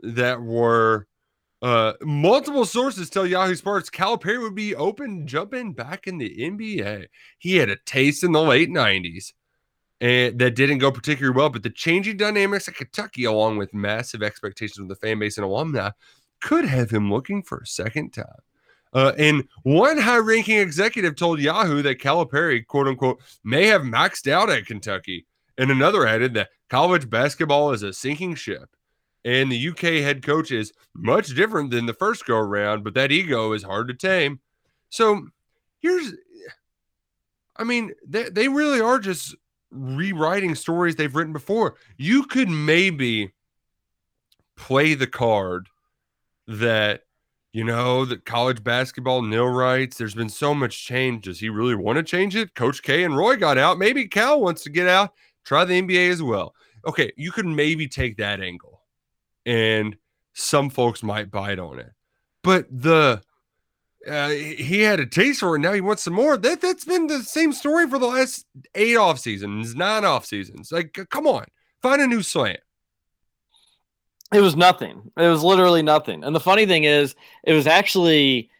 that 0.02 0.41
were 0.41 1.08
uh 1.62 1.93
multiple 2.02 2.66
sources 2.66 3.10
tell 3.10 3.26
Yahoo 3.26 3.56
Sports 3.56 3.89
Cal 3.89 4.18
Calipari 4.18 4.41
would 4.41 4.56
be 4.56 4.76
open 4.76 5.28
jumping 5.28 5.74
back 5.74 6.08
in 6.08 6.18
the 6.18 6.30
NBA. 6.30 7.08
He 7.38 7.58
had 7.58 7.70
a 7.70 7.78
taste 7.86 8.24
in 8.24 8.32
the 8.32 8.41
late 8.41 8.70
90s 8.70 9.34
and 10.02 10.39
that 10.39 10.56
didn't 10.56 10.78
go 10.78 10.91
particularly 10.91 11.36
well, 11.36 11.50
but 11.50 11.64
the 11.64 11.70
changing 11.70 12.18
dynamics 12.18 12.68
at 12.68 12.76
Kentucky 12.76 13.26
along 13.26 13.58
with 13.58 13.74
massive 13.74 14.24
expectations 14.24 14.80
of 14.80 14.88
the 14.88 14.95
fan 14.95 15.20
base 15.20 15.38
and 15.38 15.45
alumni 15.45 15.91
could 16.41 16.66
have 16.66 16.89
him 16.89 17.12
looking 17.12 17.43
for 17.43 17.58
a 17.58 17.68
second 17.68 18.12
time. 18.12 18.26
Uh, 18.93 19.12
and 19.18 19.47
one 19.64 19.97
high-ranking 19.97 20.58
executive 20.58 21.16
told 21.16 21.39
Yahoo 21.39 21.82
that 21.82 22.00
Calipari, 22.00 22.66
quote 22.66 22.88
unquote, 22.88 23.22
may 23.43 23.68
have 23.68 23.82
maxed 23.82 24.30
out 24.32 24.50
at 24.50 24.66
Kentucky, 24.66 25.26
and 25.58 25.70
another 25.70 26.08
added 26.08 26.34
that 26.34 26.50
college 26.70 27.10
basketball 27.10 27.72
is 27.72 27.84
a 27.84 27.93
sinking 27.93 28.34
ship, 28.34 28.70
and 29.26 29.52
the 29.52 29.70
UK 29.70 30.02
head 30.02 30.26
coach 30.26 30.52
is 30.52 30.74
much 30.95 31.36
different 31.36 31.70
than 31.70 31.86
the 31.86 31.93
first 31.93 32.26
go 32.26 32.38
around, 32.38 32.84
but 32.84 32.95
that 32.95 33.12
ego 33.12 33.52
is 33.52 33.62
hard 33.62 33.89
to 33.89 33.93
tame. 33.93 34.39
So 34.89 35.28
here's, 35.82 36.14
I 37.58 37.66
mean, 37.66 37.91
they 38.08 38.30
they 38.30 38.47
really 38.47 38.82
are 38.82 38.97
just 38.97 39.36
rewriting 39.72 40.56
stories 40.56 40.96
they've 40.96 41.16
written 41.16 41.34
before. 41.34 41.76
You 41.98 42.24
could 42.24 42.50
maybe 42.50 43.34
play 44.56 44.94
the 44.94 45.08
card 45.08 45.68
that 46.48 47.04
you 47.54 47.64
know 47.64 48.06
that 48.06 48.26
college 48.26 48.64
basketball 48.64 49.22
NIL 49.22 49.48
rights 49.48 49.98
there's 49.98 50.16
been 50.16 50.30
so 50.30 50.54
much 50.54 50.84
change. 50.84 51.26
Does 51.26 51.40
he 51.40 51.50
really 51.50 51.76
want 51.76 51.98
to 51.98 52.04
change 52.04 52.36
it? 52.36 52.54
Coach 52.56 52.82
k 52.84 53.04
and 53.04 53.16
roy 53.16 53.38
got 53.38 53.58
out. 53.58 53.78
Maybe 53.78 54.08
cal 54.08 54.42
wants 54.42 54.64
to 54.64 54.70
get 54.70 54.88
out 54.88 55.14
try 55.46 55.66
the 55.66 55.82
nba 55.82 56.10
as 56.10 56.22
well. 56.22 56.54
Okay 56.86 57.12
you 57.16 57.32
could 57.32 57.46
maybe 57.46 57.88
take 57.88 58.18
that 58.18 58.42
angle 58.42 58.82
and 59.46 59.96
some 60.34 60.70
folks 60.70 61.02
might 61.04 61.32
bite 61.32 61.60
on 61.60 61.80
it. 61.80 61.92
But 62.44 62.68
the 62.70 63.22
uh, 64.08 64.30
he 64.30 64.82
had 64.82 65.00
a 65.00 65.06
taste 65.06 65.41
for 65.41 65.56
it 65.56 65.60
now 65.60 65.74
he 65.74 65.82
wants 65.82 66.04
some 66.04 66.14
more 66.14 66.38
that 66.38 66.62
that's 66.62 66.86
been 66.86 67.08
the 67.08 67.22
same 67.24 67.52
story 67.52 67.88
for 67.89 68.00
the 68.00 68.08
last 68.08 68.45
eight 68.76 68.95
off 68.95 69.20
seasons 69.20 69.76
nine 69.76 70.06
off 70.06 70.26
seasons 70.26 70.72
like 70.72 70.97
come 71.10 71.28
on 71.28 71.45
find 71.82 72.02
a 72.02 72.08
new 72.08 72.22
slant 72.24 72.60
It 74.34 74.41
was 74.41 74.56
nothing. 74.56 75.12
It 75.18 75.28
was 75.28 75.43
literally 75.43 75.82
nothing. 75.82 76.24
And 76.24 76.36
the 76.36 76.39
funny 76.39 76.66
thing 76.68 76.84
is, 76.84 77.16
it 77.43 77.54
was 77.54 77.66
actually 77.66 78.52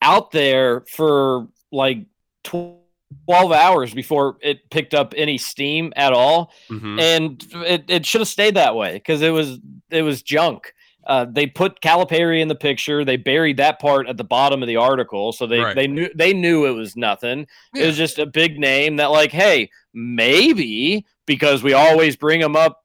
out 0.00 0.30
there 0.30 0.82
for 0.88 1.48
like 1.70 2.06
12 2.44 3.52
hours 3.52 3.92
before 3.92 4.38
it 4.40 4.70
picked 4.70 4.94
up 4.94 5.12
any 5.16 5.36
steam 5.36 5.92
at 5.96 6.14
all. 6.14 6.50
Mhm. 6.70 6.98
And 7.00 7.44
it, 7.66 7.84
it 7.88 8.06
should 8.06 8.22
have 8.22 8.28
stayed 8.28 8.54
that 8.54 8.74
way 8.74 8.94
because 8.94 9.20
it 9.20 9.30
was 9.30 9.58
it 9.90 10.02
was 10.02 10.22
junk. 10.22 10.72
Uh, 11.08 11.24
they 11.24 11.46
put 11.46 11.80
Calipari 11.80 12.42
in 12.42 12.48
the 12.48 12.54
picture. 12.54 13.02
They 13.02 13.16
buried 13.16 13.56
that 13.56 13.80
part 13.80 14.06
at 14.06 14.18
the 14.18 14.24
bottom 14.24 14.62
of 14.62 14.68
the 14.68 14.76
article, 14.76 15.32
so 15.32 15.46
they 15.46 15.58
Right. 15.60 15.74
they 15.74 15.86
knew 15.86 16.10
they 16.14 16.34
knew 16.34 16.66
it 16.66 16.72
was 16.72 16.96
nothing. 16.96 17.46
It 17.74 17.86
was 17.86 17.96
just 17.96 18.18
a 18.18 18.26
big 18.26 18.58
name 18.58 18.96
that, 18.96 19.06
like, 19.10 19.32
hey, 19.32 19.70
maybe 19.94 21.06
because 21.24 21.62
we 21.62 21.72
always 21.72 22.14
bring 22.14 22.40
them 22.40 22.56
up 22.56 22.84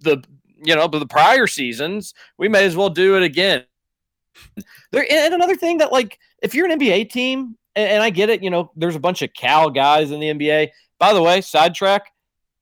the 0.00 0.22
you 0.62 0.76
know 0.76 0.86
the 0.86 1.06
prior 1.06 1.46
seasons, 1.46 2.12
we 2.36 2.48
may 2.48 2.64
as 2.66 2.76
well 2.76 2.90
do 2.90 3.16
it 3.16 3.22
again. 3.22 3.64
There 4.92 5.06
and 5.10 5.34
another 5.34 5.56
thing 5.56 5.78
that 5.78 5.92
like 5.92 6.18
if 6.42 6.54
you're 6.54 6.66
an 6.70 6.78
NBA 6.78 7.10
team, 7.10 7.56
and, 7.74 7.88
and 7.88 8.02
I 8.02 8.10
get 8.10 8.28
it, 8.30 8.42
you 8.42 8.50
know, 8.50 8.70
there's 8.76 8.96
a 8.96 9.00
bunch 9.00 9.22
of 9.22 9.32
Cal 9.32 9.70
guys 9.70 10.10
in 10.10 10.20
the 10.20 10.28
NBA. 10.28 10.68
By 10.98 11.14
the 11.14 11.22
way, 11.22 11.40
sidetrack, 11.40 12.12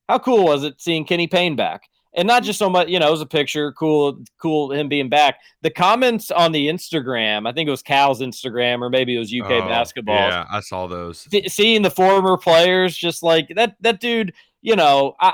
how 0.09 0.19
cool 0.21 0.45
was 0.45 0.63
it 0.65 0.81
seeing 0.81 1.05
Kenny 1.05 1.27
Payne 1.27 1.57
back? 1.57 1.83
And 2.19 2.27
not 2.29 2.43
just 2.43 2.59
so 2.59 2.69
much, 2.69 2.89
you 2.89 2.99
know, 2.99 3.09
it 3.09 3.11
was 3.13 3.23
a 3.23 3.27
picture, 3.27 3.73
cool, 3.73 4.19
cool 4.39 4.73
him 4.73 4.89
being 4.89 5.09
back. 5.09 5.37
The 5.63 5.71
comments 5.71 6.31
on 6.31 6.53
the 6.53 6.67
Instagram, 6.69 7.49
I 7.49 7.53
think 7.53 7.67
it 7.69 7.71
was 7.71 7.81
Cal's 7.83 8.21
Instagram, 8.21 8.83
or 8.83 8.91
maybe 8.91 9.17
it 9.17 9.19
was 9.19 9.33
UK 9.33 9.51
Oh, 9.51 9.69
basketball. 9.69 10.17
yeah 10.17 10.45
i 10.51 10.61
saw 10.61 10.87
those. 10.87 11.21
See- 11.31 11.49
seeing 11.49 11.81
the 11.83 11.91
former 11.91 12.37
players 12.37 12.97
just 12.97 13.23
like 13.23 13.49
that 13.57 13.77
that 13.81 14.01
dude 14.01 14.35
you 14.61 14.75
know 14.77 15.15
I, 15.21 15.33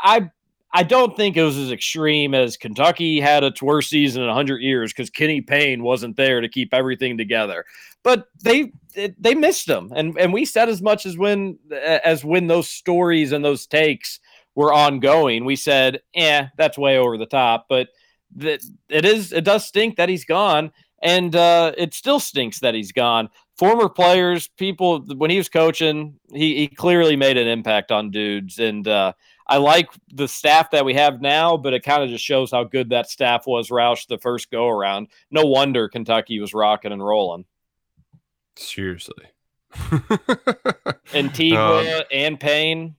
I 0.74 0.80
i 0.80 0.82
don't 0.82 1.16
think 1.16 1.36
it 1.36 1.42
was 1.42 1.56
as 1.56 1.72
extreme 1.72 2.34
as 2.34 2.56
kentucky 2.58 3.20
had 3.20 3.42
its 3.44 3.62
worst 3.62 3.88
season 3.88 4.20
in 4.22 4.28
100 4.28 4.60
years 4.60 4.92
because 4.92 5.08
kenny 5.10 5.40
payne 5.40 5.82
wasn't 5.82 6.16
there 6.16 6.40
to 6.42 6.48
keep 6.48 6.74
everything 6.74 7.16
together. 7.16 7.64
But 8.02 8.28
they 8.42 8.70
they 9.18 9.34
missed 9.34 9.66
him 9.68 9.90
and 9.96 10.16
and 10.18 10.30
we 10.32 10.44
said 10.44 10.68
as 10.68 10.82
much 10.82 11.06
as 11.06 11.16
when 11.16 11.58
as 11.82 12.22
when 12.22 12.46
those 12.48 12.68
stories 12.68 13.32
and 13.32 13.42
those 13.42 13.66
takes 13.66 14.20
were 14.54 14.72
ongoing 14.72 15.44
we 15.44 15.56
said 15.56 16.00
yeah 16.14 16.48
that's 16.56 16.78
way 16.78 16.98
over 16.98 17.16
the 17.18 17.26
top 17.26 17.66
but 17.68 17.88
that 18.36 18.62
it 18.88 19.04
is 19.04 19.32
it 19.32 19.44
does 19.44 19.66
stink 19.66 19.96
that 19.96 20.08
he's 20.08 20.24
gone 20.24 20.70
and 21.02 21.36
uh, 21.36 21.72
it 21.76 21.92
still 21.92 22.18
stinks 22.18 22.60
that 22.60 22.74
he's 22.74 22.92
gone 22.92 23.28
former 23.56 23.88
players, 23.88 24.48
people 24.48 25.00
when 25.16 25.30
he 25.30 25.38
was 25.38 25.48
coaching, 25.48 26.18
he, 26.32 26.56
he 26.56 26.68
clearly 26.68 27.16
made 27.16 27.36
an 27.36 27.46
impact 27.46 27.92
on 27.92 28.10
dudes. 28.10 28.58
And 28.58 28.86
uh, 28.86 29.12
I 29.46 29.58
like 29.58 29.88
the 30.12 30.28
staff 30.28 30.70
that 30.72 30.84
we 30.84 30.94
have 30.94 31.20
now, 31.20 31.56
but 31.56 31.74
it 31.74 31.82
kind 31.82 32.02
of 32.02 32.10
just 32.10 32.24
shows 32.24 32.50
how 32.50 32.64
good 32.64 32.90
that 32.90 33.10
staff 33.10 33.46
was 33.46 33.68
Roush 33.68 34.06
the 34.06 34.18
first 34.18 34.50
go 34.50 34.68
around. 34.68 35.08
No 35.30 35.44
wonder 35.44 35.88
Kentucky 35.88 36.40
was 36.40 36.54
rocking 36.54 36.92
and 36.92 37.04
rolling. 37.04 37.44
seriously 38.56 39.26
Antigua 41.14 41.98
Um, 41.98 42.04
and 42.12 42.38
Payne. 42.38 42.94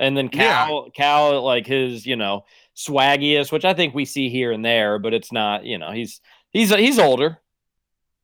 And 0.00 0.16
then 0.16 0.28
Yeah. 0.32 0.66
Cal, 0.66 0.90
Cal, 0.96 1.42
like 1.42 1.66
his, 1.66 2.04
you 2.06 2.16
know, 2.16 2.44
swaggiest, 2.76 3.52
which 3.52 3.64
I 3.64 3.74
think 3.74 3.94
we 3.94 4.04
see 4.04 4.28
here 4.30 4.50
and 4.50 4.64
there, 4.64 4.98
but 4.98 5.12
it's 5.14 5.30
not, 5.30 5.64
you 5.64 5.78
know, 5.78 5.92
he's 5.92 6.20
he's 6.50 6.74
he's 6.74 6.98
older. 6.98 7.38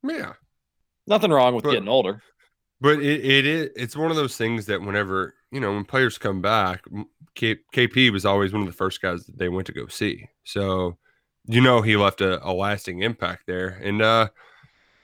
yeah 0.03 0.33
Nothing 1.05 1.31
wrong 1.31 1.55
with 1.55 1.63
But- 1.63 1.71
getting 1.71 1.87
older. 1.87 2.21
But 2.81 2.99
it, 2.99 3.25
it 3.25 3.45
is 3.47 3.69
it's 3.75 3.95
one 3.97 4.11
of 4.11 4.17
those 4.17 4.37
things 4.37 4.65
that 4.67 4.81
whenever 4.81 5.33
you 5.51 5.59
know 5.59 5.73
when 5.73 5.83
players 5.85 6.17
come 6.19 6.41
back, 6.43 6.83
K, 7.33 7.55
KP 7.73 8.11
was 8.11 8.23
always 8.25 8.53
one 8.53 8.61
of 8.61 8.67
the 8.67 8.73
first 8.73 9.01
guys 9.01 9.25
that 9.25 9.37
they 9.37 9.49
went 9.49 9.65
to 9.67 9.73
go 9.73 9.87
see. 9.87 10.27
So 10.43 10.97
you 11.47 11.59
know 11.61 11.81
he 11.81 11.95
left 11.97 12.21
a, 12.21 12.45
a 12.47 12.51
lasting 12.53 13.01
impact 13.01 13.43
there, 13.47 13.69
and 13.83 14.01
uh, 14.03 14.27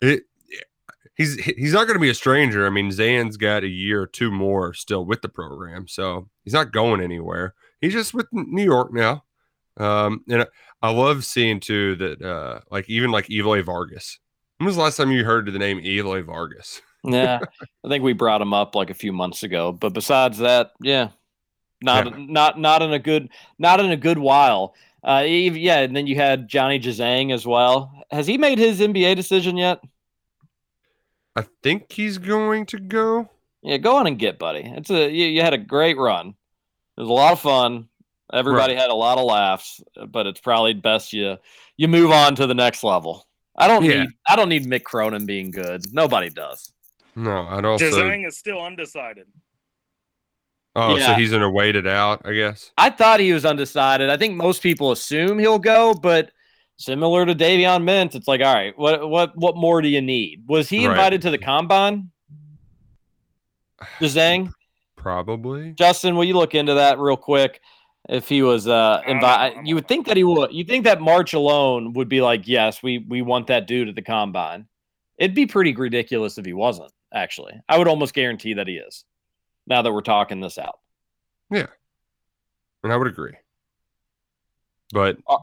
it 0.02 0.24
he's 1.16 1.36
he's 1.44 1.74
not 1.74 1.86
going 1.88 1.96
to 1.96 2.00
be 2.02 2.10
a 2.10 2.14
stranger. 2.16 2.66
I 2.66 2.70
mean, 2.70 2.92
Zan's 2.92 3.38
got 3.38 3.64
a 3.64 3.68
year 3.68 4.02
or 4.02 4.08
two 4.08 4.32
more 4.32 4.74
still 4.74 5.06
with 5.06 5.22
the 5.22 5.30
program, 5.30 5.88
so 5.88 6.30
he's 6.44 6.54
not 6.54 6.72
going 6.72 7.02
anywhere. 7.02 7.54
He's 7.82 7.94
just 7.94 8.14
with 8.14 8.28
New 8.32 8.64
York 8.64 8.94
now, 8.94 9.24
um, 9.78 10.24
and 10.30 10.44
I, 10.44 10.46
I 10.82 10.92
love 10.92 11.26
seeing 11.26 11.60
too 11.60 11.96
that 11.98 12.22
uh, 12.22 12.60
like 12.72 12.90
even 12.90 13.12
like 13.12 13.30
Eloy 13.30 13.64
Vargas. 13.64 14.20
When 14.58 14.68
was 14.68 14.76
the 14.76 14.82
last 14.82 14.98
time 14.98 15.12
you 15.12 15.26
heard 15.26 15.46
the 15.52 15.60
name 15.60 15.80
Eloy 15.80 16.24
Vargas? 16.24 16.82
Yeah, 17.06 17.42
I 17.84 17.90
think 17.90 18.02
we 18.02 18.14
brought 18.14 18.42
him 18.42 18.54
up 18.54 18.76
like 18.76 18.90
a 18.90 18.94
few 18.94 19.12
months 19.12 19.44
ago. 19.44 19.74
But 19.74 19.90
besides 19.94 20.38
that, 20.38 20.72
yeah, 20.80 21.10
not 21.82 22.06
Yeah. 22.06 22.26
not 22.30 22.58
not 22.58 22.82
in 22.82 22.94
a 22.94 23.00
good 23.00 23.28
not 23.60 23.82
in 23.82 23.92
a 23.92 23.98
good 23.98 24.18
while. 24.18 24.74
Uh, 25.04 25.26
yeah, 25.28 25.80
and 25.80 25.94
then 25.94 26.08
you 26.08 26.16
had 26.16 26.48
Johnny 26.48 26.80
Juzang 26.80 27.34
as 27.34 27.46
well. 27.46 27.92
Has 28.10 28.26
he 28.26 28.38
made 28.38 28.58
his 28.58 28.80
NBA 28.80 29.18
decision 29.18 29.58
yet? 29.58 29.82
I 31.36 31.46
think 31.64 31.92
he's 31.92 32.18
going 32.18 32.66
to 32.68 32.80
go. 32.80 33.30
Yeah, 33.62 33.78
go 33.78 33.96
on 33.98 34.08
and 34.08 34.20
get, 34.20 34.38
buddy. 34.40 34.62
It's 34.66 34.90
a 34.90 35.10
you, 35.10 35.26
you 35.26 35.42
had 35.42 35.54
a 35.54 35.58
great 35.58 35.98
run. 35.98 36.30
It 36.98 37.02
was 37.02 37.10
a 37.10 37.14
lot 37.14 37.34
of 37.34 37.40
fun. 37.40 37.88
Everybody 38.32 38.76
had 38.76 38.90
a 38.90 38.96
lot 38.96 39.18
of 39.18 39.26
laughs, 39.26 39.82
but 40.10 40.28
it's 40.28 40.40
probably 40.42 40.74
best 40.74 41.14
you 41.14 41.38
you 41.78 41.88
move 41.88 42.12
on 42.12 42.36
to 42.36 42.48
the 42.48 42.54
next 42.56 42.84
level. 42.84 43.28
I 43.56 43.68
don't 43.68 43.84
Yeah. 43.84 44.02
need 44.04 44.10
I 44.28 44.36
don't 44.36 44.50
need 44.50 44.66
Mick 44.66 44.84
Cronin 44.84 45.26
being 45.26 45.52
good. 45.52 45.82
Nobody 45.94 46.30
does. 46.30 46.72
No, 47.16 47.48
I'd 47.48 47.64
also. 47.66 47.86
Juzang 47.86 48.28
is 48.28 48.38
still 48.38 48.62
undecided. 48.62 49.28
Oh, 50.76 50.98
so 50.98 51.14
he's 51.14 51.30
gonna 51.32 51.52
wait 51.52 51.76
it 51.76 51.86
out, 51.86 52.22
I 52.26 52.34
guess. 52.34 52.72
I 52.78 52.90
thought 52.90 53.20
he 53.20 53.32
was 53.32 53.46
undecided. 53.46 54.10
I 54.10 54.18
think 54.18 54.36
most 54.36 54.64
people 54.64 54.92
assume 54.92 55.38
he'll 55.38 55.60
go, 55.60 55.94
but 55.94 56.32
similar 56.84 57.26
to 57.26 57.34
Davion 57.34 57.84
Mintz, 57.84 58.16
it's 58.16 58.28
like, 58.28 58.42
all 58.42 58.54
right, 58.54 58.78
what 58.78 59.10
what 59.10 59.36
what 59.38 59.56
more 59.56 59.82
do 59.82 59.88
you 59.88 60.02
need? 60.02 60.44
Was 60.48 60.70
he 60.70 60.86
Right. 60.86 60.92
invited 60.94 61.22
to 61.24 61.32
the 61.32 61.38
combine? 61.38 62.10
Juzang? 64.00 64.52
Probably. 64.96 65.72
Justin, 65.74 66.16
will 66.16 66.24
you 66.24 66.34
look 66.36 66.56
into 66.56 66.76
that 66.76 66.98
real 67.00 67.18
quick? 67.18 67.62
If 68.10 68.28
he 68.28 68.42
was 68.42 68.68
uh 68.68 69.02
invited, 69.08 69.66
you 69.66 69.76
would 69.76 69.88
think 69.88 70.08
that 70.08 70.18
he 70.18 70.24
would. 70.26 70.52
You 70.52 70.66
think 70.66 70.84
that 70.84 71.00
March 71.02 71.34
alone 71.34 71.94
would 71.94 72.10
be 72.10 72.22
like, 72.22 72.48
yes, 72.48 72.84
we 72.84 72.98
we 73.00 73.22
want 73.22 73.48
that 73.48 73.66
dude 73.66 73.88
at 73.90 73.96
the 73.96 74.02
combine. 74.02 74.68
It'd 75.18 75.36
be 75.36 75.46
pretty 75.46 75.74
ridiculous 75.74 76.38
if 76.38 76.46
he 76.46 76.52
wasn't. 76.54 76.92
Actually, 77.14 77.54
I 77.70 77.78
would 77.78 77.88
almost 77.88 78.14
guarantee 78.14 78.56
that 78.56 78.68
he 78.68 78.76
is. 78.76 79.06
Now 79.68 79.82
that 79.84 79.94
we're 79.94 80.02
talking 80.02 80.42
this 80.42 80.58
out, 80.58 80.80
Yeah, 81.50 81.68
And 82.84 82.92
I 82.92 82.98
would 82.98 83.08
agree. 83.08 83.36
But 84.92 85.18
Uh, 85.28 85.38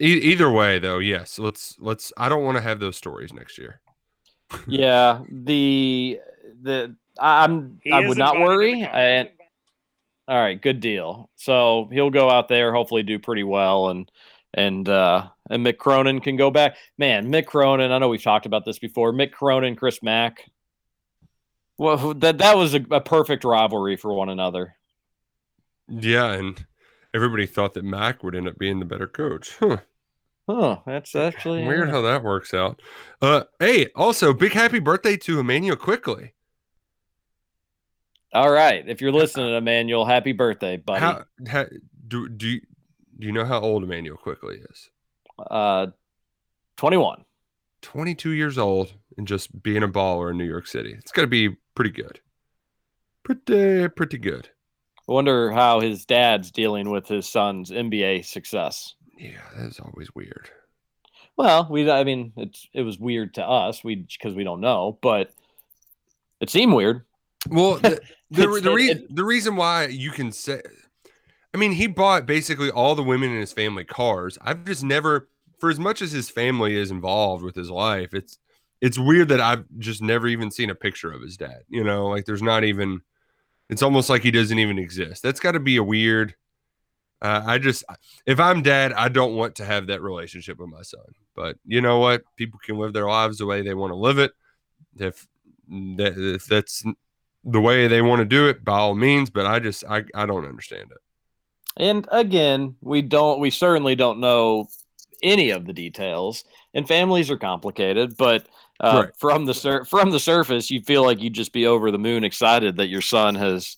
e- 0.00 0.20
either 0.32 0.50
way, 0.50 0.78
though, 0.78 0.98
yes. 0.98 1.38
Let's 1.38 1.76
let's. 1.78 2.12
I 2.16 2.28
don't 2.28 2.44
want 2.44 2.56
to 2.56 2.62
have 2.62 2.80
those 2.80 2.96
stories 2.96 3.32
next 3.32 3.58
year. 3.58 3.80
yeah. 4.66 5.20
The 5.30 6.20
the 6.62 6.96
I- 7.18 7.44
I'm 7.44 7.80
He 7.82 7.92
I 7.92 8.06
would 8.06 8.18
not 8.18 8.36
invited 8.36 8.38
to 8.38 8.38
the 8.38 8.44
worry. 8.44 8.82
And 8.82 9.28
all 10.26 10.38
right, 10.38 10.60
good 10.60 10.80
deal. 10.80 11.30
So 11.36 11.88
he'll 11.90 12.10
go 12.10 12.30
out 12.30 12.48
there, 12.48 12.72
hopefully 12.72 13.02
do 13.02 13.18
pretty 13.18 13.44
well, 13.44 13.88
and 13.88 14.10
and 14.54 14.88
uh 14.88 15.28
and 15.50 15.64
Mick 15.64 15.78
Cronin 15.78 16.20
can 16.20 16.36
go 16.36 16.50
back. 16.50 16.76
Man, 16.98 17.30
Mick 17.32 17.46
Cronin. 17.46 17.92
I 17.92 17.98
know 17.98 18.08
we've 18.08 18.22
talked 18.22 18.46
about 18.46 18.64
this 18.64 18.78
before. 18.78 19.12
Mick 19.12 19.32
Cronin, 19.32 19.76
Chris 19.76 20.02
Mack. 20.02 20.50
Well, 21.78 22.14
that 22.14 22.38
that 22.38 22.56
was 22.56 22.74
a, 22.74 22.84
a 22.90 23.00
perfect 23.00 23.44
rivalry 23.44 23.96
for 23.96 24.12
one 24.12 24.28
another. 24.28 24.74
Yeah, 25.88 26.32
and 26.32 26.64
everybody 27.14 27.46
thought 27.46 27.74
that 27.74 27.84
Mack 27.84 28.22
would 28.22 28.34
end 28.34 28.48
up 28.48 28.58
being 28.58 28.78
the 28.78 28.84
better 28.84 29.06
coach. 29.06 29.56
Huh. 29.58 29.78
Huh? 30.48 30.78
That's 30.86 31.14
actually 31.14 31.66
Weird 31.66 31.88
yeah. 31.88 31.94
how 31.94 32.00
that 32.02 32.22
works 32.22 32.54
out. 32.54 32.80
Uh, 33.20 33.44
hey, 33.60 33.88
also 33.94 34.32
big 34.32 34.52
happy 34.52 34.78
birthday 34.78 35.16
to 35.18 35.40
Immanuel 35.40 35.76
Quickley. 35.76 36.32
All 38.32 38.50
right, 38.50 38.86
if 38.88 39.00
you're 39.00 39.12
listening, 39.12 39.48
to 39.48 39.56
Immanuel, 39.56 40.04
happy 40.04 40.32
birthday, 40.32 40.76
buddy. 40.76 41.00
How, 41.00 41.24
how 41.46 41.66
do 42.06 42.28
do 42.28 42.48
you, 42.48 42.60
do 43.18 43.26
you 43.26 43.32
know 43.32 43.44
how 43.44 43.60
old 43.60 43.84
Immanuel 43.84 44.16
Quickley 44.16 44.60
is? 44.70 44.90
uh, 45.50 45.88
twenty-one. 46.76 47.24
22 47.82 48.30
years 48.30 48.58
old 48.58 48.92
and 49.16 49.28
just 49.28 49.62
being 49.62 49.84
a 49.84 49.88
baller 49.88 50.30
in 50.30 50.36
New 50.36 50.44
York 50.44 50.66
City. 50.66 50.94
It's 50.98 51.12
got 51.12 51.22
to 51.22 51.28
be 51.28 51.56
pretty 51.76 51.90
good. 51.90 52.20
Pretty 53.22 53.88
pretty 53.90 54.18
good. 54.18 54.48
I 55.08 55.12
wonder 55.12 55.50
how 55.50 55.80
his 55.80 56.04
dad's 56.04 56.50
dealing 56.50 56.90
with 56.90 57.06
his 57.08 57.26
son's 57.28 57.70
NBA 57.70 58.24
success. 58.26 58.94
Yeah, 59.16 59.40
that's 59.56 59.80
always 59.80 60.14
weird. 60.14 60.50
Well, 61.36 61.66
we 61.70 61.90
I 61.90 62.04
mean, 62.04 62.32
it's 62.36 62.68
it 62.74 62.82
was 62.82 62.98
weird 62.98 63.34
to 63.34 63.46
us, 63.48 63.82
we 63.82 63.94
because 63.96 64.34
we 64.34 64.44
don't 64.44 64.60
know, 64.60 64.98
but 65.00 65.30
it 66.40 66.50
seemed 66.50 66.74
weird. 66.74 67.02
Well, 67.48 67.76
the 67.76 68.00
the, 68.30 68.46
the, 68.46 68.74
it- 68.90 69.14
the 69.14 69.24
reason 69.24 69.56
why 69.56 69.86
you 69.86 70.10
can 70.10 70.30
say, 70.32 70.60
I 71.54 71.56
mean, 71.58 71.72
he 71.72 71.86
bought 71.86 72.26
basically 72.26 72.70
all 72.70 72.94
the 72.94 73.02
women 73.02 73.30
in 73.30 73.40
his 73.40 73.52
family 73.52 73.84
cars. 73.84 74.36
I've 74.42 74.64
just 74.64 74.84
never, 74.84 75.28
for 75.58 75.70
as 75.70 75.78
much 75.78 76.02
as 76.02 76.12
his 76.12 76.28
family 76.28 76.76
is 76.76 76.90
involved 76.90 77.42
with 77.44 77.54
his 77.54 77.70
life, 77.70 78.12
it's 78.14 78.38
it's 78.80 78.98
weird 78.98 79.28
that 79.28 79.40
I've 79.40 79.64
just 79.78 80.02
never 80.02 80.28
even 80.28 80.50
seen 80.50 80.70
a 80.70 80.74
picture 80.74 81.10
of 81.10 81.22
his 81.22 81.36
dad. 81.36 81.62
You 81.68 81.82
know, 81.84 82.08
like 82.08 82.26
there's 82.26 82.42
not 82.42 82.64
even. 82.64 83.00
It's 83.68 83.82
almost 83.82 84.08
like 84.08 84.22
he 84.22 84.30
doesn't 84.30 84.58
even 84.58 84.78
exist. 84.78 85.22
That's 85.22 85.40
got 85.40 85.52
to 85.52 85.60
be 85.60 85.76
a 85.76 85.82
weird. 85.82 86.34
Uh, 87.20 87.42
I 87.44 87.58
just, 87.58 87.84
if 88.26 88.38
I'm 88.38 88.62
dad, 88.62 88.92
I 88.92 89.08
don't 89.08 89.34
want 89.34 89.56
to 89.56 89.64
have 89.64 89.88
that 89.88 90.02
relationship 90.02 90.58
with 90.58 90.70
my 90.70 90.82
son. 90.82 91.00
But 91.34 91.56
you 91.66 91.80
know 91.80 91.98
what? 91.98 92.22
People 92.36 92.60
can 92.64 92.78
live 92.78 92.92
their 92.92 93.08
lives 93.08 93.38
the 93.38 93.46
way 93.46 93.62
they 93.62 93.74
want 93.74 93.90
to 93.90 93.96
live 93.96 94.18
it. 94.18 94.32
If 94.96 95.26
that, 95.68 96.14
if 96.16 96.46
that's 96.46 96.84
the 97.44 97.60
way 97.60 97.88
they 97.88 98.02
want 98.02 98.20
to 98.20 98.24
do 98.24 98.48
it, 98.48 98.64
by 98.64 98.78
all 98.78 98.94
means. 98.94 99.30
But 99.30 99.46
I 99.46 99.58
just, 99.58 99.84
I, 99.84 100.04
I 100.14 100.26
don't 100.26 100.46
understand 100.46 100.90
it. 100.90 100.98
And 101.76 102.08
again, 102.10 102.76
we 102.80 103.02
don't 103.02 103.38
we 103.40 103.50
certainly 103.50 103.94
don't 103.94 104.18
know 104.18 104.68
any 105.22 105.50
of 105.50 105.64
the 105.64 105.72
details. 105.72 106.44
And 106.74 106.86
families 106.86 107.30
are 107.30 107.38
complicated, 107.38 108.16
but 108.16 108.46
uh, 108.80 109.02
Right. 109.04 109.16
from 109.18 109.44
the 109.44 109.54
sur- 109.54 109.84
from 109.84 110.10
the 110.10 110.20
surface, 110.20 110.70
you 110.70 110.80
feel 110.82 111.04
like 111.04 111.20
you'd 111.20 111.32
just 111.34 111.52
be 111.52 111.66
over 111.66 111.90
the 111.90 111.98
moon 111.98 112.24
excited 112.24 112.76
that 112.76 112.88
your 112.88 113.00
son 113.00 113.34
has 113.34 113.76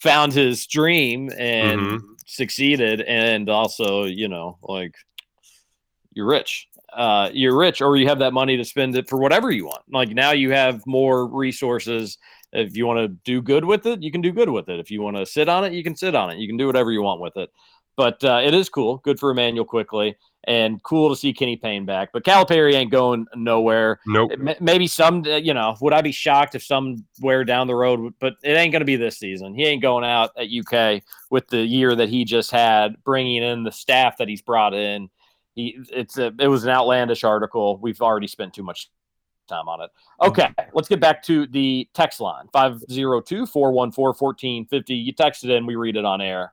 found 0.00 0.32
his 0.32 0.66
dream 0.66 1.30
and 1.36 1.80
Mhm. 1.80 2.00
succeeded, 2.26 3.00
and 3.02 3.48
also 3.48 4.04
you 4.04 4.28
know 4.28 4.58
like 4.62 4.94
you're 6.14 6.26
rich. 6.26 6.66
Uh, 6.92 7.28
you're 7.32 7.56
rich, 7.56 7.82
or 7.82 7.96
you 7.96 8.08
have 8.08 8.20
that 8.20 8.32
money 8.32 8.56
to 8.56 8.64
spend 8.64 8.96
it 8.96 9.08
for 9.08 9.18
whatever 9.18 9.50
you 9.50 9.66
want. 9.66 9.82
Like 9.92 10.08
now, 10.10 10.32
you 10.32 10.52
have 10.52 10.86
more 10.86 11.26
resources. 11.26 12.16
If 12.50 12.76
you 12.78 12.86
want 12.86 12.98
to 13.00 13.08
do 13.08 13.42
good 13.42 13.64
with 13.64 13.84
it, 13.84 14.02
you 14.02 14.10
can 14.10 14.22
do 14.22 14.32
good 14.32 14.48
with 14.48 14.70
it. 14.70 14.80
If 14.80 14.90
you 14.90 15.02
want 15.02 15.18
to 15.18 15.26
sit 15.26 15.50
on 15.50 15.64
it, 15.66 15.74
you 15.74 15.84
can 15.84 15.94
sit 15.94 16.14
on 16.14 16.30
it. 16.30 16.38
You 16.38 16.48
can 16.48 16.56
do 16.56 16.66
whatever 16.66 16.90
you 16.90 17.02
want 17.02 17.20
with 17.20 17.36
it. 17.36 17.50
But 17.98 18.22
uh, 18.22 18.40
it 18.44 18.54
is 18.54 18.68
cool. 18.68 18.98
Good 18.98 19.18
for 19.18 19.32
Immanuel 19.32 19.64
Quickley, 19.64 20.14
and 20.44 20.80
cool 20.84 21.08
to 21.10 21.16
see 21.16 21.32
Kenny 21.32 21.56
Payne 21.56 21.84
back. 21.84 22.10
But 22.12 22.22
Calipari 22.22 22.74
ain't 22.74 22.92
going 22.92 23.26
nowhere. 23.34 23.98
Nope. 24.06 24.30
It 24.30 24.38
may- 24.38 24.56
Maybe 24.60 24.86
some, 24.86 25.24
uh, 25.26 25.30
you 25.34 25.52
know, 25.52 25.76
would 25.80 25.92
I 25.92 26.00
be 26.00 26.12
shocked 26.12 26.54
if 26.54 26.62
somewhere 26.62 27.42
down 27.44 27.66
the 27.66 27.74
road, 27.74 28.14
but 28.20 28.34
it 28.44 28.52
ain't 28.52 28.70
going 28.70 28.82
to 28.82 28.86
be 28.86 28.94
this 28.94 29.18
season. 29.18 29.52
He 29.52 29.64
ain't 29.64 29.82
going 29.82 30.04
out 30.04 30.30
at 30.38 30.46
UK 30.46 31.02
with 31.30 31.48
the 31.48 31.58
year 31.58 31.96
that 31.96 32.08
he 32.08 32.24
just 32.24 32.52
had, 32.52 33.02
bringing 33.02 33.42
in 33.42 33.64
the 33.64 33.72
staff 33.72 34.16
that 34.18 34.28
he's 34.28 34.42
brought 34.42 34.74
in. 34.74 35.10
He, 35.56 35.80
it's 35.92 36.18
a, 36.18 36.32
it 36.38 36.46
was 36.46 36.62
an 36.62 36.70
outlandish 36.70 37.24
article. 37.24 37.78
We've 37.78 38.00
already 38.00 38.28
spent 38.28 38.54
too 38.54 38.62
much 38.62 38.92
time 39.48 39.68
on 39.68 39.80
it. 39.80 39.90
Okay, 40.22 40.54
let's 40.72 40.88
get 40.88 41.00
back 41.00 41.20
to 41.24 41.48
the 41.48 41.88
text 41.94 42.20
line 42.20 42.46
502 42.52 43.44
414 43.46 44.14
1450. 44.16 44.94
You 44.94 45.12
texted 45.14 45.50
in, 45.50 45.66
we 45.66 45.74
read 45.74 45.96
it 45.96 46.04
on 46.04 46.20
air. 46.20 46.52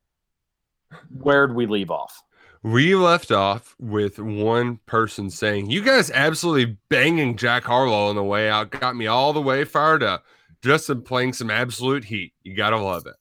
Where'd 1.10 1.56
we 1.56 1.66
leave 1.66 1.92
off? 1.92 2.22
We 2.64 2.96
left 2.96 3.32
off 3.32 3.76
with 3.80 4.18
one 4.18 4.78
person 4.88 5.30
saying, 5.30 5.70
"You 5.70 5.82
guys 5.84 6.10
absolutely 6.12 6.78
banging 6.90 7.38
Jack 7.38 7.64
Harlow 7.66 8.10
on 8.10 8.16
the 8.16 8.24
way 8.24 8.50
out 8.50 8.72
got 8.72 8.96
me 8.96 9.06
all 9.08 9.34
the 9.34 9.42
way 9.42 9.64
fired 9.66 10.02
up. 10.02 10.26
Justin 10.64 11.04
playing 11.04 11.34
some 11.34 11.52
absolute 11.52 12.06
heat. 12.06 12.34
You 12.44 12.56
gotta 12.56 12.78
love 12.78 13.06
it." 13.06 13.16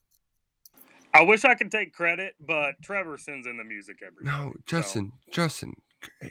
I 1.13 1.23
wish 1.23 1.45
I 1.45 1.55
could 1.55 1.71
take 1.71 1.93
credit, 1.93 2.35
but 2.41 2.75
Trevor 2.83 3.19
sends 3.19 3.47
in 3.47 3.57
the 3.57 3.65
music 3.65 3.99
every 4.05 4.25
No, 4.25 4.47
week, 4.47 4.55
so- 4.57 4.63
Justin, 4.67 5.13
Justin, 5.31 5.75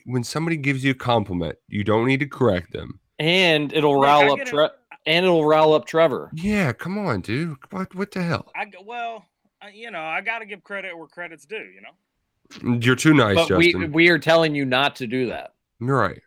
when 0.06 0.24
somebody 0.24 0.58
gives 0.58 0.84
you 0.84 0.92
a 0.92 0.96
compliment, 0.96 1.58
you 1.68 1.84
don't 1.84 2.06
need 2.08 2.20
to 2.20 2.26
correct 2.28 2.74
them. 2.74 3.00
And 3.20 3.72
it'll 3.72 3.94
Look, 4.00 4.04
rile 4.06 4.32
up 4.32 4.38
get. 4.40 4.48
Tre- 4.48 4.70
and 5.06 5.24
it'll 5.26 5.46
rile 5.46 5.74
up 5.74 5.86
Trevor. 5.86 6.32
Yeah, 6.34 6.74
come 6.74 6.98
on, 6.98 7.22
dude. 7.22 7.58
What 7.70 7.94
what 7.94 8.12
the 8.12 8.24
hell? 8.24 8.52
I 8.56 8.66
g- 8.66 8.72
well, 8.84 9.18
I, 9.18 9.33
you 9.74 9.92
know, 9.92 10.02
I 10.02 10.22
got 10.22 10.40
to 10.40 10.46
give 10.46 10.64
credit 10.64 10.98
where 10.98 11.08
credit's 11.08 11.46
due. 11.46 11.58
You 11.58 11.82
know, 11.82 12.78
You're 12.80 12.96
too 12.96 13.14
nice, 13.14 13.36
but 13.36 13.58
we 13.58 13.74
Justin. 13.74 13.92
we 13.92 14.10
are 14.10 14.20
telling 14.20 14.56
you 14.56 14.66
not 14.66 14.96
to 14.98 15.08
do 15.08 15.28
that. 15.28 15.54
You're 15.80 15.98
right. 15.98 16.22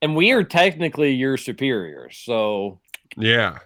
And 0.00 0.14
we 0.14 0.30
are 0.32 0.44
technically 0.44 1.12
your 1.12 1.36
superiors. 1.36 2.20
So 2.24 2.80
Yeah. 3.16 3.58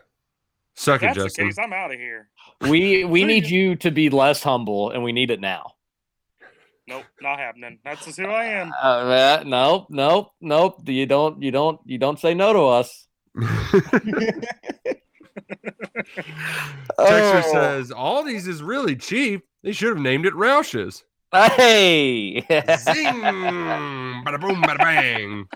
Suck 0.75 1.03
If 1.03 1.11
it, 1.11 1.15
the 1.19 1.25
Justin. 1.25 1.47
case, 1.49 1.59
I'm 1.59 1.73
out 1.73 1.93
of 1.93 1.99
here. 1.99 2.29
We 2.63 3.05
we 3.05 3.25
need 3.33 3.47
you 3.47 3.77
to 3.77 3.91
be 3.91 4.09
less 4.09 4.43
humble, 4.43 4.91
and 4.91 5.03
we 5.03 5.13
need 5.13 5.31
it 5.31 5.41
now. 5.41 5.75
Nope, 6.89 7.05
not 7.21 7.39
happening. 7.39 7.79
That's 7.85 8.05
just 8.05 8.19
who 8.19 8.27
I 8.27 8.45
am. 8.47 8.73
Uh, 8.73 8.87
uh, 8.87 9.43
nope, 9.47 9.87
nope, 9.91 10.33
nope. 10.41 10.81
You 10.89 11.07
don't, 11.07 11.41
you 11.41 11.51
don't, 11.53 11.81
you 11.85 11.97
don't 11.99 12.19
say 12.19 12.35
no 12.35 12.53
to 12.53 12.61
us. 12.67 13.07
Texter 16.99 17.43
Oh. 17.45 17.53
says 17.53 17.91
Aldi's 17.91 18.47
is 18.47 18.63
really 18.63 18.97
cheap. 18.97 19.45
They 19.63 19.73
should 19.73 19.89
have 19.89 19.99
named 19.99 20.27
it 20.27 20.35
Roush's. 20.35 21.05
Hey, 21.33 22.41
Zing! 22.51 23.23
bada 23.23 24.39
boom, 24.41 24.61
bada 24.63 24.77
bang. 24.79 25.47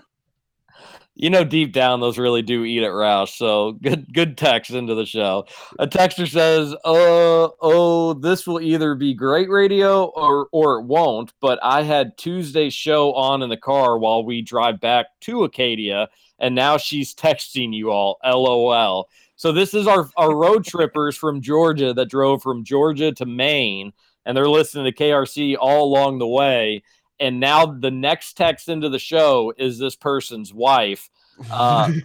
you 1.13 1.29
know 1.29 1.43
deep 1.43 1.71
down 1.71 1.99
those 1.99 2.17
really 2.17 2.41
do 2.41 2.63
eat 2.63 2.81
at 2.83 2.89
Roush. 2.91 3.37
So 3.37 3.73
good, 3.73 4.11
good 4.11 4.37
text 4.37 4.71
into 4.71 4.95
the 4.95 5.05
show. 5.05 5.45
A 5.77 5.85
texter 5.85 6.27
says, 6.27 6.73
"Uh 6.83 7.49
oh, 7.61 8.13
this 8.13 8.47
will 8.47 8.59
either 8.59 8.95
be 8.95 9.13
great 9.13 9.49
radio 9.51 10.05
or 10.05 10.47
or 10.51 10.79
it 10.79 10.85
won't." 10.85 11.31
But 11.41 11.59
I 11.61 11.83
had 11.83 12.17
Tuesday's 12.17 12.73
show 12.73 13.13
on 13.13 13.43
in 13.43 13.49
the 13.49 13.57
car 13.57 13.99
while 13.99 14.23
we 14.25 14.41
drive 14.41 14.79
back 14.79 15.07
to 15.21 15.43
Acadia, 15.43 16.07
and 16.39 16.55
now 16.55 16.77
she's 16.77 17.13
texting 17.13 17.71
you 17.73 17.91
all. 17.91 18.17
LOL. 18.25 19.09
So 19.37 19.51
this 19.51 19.73
is 19.73 19.87
our 19.87 20.09
our 20.17 20.35
road 20.35 20.65
trippers 20.65 21.15
from 21.15 21.41
Georgia 21.41 21.93
that 21.93 22.09
drove 22.09 22.41
from 22.41 22.63
Georgia 22.63 23.11
to 23.13 23.25
Maine, 23.25 23.93
and 24.25 24.35
they're 24.35 24.49
listening 24.49 24.85
to 24.85 24.91
KRC 24.91 25.55
all 25.59 25.85
along 25.85 26.17
the 26.17 26.27
way. 26.27 26.83
And 27.19 27.39
now 27.39 27.65
the 27.65 27.91
next 27.91 28.33
text 28.33 28.67
into 28.67 28.89
the 28.89 28.99
show 28.99 29.53
is 29.57 29.79
this 29.79 29.95
person's 29.95 30.53
wife. 30.53 31.09
Uh, 31.51 31.87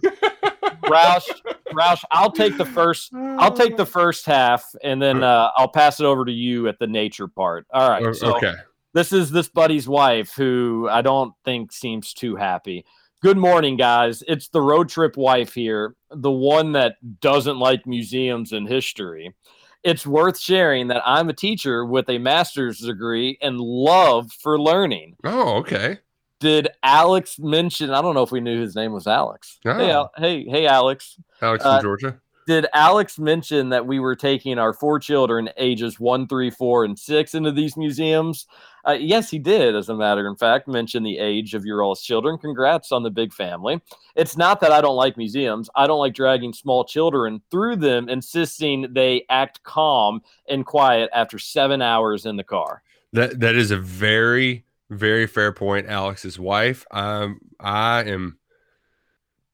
Roush, 0.83 1.27
Roush, 1.71 2.03
I'll 2.11 2.31
take 2.31 2.57
the 2.57 2.65
first. 2.65 3.13
I'll 3.15 3.53
take 3.53 3.77
the 3.77 3.85
first 3.85 4.27
half, 4.27 4.63
and 4.83 5.01
then 5.01 5.23
uh, 5.23 5.49
I'll 5.57 5.67
pass 5.67 5.99
it 5.99 6.05
over 6.05 6.25
to 6.25 6.31
you 6.31 6.67
at 6.67 6.77
the 6.77 6.87
nature 6.87 7.27
part. 7.27 7.65
All 7.73 7.89
right. 7.89 8.15
So 8.15 8.37
okay. 8.37 8.53
this 8.93 9.11
is 9.11 9.31
this 9.31 9.49
buddy's 9.49 9.87
wife 9.87 10.33
who 10.35 10.87
I 10.89 11.01
don't 11.01 11.33
think 11.45 11.71
seems 11.71 12.13
too 12.13 12.35
happy. 12.35 12.85
Good 13.23 13.37
morning, 13.37 13.77
guys. 13.77 14.21
It's 14.27 14.49
the 14.49 14.61
road 14.61 14.89
trip 14.89 15.15
wife 15.15 15.53
here, 15.53 15.95
the 16.11 16.29
one 16.29 16.73
that 16.73 16.97
doesn't 17.21 17.57
like 17.57 17.87
museums 17.87 18.51
and 18.51 18.67
history. 18.67 19.33
It's 19.81 20.05
worth 20.05 20.37
sharing 20.37 20.89
that 20.89 21.03
I'm 21.05 21.29
a 21.29 21.33
teacher 21.33 21.85
with 21.85 22.09
a 22.09 22.17
master's 22.17 22.79
degree 22.79 23.37
and 23.41 23.59
love 23.61 24.29
for 24.33 24.59
learning. 24.59 25.15
Oh, 25.23 25.55
okay. 25.59 25.99
Did 26.41 26.67
Alex 26.83 27.39
mention? 27.39 27.91
I 27.91 28.01
don't 28.01 28.13
know 28.13 28.23
if 28.23 28.31
we 28.33 28.41
knew 28.41 28.59
his 28.59 28.75
name 28.75 28.91
was 28.91 29.07
Alex. 29.07 29.57
Hey, 29.63 29.71
Oh. 29.71 29.89
Al- 29.91 30.11
hey, 30.17 30.43
hey, 30.43 30.67
Alex 30.67 31.17
Alex 31.41 31.63
Uh, 31.63 31.77
from 31.77 31.81
Georgia. 31.83 32.19
did 32.45 32.67
Alex 32.73 33.17
mention 33.17 33.69
that 33.69 33.87
we 33.87 33.99
were 34.01 34.17
taking 34.17 34.59
our 34.59 34.73
four 34.73 34.99
children, 34.99 35.49
ages 35.55 35.97
one, 35.97 36.27
three, 36.27 36.49
four, 36.49 36.83
and 36.83 36.99
six, 36.99 37.33
into 37.33 37.53
these 37.53 37.77
museums? 37.77 38.47
Uh, 38.85 38.91
yes, 38.91 39.29
he 39.29 39.39
did. 39.39 39.75
As 39.75 39.89
a 39.89 39.95
matter 39.95 40.27
of 40.27 40.37
fact, 40.37 40.67
mention 40.67 41.03
the 41.03 41.17
age 41.17 41.53
of 41.53 41.65
your 41.65 41.81
all's 41.81 42.01
children. 42.01 42.37
Congrats 42.37 42.91
on 42.91 43.03
the 43.03 43.09
big 43.09 43.33
family. 43.33 43.81
It's 44.15 44.35
not 44.35 44.59
that 44.59 44.71
I 44.71 44.81
don't 44.81 44.97
like 44.97 45.15
museums. 45.15 45.69
I 45.75 45.87
don't 45.87 45.99
like 45.99 46.13
dragging 46.13 46.53
small 46.53 46.83
children 46.83 47.41
through 47.49 47.77
them, 47.77 48.09
insisting 48.09 48.93
they 48.93 49.25
act 49.29 49.63
calm 49.63 50.21
and 50.49 50.65
quiet 50.65 51.09
after 51.13 51.39
seven 51.39 51.81
hours 51.81 52.25
in 52.25 52.35
the 52.35 52.43
car. 52.43 52.83
That 53.13 53.39
that 53.39 53.55
is 53.55 53.71
a 53.71 53.77
very 53.77 54.65
very 54.89 55.27
fair 55.27 55.51
point. 55.51 55.87
Alex's 55.87 56.39
wife. 56.39 56.85
Um, 56.91 57.39
I 57.59 58.03
am. 58.03 58.37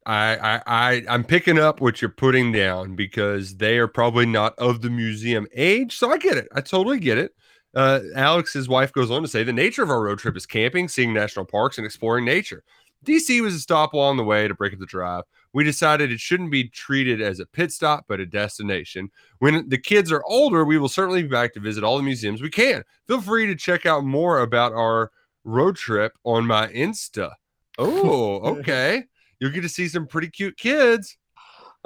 I, 0.05 0.37
I 0.37 0.61
I 0.65 1.03
I'm 1.07 1.23
picking 1.23 1.59
up 1.59 1.81
what 1.81 2.01
you're 2.01 2.09
putting 2.09 2.51
down 2.51 2.95
because 2.95 3.57
they 3.57 3.77
are 3.77 3.87
probably 3.87 4.25
not 4.25 4.57
of 4.57 4.81
the 4.81 4.89
museum 4.89 5.45
age. 5.53 5.95
So 5.97 6.11
I 6.11 6.17
get 6.17 6.37
it. 6.37 6.47
I 6.53 6.61
totally 6.61 6.99
get 6.99 7.17
it. 7.17 7.35
Uh, 7.75 7.99
Alex's 8.15 8.67
wife 8.67 8.91
goes 8.91 9.11
on 9.11 9.21
to 9.21 9.27
say 9.27 9.43
the 9.43 9.53
nature 9.53 9.83
of 9.83 9.89
our 9.89 10.01
road 10.01 10.19
trip 10.19 10.35
is 10.35 10.45
camping, 10.45 10.87
seeing 10.87 11.13
national 11.13 11.45
parks, 11.45 11.77
and 11.77 11.85
exploring 11.85 12.25
nature. 12.25 12.63
DC 13.05 13.41
was 13.41 13.55
a 13.55 13.59
stop 13.59 13.93
along 13.93 14.17
the 14.17 14.23
way 14.23 14.47
to 14.47 14.53
break 14.53 14.73
up 14.73 14.79
the 14.79 14.85
drive. 14.85 15.23
We 15.53 15.63
decided 15.63 16.11
it 16.11 16.19
shouldn't 16.19 16.51
be 16.51 16.67
treated 16.67 17.21
as 17.21 17.39
a 17.39 17.45
pit 17.45 17.71
stop, 17.71 18.05
but 18.07 18.19
a 18.19 18.25
destination. 18.25 19.09
When 19.39 19.69
the 19.69 19.77
kids 19.77 20.11
are 20.11 20.23
older, 20.25 20.65
we 20.65 20.77
will 20.77 20.89
certainly 20.89 21.23
be 21.23 21.29
back 21.29 21.53
to 21.53 21.59
visit 21.59 21.83
all 21.83 21.97
the 21.97 22.03
museums 22.03 22.41
we 22.41 22.49
can. 22.49 22.83
Feel 23.07 23.21
free 23.21 23.47
to 23.47 23.55
check 23.55 23.85
out 23.85 24.03
more 24.03 24.41
about 24.41 24.73
our 24.73 25.11
road 25.43 25.75
trip 25.75 26.13
on 26.25 26.45
my 26.45 26.67
Insta. 26.67 27.31
Oh, 27.77 28.39
okay. 28.57 29.05
You'll 29.39 29.51
get 29.51 29.61
to 29.61 29.69
see 29.69 29.87
some 29.87 30.05
pretty 30.05 30.29
cute 30.29 30.57
kids. 30.57 31.17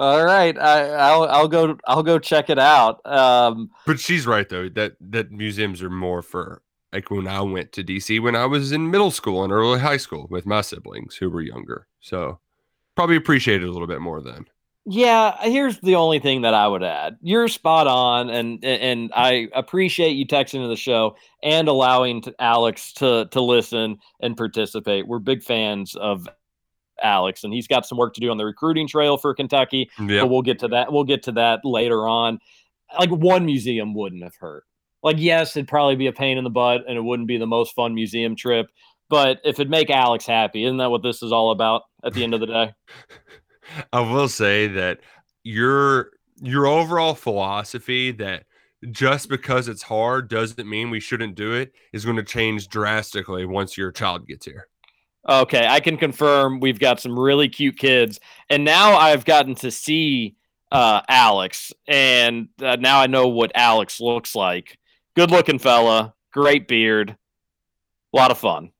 All 0.04 0.24
right, 0.24 0.56
I, 0.58 0.88
I'll 0.90 1.24
I'll 1.24 1.48
go 1.48 1.76
I'll 1.86 2.02
go 2.02 2.18
check 2.18 2.50
it 2.50 2.58
out. 2.58 3.04
Um, 3.06 3.70
But 3.86 4.00
she's 4.00 4.26
right 4.26 4.48
though 4.48 4.68
that 4.70 4.96
that 5.00 5.30
museums 5.30 5.82
are 5.82 5.90
more 5.90 6.22
for 6.22 6.62
like 6.92 7.10
when 7.10 7.26
I 7.26 7.40
went 7.42 7.72
to 7.72 7.84
DC 7.84 8.20
when 8.20 8.36
I 8.36 8.46
was 8.46 8.72
in 8.72 8.90
middle 8.90 9.10
school 9.10 9.42
and 9.44 9.52
early 9.52 9.80
high 9.80 9.96
school 9.96 10.26
with 10.30 10.46
my 10.46 10.60
siblings 10.60 11.16
who 11.16 11.30
were 11.30 11.42
younger. 11.42 11.86
So 12.00 12.38
probably 12.96 13.16
appreciate 13.16 13.62
it 13.62 13.68
a 13.68 13.72
little 13.72 13.88
bit 13.88 14.00
more 14.00 14.20
then. 14.22 14.46
Yeah, 14.86 15.36
here's 15.42 15.80
the 15.80 15.94
only 15.94 16.18
thing 16.18 16.42
that 16.42 16.52
I 16.52 16.68
would 16.68 16.82
add. 16.82 17.16
You're 17.22 17.48
spot 17.48 17.86
on, 17.86 18.28
and 18.28 18.62
and 18.62 19.10
I 19.14 19.48
appreciate 19.54 20.10
you 20.10 20.26
texting 20.26 20.62
to 20.62 20.68
the 20.68 20.76
show 20.76 21.16
and 21.42 21.68
allowing 21.68 22.20
to 22.22 22.34
Alex 22.38 22.92
to 22.94 23.26
to 23.30 23.40
listen 23.40 23.96
and 24.20 24.36
participate. 24.36 25.08
We're 25.08 25.20
big 25.20 25.42
fans 25.42 25.94
of 25.96 26.28
Alex, 27.02 27.44
and 27.44 27.52
he's 27.52 27.66
got 27.66 27.86
some 27.86 27.98
work 27.98 28.14
to 28.14 28.20
do 28.20 28.30
on 28.30 28.36
the 28.36 28.44
recruiting 28.44 28.88
trail 28.88 29.16
for 29.16 29.34
Kentucky. 29.34 29.90
Yeah. 29.98 30.22
But 30.22 30.30
we'll 30.30 30.42
get 30.42 30.58
to 30.60 30.68
that. 30.68 30.92
We'll 30.92 31.04
get 31.04 31.22
to 31.24 31.32
that 31.32 31.60
later 31.64 32.06
on. 32.06 32.38
Like 32.98 33.10
one 33.10 33.44
museum 33.46 33.94
wouldn't 33.94 34.22
have 34.22 34.36
hurt. 34.36 34.64
Like 35.02 35.16
yes, 35.18 35.56
it'd 35.56 35.68
probably 35.68 35.96
be 35.96 36.06
a 36.06 36.12
pain 36.12 36.38
in 36.38 36.44
the 36.44 36.50
butt, 36.50 36.84
and 36.88 36.96
it 36.96 37.02
wouldn't 37.02 37.28
be 37.28 37.36
the 37.36 37.46
most 37.46 37.74
fun 37.74 37.94
museum 37.94 38.36
trip. 38.36 38.68
But 39.10 39.40
if 39.44 39.56
it'd 39.60 39.70
make 39.70 39.90
Alex 39.90 40.26
happy, 40.26 40.64
isn't 40.64 40.78
that 40.78 40.90
what 40.90 41.02
this 41.02 41.22
is 41.22 41.30
all 41.30 41.50
about 41.50 41.82
at 42.02 42.14
the 42.14 42.24
end 42.24 42.34
of 42.34 42.40
the 42.40 42.46
day? 42.46 42.72
I 43.92 44.00
will 44.00 44.28
say 44.28 44.66
that 44.68 45.00
your 45.42 46.10
your 46.40 46.66
overall 46.66 47.14
philosophy 47.14 48.10
that 48.12 48.44
just 48.90 49.28
because 49.28 49.68
it's 49.68 49.82
hard 49.82 50.28
doesn't 50.28 50.68
mean 50.68 50.90
we 50.90 51.00
shouldn't 51.00 51.34
do 51.34 51.52
it 51.52 51.72
is 51.92 52.04
going 52.04 52.16
to 52.16 52.22
change 52.22 52.68
drastically 52.68 53.46
once 53.46 53.76
your 53.76 53.90
child 53.90 54.26
gets 54.26 54.44
here. 54.44 54.68
Okay, 55.28 55.66
I 55.66 55.80
can 55.80 55.96
confirm 55.96 56.60
we've 56.60 56.78
got 56.78 57.00
some 57.00 57.18
really 57.18 57.48
cute 57.48 57.78
kids, 57.78 58.20
and 58.50 58.64
now 58.64 58.96
I've 58.96 59.24
gotten 59.24 59.54
to 59.56 59.70
see 59.70 60.36
uh, 60.70 61.00
Alex, 61.08 61.72
and 61.88 62.48
uh, 62.60 62.76
now 62.78 63.00
I 63.00 63.06
know 63.06 63.28
what 63.28 63.52
Alex 63.54 64.00
looks 64.00 64.34
like. 64.34 64.78
Good 65.16 65.30
looking 65.30 65.58
fella, 65.58 66.14
great 66.32 66.68
beard, 66.68 67.16
a 68.12 68.16
lot 68.16 68.30
of 68.30 68.38
fun. 68.38 68.70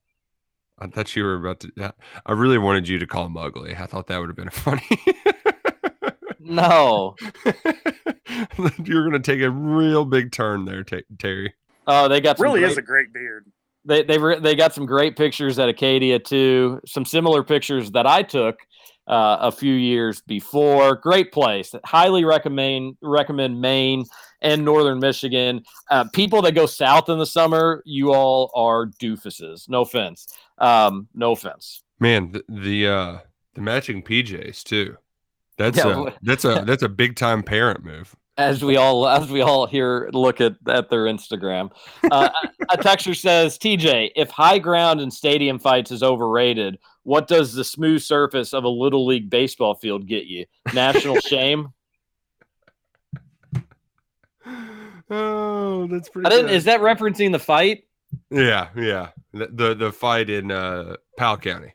I 0.78 0.88
thought 0.88 1.14
you 1.16 1.24
were 1.24 1.36
about 1.36 1.60
to. 1.60 1.72
Yeah, 1.76 1.92
I 2.26 2.32
really 2.32 2.58
wanted 2.58 2.88
you 2.88 2.98
to 2.98 3.06
call 3.06 3.24
him 3.26 3.36
ugly. 3.36 3.74
I 3.76 3.86
thought 3.86 4.08
that 4.08 4.18
would 4.18 4.28
have 4.28 4.36
been 4.36 4.50
funny. 4.50 4.82
No, 6.40 7.16
you're 8.84 9.08
going 9.08 9.12
to 9.12 9.20
take 9.20 9.40
a 9.40 9.50
real 9.50 10.04
big 10.04 10.30
turn 10.30 10.66
there, 10.66 10.84
Ta- 10.84 10.98
Terry. 11.18 11.54
oh, 11.86 12.06
they 12.08 12.20
got 12.20 12.36
some 12.36 12.44
Really 12.44 12.60
great, 12.60 12.72
is 12.72 12.76
a 12.76 12.82
great 12.82 13.12
beard. 13.14 13.46
They 13.84 14.02
they 14.02 14.18
they 14.40 14.54
got 14.54 14.74
some 14.74 14.86
great 14.86 15.16
pictures 15.16 15.58
at 15.58 15.68
Acadia 15.68 16.18
too. 16.18 16.80
Some 16.86 17.04
similar 17.04 17.42
pictures 17.42 17.90
that 17.92 18.06
I 18.06 18.22
took 18.22 18.58
uh, 19.06 19.38
a 19.40 19.52
few 19.52 19.74
years 19.74 20.22
before. 20.22 20.96
Great 20.96 21.32
place. 21.32 21.74
Highly 21.84 22.24
recommend 22.24 22.96
recommend 23.02 23.60
Maine 23.60 24.04
and 24.40 24.64
Northern 24.64 25.00
Michigan. 25.00 25.62
Uh, 25.90 26.04
people 26.12 26.42
that 26.42 26.54
go 26.54 26.66
south 26.66 27.08
in 27.08 27.18
the 27.18 27.26
summer, 27.26 27.82
you 27.84 28.12
all 28.12 28.50
are 28.54 28.86
doofuses. 28.86 29.68
No 29.68 29.82
offense. 29.82 30.28
Um, 30.58 31.08
no 31.14 31.32
offense. 31.32 31.82
Man, 32.00 32.32
the 32.32 32.44
the, 32.48 32.86
uh, 32.88 33.18
the 33.54 33.60
matching 33.60 34.02
PJs 34.02 34.62
too. 34.64 34.96
That's 35.58 35.78
Yeah, 35.78 36.10
a 36.10 36.14
that's 36.22 36.44
a 36.44 36.62
that's 36.66 36.82
a 36.82 36.88
big 36.88 37.16
time 37.16 37.42
parent 37.42 37.84
move. 37.84 38.14
As 38.36 38.64
we 38.64 38.76
all 38.76 39.06
as 39.06 39.30
we 39.30 39.42
all 39.42 39.66
here 39.66 40.10
look 40.12 40.40
at 40.40 40.56
at 40.66 40.90
their 40.90 41.04
Instagram, 41.04 41.70
uh, 42.10 42.28
a 42.68 42.76
texter 42.78 43.16
says, 43.16 43.56
"TJ, 43.58 44.10
if 44.16 44.28
high 44.28 44.58
ground 44.58 45.00
and 45.00 45.12
stadium 45.12 45.60
fights 45.60 45.92
is 45.92 46.02
overrated, 46.02 46.78
what 47.04 47.28
does 47.28 47.52
the 47.54 47.62
smooth 47.62 48.02
surface 48.02 48.52
of 48.52 48.64
a 48.64 48.68
little 48.68 49.06
league 49.06 49.30
baseball 49.30 49.76
field 49.76 50.08
get 50.08 50.24
you? 50.24 50.46
National 50.72 51.20
shame? 51.20 51.68
Oh, 55.10 55.86
that's 55.86 56.08
pretty. 56.08 56.26
I 56.26 56.30
didn't. 56.30 56.46
good. 56.46 56.56
Is 56.56 56.64
that 56.64 56.80
referencing 56.80 57.30
the 57.30 57.38
fight? 57.38 57.84
Yeah, 58.30 58.68
yeah. 58.76 59.10
The 59.32 59.46
the, 59.52 59.74
the 59.74 59.92
fight 59.92 60.28
in 60.28 60.50
uh, 60.50 60.96
Powell 61.16 61.36
County 61.36 61.72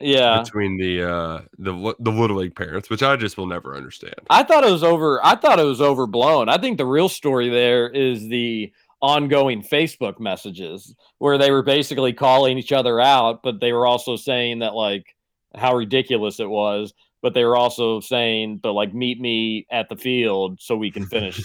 Yeah, 0.00 0.42
between 0.42 0.76
the 0.76 1.02
uh, 1.02 1.40
the 1.58 1.94
the 2.00 2.10
little 2.10 2.36
league 2.38 2.56
parents, 2.56 2.90
which 2.90 3.02
I 3.02 3.16
just 3.16 3.36
will 3.38 3.46
never 3.46 3.76
understand. 3.76 4.14
I 4.28 4.42
thought 4.42 4.64
it 4.64 4.70
was 4.70 4.82
over. 4.82 5.24
I 5.24 5.36
thought 5.36 5.60
it 5.60 5.64
was 5.64 5.80
overblown. 5.80 6.48
I 6.48 6.58
think 6.58 6.78
the 6.78 6.86
real 6.86 7.08
story 7.08 7.48
there 7.48 7.88
is 7.88 8.28
the 8.28 8.72
ongoing 9.00 9.62
Facebook 9.62 10.18
messages 10.18 10.94
where 11.18 11.38
they 11.38 11.50
were 11.50 11.62
basically 11.62 12.12
calling 12.12 12.58
each 12.58 12.72
other 12.72 13.00
out, 13.00 13.42
but 13.42 13.60
they 13.60 13.72
were 13.72 13.86
also 13.86 14.16
saying 14.16 14.60
that 14.60 14.74
like 14.74 15.14
how 15.54 15.74
ridiculous 15.74 16.40
it 16.40 16.48
was. 16.48 16.92
but 17.24 17.32
they 17.32 17.44
were 17.44 17.56
also 17.56 18.00
saying, 18.00 18.58
"But 18.58 18.74
like, 18.74 18.92
meet 18.92 19.18
me 19.18 19.66
at 19.70 19.88
the 19.88 19.96
field 19.96 20.60
so 20.60 20.76
we 20.76 20.90
can 20.90 21.06
finish." 21.06 21.42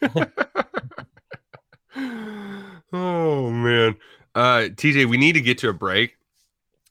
oh 2.92 3.50
man, 3.50 3.96
uh, 4.34 4.66
TJ, 4.74 5.06
we 5.06 5.16
need 5.16 5.34
to 5.34 5.40
get 5.40 5.58
to 5.58 5.68
a 5.68 5.72
break, 5.72 6.16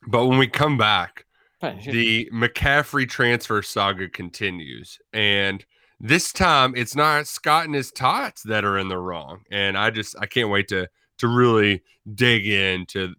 but 0.08 0.28
when 0.28 0.38
we 0.38 0.48
come 0.48 0.78
back, 0.78 1.26
the 1.62 2.30
McCaffrey 2.34 3.08
transfer 3.08 3.62
saga 3.62 4.10
continues, 4.10 5.00
and 5.14 5.64
this 6.00 6.34
time 6.34 6.74
it's 6.76 6.96
not 6.96 7.28
Scott 7.28 7.66
and 7.66 7.76
his 7.76 7.92
tots 7.92 8.42
that 8.44 8.66
are 8.66 8.78
in 8.78 8.88
the 8.88 8.98
wrong, 8.98 9.44
and 9.52 9.78
I 9.78 9.92
just 9.92 10.16
I 10.20 10.26
can't 10.26 10.50
wait 10.50 10.68
to 10.70 10.88
to 11.20 11.28
really 11.28 11.84
dig 12.16 12.48
into 12.48 13.14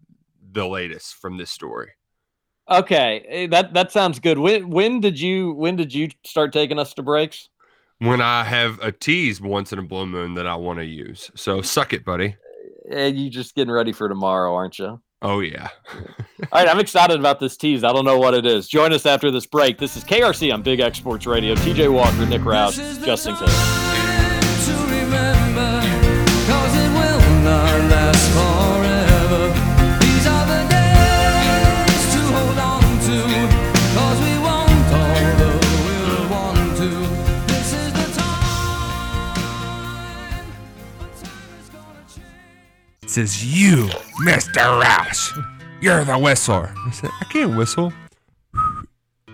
the 0.51 0.67
latest 0.67 1.15
from 1.15 1.37
this 1.37 1.49
story. 1.49 1.91
Okay, 2.69 3.25
eh, 3.27 3.47
that 3.47 3.73
that 3.73 3.91
sounds 3.91 4.19
good. 4.19 4.37
When 4.37 4.69
when 4.69 4.99
did 4.99 5.19
you 5.19 5.53
when 5.53 5.75
did 5.75 5.93
you 5.93 6.09
start 6.25 6.53
taking 6.53 6.79
us 6.79 6.93
to 6.95 7.03
breaks? 7.03 7.49
When 7.99 8.21
I 8.21 8.43
have 8.43 8.79
a 8.81 8.91
tease 8.91 9.39
once 9.39 9.71
in 9.71 9.79
a 9.79 9.83
blue 9.83 10.05
moon 10.05 10.33
that 10.33 10.47
I 10.47 10.55
want 10.55 10.79
to 10.79 10.85
use, 10.85 11.31
so 11.35 11.61
suck 11.61 11.93
it, 11.93 12.03
buddy. 12.03 12.35
And 12.91 13.17
you 13.17 13.29
just 13.29 13.55
getting 13.55 13.71
ready 13.71 13.93
for 13.93 14.09
tomorrow, 14.09 14.53
aren't 14.53 14.77
you? 14.79 15.01
Oh 15.23 15.39
yeah. 15.39 15.69
All 16.51 16.59
right, 16.59 16.67
I'm 16.67 16.79
excited 16.79 17.17
about 17.17 17.39
this 17.39 17.55
tease. 17.55 17.83
I 17.83 17.93
don't 17.93 18.03
know 18.03 18.19
what 18.19 18.33
it 18.33 18.45
is. 18.45 18.67
Join 18.67 18.91
us 18.91 19.05
after 19.05 19.31
this 19.31 19.45
break. 19.45 19.77
This 19.77 19.95
is 19.95 20.03
KRC 20.03 20.53
on 20.53 20.61
Big 20.61 20.81
X 20.81 20.97
Sports 20.97 21.25
Radio. 21.25 21.55
TJ 21.55 21.91
Walker, 21.91 22.25
Nick 22.25 22.41
Roush, 22.41 23.03
Justin 23.05 23.35
King. 23.37 23.47
Change. 43.13 43.27
It 43.27 43.29
says, 43.29 43.61
You, 43.61 43.87
Mr. 44.25 44.81
Roush, 44.81 45.55
you're 45.81 46.03
the 46.03 46.17
whistler. 46.17 46.73
I 46.75 46.91
said 46.91 47.09
I 47.21 47.25
can't 47.25 47.57
whistle, 47.57 47.93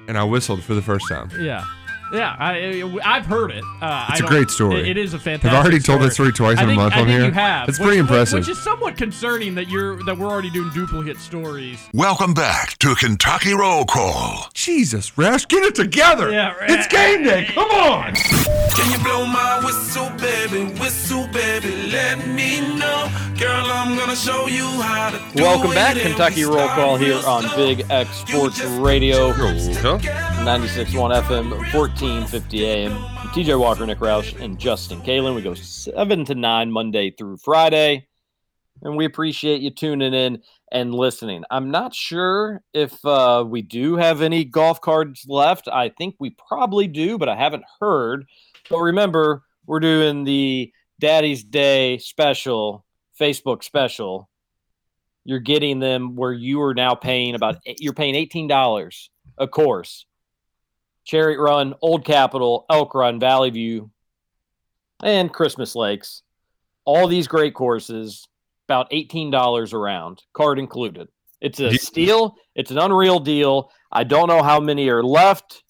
and 0.08 0.18
I 0.18 0.24
whistled 0.24 0.64
for 0.64 0.74
the 0.74 0.82
first 0.82 1.08
time. 1.08 1.30
Yeah. 1.40 1.66
Yeah, 2.12 2.36
I, 2.40 2.84
I've 3.06 3.26
heard 3.26 3.52
it. 3.52 3.64
Uh, 3.82 4.08
It's 4.12 4.22
I 4.22 4.26
a 4.26 4.28
great 4.28 4.50
story. 4.50 4.82
It, 4.82 4.88
it 4.90 4.98
is 4.98 5.14
a 5.14 5.20
fantastic. 5.20 5.42
Story. 5.42 5.52
Have 5.56 5.60
I 5.60 5.62
already 5.64 5.80
told 5.80 6.02
that 6.02 6.14
story 6.14 6.32
story 6.32 6.56
twice 6.56 6.58
I 6.60 6.64
in 6.64 6.70
a 6.72 6.74
month 6.74 6.94
I 6.96 7.02
on 7.02 7.06
think 7.06 7.18
here? 7.20 7.26
You 7.28 7.32
have. 7.34 7.68
That's 7.68 7.78
which- 7.80 7.86
pretty 7.86 8.00
impressive. 8.00 8.40
Which 8.40 8.50
is 8.50 8.62
somewhat 8.64 8.98
concerning 8.98 9.54
that 9.56 9.68
you're 9.70 10.02
that 10.04 10.18
we're 10.18 10.28
already 10.28 10.50
doing 10.50 10.72
duplicate 10.74 11.18
stories. 11.18 11.80
Welcome 11.94 12.34
back 12.34 12.78
to 12.80 12.96
Kentucky 12.96 13.54
Roll 13.54 13.86
Call. 13.86 14.48
Jesus, 14.54 15.18
Rash, 15.18 15.48
get 15.48 15.64
it 15.64 15.76
together. 15.76 16.32
Yeah, 16.32 16.56
right. 16.56 16.70
It's 16.72 16.88
game 16.88 17.24
day. 17.24 17.46
Come 17.54 17.70
on. 17.70 18.16
Can 18.16 18.92
you 18.92 18.98
blow 19.04 19.26
my 19.26 19.62
whistle, 19.64 20.10
baby? 20.18 20.74
Whistle, 20.80 21.28
baby, 21.28 21.92
let 21.92 22.26
me 22.28 22.62
know. 22.78 23.12
Girl, 23.38 23.66
I'm 23.68 23.98
gonna 23.98 24.16
show 24.16 24.48
you 24.48 24.64
how 24.82 25.12
to 25.12 25.18
do 25.36 25.44
Welcome 25.44 25.72
it, 25.72 25.76
back, 25.76 25.98
Kentucky 25.98 26.44
Roll 26.44 26.68
Call 26.70 26.98
here 26.98 27.20
on. 27.26 27.44
Big 27.56 27.86
X 27.90 28.10
Sports 28.18 28.62
Radio, 28.64 29.32
Huh? 29.32 29.98
96.1 30.44 31.12
FM, 31.24 31.72
1450 32.02 32.66
AM. 32.66 32.92
TJ 33.34 33.60
Walker, 33.60 33.86
Nick 33.86 34.00
Roush, 34.00 34.40
and 34.40 34.58
Justin 34.58 35.02
Kalen. 35.02 35.36
We 35.36 35.42
go 35.42 35.54
7 35.54 36.24
to 36.24 36.34
9 36.34 36.72
Monday 36.72 37.12
through 37.12 37.36
Friday. 37.36 38.08
And 38.82 38.96
we 38.96 39.04
appreciate 39.04 39.60
you 39.60 39.70
tuning 39.70 40.14
in 40.14 40.42
and 40.72 40.96
listening. 40.96 41.44
I'm 41.52 41.72
not 41.72 41.94
sure 41.94 42.64
if 42.74 43.04
uh, 43.04 43.44
we 43.46 43.62
do 43.62 43.98
have 43.98 44.22
any 44.22 44.46
golf 44.46 44.80
cards 44.80 45.26
left. 45.28 45.68
I 45.68 45.90
think 45.90 46.16
we 46.20 46.30
probably 46.48 46.88
do, 46.88 47.18
but 47.18 47.28
I 47.28 47.36
haven't 47.36 47.66
heard. 47.82 48.26
But 48.70 48.80
remember, 48.80 49.44
we're 49.66 49.82
doing 49.82 50.24
the 50.24 50.72
Daddy's 51.02 51.44
Day 51.44 51.98
special, 51.98 52.86
Facebook 53.20 53.62
special. 53.62 54.30
You're 55.26 55.40
getting 55.40 55.80
them 55.80 56.16
where 56.16 56.32
you 56.32 56.62
are 56.62 56.74
now 56.74 56.96
paying 56.96 57.36
about 57.36 57.58
you're 57.66 57.92
paying 57.92 58.16
eighteen 58.16 58.48
dollars 58.48 59.10
a 59.38 59.50
course. 59.50 60.06
Chariot 61.10 61.40
Run, 61.40 61.74
Old 61.82 62.06
Capitol, 62.06 62.68
Elk 62.70 62.94
Run, 62.94 63.20
Valley 63.20 63.50
View, 63.50 63.90
and 65.02 65.34
Christmas 65.34 65.76
Lakes. 65.76 66.22
All 66.86 67.08
these 67.08 67.28
great 67.28 67.56
courses, 67.56 68.28
about 68.68 68.88
eighteen 68.92 69.32
dollars 69.32 69.74
around, 69.74 70.22
card 70.34 70.60
included. 70.60 71.08
It's 71.42 71.60
a 71.60 71.74
steal. 71.74 72.36
It's 72.54 72.70
an 72.70 72.78
unreal 72.78 73.20
deal. 73.20 73.72
I 73.92 74.04
don't 74.04 74.28
know 74.28 74.44
how 74.44 74.60
many 74.60 74.88
are 74.90 75.02
left. 75.02 75.64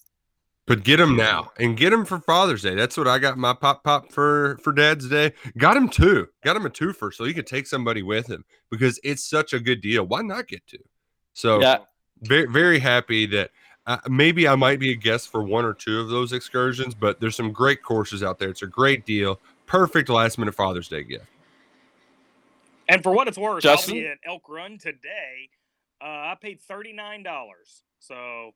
But 0.66 0.84
get 0.84 0.98
them 0.98 1.16
now 1.16 1.52
and 1.58 1.74
get 1.74 1.88
them 1.88 2.04
for 2.04 2.20
Father's 2.20 2.60
Day. 2.60 2.74
That's 2.74 2.98
what 2.98 3.08
I 3.08 3.18
got 3.18 3.38
my 3.38 3.54
pop 3.54 3.82
pop 3.82 4.12
for 4.12 4.58
for 4.62 4.74
Dad's 4.74 5.08
Day. 5.08 5.32
Got 5.56 5.74
him 5.74 5.88
two. 5.88 6.28
Got 6.44 6.56
him 6.56 6.66
a 6.66 6.70
twofer 6.70 7.14
so 7.14 7.24
he 7.24 7.32
could 7.32 7.46
take 7.46 7.66
somebody 7.66 8.02
with 8.02 8.26
him 8.26 8.44
because 8.70 9.00
it's 9.02 9.24
such 9.24 9.54
a 9.54 9.58
good 9.58 9.80
deal. 9.80 10.04
Why 10.04 10.20
not 10.20 10.48
get 10.48 10.66
two? 10.66 10.84
So 11.32 11.62
Yeah, 11.62 11.78
very 12.20 12.46
very 12.46 12.78
happy 12.78 13.24
that 13.26 13.52
uh, 13.90 13.98
maybe 14.08 14.46
I 14.46 14.54
might 14.54 14.78
be 14.78 14.92
a 14.92 14.94
guest 14.94 15.30
for 15.30 15.42
one 15.42 15.64
or 15.64 15.74
two 15.74 16.00
of 16.00 16.08
those 16.08 16.32
excursions. 16.32 16.94
But 16.94 17.20
there's 17.20 17.34
some 17.34 17.52
great 17.52 17.82
courses 17.82 18.22
out 18.22 18.38
there. 18.38 18.48
It's 18.48 18.62
a 18.62 18.66
great 18.68 19.04
deal. 19.04 19.40
Perfect 19.66 20.08
last 20.08 20.38
minute 20.38 20.54
Father's 20.54 20.88
Day 20.88 21.02
gift. 21.02 21.26
And 22.88 23.02
for 23.02 23.12
what 23.12 23.26
it's 23.26 23.38
worth, 23.38 23.62
Justin? 23.62 23.94
I'll 23.94 24.00
be 24.00 24.06
at 24.06 24.18
Elk 24.24 24.48
Run 24.48 24.78
today. 24.78 25.48
Uh, 26.00 26.06
I 26.06 26.36
paid 26.40 26.60
thirty 26.60 26.92
nine 26.92 27.24
dollars. 27.24 27.82
So 27.98 28.52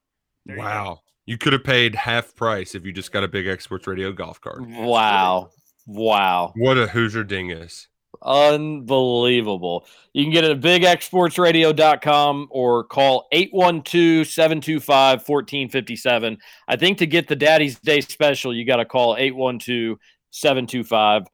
there 0.47 0.57
you. 0.57 0.63
Wow. 0.63 1.01
You 1.27 1.39
could 1.39 1.53
have 1.53 1.65
paid 1.65 1.95
half 1.95 2.35
price 2.37 2.75
if 2.75 2.85
you 2.85 2.93
just 2.93 3.11
got 3.11 3.25
a 3.25 3.29
big 3.29 3.47
X 3.47 3.65
Sports 3.65 3.87
Radio 3.87 4.13
golf 4.13 4.41
card. 4.41 4.65
wow, 4.69 5.51
wow. 5.87 6.53
What 6.55 6.77
a 6.77 6.87
Hoosier 6.87 7.25
dingus. 7.25 7.89
Unbelievable. 8.23 9.87
You 10.13 10.25
can 10.25 10.33
get 10.33 10.45
it 10.45 10.53
at 10.53 10.61
bigexportsradio.com 10.61 12.49
or 12.51 12.85
call 12.85 13.27
812 13.33 14.27
725 14.27 15.27
1457. 15.27 16.39
I 16.69 16.77
think 16.77 16.99
to 16.99 17.07
get 17.07 17.29
the 17.29 17.37
Daddy's 17.37 17.79
Day 17.81 18.01
special, 18.01 18.55
you 18.55 18.65
got 18.65 18.77
to 18.77 18.85
call 18.85 19.17
812 19.17 19.99
725 20.31 21.25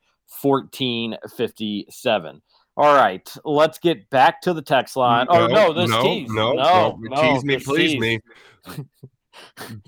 1457. 0.42 2.42
All 2.76 2.94
right, 2.94 3.28
let's 3.44 3.78
get 3.78 4.08
back 4.10 4.40
to 4.42 4.54
the 4.54 4.62
text 4.62 4.96
line. 4.96 5.26
oh, 5.28 5.48
no, 5.48 5.72
this 5.72 5.90
no, 5.90 6.02
tease. 6.02 6.30
No, 6.30 6.52
no, 6.52 6.98
no, 6.98 7.00
no, 7.00 7.22
tease 7.22 7.44
me, 7.44 7.58
please 7.58 7.92
tease. 7.92 8.00
me. 8.00 8.20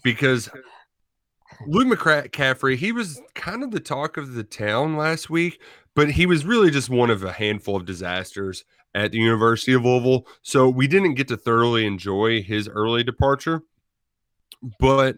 because 0.03 0.51
Luke 1.67 1.99
McCaffrey, 1.99 2.77
he 2.77 2.93
was 2.93 3.21
kind 3.35 3.63
of 3.63 3.71
the 3.71 3.81
talk 3.81 4.17
of 4.17 4.35
the 4.35 4.45
town 4.45 4.97
last 4.97 5.31
week, 5.31 5.61
but 5.95 6.11
he 6.11 6.27
was 6.27 6.45
really 6.45 6.71
just 6.71 6.91
one 6.91 7.11
of 7.11 7.23
a 7.23 7.33
handful 7.33 7.77
of 7.77 7.85
disasters 7.85 8.65
at 8.95 9.13
the 9.13 9.19
University 9.19 9.73
of 9.73 9.85
Louisville. 9.85 10.27
So 10.43 10.69
we 10.69 10.87
didn't 10.87 11.15
get 11.15 11.29
to 11.29 11.37
thoroughly 11.37 11.87
enjoy 11.87 12.43
his 12.43 12.69
early 12.69 13.03
departure. 13.03 13.63
But 14.79 15.17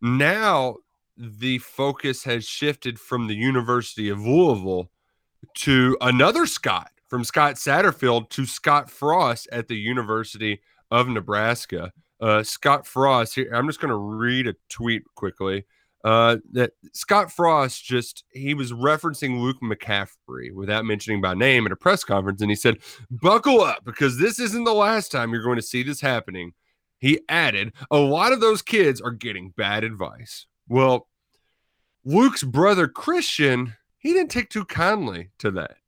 now 0.00 0.76
the 1.16 1.58
focus 1.58 2.24
has 2.24 2.44
shifted 2.46 3.00
from 3.00 3.26
the 3.26 3.34
University 3.34 4.08
of 4.08 4.20
Louisville 4.20 4.90
to 5.54 5.96
another 6.00 6.46
Scott 6.46 6.90
from 7.08 7.24
Scott 7.24 7.54
Satterfield 7.54 8.28
to 8.30 8.46
Scott 8.46 8.90
Frost 8.90 9.48
at 9.52 9.68
the 9.68 9.76
University 9.76 10.60
of 10.90 11.08
Nebraska. 11.08 11.92
Uh, 12.20 12.42
Scott 12.42 12.86
Frost 12.86 13.34
here. 13.34 13.50
I'm 13.54 13.66
just 13.66 13.80
going 13.80 13.90
to 13.90 13.96
read 13.96 14.46
a 14.46 14.56
tweet 14.68 15.02
quickly. 15.14 15.66
Uh, 16.06 16.36
that 16.52 16.70
Scott 16.92 17.32
Frost 17.32 17.84
just 17.84 18.22
he 18.30 18.54
was 18.54 18.70
referencing 18.70 19.40
Luke 19.40 19.56
McCaffrey 19.60 20.52
without 20.54 20.84
mentioning 20.84 21.20
by 21.20 21.34
name 21.34 21.66
at 21.66 21.72
a 21.72 21.76
press 21.76 22.04
conference, 22.04 22.40
and 22.40 22.48
he 22.48 22.54
said, 22.54 22.78
"Buckle 23.10 23.60
up 23.60 23.84
because 23.84 24.16
this 24.16 24.38
isn't 24.38 24.62
the 24.62 24.72
last 24.72 25.10
time 25.10 25.32
you're 25.32 25.42
going 25.42 25.56
to 25.56 25.62
see 25.62 25.82
this 25.82 26.00
happening." 26.00 26.52
He 27.00 27.22
added, 27.28 27.72
"A 27.90 27.96
lot 27.96 28.30
of 28.30 28.40
those 28.40 28.62
kids 28.62 29.00
are 29.00 29.10
getting 29.10 29.50
bad 29.56 29.82
advice." 29.82 30.46
Well, 30.68 31.08
Luke's 32.04 32.44
brother 32.44 32.86
Christian 32.86 33.74
he 33.98 34.12
didn't 34.12 34.30
take 34.30 34.48
too 34.48 34.64
kindly 34.64 35.30
to 35.38 35.50
that. 35.50 35.78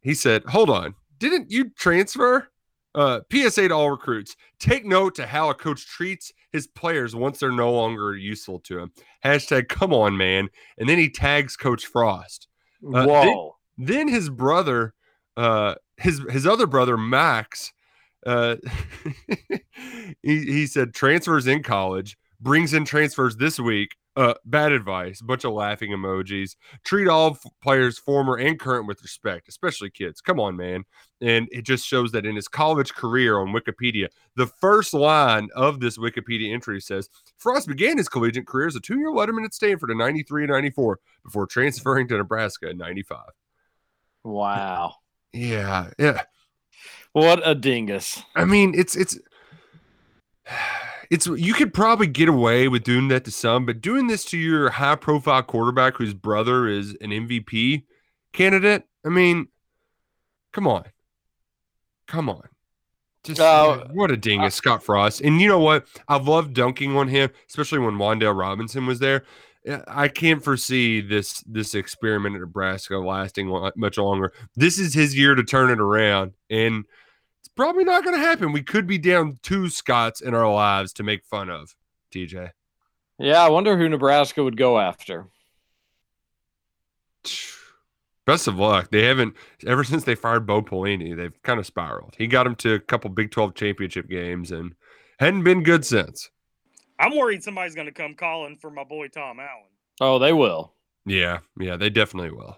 He 0.00 0.14
said, 0.14 0.42
"Hold 0.46 0.68
on, 0.68 0.96
didn't 1.20 1.52
you 1.52 1.70
transfer?" 1.70 2.48
Uh, 2.94 3.20
PSA 3.32 3.68
to 3.68 3.74
all 3.74 3.90
recruits: 3.90 4.36
Take 4.58 4.84
note 4.84 5.14
to 5.16 5.26
how 5.26 5.50
a 5.50 5.54
coach 5.54 5.86
treats 5.86 6.32
his 6.52 6.66
players 6.68 7.16
once 7.16 7.40
they're 7.40 7.50
no 7.50 7.72
longer 7.72 8.16
useful 8.16 8.60
to 8.60 8.78
him. 8.78 8.92
Hashtag 9.24 9.68
Come 9.68 9.92
on, 9.92 10.16
man. 10.16 10.48
And 10.78 10.88
then 10.88 10.98
he 10.98 11.10
tags 11.10 11.56
Coach 11.56 11.86
Frost. 11.86 12.46
Uh, 12.86 13.06
Whoa. 13.06 13.56
Then 13.76 14.06
his 14.08 14.30
brother, 14.30 14.94
uh, 15.36 15.74
his 15.96 16.20
his 16.30 16.46
other 16.46 16.66
brother 16.66 16.96
Max, 16.96 17.72
uh, 18.24 18.56
he 20.22 20.44
he 20.44 20.66
said 20.66 20.94
transfers 20.94 21.46
in 21.46 21.62
college, 21.62 22.16
brings 22.40 22.72
in 22.72 22.84
transfers 22.84 23.36
this 23.36 23.58
week, 23.58 23.96
Uh, 24.16 24.34
bad 24.44 24.70
advice. 24.70 25.20
A 25.20 25.24
bunch 25.24 25.44
of 25.44 25.52
laughing 25.52 25.90
emojis. 25.90 26.54
Treat 26.84 27.08
all 27.08 27.32
f- 27.32 27.44
players, 27.60 27.98
former 27.98 28.36
and 28.36 28.60
current, 28.60 28.86
with 28.86 29.02
respect, 29.02 29.48
especially 29.48 29.90
kids. 29.90 30.20
Come 30.20 30.38
on, 30.38 30.56
man. 30.56 30.84
And 31.20 31.48
it 31.50 31.62
just 31.62 31.84
shows 31.84 32.12
that 32.12 32.24
in 32.24 32.36
his 32.36 32.46
college 32.46 32.94
career 32.94 33.40
on 33.40 33.48
Wikipedia, 33.48 34.06
the 34.36 34.46
first 34.46 34.94
line 34.94 35.48
of 35.56 35.80
this 35.80 35.98
Wikipedia 35.98 36.52
entry 36.52 36.80
says 36.80 37.08
Frost 37.38 37.66
began 37.66 37.96
his 37.96 38.08
collegiate 38.08 38.46
career 38.46 38.68
as 38.68 38.76
a 38.76 38.80
two-year 38.80 39.10
letterman 39.10 39.44
at 39.44 39.54
Stanford 39.54 39.90
in 39.90 39.98
'93 39.98 40.44
and 40.44 40.52
'94 40.52 41.00
before 41.24 41.46
transferring 41.46 42.06
to 42.08 42.16
Nebraska 42.16 42.70
in 42.70 42.78
'95. 42.78 43.18
Wow. 44.22 44.94
Yeah, 45.32 45.90
yeah. 45.98 46.22
What 47.12 47.42
a 47.44 47.54
dingus. 47.54 48.22
I 48.36 48.44
mean, 48.44 48.74
it's 48.76 48.96
it's 48.96 49.18
it's 51.10 51.26
you 51.26 51.54
could 51.54 51.74
probably 51.74 52.06
get 52.06 52.28
away 52.28 52.68
with 52.68 52.84
doing 52.84 53.08
that 53.08 53.24
to 53.24 53.30
some, 53.30 53.66
but 53.66 53.80
doing 53.80 54.06
this 54.06 54.24
to 54.26 54.38
your 54.38 54.70
high 54.70 54.96
profile 54.96 55.42
quarterback 55.42 55.96
whose 55.96 56.14
brother 56.14 56.66
is 56.66 56.96
an 57.00 57.10
MVP 57.10 57.84
candidate, 58.32 58.84
I 59.04 59.08
mean, 59.08 59.48
come 60.52 60.66
on. 60.66 60.84
Come 62.06 62.28
on. 62.28 62.48
Just 63.24 63.40
Uh, 63.40 63.84
what 63.92 64.10
a 64.10 64.16
dingus, 64.16 64.54
Scott 64.54 64.82
Frost. 64.82 65.22
And 65.22 65.40
you 65.40 65.48
know 65.48 65.58
what? 65.58 65.86
I've 66.08 66.28
loved 66.28 66.52
dunking 66.54 66.94
on 66.96 67.08
him, 67.08 67.30
especially 67.48 67.78
when 67.78 67.94
Wan'Dale 67.94 68.38
Robinson 68.38 68.86
was 68.86 68.98
there. 68.98 69.24
Uh, 69.66 69.78
I 69.88 70.08
can't 70.08 70.44
foresee 70.44 71.00
this 71.00 71.42
this 71.46 71.74
experiment 71.74 72.34
at 72.34 72.42
Nebraska 72.42 72.98
lasting 72.98 73.48
much 73.76 73.96
longer. 73.96 74.32
This 74.54 74.78
is 74.78 74.92
his 74.92 75.16
year 75.16 75.34
to 75.34 75.42
turn 75.42 75.70
it 75.70 75.80
around, 75.80 76.32
and 76.50 76.84
probably 77.56 77.84
not 77.84 78.04
going 78.04 78.16
to 78.16 78.26
happen. 78.26 78.52
We 78.52 78.62
could 78.62 78.86
be 78.86 78.98
down 78.98 79.38
two 79.42 79.68
Scots 79.68 80.20
in 80.20 80.34
our 80.34 80.52
lives 80.52 80.92
to 80.94 81.02
make 81.02 81.24
fun 81.24 81.50
of. 81.50 81.74
TJ, 82.12 82.50
Yeah, 83.18 83.42
I 83.42 83.48
wonder 83.48 83.76
who 83.76 83.88
Nebraska 83.88 84.44
would 84.44 84.56
go 84.56 84.78
after. 84.78 85.26
best 88.24 88.46
of 88.46 88.56
luck. 88.56 88.90
They 88.90 89.04
haven't 89.04 89.34
ever 89.66 89.84
since 89.84 90.04
they 90.04 90.14
fired 90.14 90.46
Bo 90.46 90.62
Pelini. 90.62 91.16
They've 91.16 91.42
kind 91.42 91.58
of 91.58 91.66
spiraled. 91.66 92.14
He 92.16 92.26
got 92.26 92.46
him 92.46 92.54
to 92.56 92.74
a 92.74 92.80
couple 92.80 93.10
Big 93.10 93.30
Twelve 93.30 93.54
championship 93.54 94.08
games 94.08 94.52
and 94.52 94.74
hadn't 95.18 95.44
been 95.44 95.62
good 95.62 95.84
since. 95.84 96.30
I'm 96.98 97.16
worried 97.16 97.42
somebody's 97.42 97.74
going 97.74 97.88
to 97.88 97.92
come 97.92 98.14
calling 98.14 98.56
for 98.56 98.70
my 98.70 98.84
boy 98.84 99.08
Tom 99.08 99.40
Allen. 99.40 99.70
Oh, 100.00 100.18
they 100.18 100.32
will. 100.32 100.72
Yeah, 101.06 101.40
yeah, 101.58 101.76
they 101.76 101.90
definitely 101.90 102.30
will. 102.30 102.56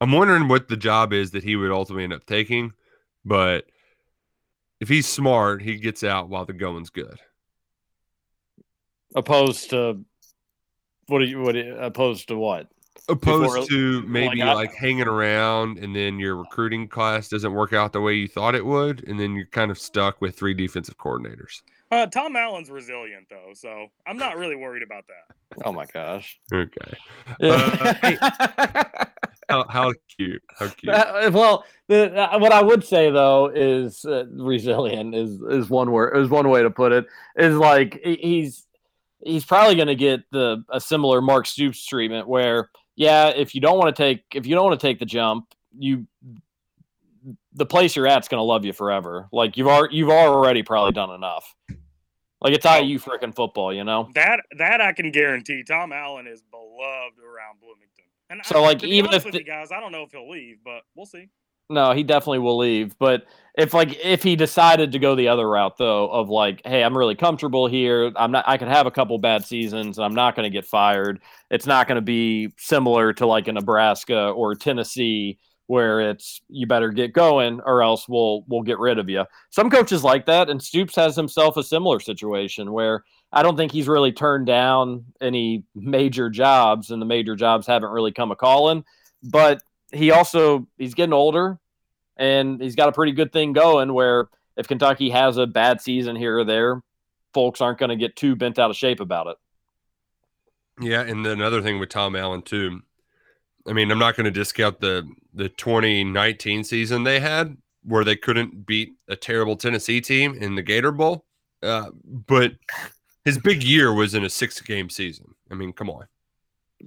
I'm 0.00 0.12
wondering 0.12 0.48
what 0.48 0.68
the 0.68 0.76
job 0.76 1.12
is 1.12 1.32
that 1.32 1.44
he 1.44 1.56
would 1.56 1.70
ultimately 1.70 2.04
end 2.04 2.12
up 2.12 2.24
taking, 2.24 2.72
but 3.24 3.66
if 4.80 4.88
he's 4.88 5.06
smart, 5.08 5.62
he 5.62 5.76
gets 5.76 6.02
out 6.04 6.28
while 6.28 6.44
the 6.46 6.52
going's 6.52 6.90
good. 6.90 7.18
Opposed 9.14 9.70
to 9.70 10.04
what 11.06 11.18
do 11.18 11.24
you 11.24 11.40
what 11.40 11.52
do 11.52 11.58
you- 11.60 11.76
opposed 11.76 12.28
to 12.28 12.36
what? 12.36 12.68
Opposed 13.08 13.54
Before- 13.54 13.66
to 13.66 14.02
maybe 14.02 14.40
I- 14.42 14.52
like 14.54 14.74
hanging 14.74 15.08
around 15.08 15.78
and 15.78 15.94
then 15.96 16.18
your 16.20 16.36
recruiting 16.36 16.86
class 16.86 17.28
doesn't 17.28 17.52
work 17.52 17.72
out 17.72 17.92
the 17.92 18.00
way 18.00 18.14
you 18.14 18.28
thought 18.28 18.54
it 18.54 18.64
would, 18.64 19.06
and 19.08 19.18
then 19.18 19.34
you're 19.34 19.46
kind 19.46 19.70
of 19.70 19.78
stuck 19.78 20.20
with 20.20 20.36
three 20.36 20.54
defensive 20.54 20.96
coordinators. 20.96 21.62
Uh, 21.90 22.06
Tom 22.06 22.36
Allen's 22.36 22.70
resilient 22.70 23.26
though, 23.28 23.50
so 23.54 23.88
I'm 24.06 24.16
not 24.16 24.36
really 24.36 24.54
worried 24.54 24.84
about 24.84 25.04
that. 25.08 25.36
Oh 25.64 25.72
my 25.72 25.86
gosh. 25.86 26.38
Okay. 26.52 26.96
Uh, 27.40 27.94
hey, 27.94 28.16
how, 29.50 29.66
how 29.68 29.92
cute. 30.16 30.42
How 30.58 30.68
cute. 30.68 30.94
Uh, 30.94 31.30
well, 31.32 31.64
the, 31.88 32.14
uh, 32.14 32.38
what 32.38 32.52
I 32.52 32.62
would 32.62 32.84
say 32.84 33.10
though 33.10 33.50
is 33.54 34.04
uh, 34.04 34.26
resilient 34.26 35.14
is 35.14 35.40
is 35.50 35.68
one 35.68 35.90
word 35.90 36.16
is 36.16 36.28
one 36.28 36.48
way 36.48 36.62
to 36.62 36.70
put 36.70 36.92
it. 36.92 37.06
Is 37.36 37.56
like 37.56 38.00
he's 38.04 38.66
he's 39.24 39.44
probably 39.44 39.74
going 39.74 39.88
to 39.88 39.94
get 39.94 40.20
the 40.30 40.64
a 40.70 40.80
similar 40.80 41.20
Mark 41.20 41.46
Stoops 41.46 41.84
treatment 41.84 42.28
where 42.28 42.70
yeah, 42.96 43.28
if 43.28 43.54
you 43.54 43.60
don't 43.60 43.78
want 43.78 43.94
to 43.94 44.02
take 44.02 44.24
if 44.34 44.46
you 44.46 44.54
don't 44.54 44.64
want 44.64 44.78
to 44.78 44.86
take 44.86 44.98
the 44.98 45.06
jump, 45.06 45.46
you 45.76 46.06
the 47.52 47.66
place 47.66 47.96
you're 47.96 48.06
at's 48.06 48.28
going 48.28 48.38
to 48.38 48.44
love 48.44 48.64
you 48.64 48.72
forever. 48.72 49.28
Like 49.32 49.56
you've 49.56 49.68
already 49.68 49.96
you've 49.96 50.10
already 50.10 50.62
probably 50.62 50.92
done 50.92 51.10
enough. 51.10 51.54
Like 52.40 52.54
it's 52.54 52.64
IU 52.64 52.98
freaking 52.98 53.34
football, 53.34 53.72
you 53.72 53.84
know. 53.84 54.08
That 54.14 54.40
that 54.58 54.80
I 54.80 54.92
can 54.92 55.10
guarantee. 55.10 55.62
Tom 55.62 55.92
Allen 55.92 56.26
is 56.26 56.42
beloved 56.42 57.18
around 57.18 57.60
Bloomington. 57.60 58.04
And 58.30 58.40
So, 58.44 58.60
I, 58.60 58.68
like, 58.68 58.78
to 58.78 58.86
even 58.86 59.12
if 59.12 59.24
the- 59.24 59.42
guys, 59.42 59.72
I 59.72 59.80
don't 59.80 59.92
know 59.92 60.02
if 60.04 60.12
he'll 60.12 60.30
leave, 60.30 60.58
but 60.64 60.82
we'll 60.94 61.06
see. 61.06 61.28
No, 61.68 61.92
he 61.92 62.02
definitely 62.02 62.40
will 62.40 62.56
leave. 62.58 62.98
But 62.98 63.26
if 63.56 63.72
like 63.72 63.96
if 64.04 64.24
he 64.24 64.34
decided 64.34 64.90
to 64.90 64.98
go 64.98 65.14
the 65.14 65.28
other 65.28 65.48
route 65.48 65.76
though, 65.78 66.08
of 66.08 66.28
like, 66.28 66.60
hey, 66.64 66.82
I'm 66.82 66.98
really 66.98 67.14
comfortable 67.14 67.68
here. 67.68 68.10
I'm 68.16 68.32
not 68.32 68.44
I 68.48 68.56
could 68.56 68.66
have 68.66 68.86
a 68.86 68.90
couple 68.90 69.16
bad 69.18 69.44
seasons 69.44 69.96
and 69.96 70.04
I'm 70.04 70.14
not 70.14 70.34
gonna 70.34 70.50
get 70.50 70.66
fired. 70.66 71.20
It's 71.48 71.66
not 71.66 71.86
gonna 71.86 72.00
be 72.00 72.52
similar 72.58 73.12
to 73.14 73.26
like 73.26 73.46
a 73.46 73.52
Nebraska 73.52 74.30
or 74.30 74.56
Tennessee 74.56 75.38
where 75.68 76.00
it's 76.10 76.40
you 76.48 76.66
better 76.66 76.90
get 76.90 77.12
going 77.12 77.60
or 77.64 77.84
else 77.84 78.08
we'll 78.08 78.44
we'll 78.48 78.62
get 78.62 78.80
rid 78.80 78.98
of 78.98 79.08
you. 79.08 79.24
Some 79.50 79.70
coaches 79.70 80.02
like 80.02 80.26
that, 80.26 80.50
and 80.50 80.60
Stoops 80.60 80.96
has 80.96 81.14
himself 81.14 81.56
a 81.56 81.62
similar 81.62 82.00
situation 82.00 82.72
where 82.72 83.04
I 83.32 83.42
don't 83.42 83.56
think 83.56 83.72
he's 83.72 83.88
really 83.88 84.12
turned 84.12 84.46
down 84.46 85.04
any 85.20 85.64
major 85.74 86.30
jobs, 86.30 86.90
and 86.90 87.00
the 87.00 87.06
major 87.06 87.36
jobs 87.36 87.66
haven't 87.66 87.90
really 87.90 88.12
come 88.12 88.32
a 88.32 88.36
calling. 88.36 88.84
But 89.22 89.62
he 89.92 90.10
also 90.10 90.66
he's 90.78 90.94
getting 90.94 91.12
older 91.12 91.58
and 92.16 92.60
he's 92.60 92.76
got 92.76 92.88
a 92.88 92.92
pretty 92.92 93.12
good 93.12 93.32
thing 93.32 93.52
going 93.52 93.92
where 93.92 94.28
if 94.56 94.68
Kentucky 94.68 95.10
has 95.10 95.38
a 95.38 95.46
bad 95.46 95.80
season 95.80 96.14
here 96.14 96.38
or 96.38 96.44
there, 96.44 96.82
folks 97.32 97.60
aren't 97.60 97.78
going 97.78 97.88
to 97.88 97.96
get 97.96 98.14
too 98.14 98.36
bent 98.36 98.58
out 98.58 98.70
of 98.70 98.76
shape 98.76 99.00
about 99.00 99.26
it. 99.28 99.36
Yeah, 100.80 101.00
and 101.00 101.24
then 101.24 101.32
another 101.32 101.62
thing 101.62 101.78
with 101.78 101.88
Tom 101.88 102.14
Allen 102.14 102.42
too. 102.42 102.80
I 103.66 103.72
mean, 103.72 103.90
I'm 103.90 103.98
not 103.98 104.16
going 104.16 104.24
to 104.24 104.30
discount 104.30 104.80
the 104.80 105.08
the 105.32 105.48
2019 105.48 106.64
season 106.64 107.04
they 107.04 107.20
had 107.20 107.56
where 107.82 108.04
they 108.04 108.16
couldn't 108.16 108.66
beat 108.66 108.92
a 109.08 109.16
terrible 109.16 109.56
Tennessee 109.56 110.00
team 110.00 110.34
in 110.34 110.54
the 110.54 110.62
Gator 110.62 110.92
Bowl, 110.92 111.24
uh, 111.62 111.90
but 112.04 112.52
his 113.24 113.38
big 113.38 113.62
year 113.62 113.92
was 113.92 114.14
in 114.14 114.24
a 114.24 114.30
six 114.30 114.60
game 114.60 114.88
season. 114.90 115.34
I 115.50 115.54
mean, 115.54 115.72
come 115.72 115.90
on. 115.90 116.06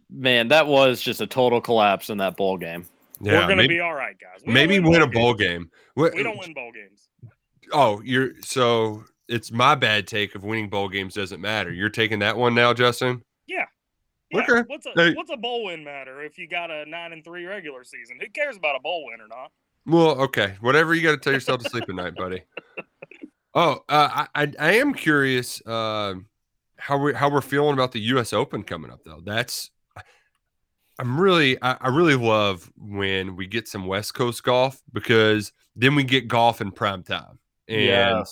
Man, 0.10 0.48
that 0.48 0.66
was 0.68 1.02
just 1.02 1.22
a 1.22 1.28
total 1.28 1.62
collapse 1.62 2.10
in 2.10 2.18
that 2.18 2.36
bowl 2.36 2.58
game. 2.58 2.86
Yeah, 3.22 3.34
We're 3.34 3.42
gonna 3.42 3.56
maybe, 3.58 3.76
be 3.76 3.80
all 3.80 3.94
right, 3.94 4.18
guys. 4.20 4.42
We 4.46 4.54
maybe 4.54 4.80
win 4.80 5.02
a 5.02 5.08
bowl 5.08 5.22
bowl 5.22 5.34
game. 5.36 5.70
What- 5.94 6.14
We 6.16 6.24
don't 6.24 6.38
win 6.40 6.54
bowl 6.54 6.72
games. 6.72 7.08
Oh, 7.72 8.02
you're 8.04 8.32
so 8.42 9.04
it's 9.30 9.52
my 9.52 9.76
bad 9.76 10.08
take 10.08 10.36
of 10.36 10.44
winning 10.44 10.70
bowl 10.70 10.90
games 10.90 11.14
doesn't 11.14 11.40
matter. 11.40 11.72
You're 11.72 11.90
taking 11.90 12.20
that 12.20 12.36
one 12.36 12.54
now, 12.56 12.74
Justin. 12.74 13.24
Yeah. 13.48 13.66
Yeah. 14.32 14.42
Okay. 14.42 14.64
What's 14.68 14.86
a 14.88 14.92
Hey. 14.96 15.14
what's 15.14 15.30
a 15.32 15.38
bowl 15.38 15.66
win 15.66 15.84
matter 15.84 16.22
if 16.24 16.38
you 16.38 16.48
got 16.48 16.72
a 16.72 16.86
nine 16.88 17.14
and 17.14 17.24
three 17.24 17.46
regular 17.46 17.84
season? 17.84 18.18
Who 18.20 18.28
cares 18.32 18.58
about 18.58 18.76
a 18.76 18.80
bowl 18.80 19.06
win 19.06 19.22
or 19.22 19.28
not? 19.28 19.52
Well, 19.86 20.20
okay, 20.22 20.56
whatever 20.62 20.96
you 20.96 21.02
got 21.04 21.12
to 21.12 21.18
tell 21.18 21.34
yourself 21.34 21.62
to 21.64 21.70
sleep 21.70 21.84
at 21.88 21.96
night, 21.96 22.16
buddy. 22.16 22.42
Oh, 23.56 23.84
uh, 23.88 24.26
I, 24.36 24.44
I 24.44 24.52
I 24.60 24.72
am 24.74 24.94
curious 24.94 25.62
uh, 25.66 26.16
how 26.78 26.98
we 26.98 27.14
how 27.14 27.30
we're 27.30 27.42
feeling 27.42 27.74
about 27.74 27.92
the 27.92 28.00
U.S. 28.02 28.34
Open 28.34 28.64
coming 28.64 28.92
up 28.92 29.02
though. 29.06 29.22
That's 29.24 29.70
I'm 31.00 31.20
really 31.20 31.62
I, 31.62 31.78
I 31.82 31.88
really 31.90 32.16
love 32.16 32.72
when 32.78 33.36
we 33.36 33.48
get 33.48 33.68
some 33.68 33.86
West 33.86 34.14
Coast 34.14 34.44
golf 34.44 34.82
because 34.92 35.52
then 35.76 35.96
we 35.96 36.04
get 36.04 36.28
golf 36.28 36.62
in 36.62 36.72
prime 36.72 37.04
time, 37.04 37.40
and 37.68 38.26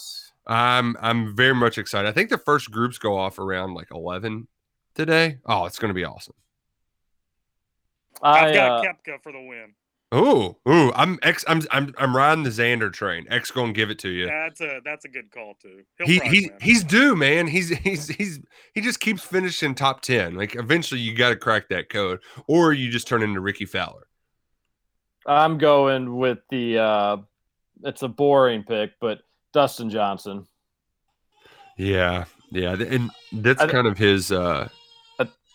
I'm 0.48 0.96
I'm 1.00 1.36
very 1.36 1.56
much 1.56 1.78
excited. 1.78 2.08
I 2.08 2.12
think 2.12 2.30
the 2.30 2.38
first 2.38 2.72
groups 2.72 2.98
go 2.98 3.18
off 3.18 3.40
around 3.40 3.74
like 3.74 3.90
11 3.92 4.48
today. 4.96 5.38
Oh, 5.46 5.66
it's 5.66 5.80
going 5.80 5.90
to 5.90 5.96
be 5.96 6.06
awesome. 6.06 6.36
I've 8.22 8.54
got 8.54 8.72
uh, 8.72 8.84
Koepka 8.84 9.22
for 9.24 9.32
the 9.32 9.42
win. 9.42 9.74
Oh, 10.14 10.58
ooh, 10.68 10.92
I'm 10.94 11.18
X. 11.24 11.46
I'm 11.48 11.62
I'm 11.72 11.94
I'm 11.98 12.14
riding 12.16 12.44
the 12.44 12.50
Xander 12.50 12.92
train. 12.92 13.26
X 13.30 13.50
going 13.50 13.68
to 13.68 13.74
give 13.74 13.90
it 13.90 14.00
to 14.00 14.10
you. 14.10 14.26
That's 14.28 14.60
a 14.60 14.82
that's 14.84 15.06
a 15.06 15.08
good 15.08 15.32
call 15.32 15.54
too. 15.62 15.84
He'll 15.98 16.08
he 16.08 16.20
he 16.20 16.50
win. 16.50 16.58
he's 16.60 16.84
due, 16.84 17.16
man. 17.16 17.48
He's 17.48 17.70
he's 17.70 18.10
he's 18.10 18.40
he 18.74 18.82
just 18.82 19.00
keeps 19.00 19.24
finishing 19.24 19.74
top 19.74 20.02
ten. 20.02 20.36
Like 20.36 20.56
eventually, 20.56 21.00
you 21.00 21.16
got 21.16 21.30
to 21.30 21.38
crack 21.38 21.70
that 21.70 21.88
code, 21.88 22.20
or 22.48 22.74
you 22.74 22.90
just 22.90 23.08
turn 23.08 23.24
into 23.24 23.40
Rickie 23.40 23.66
Fowler. 23.66 24.08
I'm 25.26 25.58
going 25.58 26.18
with 26.18 26.40
the 26.50 26.80
uh 26.80 27.18
it's 27.84 28.02
a 28.02 28.10
boring 28.10 28.64
pick, 28.64 28.92
but 29.00 29.20
Dustin 29.54 29.90
Johnson. 29.90 30.46
Yeah, 31.78 32.26
yeah, 32.52 32.74
and 32.74 33.12
that's 33.32 33.66
kind 33.66 33.88
of 33.88 33.98
his 33.98 34.32
uh 34.32 34.68
I- 34.70 34.76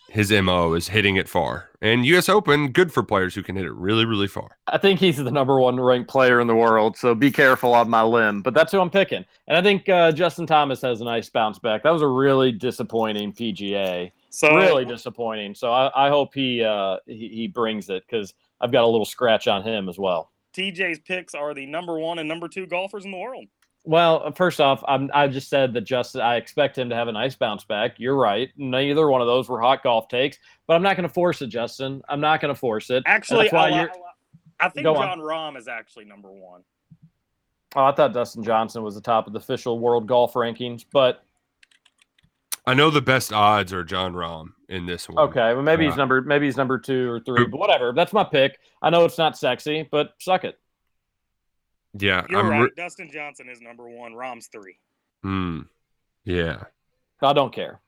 his 0.09 0.31
mo 0.31 0.73
is 0.73 0.87
hitting 0.87 1.15
it 1.15 1.27
far. 1.27 1.69
And 1.81 2.05
U.S. 2.07 2.27
Open, 2.29 2.69
good 2.69 2.91
for 2.91 3.03
players 3.03 3.35
who 3.35 3.43
can 3.43 3.55
hit 3.55 3.65
it 3.65 3.73
really, 3.73 4.05
really 4.05 4.27
far. 4.27 4.57
I 4.67 4.77
think 4.77 4.99
he's 4.99 5.17
the 5.17 5.31
number 5.31 5.59
one 5.59 5.79
ranked 5.79 6.09
player 6.09 6.39
in 6.39 6.47
the 6.47 6.55
world, 6.55 6.97
so 6.97 7.13
be 7.13 7.31
careful 7.31 7.73
on 7.73 7.89
my 7.89 8.01
limb. 8.01 8.41
But 8.41 8.53
that's 8.53 8.71
who 8.71 8.79
I'm 8.79 8.89
picking, 8.89 9.25
and 9.47 9.57
I 9.57 9.61
think 9.61 9.87
uh, 9.89 10.11
Justin 10.11 10.47
Thomas 10.47 10.81
has 10.81 11.01
a 11.01 11.05
nice 11.05 11.29
bounce 11.29 11.59
back. 11.59 11.83
That 11.83 11.91
was 11.91 12.01
a 12.01 12.07
really 12.07 12.51
disappointing 12.51 13.33
PGA, 13.33 14.11
so 14.29 14.55
really 14.55 14.85
disappointing. 14.85 15.53
So 15.53 15.71
I, 15.71 16.07
I 16.07 16.09
hope 16.09 16.33
he, 16.33 16.63
uh, 16.63 16.97
he 17.05 17.29
he 17.29 17.47
brings 17.47 17.89
it 17.89 18.03
because 18.09 18.33
I've 18.59 18.71
got 18.71 18.83
a 18.83 18.87
little 18.87 19.05
scratch 19.05 19.47
on 19.47 19.63
him 19.63 19.87
as 19.89 19.99
well. 19.99 20.31
TJ's 20.53 20.99
picks 20.99 21.35
are 21.35 21.53
the 21.53 21.67
number 21.67 21.99
one 21.99 22.17
and 22.17 22.27
number 22.27 22.47
two 22.47 22.65
golfers 22.65 23.05
in 23.05 23.11
the 23.11 23.17
world. 23.17 23.45
Well, 23.87 24.33
first 24.33 24.59
off, 24.59 24.83
I'm, 24.85 25.09
I 25.13 25.29
just 25.29 25.49
said 25.49 25.73
that 25.73 25.81
Justin. 25.85 26.19
I 26.19 26.35
expect 26.35 26.77
him 26.77 26.89
to 26.89 26.95
have 26.95 27.07
a 27.07 27.11
nice 27.13 27.35
bounce 27.35 27.63
back. 27.63 27.93
You're 27.97 28.17
right. 28.17 28.49
Neither 28.57 29.07
one 29.09 29.21
of 29.21 29.27
those 29.27 29.47
were 29.47 29.61
hot 29.61 29.81
golf 29.81 30.09
takes, 30.09 30.37
but 30.67 30.73
I'm 30.75 30.81
not 30.83 30.97
going 30.97 31.07
to 31.07 31.13
force 31.13 31.41
it, 31.41 31.47
Justin. 31.47 32.01
I'm 32.09 32.19
not 32.19 32.41
going 32.41 32.53
to 32.53 32.59
force 32.59 32.89
it. 32.89 33.03
Actually, 33.05 33.43
that's 33.45 33.53
why 33.53 33.69
I, 33.69 33.79
you're- 33.83 33.91
I 34.59 34.67
think 34.67 34.83
Go 34.83 34.95
on. 34.97 35.07
Jon 35.07 35.19
Rahm 35.19 35.57
is 35.57 35.69
actually 35.69 36.03
number 36.03 36.29
one. 36.29 36.63
Oh, 37.77 37.85
I 37.85 37.93
thought 37.93 38.11
Dustin 38.11 38.43
Johnson 38.43 38.83
was 38.83 38.93
the 38.95 38.99
top 39.01 39.25
of 39.25 39.31
the 39.31 39.39
official 39.39 39.79
world 39.79 40.05
golf 40.05 40.33
rankings, 40.33 40.83
but 40.91 41.23
I 42.65 42.73
know 42.73 42.89
the 42.89 43.01
best 43.01 43.31
odds 43.31 43.71
are 43.71 43.85
Jon 43.85 44.13
Rahm 44.13 44.47
in 44.67 44.85
this 44.85 45.07
one. 45.07 45.29
okay, 45.29 45.53
well 45.53 45.61
maybe 45.63 45.85
he's 45.85 45.93
Uh, 45.93 45.97
number 45.97 46.21
maybe 46.21 46.45
he's 46.47 46.57
number 46.57 46.77
two 46.77 47.09
or 47.09 47.19
three, 47.21 47.45
but 47.45 47.57
whatever. 47.57 47.93
That's 47.93 48.11
my 48.11 48.25
pick. 48.25 48.59
I 48.81 48.89
know 48.89 49.05
it's 49.05 49.17
not 49.17 49.37
sexy, 49.37 49.87
but 49.89 50.13
suck 50.19 50.43
it. 50.43 50.59
Yeah, 51.99 52.25
You're 52.29 52.39
I'm. 52.39 52.47
right. 52.49 52.59
re- 52.63 52.71
Dustin 52.77 53.09
Johnson 53.11 53.49
is 53.49 53.61
number 53.61 53.89
one. 53.89 54.13
Rahm's 54.13 54.47
three. 54.47 54.77
Hmm. 55.23 55.61
yeah. 56.25 56.63
I 57.21 57.33
don't 57.33 57.53
care. 57.53 57.79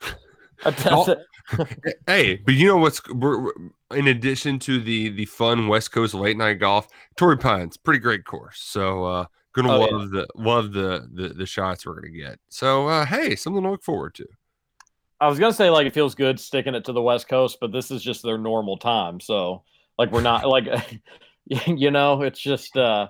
That's 0.64 0.86
Oh. 0.86 1.16
Hey, 2.06 2.36
but 2.36 2.54
you 2.54 2.66
know 2.66 2.78
what's 2.78 3.06
we're, 3.08 3.38
we're- 3.40 3.70
in 3.92 4.08
addition 4.08 4.58
to 4.60 4.80
the 4.80 5.10
the 5.10 5.26
fun 5.26 5.68
West 5.68 5.92
Coast 5.92 6.14
late 6.14 6.36
night 6.38 6.54
golf, 6.54 6.88
Torrey 7.16 7.36
Pines, 7.36 7.76
pretty 7.76 8.00
great 8.00 8.24
course. 8.24 8.60
So 8.62 9.04
uh 9.04 9.26
gonna 9.52 9.72
Oh, 9.72 9.80
love 9.80 10.10
the 10.10 10.26
love 10.34 10.72
the, 10.72 11.06
the 11.12 11.28
the 11.28 11.46
shots 11.46 11.84
we're 11.86 11.94
gonna 12.00 12.08
get. 12.08 12.38
So 12.48 12.88
uh 12.88 13.04
hey, 13.04 13.36
something 13.36 13.62
to 13.62 13.70
look 13.70 13.82
forward 13.82 14.14
to. 14.14 14.26
I 15.20 15.28
was 15.28 15.38
gonna 15.38 15.52
say 15.52 15.68
like 15.70 15.86
it 15.86 15.92
feels 15.94 16.14
good 16.14 16.40
sticking 16.40 16.74
it 16.74 16.84
to 16.86 16.92
the 16.92 17.02
West 17.02 17.28
Coast, 17.28 17.58
but 17.60 17.70
this 17.72 17.90
is 17.90 18.02
just 18.02 18.22
their 18.22 18.38
normal 18.38 18.78
time. 18.78 19.20
So 19.20 19.62
like 19.98 20.10
we're 20.12 20.22
not 20.22 20.48
like 20.48 20.66
you 21.66 21.90
know, 21.90 22.22
it's 22.22 22.40
just 22.40 22.76
uh 22.76 23.08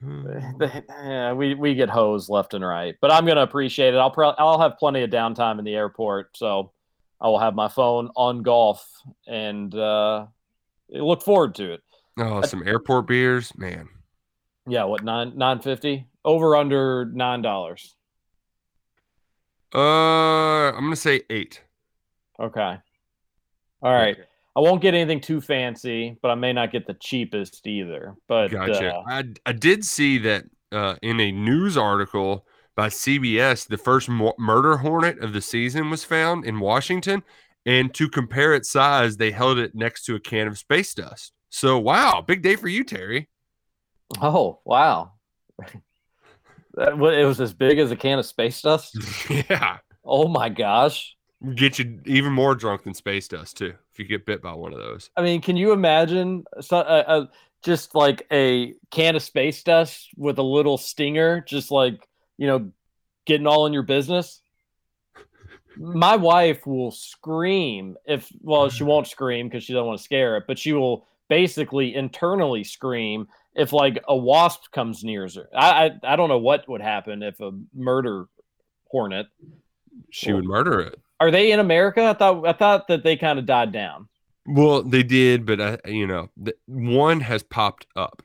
we 0.00 1.54
we 1.54 1.74
get 1.74 1.88
hosed 1.88 2.28
left 2.28 2.54
and 2.54 2.64
right. 2.64 2.94
But 3.00 3.10
I'm 3.10 3.26
gonna 3.26 3.42
appreciate 3.42 3.94
it. 3.94 3.98
I'll 3.98 4.10
pro- 4.10 4.30
I'll 4.30 4.60
have 4.60 4.78
plenty 4.78 5.02
of 5.02 5.10
downtime 5.10 5.58
in 5.58 5.64
the 5.64 5.74
airport, 5.74 6.36
so 6.36 6.72
I 7.20 7.28
will 7.28 7.38
have 7.38 7.54
my 7.54 7.68
phone 7.68 8.10
on 8.16 8.42
golf 8.42 8.86
and 9.26 9.74
uh 9.74 10.26
look 10.88 11.22
forward 11.22 11.54
to 11.56 11.72
it. 11.74 11.82
Oh, 12.18 12.42
some 12.42 12.66
airport 12.66 13.06
beers, 13.08 13.56
man. 13.56 13.88
Yeah, 14.66 14.84
what 14.84 15.04
nine 15.04 15.36
nine 15.36 15.60
fifty? 15.60 16.06
Over 16.24 16.56
under 16.56 17.04
nine 17.06 17.42
dollars. 17.42 17.94
Uh 19.74 20.72
I'm 20.72 20.84
gonna 20.84 20.96
say 20.96 21.22
eight. 21.30 21.62
Okay. 22.40 22.78
All 23.82 23.92
right. 23.92 24.16
I 24.56 24.60
won't 24.60 24.80
get 24.80 24.94
anything 24.94 25.20
too 25.20 25.40
fancy, 25.40 26.16
but 26.22 26.30
I 26.30 26.34
may 26.36 26.52
not 26.52 26.70
get 26.70 26.86
the 26.86 26.94
cheapest 26.94 27.66
either. 27.66 28.14
But 28.28 28.48
Gotcha. 28.48 28.94
uh, 28.94 29.02
I 29.08 29.24
I 29.46 29.52
did 29.52 29.84
see 29.84 30.18
that 30.18 30.44
uh, 30.70 30.94
in 31.02 31.18
a 31.20 31.32
news 31.32 31.76
article 31.76 32.46
by 32.76 32.88
CBS, 32.88 33.66
the 33.66 33.78
first 33.78 34.08
mo- 34.08 34.34
murder 34.38 34.76
hornet 34.76 35.18
of 35.18 35.32
the 35.32 35.40
season 35.40 35.90
was 35.90 36.04
found 36.04 36.44
in 36.44 36.60
Washington, 36.60 37.22
and 37.66 37.92
to 37.94 38.08
compare 38.08 38.54
its 38.54 38.70
size, 38.70 39.16
they 39.16 39.30
held 39.32 39.58
it 39.58 39.74
next 39.74 40.04
to 40.06 40.14
a 40.14 40.20
can 40.20 40.46
of 40.46 40.58
space 40.58 40.94
dust. 40.94 41.32
So 41.50 41.78
wow, 41.78 42.20
big 42.20 42.42
day 42.42 42.56
for 42.56 42.68
you, 42.68 42.84
Terry. 42.84 43.28
Oh 44.20 44.60
wow! 44.64 45.12
That- 46.76 46.98
what- 46.98 47.14
it 47.14 47.24
was 47.24 47.40
as 47.40 47.54
big 47.54 47.78
as 47.78 47.90
a 47.92 47.96
can 47.96 48.18
of 48.18 48.26
space 48.26 48.60
dust. 48.60 48.96
yeah, 49.30 49.78
Oh 50.04 50.28
my 50.28 50.48
gosh! 50.48 51.13
Get 51.54 51.78
you 51.78 52.00
even 52.06 52.32
more 52.32 52.54
drunk 52.54 52.84
than 52.84 52.94
space 52.94 53.28
dust 53.28 53.56
too 53.56 53.74
if 53.92 53.98
you 53.98 54.04
get 54.04 54.26
bit 54.26 54.42
by 54.42 54.52
one 54.52 54.72
of 54.72 54.78
those. 54.78 55.10
I 55.16 55.22
mean, 55.22 55.40
can 55.40 55.56
you 55.56 55.72
imagine 55.72 56.44
so, 56.60 56.78
uh, 56.78 57.04
uh, 57.06 57.26
just 57.62 57.94
like 57.94 58.26
a 58.32 58.74
can 58.90 59.16
of 59.16 59.22
space 59.22 59.62
dust 59.62 60.10
with 60.16 60.38
a 60.38 60.42
little 60.42 60.78
stinger, 60.78 61.40
just 61.40 61.70
like 61.70 62.08
you 62.36 62.46
know, 62.46 62.70
getting 63.26 63.46
all 63.46 63.66
in 63.66 63.72
your 63.72 63.82
business? 63.82 64.40
My 65.76 66.16
wife 66.16 66.66
will 66.66 66.92
scream 66.92 67.96
if 68.06 68.30
well, 68.40 68.68
she 68.68 68.84
won't 68.84 69.08
scream 69.08 69.48
because 69.48 69.64
she 69.64 69.72
doesn't 69.72 69.86
want 69.86 69.98
to 69.98 70.04
scare 70.04 70.36
it, 70.36 70.44
but 70.46 70.58
she 70.58 70.72
will 70.72 71.06
basically 71.28 71.94
internally 71.94 72.64
scream 72.64 73.26
if 73.54 73.72
like 73.72 74.02
a 74.08 74.16
wasp 74.16 74.70
comes 74.72 75.02
near 75.02 75.28
her. 75.34 75.48
I, 75.54 75.86
I 75.86 76.12
I 76.12 76.16
don't 76.16 76.28
know 76.28 76.38
what 76.38 76.68
would 76.68 76.80
happen 76.80 77.22
if 77.22 77.40
a 77.40 77.52
murder 77.74 78.26
hornet. 78.86 79.26
She 80.10 80.32
would 80.32 80.44
murder 80.44 80.80
it. 80.80 81.00
Are 81.20 81.30
they 81.30 81.52
in 81.52 81.60
America? 81.60 82.02
I 82.04 82.14
thought 82.14 82.46
I 82.46 82.52
thought 82.52 82.88
that 82.88 83.02
they 83.04 83.16
kind 83.16 83.38
of 83.38 83.46
died 83.46 83.72
down. 83.72 84.08
Well, 84.46 84.82
they 84.82 85.02
did, 85.02 85.46
but 85.46 85.60
uh, 85.60 85.76
you 85.86 86.06
know, 86.06 86.28
th- 86.44 86.56
one 86.66 87.20
has 87.20 87.42
popped 87.42 87.86
up. 87.96 88.22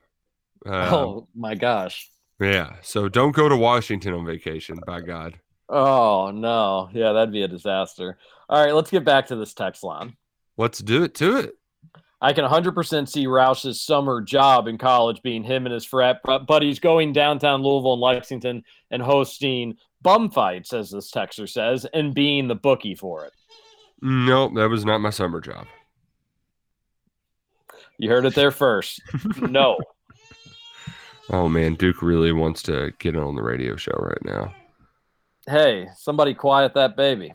Um, 0.65 0.73
oh 0.93 1.27
my 1.35 1.55
gosh. 1.55 2.09
yeah. 2.39 2.75
So 2.81 3.07
don't 3.07 3.31
go 3.33 3.47
to 3.47 3.55
Washington 3.55 4.13
on 4.13 4.25
vacation. 4.25 4.79
By 4.85 5.01
God. 5.01 5.39
Oh 5.69 6.31
no. 6.31 6.89
Yeah, 6.93 7.13
that'd 7.13 7.31
be 7.31 7.43
a 7.43 7.47
disaster. 7.47 8.17
All 8.49 8.63
right, 8.63 8.73
let's 8.73 8.89
get 8.91 9.05
back 9.05 9.27
to 9.27 9.35
this 9.35 9.53
text 9.53 9.83
line. 9.83 10.15
Let's 10.57 10.79
do 10.79 11.03
it 11.03 11.13
to 11.15 11.37
it. 11.37 11.53
I 12.21 12.33
can 12.33 12.43
100% 12.43 13.07
see 13.07 13.27
Roush's 13.27 13.81
summer 13.81 14.21
job 14.21 14.67
in 14.67 14.77
college 14.77 15.21
being 15.21 15.43
him 15.43 15.65
and 15.65 15.73
his 15.73 15.85
frat 15.85 16.21
bu- 16.23 16.39
buddies 16.39 16.79
going 16.79 17.13
downtown 17.13 17.63
Louisville 17.63 17.93
and 17.93 18.01
Lexington 18.01 18.63
and 18.91 19.01
hosting 19.01 19.77
bum 20.01 20.29
fights, 20.29 20.73
as 20.73 20.91
this 20.91 21.11
texter 21.11 21.47
says, 21.47 21.85
and 21.93 22.13
being 22.13 22.47
the 22.47 22.55
bookie 22.55 22.95
for 22.95 23.25
it. 23.25 23.33
Nope, 24.01 24.53
that 24.55 24.69
was 24.69 24.85
not 24.85 24.99
my 24.99 25.09
summer 25.09 25.39
job. 25.39 25.65
You 27.97 28.09
heard 28.09 28.25
it 28.25 28.35
there 28.35 28.51
first. 28.51 29.01
no. 29.41 29.77
Oh 31.29 31.47
man, 31.47 31.75
Duke 31.75 32.01
really 32.01 32.31
wants 32.31 32.63
to 32.63 32.91
get 32.99 33.15
on 33.15 33.35
the 33.35 33.43
radio 33.43 33.75
show 33.75 33.95
right 33.97 34.25
now. 34.25 34.53
Hey, 35.47 35.87
somebody 35.95 36.33
quiet 36.33 36.73
that 36.73 36.95
baby. 36.95 37.33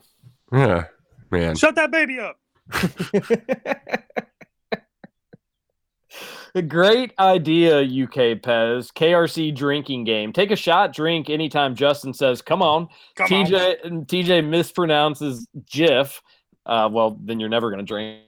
Yeah, 0.51 0.85
man. 1.31 1.55
Shut 1.55 1.75
that 1.75 1.91
baby 1.91 2.19
up. 2.19 2.37
Great 6.61 7.13
idea, 7.19 7.81
UK 7.81 8.39
Pez. 8.39 8.93
KRC 8.93 9.53
drinking 9.53 10.05
game. 10.05 10.31
Take 10.31 10.51
a 10.51 10.55
shot, 10.55 10.93
drink 10.93 11.29
anytime 11.29 11.75
Justin 11.75 12.13
says, 12.13 12.41
come 12.41 12.61
on. 12.61 12.87
Come. 13.15 13.27
TJ 13.27 13.85
and 13.85 14.07
TJ 14.07 14.45
mispronounces 14.45 15.45
GIF. 15.69 16.21
Uh, 16.65 16.89
well, 16.91 17.19
then 17.21 17.41
you're 17.41 17.49
never 17.49 17.69
going 17.69 17.85
to 17.85 17.85
drink 17.85 18.21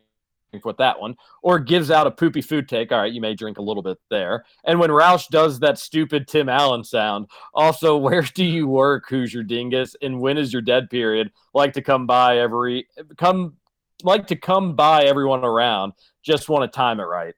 with 0.65 0.75
that 0.77 0.99
one. 0.99 1.15
Or 1.41 1.57
gives 1.57 1.89
out 1.89 2.05
a 2.05 2.11
poopy 2.11 2.41
food 2.41 2.67
take. 2.67 2.91
All 2.91 2.99
right, 2.99 3.13
you 3.13 3.21
may 3.21 3.33
drink 3.33 3.59
a 3.59 3.61
little 3.61 3.83
bit 3.83 3.97
there. 4.09 4.43
And 4.65 4.77
when 4.77 4.89
Roush 4.89 5.29
does 5.29 5.59
that 5.61 5.77
stupid 5.77 6.27
Tim 6.27 6.49
Allen 6.49 6.83
sound, 6.83 7.27
also, 7.53 7.95
where 7.97 8.23
do 8.23 8.43
you 8.43 8.67
work, 8.67 9.07
Hoosier 9.07 9.43
Dingus? 9.43 9.95
And 10.01 10.19
when 10.19 10.37
is 10.37 10.51
your 10.51 10.61
dead 10.61 10.89
period? 10.89 11.31
Like 11.53 11.71
to 11.73 11.81
come 11.81 12.05
by 12.05 12.39
every 12.39 12.87
come 13.17 13.55
like 14.03 14.27
to 14.27 14.35
come 14.35 14.75
by 14.75 15.05
everyone 15.05 15.45
around. 15.45 15.93
Just 16.23 16.49
want 16.49 16.69
to 16.69 16.75
time 16.75 16.99
it 16.99 17.03
right. 17.03 17.33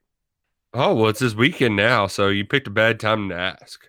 Oh 0.72 0.94
well, 0.94 1.08
it's 1.08 1.20
this 1.20 1.34
weekend 1.34 1.76
now, 1.76 2.06
so 2.06 2.28
you 2.28 2.44
picked 2.44 2.68
a 2.68 2.70
bad 2.70 3.00
time 3.00 3.28
to 3.30 3.34
ask. 3.34 3.88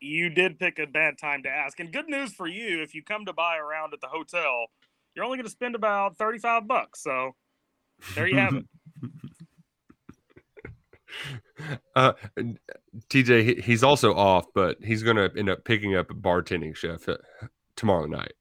You 0.00 0.28
did 0.30 0.58
pick 0.58 0.78
a 0.78 0.86
bad 0.86 1.18
time 1.18 1.42
to 1.44 1.48
ask. 1.48 1.78
And 1.80 1.92
good 1.92 2.08
news 2.08 2.32
for 2.32 2.46
you, 2.46 2.82
if 2.82 2.94
you 2.94 3.02
come 3.02 3.26
to 3.26 3.32
buy 3.32 3.56
around 3.58 3.92
at 3.92 4.00
the 4.00 4.08
hotel, 4.08 4.66
you're 5.14 5.24
only 5.24 5.36
going 5.36 5.44
to 5.44 5.50
spend 5.50 5.74
about 5.74 6.16
35 6.16 6.66
bucks. 6.66 7.02
So 7.02 7.34
there 8.14 8.26
you 8.26 8.36
have 8.36 8.54
it. 8.54 8.64
Uh, 11.94 12.12
TJ, 13.10 13.62
he's 13.62 13.82
also 13.82 14.14
off, 14.14 14.46
but 14.54 14.78
he's 14.82 15.02
gonna 15.02 15.28
end 15.36 15.50
up 15.50 15.64
picking 15.64 15.96
up 15.96 16.10
a 16.10 16.14
bartending 16.14 16.74
chef 16.74 17.08
uh, 17.08 17.16
tomorrow 17.76 18.06
night 18.06 18.32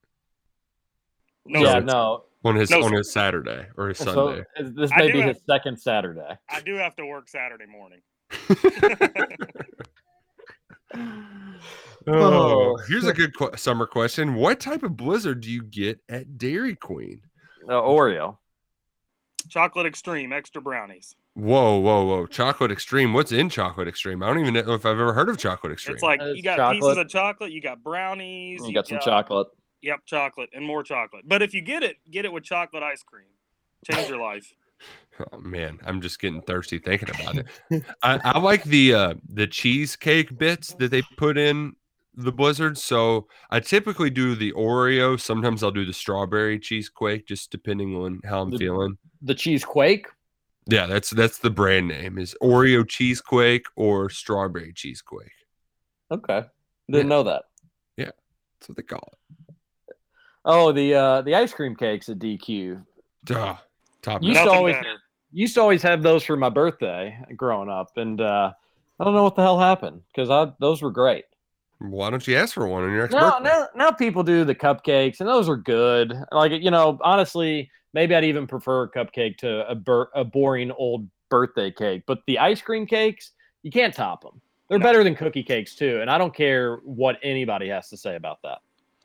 No, 1.45 1.61
yeah, 1.61 1.79
no. 1.79 2.25
On 2.45 2.55
his 2.55 2.69
No, 2.69 2.83
on 2.83 2.93
his 2.93 3.11
Saturday 3.11 3.67
or 3.77 3.89
his 3.89 3.97
Sunday. 3.97 4.43
is- 4.57 4.73
this 4.73 4.91
may 4.95 5.11
be 5.11 5.19
have- 5.21 5.35
his 5.35 5.43
second 5.49 5.77
Saturday. 5.79 6.37
I 6.49 6.61
do 6.61 6.75
have 6.75 6.95
to 6.97 7.05
work 7.05 7.27
Saturday 7.29 7.65
morning. 7.65 8.01
Oh, 12.07 12.77
here's 12.87 13.05
a 13.05 13.13
good 13.13 13.35
qu- 13.37 13.55
summer 13.55 13.85
question: 13.85 14.35
What 14.35 14.59
type 14.59 14.83
of 14.83 14.95
blizzard 14.97 15.41
do 15.41 15.51
you 15.51 15.61
get 15.61 15.99
at 16.09 16.37
Dairy 16.37 16.75
Queen? 16.75 17.21
Uh, 17.67 17.73
Oreo. 17.73 18.37
Chocolate 19.49 19.85
Extreme, 19.85 20.33
extra 20.33 20.61
brownies. 20.61 21.15
Whoa, 21.33 21.77
whoa, 21.77 22.05
whoa! 22.05 22.25
Chocolate 22.25 22.71
Extreme. 22.71 23.13
What's 23.13 23.31
in 23.31 23.49
Chocolate 23.49 23.87
Extreme? 23.87 24.23
I 24.23 24.27
don't 24.27 24.39
even 24.39 24.53
know 24.53 24.73
if 24.73 24.85
I've 24.85 24.99
ever 24.99 25.13
heard 25.13 25.29
of 25.29 25.37
Chocolate 25.37 25.73
Extreme. 25.73 25.95
It's 25.95 26.03
like 26.03 26.21
It's 26.21 26.37
you 26.37 26.43
got 26.43 26.71
pieces 26.73 26.97
of 26.97 27.09
chocolate, 27.09 27.51
you 27.51 27.61
got 27.61 27.83
brownies, 27.83 28.61
You 28.65 28.73
got 28.73 28.87
some 28.87 28.99
chocolate. 28.99 29.47
Yep, 29.81 29.99
chocolate 30.05 30.49
and 30.53 30.65
more 30.65 30.83
chocolate. 30.83 31.23
But 31.27 31.41
if 31.41 31.53
you 31.53 31.61
get 31.61 31.83
it, 31.83 31.97
get 32.11 32.25
it 32.25 32.33
with 32.33 32.43
chocolate 32.43 32.83
ice 32.83 33.03
cream. 33.03 33.27
Change 33.89 34.09
your 34.09 34.21
life. 34.21 34.53
Oh 35.33 35.37
man, 35.39 35.79
I'm 35.85 35.99
just 35.99 36.21
getting 36.21 36.41
thirsty 36.43 36.79
thinking 36.79 37.09
about 37.09 37.35
it. 37.35 37.83
I, 38.01 38.21
I 38.23 38.39
like 38.39 38.63
the 38.63 38.93
uh 38.93 39.13
the 39.27 39.45
cheesecake 39.47 40.37
bits 40.37 40.73
that 40.75 40.91
they 40.91 41.01
put 41.17 41.37
in 41.37 41.73
the 42.15 42.31
blizzard. 42.31 42.77
So 42.77 43.27
I 43.51 43.59
typically 43.59 44.09
do 44.09 44.33
the 44.35 44.53
Oreo. 44.53 45.19
Sometimes 45.19 45.61
I'll 45.61 45.71
do 45.71 45.83
the 45.83 45.91
strawberry 45.91 46.57
cheesecake, 46.57 47.27
just 47.27 47.51
depending 47.51 47.93
on 47.97 48.21
how 48.23 48.43
I'm 48.43 48.51
The- 48.51 48.57
feeling. 48.59 48.97
The 49.21 49.35
cheese 49.35 49.65
quake. 49.65 50.07
Yeah, 50.67 50.85
that's 50.85 51.09
that's 51.09 51.39
the 51.39 51.49
brand 51.49 51.89
name 51.89 52.17
is 52.17 52.33
Oreo 52.41 52.87
cheesecake 52.87 53.65
or 53.75 54.09
strawberry 54.09 54.71
cheesecake. 54.71 55.33
Okay. 56.09 56.43
Didn't 56.89 57.09
know 57.09 57.23
that. 57.23 57.43
Yeah, 57.97 58.11
that's 58.61 58.69
what 58.69 58.77
they 58.77 58.83
call 58.83 59.05
it. 59.11 59.48
Oh, 60.51 60.71
the 60.71 60.95
uh 60.95 61.21
the 61.21 61.35
ice 61.35 61.53
cream 61.53 61.75
cakes 61.75 62.09
at 62.09 62.17
DQ. 62.19 62.83
Duh. 63.25 63.55
Top 64.01 64.23
Used 64.23 64.41
to 64.43 64.49
always 64.49 64.75
better. 64.75 64.97
used 65.31 65.53
to 65.55 65.61
always 65.61 65.83
have 65.83 66.01
those 66.01 66.23
for 66.23 66.35
my 66.35 66.49
birthday 66.49 67.17
growing 67.35 67.69
up, 67.69 67.91
and 67.97 68.19
uh 68.19 68.51
I 68.99 69.03
don't 69.03 69.13
know 69.13 69.23
what 69.23 69.35
the 69.35 69.43
hell 69.43 69.59
happened 69.59 70.01
because 70.13 70.29
I 70.31 70.51
those 70.59 70.81
were 70.81 70.91
great. 70.91 71.25
Why 71.77 72.09
don't 72.09 72.27
you 72.27 72.35
ask 72.35 72.55
for 72.55 72.67
one 72.67 72.83
on 72.83 72.91
your 72.91 73.01
next 73.03 73.13
Now, 73.13 73.37
birthday? 73.39 73.49
now, 73.49 73.67
now 73.75 73.91
people 73.91 74.23
do 74.23 74.43
the 74.43 74.55
cupcakes, 74.55 75.19
and 75.19 75.29
those 75.29 75.47
are 75.47 75.55
good. 75.55 76.13
Like 76.31 76.51
you 76.51 76.71
know, 76.71 76.97
honestly, 77.03 77.69
maybe 77.93 78.15
I'd 78.15 78.23
even 78.25 78.47
prefer 78.47 78.83
a 78.83 78.89
cupcake 78.91 79.37
to 79.37 79.69
a 79.69 79.75
bur- 79.75 80.09
a 80.15 80.23
boring 80.25 80.71
old 80.71 81.07
birthday 81.29 81.69
cake. 81.71 82.03
But 82.07 82.19
the 82.25 82.39
ice 82.39 82.59
cream 82.61 82.87
cakes, 82.87 83.33
you 83.61 83.69
can't 83.71 83.93
top 83.93 84.23
them. 84.23 84.41
They're 84.67 84.79
No. 84.79 84.83
better 84.83 85.03
than 85.03 85.15
cookie 85.15 85.43
cakes 85.43 85.75
too, 85.75 85.99
and 86.01 86.09
I 86.09 86.17
don't 86.17 86.33
care 86.33 86.77
what 86.83 87.17
anybody 87.21 87.67
has 87.69 87.89
to 87.89 87.97
say 87.97 88.15
about 88.15 88.39
that. 88.43 88.59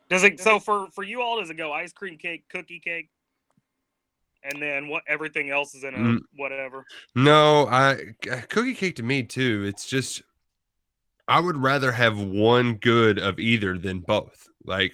Does 0.09 0.25
it 0.25 0.41
so 0.41 0.59
for 0.59 0.89
for 0.93 1.03
you 1.03 1.23
all? 1.23 1.41
Does 1.41 1.51
it 1.51 1.57
go 1.57 1.73
ice 1.73 1.93
cream 1.93 2.19
cake, 2.19 2.45
cookie 2.49 2.81
cake, 2.81 3.09
and 4.43 4.61
then 4.61 4.89
what? 4.89 5.03
Everything 5.09 5.51
else 5.51 5.75
is 5.75 5.85
in 5.85 5.95
a 5.95 5.99
Mm. 5.99 6.21
whatever. 6.37 6.85
No, 7.15 7.67
I 7.69 8.15
cookie 8.49 8.75
cake 8.75 8.97
to 8.97 9.03
me 9.03 9.23
too. 9.23 9.65
It's 9.67 9.87
just 9.87 10.23
I 11.27 11.41
would 11.41 11.57
rather 11.57 11.93
have 11.93 12.19
one 12.19 12.75
good 12.75 13.19
of 13.19 13.39
either 13.39 13.79
than 13.79 14.01
both. 14.01 14.47
Like 14.65 14.93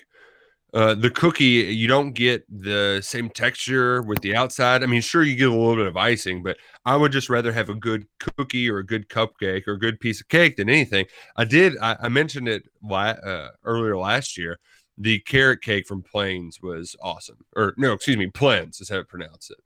uh, 0.73 0.95
the 0.95 1.11
cookie, 1.11 1.45
you 1.75 1.89
don't 1.89 2.13
get 2.13 2.45
the 2.49 3.01
same 3.03 3.29
texture 3.29 4.03
with 4.03 4.21
the 4.21 4.37
outside. 4.37 4.85
I 4.85 4.87
mean, 4.87 5.01
sure, 5.01 5.25
you 5.25 5.35
get 5.35 5.49
a 5.49 5.53
little 5.53 5.75
bit 5.75 5.89
of 5.89 5.97
icing, 5.97 6.45
but 6.45 6.59
I 6.85 6.95
would 6.95 7.11
just 7.11 7.29
rather 7.29 7.53
have 7.53 7.69
a 7.69 7.75
good 7.75 8.07
cookie 8.21 8.71
or 8.71 8.79
a 8.79 8.87
good 8.87 9.09
cupcake 9.09 9.67
or 9.67 9.73
a 9.73 9.79
good 9.81 9.99
piece 9.99 10.21
of 10.21 10.29
cake 10.29 10.57
than 10.57 10.69
anything. 10.69 11.07
I 11.37 11.45
did. 11.45 11.77
I, 11.83 11.97
I 12.03 12.09
mentioned 12.09 12.47
it 12.47 12.63
la- 12.85 13.19
uh, 13.19 13.49
earlier 13.65 13.97
last 13.97 14.39
year. 14.39 14.61
The 15.03 15.19
carrot 15.21 15.63
cake 15.63 15.87
from 15.87 16.03
Plains 16.03 16.61
was 16.63 16.95
awesome. 17.03 17.39
Or 17.57 17.73
no, 17.79 17.95
excuse 17.95 18.19
me, 18.19 18.27
Plains 18.27 18.83
is 18.83 18.91
how 18.91 18.97
to 18.97 19.05
pronounce 19.05 19.51
it. 19.51 19.57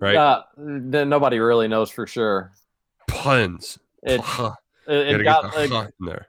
Right, 0.00 0.16
Uh, 0.16 0.42
then 0.56 1.08
nobody 1.08 1.38
really 1.38 1.68
knows 1.68 1.90
for 1.90 2.08
sure. 2.08 2.52
Plains. 3.08 3.78
It 4.02 4.20
it, 4.88 5.20
it 5.20 5.22
got 5.22 5.52
the 5.52 5.62
it, 5.62 5.70
in 6.00 6.06
there. 6.06 6.26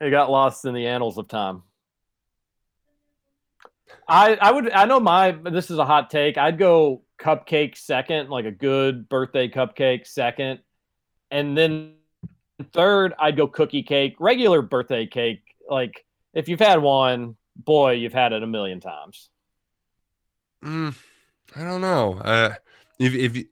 it 0.00 0.10
got 0.10 0.30
lost 0.30 0.64
in 0.64 0.74
the 0.74 0.86
annals 0.88 1.16
of 1.16 1.28
time. 1.28 1.62
I 4.08 4.34
I 4.40 4.50
would 4.50 4.70
I 4.72 4.84
know 4.86 4.98
my 4.98 5.30
this 5.30 5.70
is 5.70 5.78
a 5.78 5.84
hot 5.84 6.10
take. 6.10 6.36
I'd 6.36 6.58
go 6.58 7.02
cupcake 7.20 7.76
second, 7.76 8.30
like 8.30 8.44
a 8.44 8.50
good 8.50 9.08
birthday 9.08 9.48
cupcake 9.48 10.06
second, 10.06 10.58
and 11.30 11.56
then 11.56 11.94
third 12.72 13.14
I'd 13.18 13.36
go 13.36 13.46
cookie 13.46 13.84
cake, 13.84 14.16
regular 14.18 14.60
birthday 14.60 15.06
cake. 15.06 15.42
Like 15.70 16.04
if 16.32 16.48
you've 16.48 16.60
had 16.60 16.82
one, 16.82 17.36
boy, 17.56 17.92
you've 17.92 18.12
had 18.12 18.32
it 18.32 18.42
a 18.42 18.46
million 18.46 18.80
times. 18.80 19.30
Mm, 20.64 20.94
I 21.56 21.60
don't 21.62 21.80
know. 21.80 22.14
Uh, 22.18 22.54
if 22.98 23.14
if 23.14 23.44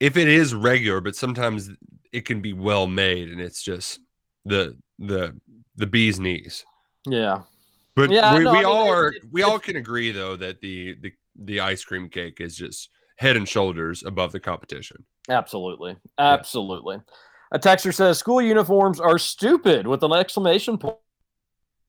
if 0.00 0.16
it 0.16 0.28
is 0.28 0.54
regular, 0.54 1.00
but 1.00 1.16
sometimes 1.16 1.70
it 2.12 2.24
can 2.24 2.40
be 2.40 2.52
well 2.52 2.86
made, 2.86 3.30
and 3.30 3.40
it's 3.40 3.62
just 3.62 4.00
the 4.44 4.76
the 4.98 5.38
the 5.76 5.86
bee's 5.86 6.18
knees. 6.18 6.64
Yeah, 7.08 7.42
But 7.94 8.10
Yeah, 8.10 8.36
we, 8.36 8.44
no, 8.44 8.50
we 8.52 8.56
I 8.58 8.62
mean, 8.62 8.64
all 8.64 8.90
are 8.92 9.08
it- 9.12 9.22
we 9.30 9.42
all 9.42 9.58
can 9.58 9.76
agree 9.76 10.10
though 10.10 10.36
that 10.36 10.60
the 10.60 10.94
the 11.00 11.12
the 11.36 11.60
ice 11.60 11.84
cream 11.84 12.08
cake 12.08 12.40
is 12.40 12.56
just 12.56 12.90
head 13.18 13.36
and 13.36 13.48
shoulders 13.48 14.02
above 14.04 14.32
the 14.32 14.40
competition. 14.40 15.04
absolutely, 15.28 15.96
absolutely. 16.18 17.00
A 17.52 17.58
texter 17.58 17.94
says 17.94 18.18
school 18.18 18.42
uniforms 18.42 18.98
are 18.98 19.18
stupid 19.18 19.86
with 19.86 20.02
an 20.02 20.12
exclamation 20.12 20.78
po- 20.78 20.98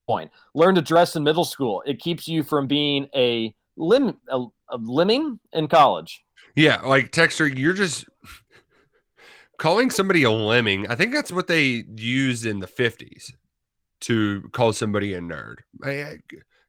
point. 0.08 0.30
Learn 0.54 0.74
to 0.74 0.82
dress 0.82 1.14
in 1.14 1.22
middle 1.22 1.44
school. 1.44 1.82
It 1.86 2.00
keeps 2.00 2.26
you 2.26 2.42
from 2.42 2.66
being 2.66 3.08
a 3.14 3.54
lim 3.76 4.16
a, 4.28 4.46
a 4.70 4.78
lemming 4.78 5.38
in 5.52 5.68
college. 5.68 6.24
Yeah, 6.56 6.80
like 6.80 7.12
Texter, 7.12 7.56
you're 7.56 7.74
just 7.74 8.06
calling 9.58 9.90
somebody 9.90 10.22
a 10.24 10.30
lemming. 10.30 10.88
I 10.88 10.94
think 10.96 11.12
that's 11.12 11.30
what 11.30 11.46
they 11.46 11.84
used 11.94 12.46
in 12.46 12.58
the 12.58 12.66
50s 12.66 13.32
to 14.00 14.48
call 14.52 14.72
somebody 14.72 15.14
a 15.14 15.20
nerd. 15.20 15.56
I- 15.84 16.02
I- 16.02 16.18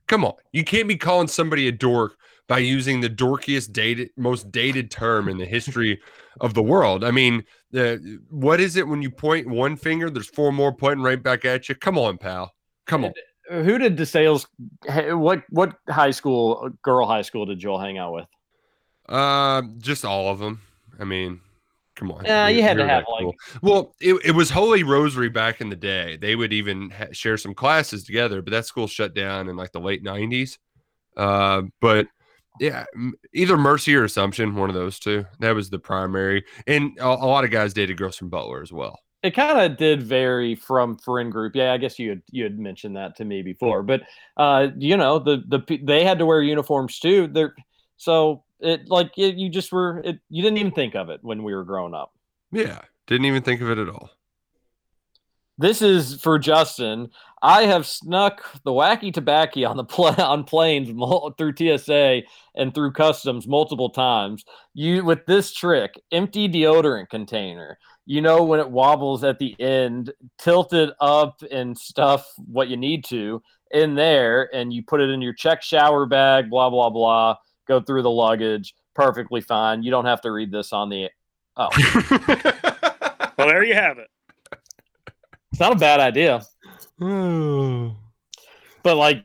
come 0.08 0.26
on. 0.26 0.34
You 0.52 0.64
can't 0.64 0.88
be 0.88 0.98
calling 0.98 1.28
somebody 1.28 1.68
a 1.68 1.72
dork 1.72 2.18
by 2.48 2.58
using 2.58 3.00
the 3.00 3.10
dorkiest 3.10 3.72
dated 3.72 4.10
most 4.18 4.52
dated 4.52 4.92
term 4.92 5.30
in 5.30 5.38
the 5.38 5.46
history 5.46 6.02
of 6.42 6.56
the 6.56 6.64
world. 6.64 7.04
I 7.04 7.12
mean, 7.12 7.44
the 7.72 8.20
what 8.30 8.60
is 8.60 8.76
it 8.76 8.88
when 8.88 9.02
you 9.04 9.12
point 9.12 9.48
one 9.48 9.76
finger, 9.78 10.10
there's 10.10 10.28
four 10.30 10.52
more 10.52 10.74
pointing 10.74 11.04
right 11.04 11.22
back 11.22 11.46
at 11.46 11.70
you? 11.70 11.76
Come 11.76 11.98
on, 11.98 12.18
pal. 12.18 12.54
Come 12.88 13.06
on. 13.06 13.14
Who 13.50 13.78
did 13.78 13.98
DeSales? 13.98 14.46
hey, 14.88 15.14
What 15.14 15.44
what 15.50 15.76
high 15.90 16.12
school 16.12 16.70
girl 16.84 17.08
high 17.08 17.24
school 17.24 17.46
did 17.46 17.60
Joel 17.60 17.80
hang 17.80 17.98
out 17.98 18.14
with? 18.14 18.26
Uh, 19.08 19.64
just 19.80 20.06
all 20.06 20.30
of 20.30 20.40
them. 20.40 20.62
I 21.00 21.04
mean, 21.04 21.42
come 21.96 22.12
on. 22.12 22.26
Yeah, 22.26 22.48
you 22.48 22.58
You're- 22.58 22.68
had 22.68 22.78
to 22.78 22.88
have, 22.88 23.06
that 23.06 23.12
like- 23.12 23.24
cool. 23.24 23.34
Well, 23.62 23.96
it, 24.00 24.14
it 24.26 24.32
was 24.32 24.50
Holy 24.52 24.84
Rosary 24.84 25.30
back 25.30 25.62
in 25.62 25.70
the 25.70 25.76
day. 25.76 26.18
They 26.18 26.36
would 26.36 26.54
even 26.54 26.92
ha- 26.92 27.08
share 27.12 27.38
some 27.38 27.54
classes 27.56 28.04
together, 28.04 28.42
but 28.42 28.52
that 28.52 28.66
school 28.68 28.88
shut 28.88 29.14
down 29.16 29.50
in 29.50 29.56
like 29.56 29.72
the 29.72 29.80
late 29.80 30.04
'90s. 30.04 30.58
Uh, 31.18 31.64
but 31.82 32.08
yeah, 32.60 32.86
either 33.34 33.58
Mercy 33.58 33.96
or 33.96 34.04
Assumption, 34.04 34.56
one 34.56 34.70
of 34.70 34.76
those 34.76 35.00
two. 35.00 35.26
That 35.40 35.56
was 35.56 35.70
the 35.70 35.80
primary, 35.80 36.44
and 36.68 36.98
a, 37.00 37.06
a 37.08 37.26
lot 37.26 37.46
of 37.46 37.52
guys 37.52 37.74
dated 37.74 37.98
girls 37.98 38.16
from 38.18 38.30
Butler 38.30 38.62
as 38.62 38.72
well. 38.72 39.00
It 39.22 39.32
kind 39.32 39.60
of 39.60 39.78
did 39.78 40.02
vary 40.02 40.56
from 40.56 40.98
friend 40.98 41.32
group. 41.32 41.56
Yeah, 41.56 41.74
I 41.74 41.78
guess 41.78 42.00
you 42.00 42.10
had 42.10 42.22
you 42.32 42.44
had 42.44 42.58
mentioned 42.58 42.96
that 42.96 43.18
to 43.18 43.26
me 43.26 43.42
before, 43.42 43.84
but 43.84 44.02
uh, 44.38 44.68
you 44.78 44.96
know 44.96 45.20
the 45.20 45.44
the 45.48 45.80
they 45.84 46.06
had 46.06 46.20
to 46.20 46.26
wear 46.26 46.42
uniforms 46.42 47.00
too. 47.00 47.28
They're 47.28 47.54
so 47.98 48.44
it 48.62 48.88
like 48.88 49.18
it, 49.18 49.36
you 49.36 49.50
just 49.50 49.72
were 49.72 50.00
it, 50.06 50.20
you 50.30 50.42
didn't 50.42 50.58
even 50.58 50.72
think 50.72 50.96
of 50.96 51.10
it 51.10 51.20
when 51.22 51.44
we 51.44 51.54
were 51.54 51.66
growing 51.66 51.94
up. 51.94 52.14
Yeah, 52.52 52.80
didn't 53.08 53.26
even 53.26 53.44
think 53.44 53.62
of 53.62 53.70
it 53.70 53.78
at 53.78 53.90
all. 53.90 54.10
This 55.60 55.82
is 55.82 56.22
for 56.22 56.40
Justin. 56.40 57.10
I 57.42 57.64
have 57.64 57.86
snuck 57.86 58.46
the 58.64 58.72
wacky 58.72 59.14
tobacco 59.14 59.66
on 59.68 59.76
the 59.76 59.84
pla- 59.84 60.16
on 60.18 60.46
planes 60.46 60.94
mul- 60.94 61.36
through 61.38 61.56
TSA 61.58 62.22
and 62.56 62.74
through 62.74 62.94
customs 62.94 63.46
multiple 63.46 63.90
times. 63.90 64.46
You 64.74 65.04
with 65.04 65.26
this 65.26 65.54
trick, 65.54 66.00
empty 66.14 66.48
deodorant 66.48 67.10
container. 67.10 67.78
You 68.10 68.22
know 68.22 68.42
when 68.44 68.60
it 68.60 68.68
wobbles 68.68 69.24
at 69.24 69.38
the 69.38 69.56
end, 69.62 70.12
tilt 70.40 70.74
it 70.74 70.90
up 71.00 71.44
and 71.52 71.78
stuff 71.78 72.28
what 72.38 72.68
you 72.68 72.76
need 72.76 73.06
to 73.06 73.40
in 73.70 73.94
there, 73.94 74.50
and 74.52 74.74
you 74.74 74.82
put 74.82 75.00
it 75.00 75.12
in 75.12 75.22
your 75.22 75.34
check 75.34 75.62
shower 75.62 76.08
bag. 76.08 76.50
Blah 76.50 76.72
blah 76.72 76.90
blah. 76.90 77.36
Go 77.68 77.80
through 77.80 78.02
the 78.02 78.10
luggage 78.10 78.74
perfectly 78.96 79.42
fine. 79.42 79.84
You 79.84 79.92
don't 79.92 80.06
have 80.06 80.22
to 80.22 80.32
read 80.32 80.52
this 80.52 80.74
on 80.74 80.90
the. 80.90 81.10
Oh, 81.56 81.70
Well, 83.38 83.48
there 83.48 83.64
you 83.64 83.76
have 83.76 84.00
it. 84.00 84.08
it's 85.52 85.60
not 85.60 85.74
a 85.74 85.76
bad 85.76 86.00
idea, 86.00 86.42
Are 87.00 87.92
but 88.84 88.98
like 88.98 89.24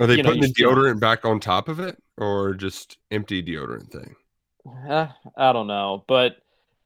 are 0.00 0.06
they 0.06 0.16
You 0.16 0.22
know, 0.22 0.30
putting 0.30 0.42
you 0.42 0.48
the 0.48 0.54
still- 0.54 0.70
deodorant 0.74 1.00
back 1.00 1.26
on 1.26 1.38
top 1.38 1.68
of 1.68 1.80
it, 1.80 2.02
or 2.16 2.54
just 2.54 2.96
empty 3.10 3.42
deodorant 3.42 3.90
thing? 3.92 4.16
Eh, 4.88 5.06
I 5.36 5.52
don't 5.52 5.66
know, 5.66 6.02
but 6.08 6.36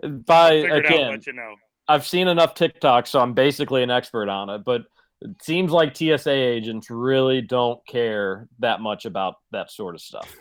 by 0.09 0.61
Figure 0.63 0.75
out. 0.77 0.85
again, 0.87 1.21
you 1.27 1.33
know. 1.33 1.55
I've 1.89 2.07
seen 2.07 2.29
enough 2.29 2.55
TikTok, 2.55 3.07
so 3.07 3.21
I'm 3.21 3.35
basically 3.35 3.83
an 3.83 3.91
expert 3.91 4.29
on 4.29 4.49
it. 4.51 4.65
But 4.65 4.83
it 5.21 5.43
seems 5.43 5.71
like 5.71 5.97
TSA 5.97 6.31
agents 6.31 6.91
really 6.91 7.41
don't 7.43 7.85
care 7.87 8.49
that 8.61 8.81
much 8.81 9.05
about 9.05 9.35
that 9.53 9.71
sort 9.71 9.95
of 9.95 10.01
stuff. 10.01 10.35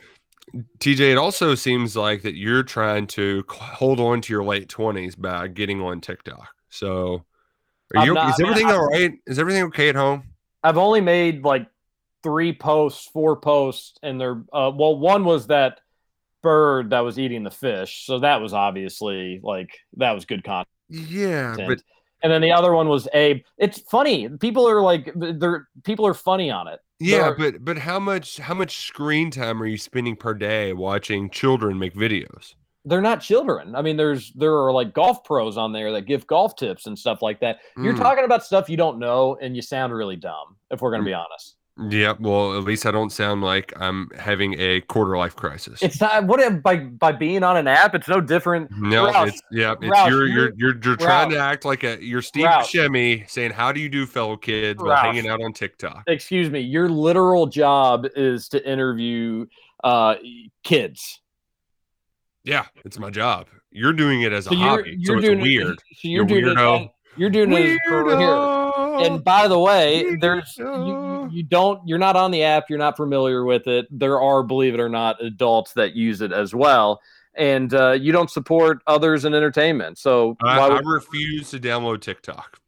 TJ, 0.79 1.11
it 1.11 1.17
also 1.17 1.55
seems 1.55 1.95
like 1.95 2.21
that 2.23 2.35
you're 2.35 2.63
trying 2.63 3.07
to 3.07 3.43
hold 3.49 3.99
on 3.99 4.21
to 4.21 4.33
your 4.33 4.43
late 4.43 4.69
twenties 4.69 5.15
by 5.15 5.47
getting 5.47 5.81
on 5.81 6.01
TikTok. 6.01 6.49
So, 6.69 7.25
are 7.95 8.05
you? 8.05 8.13
not- 8.13 8.29
is 8.29 8.39
everything 8.39 8.67
I- 8.67 8.73
all 8.73 8.87
right? 8.87 9.13
Is 9.25 9.39
everything 9.39 9.63
okay 9.65 9.89
at 9.89 9.95
home? 9.95 10.23
I've 10.63 10.77
only 10.77 11.01
made 11.01 11.43
like 11.43 11.67
three 12.23 12.53
posts, 12.53 13.09
four 13.11 13.35
posts, 13.37 13.97
and 14.03 14.19
they're 14.19 14.43
uh, 14.53 14.71
well, 14.73 14.97
one 14.97 15.23
was 15.25 15.47
that 15.47 15.79
bird 16.43 16.91
that 16.91 16.99
was 16.99 17.17
eating 17.17 17.43
the 17.43 17.49
fish, 17.51 18.05
so 18.05 18.19
that 18.19 18.39
was 18.41 18.53
obviously 18.53 19.39
like 19.41 19.71
that 19.97 20.11
was 20.11 20.25
good 20.25 20.43
content. 20.43 20.67
Yeah, 20.89 21.55
but 21.57 21.79
and 22.21 22.31
then 22.31 22.41
the 22.41 22.51
other 22.51 22.73
one 22.73 22.87
was 22.87 23.07
Abe. 23.13 23.41
It's 23.57 23.79
funny. 23.79 24.29
People 24.29 24.69
are 24.69 24.81
like 24.81 25.11
they're 25.15 25.67
people 25.83 26.05
are 26.05 26.13
funny 26.13 26.51
on 26.51 26.67
it. 26.67 26.79
yeah, 26.99 27.31
There- 27.31 27.51
but 27.51 27.65
but 27.65 27.77
how 27.79 27.99
much 27.99 28.37
how 28.37 28.53
much 28.53 28.85
screen 28.85 29.31
time 29.31 29.61
are 29.61 29.65
you 29.65 29.77
spending 29.77 30.15
per 30.15 30.33
day 30.35 30.73
watching 30.73 31.29
children 31.31 31.79
make 31.79 31.95
videos? 31.95 32.53
they're 32.85 32.99
not 33.01 33.21
children. 33.21 33.75
I 33.75 33.81
mean, 33.81 33.95
there's 33.95 34.33
there 34.33 34.53
are 34.57 34.69
like 34.69 34.93
golf 34.93 35.23
pros 35.23 35.55
on 35.55 35.71
there 35.71 35.93
that 35.93 36.01
give 36.01 36.27
golf 36.27 36.57
tips 36.57 36.85
and 36.85 36.99
stuff 36.99 37.21
like 37.21 37.39
that. 37.39 37.59
You're 37.77 37.93
Mm. 37.93 37.97
talking 37.99 38.25
about 38.25 38.43
stuff 38.43 38.69
you 38.69 38.75
don't 38.75 38.99
know, 38.99 39.37
and 39.41 39.55
you 39.55 39.61
sound 39.61 39.93
really 39.93 40.17
dumb. 40.17 40.57
If 40.69 40.81
we're 40.81 40.91
gonna 40.91 41.05
be 41.05 41.13
honest, 41.13 41.55
Yep. 41.89 42.19
Well, 42.19 42.55
at 42.55 42.63
least 42.65 42.85
I 42.85 42.91
don't 42.91 43.09
sound 43.09 43.41
like 43.41 43.73
I'm 43.77 44.07
having 44.15 44.55
a 44.59 44.81
quarter 44.81 45.17
life 45.17 45.35
crisis. 45.35 45.81
It's 45.81 45.99
not 45.99 46.25
what 46.25 46.39
if 46.39 46.61
by 46.61 46.77
by 46.77 47.11
being 47.11 47.41
on 47.43 47.57
an 47.57 47.67
app. 47.67 47.95
It's 47.95 48.07
no 48.07 48.21
different. 48.21 48.69
no, 48.77 49.07
Roush, 49.07 49.29
it's 49.29 49.41
yeah, 49.51 49.71
it's 49.71 49.81
Roush, 49.83 50.07
you're, 50.09 50.27
you're 50.27 50.51
you're- 50.55 50.79
you're 50.83 50.95
trying 50.95 51.31
to 51.31 51.37
act 51.39 51.65
like 51.65 51.83
a 51.83 51.97
you're 51.99 52.21
Steve 52.21 52.45
Roush. 52.45 52.65
Buscemi 52.71 53.27
saying, 53.27 53.51
"How 53.51 53.71
do 53.71 53.79
you 53.79 53.89
do, 53.89 54.05
fellow 54.05 54.37
kids?" 54.37 54.83
while 54.83 54.95
hanging 54.97 55.27
out 55.27 55.41
on 55.41 55.51
TikTok. 55.51 56.03
excuse 56.05 56.47
me. 56.51 56.59
Your 56.59 56.89
literal 56.89 57.47
job 57.47 58.05
is 58.15 58.49
to 58.49 58.63
interview 58.69 59.47
uh 59.83 60.15
kids. 60.63 61.21
Yeah, 62.43 62.65
it's 62.85 62.99
my 62.99 63.09
job. 63.09 63.47
You're 63.71 63.93
doing 63.93 64.21
it 64.21 64.31
as 64.31 64.45
a 64.45 64.51
you're, 64.51 64.59
hobby, 64.59 64.99
so 65.03 65.13
you're 65.13 65.17
it's 65.17 65.25
doing 65.27 65.41
weird. 65.41 65.67
It, 65.71 65.79
so 65.79 66.07
you're, 66.07 66.17
You're 66.17 66.25
doing 66.41 66.55
weirdo. 66.55 66.85
it. 66.85 66.91
You're 67.17 67.29
doing 67.31 67.51
it 67.53 67.65
as 67.65 67.75
a 67.77 67.89
career. 67.89 68.03
Weirdo. 68.03 68.62
And 69.01 69.23
by 69.23 69.47
the 69.47 69.59
way, 69.59 70.15
there's 70.15 70.55
you, 70.57 71.29
you 71.31 71.43
don't 71.43 71.87
you're 71.87 71.97
not 71.97 72.15
on 72.15 72.31
the 72.31 72.43
app, 72.43 72.69
you're 72.69 72.79
not 72.79 72.97
familiar 72.97 73.43
with 73.45 73.67
it. 73.67 73.87
There 73.91 74.21
are, 74.21 74.43
believe 74.43 74.73
it 74.73 74.79
or 74.79 74.89
not, 74.89 75.21
adults 75.23 75.73
that 75.73 75.95
use 75.95 76.21
it 76.21 76.31
as 76.31 76.53
well. 76.53 77.01
And 77.35 77.73
uh, 77.73 77.91
you 77.91 78.11
don't 78.11 78.29
support 78.29 78.79
others 78.85 79.25
in 79.25 79.33
entertainment. 79.33 79.97
So 79.97 80.37
I, 80.41 80.59
why 80.59 80.67
I 80.67 80.73
would, 80.73 80.85
refuse 80.85 81.49
to 81.51 81.59
download 81.59 82.01
TikTok. 82.01 82.59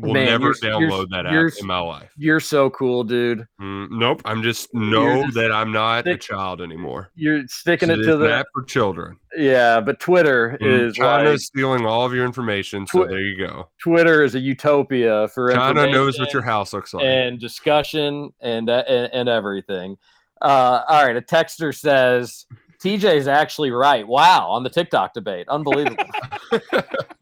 Will 0.00 0.12
Man, 0.12 0.26
never 0.26 0.52
download 0.54 1.08
that 1.10 1.26
app 1.26 1.52
in 1.60 1.66
my 1.66 1.80
life. 1.80 2.12
you're 2.16 2.38
so 2.38 2.70
cool, 2.70 3.02
dude. 3.02 3.44
Mm, 3.60 3.88
nope. 3.90 4.22
I'm 4.24 4.44
just 4.44 4.72
know 4.72 5.24
just 5.24 5.34
that 5.34 5.50
I'm 5.50 5.72
not 5.72 6.06
a 6.06 6.16
child 6.16 6.60
anymore. 6.60 7.10
You're 7.16 7.42
sticking 7.48 7.90
it 7.90 7.96
to 8.04 8.16
the 8.16 8.32
app 8.32 8.46
for 8.54 8.62
children. 8.62 9.18
yeah, 9.36 9.80
but 9.80 9.98
Twitter 9.98 10.56
Mm, 10.60 10.88
is 10.90 10.94
China's 10.94 11.30
like, 11.32 11.38
stealing 11.40 11.84
all 11.84 12.06
of 12.06 12.14
your 12.14 12.24
information, 12.24 12.86
so 12.86 13.06
there 13.06 13.18
you 13.20 13.36
go. 13.36 13.70
Twitter 13.82 14.22
is 14.22 14.36
a 14.36 14.38
utopia 14.40 15.26
for 15.28 15.52
China 15.52 15.90
knows 15.90 16.16
what 16.20 16.32
your 16.32 16.42
house 16.42 16.72
looks 16.72 16.94
like. 16.94 17.04
and 17.04 17.40
discussion 17.40 18.30
and 18.40 18.70
uh, 18.70 18.84
and, 18.86 19.12
and 19.12 19.28
everything. 19.28 19.96
Uh, 20.40 20.82
all 20.88 21.04
right, 21.04 21.16
a 21.16 21.20
texter 21.20 21.76
says 21.76 22.46
TJ's 22.80 23.26
actually 23.26 23.72
right. 23.72 24.06
Wow, 24.06 24.48
on 24.50 24.62
the 24.62 24.70
TikTok 24.70 25.12
debate, 25.12 25.48
unbelievable. 25.48 26.04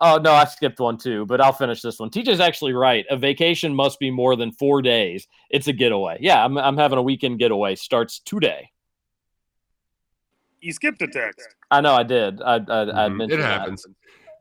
oh 0.00 0.18
no, 0.18 0.32
I 0.32 0.44
skipped 0.44 0.80
one 0.80 0.96
too, 0.98 1.26
but 1.26 1.40
I'll 1.40 1.52
finish 1.52 1.82
this 1.82 1.98
one. 1.98 2.10
TJ's 2.10 2.40
actually 2.40 2.72
right. 2.72 3.04
A 3.10 3.16
vacation 3.16 3.74
must 3.74 3.98
be 3.98 4.10
more 4.10 4.36
than 4.36 4.52
four 4.52 4.82
days. 4.82 5.26
It's 5.50 5.68
a 5.68 5.72
getaway. 5.72 6.18
Yeah, 6.20 6.44
I'm 6.44 6.56
I'm 6.58 6.76
having 6.76 6.98
a 6.98 7.02
weekend 7.02 7.38
getaway. 7.38 7.74
Starts 7.74 8.20
today. 8.20 8.70
You 10.60 10.72
skipped 10.72 11.02
a 11.02 11.08
text. 11.08 11.48
I 11.70 11.80
know 11.80 11.94
I 11.94 12.02
did. 12.02 12.40
I 12.42 12.54
I, 12.56 12.58
I 12.58 13.08
Mhm, 13.08 13.16
mentioned 13.18 13.32
it 13.32 13.36
that. 13.42 13.60
happens. 13.60 13.86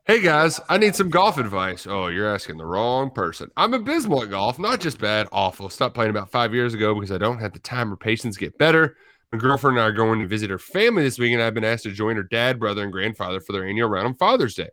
Hey 0.08 0.22
guys, 0.22 0.60
I 0.70 0.78
need 0.78 0.96
some 0.96 1.10
golf 1.10 1.40
advice. 1.40 1.88
Oh, 1.88 2.08
you're 2.08 2.32
asking 2.32 2.58
the 2.58 2.66
wrong 2.66 3.10
person. 3.10 3.50
I'm 3.58 3.74
abysmal 3.74 4.22
at 4.22 4.30
golf, 4.30 4.60
not 4.60 4.80
just 4.80 5.00
bad, 5.00 5.28
awful. 5.32 5.68
Stopped 5.68 5.96
playing 5.96 6.12
about 6.12 6.32
five 6.32 6.54
years 6.54 6.76
ago 6.76 6.94
because 6.94 7.12
I 7.12 7.18
don't 7.18 7.40
have 7.40 7.54
the 7.54 7.60
time 7.60 7.92
or 7.92 7.96
patience 7.98 8.36
to 8.36 8.40
get 8.40 8.58
better. 8.60 8.98
My 9.34 9.40
girlfriend 9.40 9.78
and 9.78 9.84
I 9.84 9.88
are 9.88 9.92
going 9.92 10.20
to 10.20 10.28
visit 10.28 10.52
her 10.52 10.60
family 10.60 11.02
this 11.02 11.18
week, 11.18 11.34
and 11.34 11.42
I've 11.42 11.56
been 11.56 11.64
asked 11.64 11.84
to 11.84 11.92
join 11.92 12.16
her 12.18 12.24
dad, 12.24 12.60
brother, 12.60 12.84
and 12.84 12.92
grandfather 12.92 13.42
for 13.42 13.54
their 13.54 13.66
annual 13.68 13.90
round 13.90 14.06
on 14.06 14.16
Father's 14.16 14.54
Day. 14.54 14.70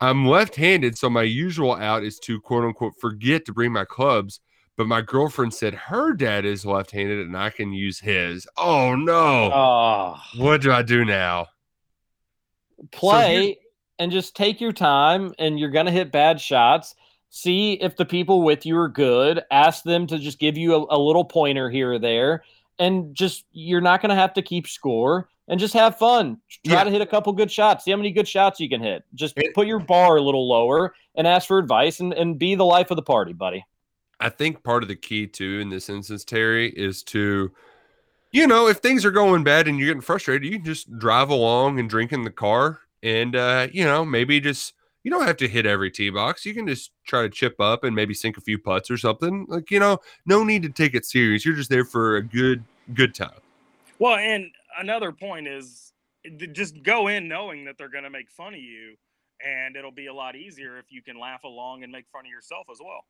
I'm 0.00 0.26
left 0.26 0.56
handed, 0.56 0.96
so 0.96 1.10
my 1.10 1.22
usual 1.22 1.74
out 1.74 2.04
is 2.04 2.18
to 2.20 2.40
quote 2.40 2.64
unquote 2.64 2.94
forget 3.00 3.44
to 3.46 3.52
bring 3.52 3.72
my 3.72 3.84
clubs. 3.84 4.40
But 4.76 4.86
my 4.86 5.00
girlfriend 5.00 5.54
said 5.54 5.74
her 5.74 6.12
dad 6.12 6.44
is 6.44 6.64
left 6.64 6.92
handed 6.92 7.26
and 7.26 7.36
I 7.36 7.50
can 7.50 7.72
use 7.72 7.98
his. 7.98 8.46
Oh 8.56 8.94
no. 8.94 9.50
Oh. 9.52 10.16
What 10.36 10.60
do 10.60 10.70
I 10.70 10.82
do 10.82 11.04
now? 11.04 11.48
play 12.92 13.58
and 13.98 14.12
just 14.12 14.36
take 14.36 14.60
your 14.60 14.72
time 14.72 15.32
and 15.38 15.58
you're 15.58 15.70
going 15.70 15.86
to 15.86 15.92
hit 15.92 16.12
bad 16.12 16.40
shots 16.40 16.94
see 17.30 17.74
if 17.74 17.96
the 17.96 18.04
people 18.04 18.42
with 18.42 18.64
you 18.64 18.76
are 18.76 18.88
good 18.88 19.42
ask 19.50 19.82
them 19.82 20.06
to 20.06 20.18
just 20.18 20.38
give 20.38 20.56
you 20.56 20.74
a, 20.74 20.96
a 20.96 20.98
little 20.98 21.24
pointer 21.24 21.68
here 21.68 21.92
or 21.92 21.98
there 21.98 22.42
and 22.78 23.14
just 23.14 23.44
you're 23.52 23.80
not 23.80 24.00
going 24.00 24.10
to 24.10 24.14
have 24.14 24.32
to 24.32 24.42
keep 24.42 24.66
score 24.66 25.28
and 25.48 25.58
just 25.58 25.74
have 25.74 25.98
fun 25.98 26.38
try 26.64 26.74
Yeah. 26.74 26.84
to 26.84 26.90
hit 26.90 27.00
a 27.00 27.06
couple 27.06 27.32
good 27.32 27.50
shots 27.50 27.84
see 27.84 27.90
how 27.90 27.96
many 27.96 28.10
good 28.12 28.28
shots 28.28 28.60
you 28.60 28.68
can 28.68 28.80
hit 28.82 29.04
just 29.14 29.36
put 29.54 29.66
your 29.66 29.78
bar 29.80 30.16
a 30.16 30.22
little 30.22 30.48
lower 30.48 30.94
and 31.14 31.26
ask 31.26 31.48
for 31.48 31.58
advice 31.58 32.00
and, 32.00 32.12
and 32.12 32.38
be 32.38 32.54
the 32.54 32.64
life 32.64 32.90
of 32.90 32.96
the 32.96 33.02
party 33.02 33.32
buddy 33.32 33.64
I 34.20 34.30
think 34.30 34.64
part 34.64 34.82
of 34.82 34.88
the 34.88 34.96
key 34.96 35.28
too 35.28 35.60
in 35.60 35.70
this 35.70 35.88
instance, 35.88 36.24
Terry, 36.24 36.70
is 36.70 37.04
to, 37.04 37.52
you 38.32 38.48
know, 38.48 38.66
if 38.66 38.78
things 38.78 39.04
are 39.04 39.12
going 39.12 39.44
bad 39.44 39.68
and 39.68 39.78
you're 39.78 39.86
getting 39.86 40.00
frustrated, 40.00 40.44
you 40.44 40.56
can 40.56 40.64
just 40.64 40.98
drive 40.98 41.30
along 41.30 41.78
and 41.78 41.88
drink 41.88 42.12
in 42.12 42.24
the 42.24 42.30
car, 42.32 42.80
and 43.00 43.36
uh, 43.36 43.68
you 43.72 43.84
know, 43.84 44.04
maybe 44.04 44.40
just 44.40 44.74
you 45.04 45.10
don't 45.12 45.24
have 45.24 45.36
to 45.36 45.46
hit 45.46 45.66
every 45.66 45.92
tee 45.92 46.10
box. 46.10 46.44
You 46.44 46.52
can 46.52 46.66
just 46.66 46.90
try 47.06 47.22
to 47.22 47.28
chip 47.30 47.60
up 47.60 47.84
and 47.84 47.94
maybe 47.94 48.12
sink 48.12 48.36
a 48.36 48.40
few 48.40 48.58
putts 48.58 48.90
or 48.90 48.96
something. 48.96 49.46
Like 49.48 49.70
you 49.70 49.78
know, 49.78 50.00
no 50.26 50.42
need 50.42 50.64
to 50.64 50.68
take 50.68 50.96
it 50.96 51.04
serious. 51.04 51.44
You're 51.44 51.54
just 51.54 51.70
there 51.70 51.84
for 51.84 52.16
a 52.16 52.22
good 52.24 52.64
good 52.94 53.14
time. 53.14 53.38
Well, 54.00 54.16
and 54.16 54.50
another 54.78 55.12
point 55.12 55.46
is 55.48 55.92
just 56.52 56.82
go 56.82 57.08
in 57.08 57.28
knowing 57.28 57.64
that 57.66 57.76
they're 57.78 57.88
going 57.90 58.04
to 58.04 58.10
make 58.10 58.30
fun 58.30 58.54
of 58.54 58.60
you, 58.60 58.96
and 59.44 59.76
it'll 59.76 59.90
be 59.92 60.06
a 60.06 60.14
lot 60.14 60.36
easier 60.36 60.78
if 60.78 60.86
you 60.90 61.02
can 61.02 61.18
laugh 61.18 61.44
along 61.44 61.82
and 61.84 61.92
make 61.92 62.06
fun 62.12 62.24
of 62.24 62.30
yourself 62.30 62.66
as 62.70 62.78
well. 62.84 63.04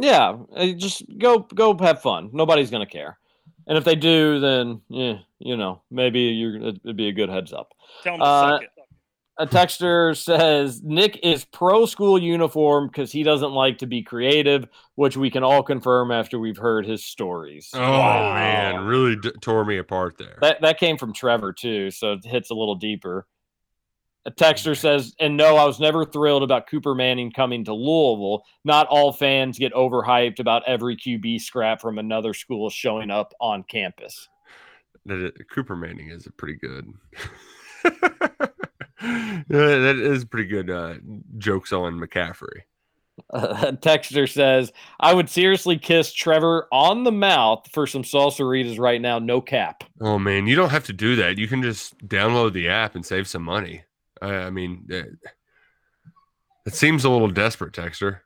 yeah 0.00 0.36
uh, 0.56 0.66
just 0.76 1.02
go 1.18 1.38
go 1.38 1.76
have 1.78 2.02
fun 2.02 2.28
nobody's 2.32 2.70
going 2.70 2.84
to 2.84 2.92
care 2.92 3.18
and 3.66 3.78
if 3.78 3.84
they 3.84 3.94
do 3.94 4.38
then 4.40 4.80
yeah 4.88 5.14
you 5.38 5.56
know 5.56 5.80
maybe 5.90 6.20
you're 6.20 6.56
it'd 6.60 6.96
be 6.96 7.08
a 7.08 7.12
good 7.12 7.30
heads 7.30 7.52
up 7.52 7.72
Tell 8.02 8.12
them 8.14 8.20
to 8.20 8.26
Uh, 8.26 8.50
suck 8.58 8.62
it. 8.62 8.70
A 9.38 9.46
texter 9.46 10.16
says 10.16 10.82
Nick 10.82 11.20
is 11.22 11.44
pro 11.44 11.84
school 11.86 12.18
uniform 12.18 12.86
because 12.86 13.12
he 13.12 13.22
doesn't 13.22 13.52
like 13.52 13.78
to 13.78 13.86
be 13.86 14.02
creative, 14.02 14.66
which 14.94 15.16
we 15.16 15.30
can 15.30 15.42
all 15.42 15.62
confirm 15.62 16.10
after 16.10 16.38
we've 16.38 16.56
heard 16.56 16.86
his 16.86 17.04
stories. 17.04 17.70
Oh 17.74 17.78
man, 17.78 18.84
really 18.84 19.16
d- 19.16 19.32
tore 19.42 19.64
me 19.64 19.76
apart 19.78 20.16
there. 20.18 20.38
That 20.40 20.62
that 20.62 20.78
came 20.78 20.96
from 20.96 21.12
Trevor 21.12 21.52
too, 21.52 21.90
so 21.90 22.14
it 22.14 22.24
hits 22.24 22.50
a 22.50 22.54
little 22.54 22.76
deeper. 22.76 23.26
A 24.24 24.30
texter 24.30 24.76
says, 24.76 25.14
and 25.20 25.36
no, 25.36 25.56
I 25.56 25.64
was 25.66 25.78
never 25.78 26.04
thrilled 26.04 26.42
about 26.42 26.68
Cooper 26.68 26.96
Manning 26.96 27.30
coming 27.30 27.64
to 27.66 27.72
Louisville. 27.72 28.42
Not 28.64 28.88
all 28.88 29.12
fans 29.12 29.56
get 29.56 29.72
overhyped 29.72 30.40
about 30.40 30.64
every 30.66 30.96
QB 30.96 31.40
scrap 31.42 31.80
from 31.80 31.98
another 31.98 32.34
school 32.34 32.68
showing 32.68 33.12
up 33.12 33.34
on 33.40 33.62
campus. 33.62 34.28
That 35.04 35.18
is, 35.20 35.32
Cooper 35.52 35.76
Manning 35.76 36.08
is 36.08 36.26
a 36.26 36.32
pretty 36.32 36.56
good. 36.56 36.92
That 39.00 39.96
is 40.02 40.24
pretty 40.24 40.48
good 40.48 40.70
uh, 40.70 40.94
jokes 41.38 41.72
on 41.72 41.98
McCaffrey. 42.00 42.62
Uh, 43.32 43.72
Texter 43.72 44.30
says, 44.30 44.72
I 45.00 45.14
would 45.14 45.30
seriously 45.30 45.78
kiss 45.78 46.12
Trevor 46.12 46.68
on 46.70 47.02
the 47.04 47.12
mouth 47.12 47.66
for 47.72 47.86
some 47.86 48.02
salsaritas 48.02 48.78
right 48.78 49.00
now, 49.00 49.18
no 49.18 49.40
cap. 49.40 49.84
Oh 50.00 50.18
man, 50.18 50.46
you 50.46 50.54
don't 50.56 50.68
have 50.70 50.84
to 50.84 50.92
do 50.92 51.16
that. 51.16 51.38
You 51.38 51.48
can 51.48 51.62
just 51.62 51.96
download 52.06 52.52
the 52.52 52.68
app 52.68 52.94
and 52.94 53.04
save 53.04 53.26
some 53.26 53.42
money. 53.42 53.84
I, 54.20 54.34
I 54.34 54.50
mean, 54.50 54.84
it, 54.90 55.06
it 56.66 56.74
seems 56.74 57.04
a 57.04 57.10
little 57.10 57.30
desperate, 57.30 57.72
Texter. 57.72 58.20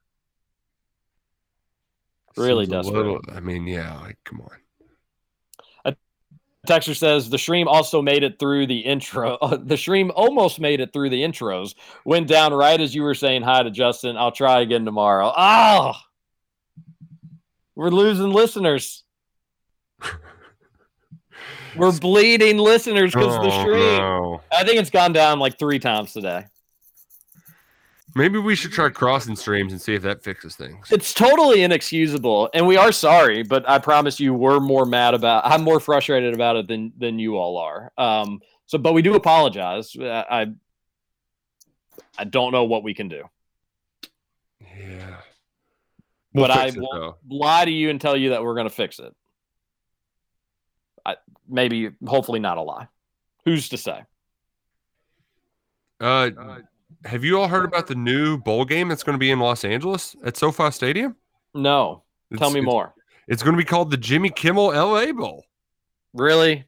Really 2.36 2.66
desperate. 2.66 2.96
little- 2.96 3.20
I 3.32 3.40
mean, 3.40 3.66
yeah, 3.66 3.98
like 4.00 4.18
come 4.24 4.40
on. 4.40 4.50
Texter 6.66 6.94
says 6.94 7.30
the 7.30 7.38
stream 7.38 7.66
also 7.68 8.02
made 8.02 8.22
it 8.22 8.38
through 8.38 8.66
the 8.66 8.80
intro. 8.80 9.38
Uh, 9.42 9.56
the 9.56 9.76
stream 9.76 10.12
almost 10.14 10.60
made 10.60 10.80
it 10.80 10.92
through 10.92 11.08
the 11.10 11.22
intros. 11.22 11.74
Went 12.04 12.28
down 12.28 12.52
right 12.52 12.78
as 12.80 12.94
you 12.94 13.02
were 13.02 13.14
saying 13.14 13.42
hi 13.42 13.62
to 13.62 13.70
Justin. 13.70 14.16
I'll 14.16 14.30
try 14.32 14.60
again 14.60 14.84
tomorrow. 14.84 15.32
Oh, 15.36 15.92
we're 17.74 17.88
losing 17.90 18.30
listeners. 18.30 19.04
we're 21.76 21.92
bleeding 21.98 22.58
listeners 22.58 23.12
because 23.12 23.34
the 23.36 23.50
Oh, 23.50 23.60
stream. 23.62 23.78
no. 23.98 24.40
I 24.52 24.64
think 24.64 24.78
it's 24.80 24.90
gone 24.90 25.12
down 25.12 25.38
like 25.38 25.58
three 25.58 25.78
times 25.78 26.12
today. 26.12 26.44
Maybe 28.14 28.38
we 28.38 28.54
should 28.56 28.72
try 28.72 28.88
crossing 28.88 29.36
streams 29.36 29.72
and 29.72 29.80
see 29.80 29.94
if 29.94 30.02
that 30.02 30.22
fixes 30.22 30.56
things. 30.56 30.90
It's 30.90 31.14
totally 31.14 31.62
inexcusable, 31.62 32.50
and 32.54 32.66
we 32.66 32.76
are 32.76 32.90
sorry, 32.92 33.42
but 33.42 33.68
I 33.68 33.78
promise 33.78 34.18
you, 34.18 34.34
we're 34.34 34.58
more 34.60 34.84
mad 34.84 35.14
about. 35.14 35.46
I'm 35.46 35.62
more 35.62 35.78
frustrated 35.80 36.34
about 36.34 36.56
it 36.56 36.66
than 36.68 36.92
than 36.98 37.18
you 37.18 37.36
all 37.36 37.56
are. 37.58 37.92
Um. 37.98 38.40
So, 38.66 38.78
but 38.78 38.92
we 38.94 39.02
do 39.02 39.14
apologize. 39.14 39.96
I 40.00 40.24
I, 40.30 40.46
I 42.18 42.24
don't 42.24 42.52
know 42.52 42.64
what 42.64 42.82
we 42.82 42.94
can 42.94 43.08
do, 43.08 43.24
Yeah. 44.60 45.16
We'll 46.32 46.44
but 46.46 46.50
I 46.52 46.66
it, 46.68 46.76
won't 46.76 46.88
though. 46.92 47.16
lie 47.28 47.64
to 47.64 47.70
you 47.70 47.90
and 47.90 48.00
tell 48.00 48.16
you 48.16 48.30
that 48.30 48.42
we're 48.44 48.54
going 48.54 48.68
to 48.68 48.74
fix 48.74 48.98
it. 49.00 49.12
I 51.04 51.16
maybe, 51.48 51.90
hopefully, 52.06 52.38
not 52.40 52.58
a 52.58 52.62
lie. 52.62 52.86
Who's 53.44 53.68
to 53.70 53.76
say? 53.76 54.02
Uh, 55.98 56.30
have 57.04 57.24
you 57.24 57.40
all 57.40 57.48
heard 57.48 57.64
about 57.64 57.86
the 57.86 57.94
new 57.94 58.36
bowl 58.38 58.64
game 58.64 58.88
that's 58.88 59.02
going 59.02 59.14
to 59.14 59.18
be 59.18 59.30
in 59.30 59.38
Los 59.40 59.64
Angeles 59.64 60.14
at 60.24 60.36
SoFi 60.36 60.70
Stadium? 60.70 61.16
No. 61.54 62.02
Tell 62.32 62.48
It's- 62.48 62.52
me 62.54 62.60
it's- 62.60 62.64
more. 62.72 62.94
It's 63.28 63.42
going 63.44 63.54
to 63.56 63.58
be 63.58 63.64
called 63.64 63.90
the 63.92 63.96
Jimmy 63.96 64.28
Kimmel 64.30 64.72
LA 64.74 65.12
Bowl. 65.12 65.44
Really? 66.14 66.64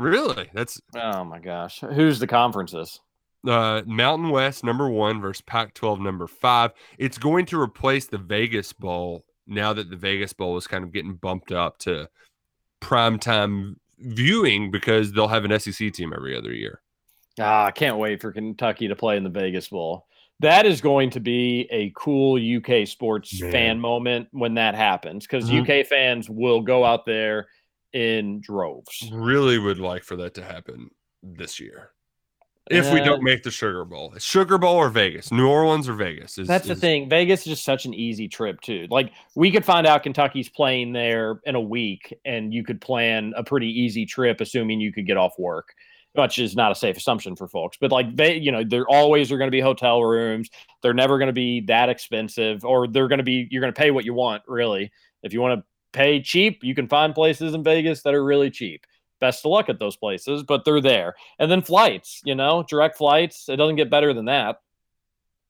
Really? 0.00 0.50
That's 0.52 0.80
Oh 0.96 1.22
my 1.24 1.38
gosh. 1.38 1.78
Who's 1.80 2.18
the 2.18 2.26
conferences? 2.26 3.00
uh, 3.46 3.82
Mountain 3.86 4.30
West 4.30 4.62
number 4.64 4.88
one 4.90 5.20
versus 5.20 5.40
Pac 5.42 5.74
12 5.74 6.00
number 6.00 6.26
five. 6.26 6.72
It's 6.98 7.18
going 7.18 7.46
to 7.46 7.60
replace 7.60 8.06
the 8.06 8.18
Vegas 8.18 8.72
Bowl 8.72 9.24
now 9.46 9.72
that 9.72 9.90
the 9.90 9.96
Vegas 9.96 10.32
Bowl 10.32 10.56
is 10.56 10.66
kind 10.66 10.82
of 10.84 10.92
getting 10.92 11.14
bumped 11.14 11.50
up 11.52 11.78
to 11.78 12.08
primetime 12.80 13.76
viewing 13.98 14.70
because 14.70 15.12
they'll 15.12 15.28
have 15.28 15.44
an 15.44 15.58
SEC 15.58 15.92
team 15.92 16.12
every 16.14 16.36
other 16.36 16.52
year. 16.52 16.81
Ah, 17.40 17.66
I 17.66 17.70
can't 17.70 17.98
wait 17.98 18.20
for 18.20 18.32
Kentucky 18.32 18.88
to 18.88 18.96
play 18.96 19.16
in 19.16 19.24
the 19.24 19.30
Vegas 19.30 19.68
Bowl. 19.68 20.06
That 20.40 20.66
is 20.66 20.80
going 20.80 21.10
to 21.10 21.20
be 21.20 21.68
a 21.70 21.92
cool 21.96 22.36
UK 22.38 22.86
sports 22.86 23.40
Man. 23.40 23.52
fan 23.52 23.80
moment 23.80 24.28
when 24.32 24.54
that 24.54 24.74
happens 24.74 25.26
because 25.26 25.48
Mhm. 25.48 25.60
UK 25.62 25.84
fans 25.86 26.28
will 26.28 26.60
go 26.60 26.84
out 26.84 27.06
there 27.06 27.46
in 27.92 28.40
droves. 28.40 29.08
Really 29.12 29.58
would 29.58 29.78
like 29.78 30.02
for 30.02 30.16
that 30.16 30.34
to 30.34 30.42
happen 30.42 30.90
this 31.22 31.60
year. 31.60 31.90
If 32.70 32.92
we 32.92 33.00
don't 33.00 33.22
make 33.24 33.42
the 33.42 33.50
Sugar 33.50 33.84
Bowl, 33.84 34.14
Sugar 34.18 34.56
Bowl 34.56 34.76
or 34.76 34.88
Vegas, 34.88 35.32
New 35.32 35.48
Orleans 35.48 35.88
or 35.88 35.94
Vegas. 35.94 36.38
Is, 36.38 36.46
That's 36.48 36.66
the 36.66 36.72
is- 36.74 36.80
thing. 36.80 37.08
Vegas 37.08 37.40
is 37.40 37.46
just 37.46 37.64
such 37.64 37.84
an 37.86 37.92
easy 37.92 38.28
trip 38.28 38.60
too. 38.60 38.86
Like 38.88 39.12
we 39.34 39.50
could 39.50 39.64
find 39.64 39.86
out 39.86 40.02
Kentucky's 40.04 40.48
playing 40.48 40.92
there 40.92 41.40
in 41.44 41.54
a 41.56 41.60
week, 41.60 42.14
and 42.24 42.54
you 42.54 42.62
could 42.64 42.80
plan 42.80 43.32
a 43.36 43.42
pretty 43.44 43.68
easy 43.68 44.06
trip, 44.06 44.40
assuming 44.40 44.80
you 44.80 44.92
could 44.92 45.06
get 45.06 45.16
off 45.16 45.38
work, 45.38 45.74
which 46.14 46.38
is 46.38 46.54
not 46.54 46.72
a 46.72 46.74
safe 46.74 46.96
assumption 46.96 47.36
for 47.36 47.48
folks. 47.48 47.76
But 47.80 47.92
like 47.92 48.14
they, 48.16 48.36
you 48.36 48.52
know, 48.52 48.64
there 48.64 48.86
always 48.88 49.32
are 49.32 49.38
going 49.38 49.48
to 49.48 49.56
be 49.56 49.60
hotel 49.60 50.02
rooms. 50.02 50.50
They're 50.82 50.94
never 50.94 51.18
going 51.18 51.28
to 51.28 51.32
be 51.32 51.60
that 51.62 51.88
expensive, 51.88 52.64
or 52.64 52.86
they're 52.86 53.08
going 53.08 53.18
to 53.18 53.24
be. 53.24 53.48
You're 53.50 53.62
going 53.62 53.72
to 53.72 53.78
pay 53.78 53.90
what 53.90 54.04
you 54.04 54.14
want, 54.14 54.42
really. 54.46 54.92
If 55.22 55.32
you 55.32 55.40
want 55.40 55.60
to 55.60 55.64
pay 55.92 56.20
cheap, 56.20 56.64
you 56.64 56.74
can 56.74 56.88
find 56.88 57.14
places 57.14 57.54
in 57.54 57.62
Vegas 57.62 58.02
that 58.02 58.14
are 58.14 58.24
really 58.24 58.50
cheap. 58.50 58.84
Best 59.20 59.44
of 59.44 59.50
luck 59.50 59.68
at 59.68 59.78
those 59.78 59.96
places, 59.96 60.42
but 60.42 60.64
they're 60.64 60.80
there. 60.80 61.14
And 61.38 61.50
then 61.50 61.62
flights, 61.62 62.20
you 62.24 62.34
know, 62.34 62.64
direct 62.68 62.98
flights. 62.98 63.48
It 63.48 63.56
doesn't 63.56 63.76
get 63.76 63.90
better 63.90 64.12
than 64.12 64.24
that 64.24 64.56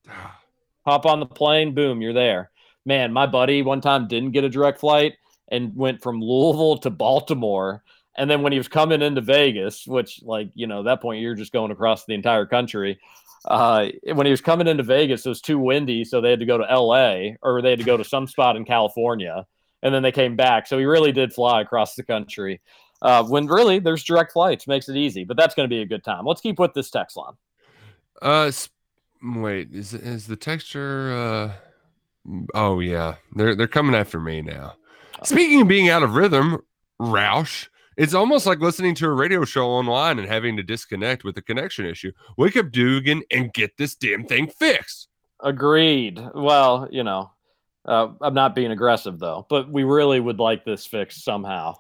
hop 0.85 1.07
on 1.07 1.21
the 1.21 1.27
plane, 1.27 1.75
boom, 1.75 2.01
you're 2.01 2.13
there. 2.13 2.51
Man, 2.85 3.13
my 3.13 3.27
buddy 3.27 3.63
one 3.63 3.81
time 3.81 4.09
didn't 4.09 4.33
get 4.33 4.45
a 4.45 4.49
direct 4.49 4.81
flight 4.81 5.15
and 5.49 5.75
went 5.77 6.03
from 6.03 6.21
Louisville 6.21 6.79
to 6.79 6.91
Baltimore. 6.91 7.83
And 8.17 8.31
then 8.31 8.43
when 8.43 8.53
he 8.53 8.59
was 8.59 8.69
coming 8.69 9.03
into 9.03 9.21
Vegas, 9.21 9.87
which, 9.87 10.21
like, 10.23 10.51
you 10.55 10.67
know, 10.67 10.81
at 10.81 10.85
that 10.85 11.03
point 11.03 11.23
you're 11.23 11.35
just 11.35 11.53
going 11.53 11.71
across 11.71 12.05
the 12.05 12.15
entire 12.15 12.47
country. 12.47 12.99
Uh, 13.45 13.89
when 14.13 14.27
he 14.27 14.31
was 14.31 14.41
coming 14.41 14.69
into 14.69 14.83
Vegas, 14.83 15.27
it 15.27 15.29
was 15.29 15.41
too 15.41 15.59
windy, 15.59 16.05
so 16.05 16.21
they 16.21 16.31
had 16.31 16.41
to 16.41 16.47
go 16.47 16.59
to 16.59 16.65
LA 16.65 17.35
or 17.43 17.61
they 17.61 17.71
had 17.71 17.79
to 17.79 17.85
go 17.85 17.97
to 17.97 18.05
some 18.05 18.27
spot 18.27 18.57
in 18.57 18.65
California, 18.65 19.47
and 19.83 19.93
then 19.95 20.03
they 20.03 20.13
came 20.13 20.37
back. 20.37 20.67
So 20.67 20.79
he 20.79 20.85
really 20.85 21.11
did 21.11 21.33
fly 21.33 21.61
across 21.61 21.97
the 21.97 22.05
country. 22.05 22.61
Uh, 23.01 23.25
when 23.25 23.47
really 23.47 23.81
there's 23.81 24.05
direct 24.05 24.33
flights, 24.33 24.69
makes 24.69 24.89
it 24.89 24.97
easy. 24.97 25.25
But 25.25 25.37
that's 25.37 25.57
going 25.57 25.69
to 25.69 25.75
be 25.75 25.83
a 25.83 25.87
good 25.87 26.05
time. 26.05 26.25
Let's 26.25 26.41
keep 26.41 26.59
with 26.61 26.73
this 26.73 26.89
text 26.89 27.17
line. 27.17 27.35
Uh, 28.21 28.53
wait, 29.23 29.73
is 29.73 29.93
is 29.93 30.29
the 30.29 30.37
texture? 30.37 31.13
Uh, 31.13 31.53
oh 32.55 32.79
yeah, 32.79 33.17
they're 33.35 33.57
they're 33.57 33.67
coming 33.67 33.97
after 33.97 34.21
me 34.21 34.41
now. 34.41 34.75
Speaking 35.25 35.63
of 35.63 35.69
being 35.69 35.89
out 35.89 36.05
of 36.05 36.15
rhythm, 36.15 36.63
Roush, 37.01 37.69
it's 37.97 38.15
almost 38.15 38.47
like 38.47 38.61
listening 38.61 38.95
to 38.97 39.07
a 39.07 39.13
radio 39.13 39.45
show 39.45 39.69
online 39.69 40.19
and 40.19 40.29
having 40.29 40.57
to 40.57 40.63
disconnect 40.63 41.25
with 41.25 41.37
a 41.39 41.43
connection 41.43 41.87
issue. 41.87 42.13
Wake 42.37 42.57
up, 42.57 42.71
Dugan, 42.71 43.23
and 43.31 43.53
get 43.53 43.77
this 43.77 43.95
damn 43.95 44.25
thing 44.25 44.49
fixed. 44.49 45.09
Agreed. 45.41 46.23
Well, 46.35 46.89
you 46.91 47.05
know, 47.05 47.31
uh, 47.85 48.09
I'm 48.21 48.35
not 48.35 48.55
being 48.55 48.71
aggressive 48.71 49.19
though, 49.19 49.47
but 49.49 49.71
we 49.71 49.85
really 49.85 50.21
would 50.21 50.39
like 50.39 50.65
this 50.65 50.87
fixed 50.87 51.25
somehow. 51.25 51.77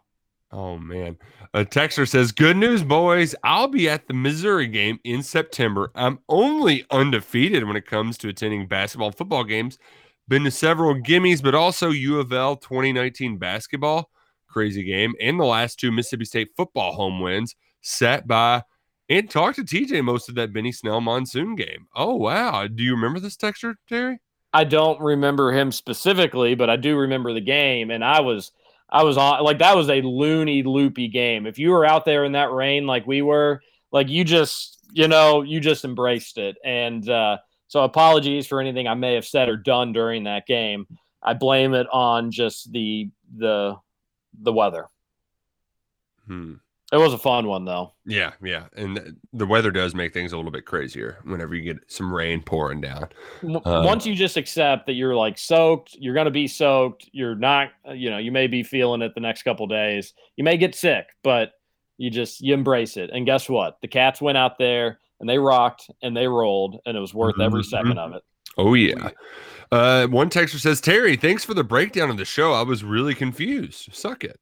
Oh 0.51 0.77
man. 0.77 1.17
A 1.55 1.65
texter 1.65 2.09
says, 2.09 2.33
Good 2.33 2.57
news, 2.57 2.83
boys. 2.83 3.35
I'll 3.43 3.69
be 3.69 3.89
at 3.89 4.07
the 4.07 4.15
Missouri 4.15 4.67
game 4.67 4.99
in 5.05 5.23
September. 5.23 5.91
I'm 5.95 6.19
only 6.29 6.85
undefeated 6.91 7.65
when 7.65 7.77
it 7.77 7.87
comes 7.87 8.19
to 8.19 8.29
attending 8.29 8.67
basketball 8.67 9.09
and 9.09 9.17
football 9.17 9.45
games. 9.45 9.79
Been 10.29 10.45
to 10.45 10.51
several 10.51 10.95
gimmies, 10.95 11.43
but 11.43 11.55
also 11.55 11.91
U 11.91 12.21
of 12.21 12.33
L 12.33 12.57
2019 12.57 13.39
basketball, 13.39 14.11
crazy 14.53 14.85
game, 14.85 15.15
and 15.21 15.41
the 15.41 15.45
last 15.45 15.79
two 15.79 15.91
Mississippi 15.91 16.25
State 16.25 16.51
football 16.57 16.93
home 16.93 17.21
wins 17.21 17.57
sat 17.81 18.27
by 18.27 18.63
and 19.09 19.29
talked 19.29 19.57
to 19.57 19.65
TJ 19.65 20.05
most 20.05 20.29
of 20.29 20.35
that 20.37 20.53
Benny 20.53 20.73
Snell 20.73 21.01
monsoon 21.01 21.55
game. 21.55 21.87
Oh 21.95 22.15
wow. 22.15 22.67
Do 22.67 22.83
you 22.83 22.95
remember 22.95 23.21
this 23.21 23.37
texture, 23.37 23.77
Terry? 23.89 24.21
I 24.53 24.65
don't 24.65 25.01
remember 25.01 25.51
him 25.53 25.73
specifically, 25.73 26.55
but 26.55 26.69
I 26.69 26.77
do 26.77 26.97
remember 26.97 27.33
the 27.33 27.41
game, 27.41 27.91
and 27.91 28.05
I 28.05 28.21
was 28.21 28.53
I 28.89 29.03
was 29.03 29.17
on 29.17 29.43
like 29.43 29.59
that 29.59 29.77
was 29.77 29.89
a 29.89 30.03
loony 30.03 30.63
loopy 30.63 31.09
game. 31.09 31.47
If 31.47 31.59
you 31.59 31.71
were 31.71 31.87
out 31.87 32.05
there 32.05 32.25
in 32.25 32.33
that 32.33 32.53
rain 32.53 32.87
like 32.87 33.07
we 33.07 33.23
were, 33.23 33.61
like 33.91 34.09
you 34.09 34.25
just 34.25 34.79
you 34.93 35.09
know 35.09 35.43
you 35.43 35.61
just 35.61 35.85
embraced 35.85 36.39
it. 36.39 36.57
And 36.65 37.09
uh, 37.09 37.39
so 37.69 37.83
apologies 37.85 38.47
for 38.47 38.61
anything 38.61 38.87
I 38.87 38.95
may 38.95 39.15
have 39.15 39.27
said 39.27 39.49
or 39.49 39.57
done 39.57 39.93
during 39.93 40.25
that 40.25 40.47
game. 40.47 40.87
I 41.23 41.35
blame 41.35 41.73
it 41.73 41.87
on 41.91 42.31
just 42.31 42.71
the 42.73 43.11
the 43.37 43.77
the 44.41 44.53
weather. 44.53 44.87
Hmm. 46.27 46.55
It 46.93 46.99
was 46.99 47.15
a 47.15 47.19
fun 47.19 47.47
one 47.47 47.65
though. 47.65 47.95
Yeah, 48.05 48.33
yeah. 48.43 48.65
And 48.77 49.17
the 49.33 49.47
weather 49.47 49.71
does 49.71 49.95
make 49.95 50.13
things 50.13 50.35
a 50.35 50.37
little 50.37 50.51
bit 50.51 50.67
crazier 50.67 51.19
whenever 51.25 51.55
you 51.55 51.63
get 51.63 51.79
some 51.91 52.13
rain 52.13 52.43
pouring 52.43 52.83
down. 52.83 53.09
Uh, 53.43 53.83
Once 53.87 54.05
you 54.05 54.15
just 54.15 54.37
accept 54.37 54.87
that 54.87 54.93
you're 54.93 55.17
like 55.17 55.39
soaked, 55.39 55.95
you're 55.99 56.13
going 56.13 56.27
to 56.27 56.31
be 56.31 56.47
soaked. 56.47 57.09
You're 57.13 57.35
not, 57.35 57.71
uh, 57.89 57.93
you 57.93 58.11
know, 58.11 58.19
you 58.19 58.31
may 58.31 58.47
be 58.47 58.63
feeling 58.63 59.01
it 59.01 59.15
the 59.15 59.23
next 59.23 59.43
couple 59.45 59.67
days. 59.67 60.13
You 60.37 60.45
may 60.45 60.59
get 60.59 60.75
sick, 60.75 61.07
but 61.23 61.53
you 61.97 62.11
just 62.11 62.43
you 62.43 62.53
embrace 62.53 62.99
it. 62.99 63.09
And 63.11 63.25
guess 63.25 63.49
what? 63.49 63.79
The 63.81 63.89
cats 63.89 64.21
went 64.21 64.37
out 64.37 64.59
there 64.59 64.99
and 65.19 65.27
they 65.27 65.39
rocked 65.39 65.91
and 66.03 66.15
they 66.15 66.29
rolled, 66.29 66.79
and 66.85 66.95
it 66.95 67.01
was 67.01 67.15
worth 67.15 67.41
every 67.41 67.63
Mhm. 67.63 67.67
second 67.71 67.99
of 67.99 68.13
it. 68.15 68.23
Oh 68.59 68.75
yeah. 68.75 69.09
Uh, 69.73 70.07
one 70.09 70.29
texter 70.29 70.61
says, 70.61 70.81
Terry, 70.83 71.17
thanks 71.17 71.45
for 71.45 71.55
the 71.55 71.65
breakdown 71.65 72.11
of 72.11 72.19
the 72.19 72.27
show. 72.27 72.53
I 72.53 72.63
was 72.63 72.85
really 72.85 73.15
confused. 73.15 73.89
Suck 73.95 74.23
it. 74.23 74.39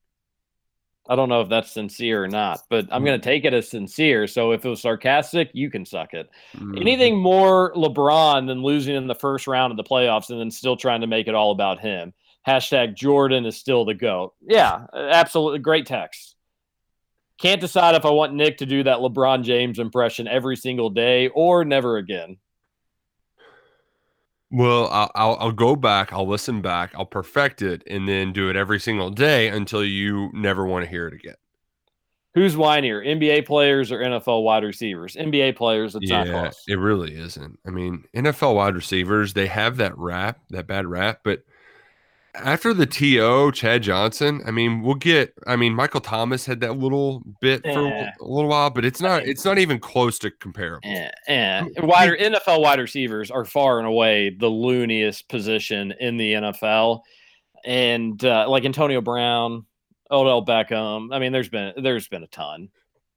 I 1.09 1.15
don't 1.16 1.28
know 1.28 1.40
if 1.40 1.48
that's 1.48 1.70
sincere 1.73 2.23
or 2.24 2.28
not, 2.28 2.61
but 2.69 2.86
I'm 2.90 3.02
Mm. 3.02 3.07
going 3.07 3.20
to 3.20 3.24
take 3.24 3.44
it 3.44 3.55
as 3.55 3.69
sincere. 3.69 4.27
So 4.27 4.51
if 4.52 4.65
it 4.65 4.69
was 4.69 4.81
sarcastic, 4.81 5.51
you 5.52 5.70
can 5.70 5.85
suck 5.85 6.15
it. 6.15 6.28
Mhm. 6.57 6.81
Anything 6.81 7.16
more 7.16 7.73
LeBron 7.74 8.47
than 8.48 8.62
losing 8.62 8.97
in 8.97 9.07
the 9.07 9.15
first 9.15 9.47
round 9.47 9.70
of 9.73 9.77
the 9.77 9.85
playoffs 9.85 10.31
and 10.31 10.39
then 10.40 10.51
still 10.51 10.77
trying 10.77 11.01
to 11.01 11.07
make 11.07 11.27
it 11.28 11.35
all 11.35 11.52
about 11.52 11.78
him. 11.81 12.12
Hashtag 12.47 12.94
Jordan 12.97 13.47
is 13.47 13.57
still 13.57 13.85
the 13.85 13.94
GOAT. 13.94 14.35
Yeah, 14.47 14.86
absolutely. 14.94 15.61
Great 15.61 15.86
text. 15.86 16.36
Can't 17.39 17.61
decide 17.61 17.94
if 17.94 18.05
I 18.05 18.11
want 18.11 18.35
Nick 18.35 18.59
to 18.59 18.66
do 18.66 18.82
that 18.82 18.98
LeBron 18.98 19.43
James 19.44 19.78
impression 19.78 20.28
every 20.28 20.57
single 20.57 20.90
day 20.90 21.28
or 21.28 21.65
never 21.65 21.97
again. 21.98 22.36
Well, 24.51 24.89
I'll, 24.90 25.10
I'll 25.14 25.36
I'll 25.40 25.52
go 25.52 25.77
back. 25.77 26.12
I'll 26.12 26.27
listen 26.27 26.60
back. 26.60 26.93
I'll 26.94 27.06
perfect 27.06 27.62
it, 27.62 27.82
and 27.86 28.09
then 28.09 28.32
do 28.32 28.51
it 28.51 28.56
every 28.56 28.81
single 28.81 29.10
day 29.10 29.48
until 29.48 29.85
you 29.85 30.31
never 30.32 30.66
want 30.66 30.85
to 30.85 30.90
hear 30.90 31.06
it 31.06 31.14
again. 31.14 31.36
Who's 32.35 32.55
whinier, 32.55 33.05
NBA 33.05 33.47
players 33.47 33.90
or 33.90 33.98
NFL 33.98 34.44
wide 34.44 34.62
receivers? 34.62 35.16
NBA 35.16 35.56
players, 35.56 35.97
it's 35.97 36.09
not 36.09 36.27
yeah, 36.27 36.43
close. 36.43 36.62
it 36.68 36.78
really 36.78 37.14
isn't. 37.16 37.59
I 37.66 37.70
mean, 37.70 38.05
NFL 38.14 38.55
wide 38.55 38.74
receivers 38.74 39.35
they 39.35 39.48
have 39.48 39.78
that 39.78 39.97
rap, 39.98 40.39
that 40.51 40.66
bad 40.68 40.86
rap, 40.86 41.20
but 41.24 41.43
after 42.35 42.73
the 42.73 42.86
TO, 42.86 43.52
Chad 43.52 43.82
Johnson, 43.82 44.43
I 44.47 44.51
mean, 44.51 44.82
we'll 44.82 44.94
get. 44.94 45.35
I 45.47 45.57
mean, 45.57 45.74
Michael 45.74 46.01
Thomas 46.01 46.47
had 46.47 46.61
that 46.61 46.78
little 46.78 47.23
bit 47.40 47.62
for 47.62 47.86
a, 47.86 48.12
a 48.20 48.24
little 48.24 48.48
while, 48.48 48.70
but 48.70 48.85
it's 48.85 49.01
not. 49.01 49.27
It's 49.27 49.44
not 49.44 49.59
even 49.59 49.78
close 49.78 50.19
to 50.20 50.31
comparable. 50.31 50.89
Eh, 50.89 51.11
eh. 51.28 51.65
Wide, 51.78 52.19
NFL 52.19 52.62
wide 52.62 52.78
receivers 52.78 53.31
are 53.31 53.44
far 53.44 53.78
and 53.78 53.86
away 53.86 54.31
the 54.31 54.48
looniest 54.48 55.28
position 55.28 55.93
in 56.01 56.16
the 56.16 56.35
NFL, 56.35 57.01
and 57.65 58.24
uh, 58.24 58.48
like 58.48 58.65
Antonio 58.65 59.01
Brown, 59.01 59.66
Odell 60.11 60.44
Beckham. 60.44 61.15
I 61.15 61.19
mean, 61.19 61.32
there's 61.32 61.48
been 61.48 61.73
there's 61.82 62.09
been 62.09 62.23
a 62.23 62.28
ton. 62.28 62.69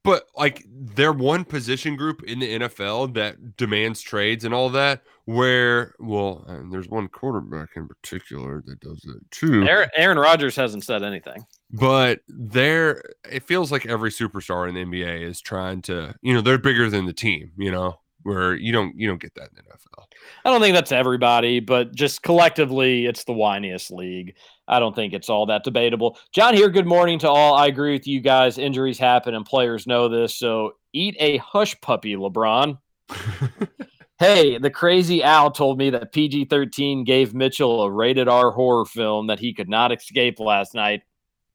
But 0.02 0.26
like 0.36 0.64
they're 0.68 1.12
one 1.12 1.44
position 1.44 1.96
group 1.96 2.22
in 2.24 2.38
the 2.38 2.58
NFL 2.60 3.14
that 3.14 3.56
demands 3.56 4.02
trades 4.02 4.44
and 4.44 4.52
all 4.52 4.68
that. 4.70 5.02
Where 5.26 5.94
well, 6.00 6.44
and 6.48 6.70
there's 6.70 6.88
one 6.88 7.08
quarterback 7.08 7.70
in 7.76 7.88
particular 7.88 8.62
that 8.66 8.80
does 8.80 9.00
that 9.02 9.20
too. 9.30 9.62
Aaron, 9.62 9.88
Aaron 9.96 10.18
Rodgers 10.18 10.54
hasn't 10.54 10.84
said 10.84 11.02
anything. 11.02 11.46
But 11.70 12.20
they're 12.28 13.02
it 13.30 13.42
feels 13.44 13.72
like 13.72 13.86
every 13.86 14.10
superstar 14.10 14.68
in 14.68 14.74
the 14.74 14.84
NBA 14.84 15.22
is 15.22 15.40
trying 15.40 15.80
to, 15.82 16.14
you 16.20 16.34
know, 16.34 16.42
they're 16.42 16.58
bigger 16.58 16.90
than 16.90 17.06
the 17.06 17.14
team, 17.14 17.52
you 17.56 17.72
know, 17.72 18.00
where 18.24 18.54
you 18.54 18.70
don't 18.70 18.98
you 18.98 19.06
don't 19.06 19.20
get 19.20 19.34
that 19.36 19.48
in 19.48 19.56
the 19.56 19.62
NFL. 19.62 20.04
I 20.44 20.50
don't 20.50 20.60
think 20.60 20.74
that's 20.74 20.92
everybody, 20.92 21.60
but 21.60 21.94
just 21.94 22.22
collectively, 22.22 23.06
it's 23.06 23.24
the 23.24 23.32
whiniest 23.32 23.90
league. 23.90 24.34
I 24.68 24.78
don't 24.78 24.94
think 24.94 25.14
it's 25.14 25.30
all 25.30 25.46
that 25.46 25.64
debatable. 25.64 26.18
John 26.32 26.54
here, 26.54 26.68
good 26.68 26.86
morning 26.86 27.18
to 27.20 27.28
all. 27.28 27.54
I 27.54 27.66
agree 27.66 27.92
with 27.92 28.06
you 28.06 28.20
guys. 28.20 28.58
Injuries 28.58 28.98
happen 28.98 29.34
and 29.34 29.46
players 29.46 29.86
know 29.86 30.08
this. 30.08 30.34
So 30.34 30.72
eat 30.92 31.16
a 31.18 31.38
hush 31.38 31.80
puppy, 31.80 32.14
LeBron. 32.14 32.78
hey, 34.18 34.58
the 34.58 34.70
crazy 34.70 35.22
Al 35.22 35.50
told 35.50 35.78
me 35.78 35.90
that 35.90 36.12
PG 36.12 36.46
13 36.46 37.04
gave 37.04 37.34
Mitchell 37.34 37.82
a 37.82 37.90
rated 37.90 38.28
R 38.28 38.50
horror 38.50 38.84
film 38.84 39.26
that 39.28 39.38
he 39.40 39.52
could 39.52 39.68
not 39.68 39.92
escape 39.92 40.38
last 40.40 40.74
night. 40.74 41.02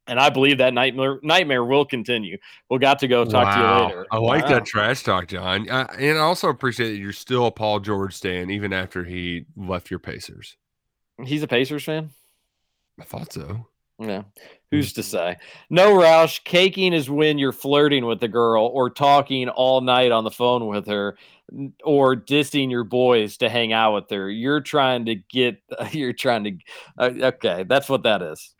And 0.07 0.19
I 0.19 0.31
believe 0.31 0.57
that 0.57 0.73
nightmare 0.73 1.19
nightmare 1.21 1.63
will 1.63 1.85
continue. 1.85 2.37
We'll 2.67 2.79
got 2.79 2.97
to 2.99 3.07
go 3.07 3.25
talk 3.25 3.53
to 3.53 3.59
you 3.59 3.85
later. 3.85 4.07
I 4.11 4.17
like 4.17 4.43
Wow. 4.45 4.49
that 4.49 4.65
trash 4.65 5.03
talk, 5.03 5.27
John. 5.27 5.69
I, 5.69 5.83
and 5.99 6.17
I 6.17 6.21
also 6.21 6.49
appreciate 6.49 6.89
that 6.91 6.97
you're 6.97 7.13
still 7.13 7.45
a 7.45 7.51
Paul 7.51 7.79
George 7.79 8.15
stan 8.15 8.49
even 8.49 8.73
after 8.73 9.03
he 9.03 9.45
left 9.55 9.91
your 9.91 9.99
Pacers. 9.99 10.57
He's 11.23 11.43
a 11.43 11.47
Pacers 11.47 11.83
fan. 11.83 12.09
I 12.99 13.03
thought 13.03 13.31
so. 13.33 13.67
Yeah. 13.99 14.23
Who's 14.71 14.93
to 14.93 15.03
say? 15.03 15.37
No, 15.71 15.93
Roush. 15.93 16.43
Caking 16.43 16.93
is 16.93 17.09
when 17.09 17.39
you're 17.39 17.51
flirting 17.51 18.05
with 18.05 18.19
the 18.19 18.27
girl 18.27 18.67
or 18.67 18.91
talking 18.91 19.49
all 19.49 19.81
night 19.81 20.11
on 20.11 20.23
the 20.23 20.31
phone 20.31 20.67
with 20.67 20.85
her 20.85 21.17
or 21.83 22.15
dissing 22.15 22.69
your 22.69 22.83
boys 22.83 23.37
to 23.37 23.49
hang 23.49 23.73
out 23.73 23.95
with 23.95 24.09
her. 24.11 24.29
You're 24.29 24.61
trying 24.61 25.05
to 25.05 25.15
get, 25.15 25.57
you're 25.91 26.13
trying 26.13 26.43
to, 26.43 26.57
uh, 26.99 27.11
okay, 27.29 27.63
that's 27.63 27.89
what 27.89 28.03
that 28.03 28.21
is. 28.21 28.53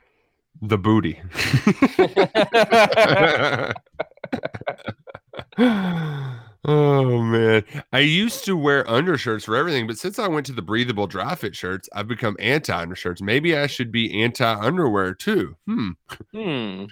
The 0.62 0.80
booty. 0.80 1.22
Oh 6.66 7.22
man. 7.22 7.64
I 7.92 8.00
used 8.00 8.46
to 8.46 8.58
wear 8.58 8.90
undershirts 8.90 9.46
for 9.46 9.56
everything, 9.56 9.88
but 9.88 9.98
since 9.98 10.20
I 10.20 10.28
went 10.28 10.46
to 10.48 10.54
the 10.54 10.62
breathable 10.62 11.08
dry 11.08 11.36
fit 11.36 11.56
shirts, 11.56 11.90
I've 11.94 12.08
become 12.08 12.36
anti 12.40 12.76
undershirts. 12.76 13.22
Maybe 13.22 13.58
I 13.58 13.68
should 13.68 13.92
be 13.92 14.22
anti 14.22 14.46
underwear 14.46 15.14
too. 15.14 15.56
Hmm. 15.66 15.90
Hmm. 16.34 16.86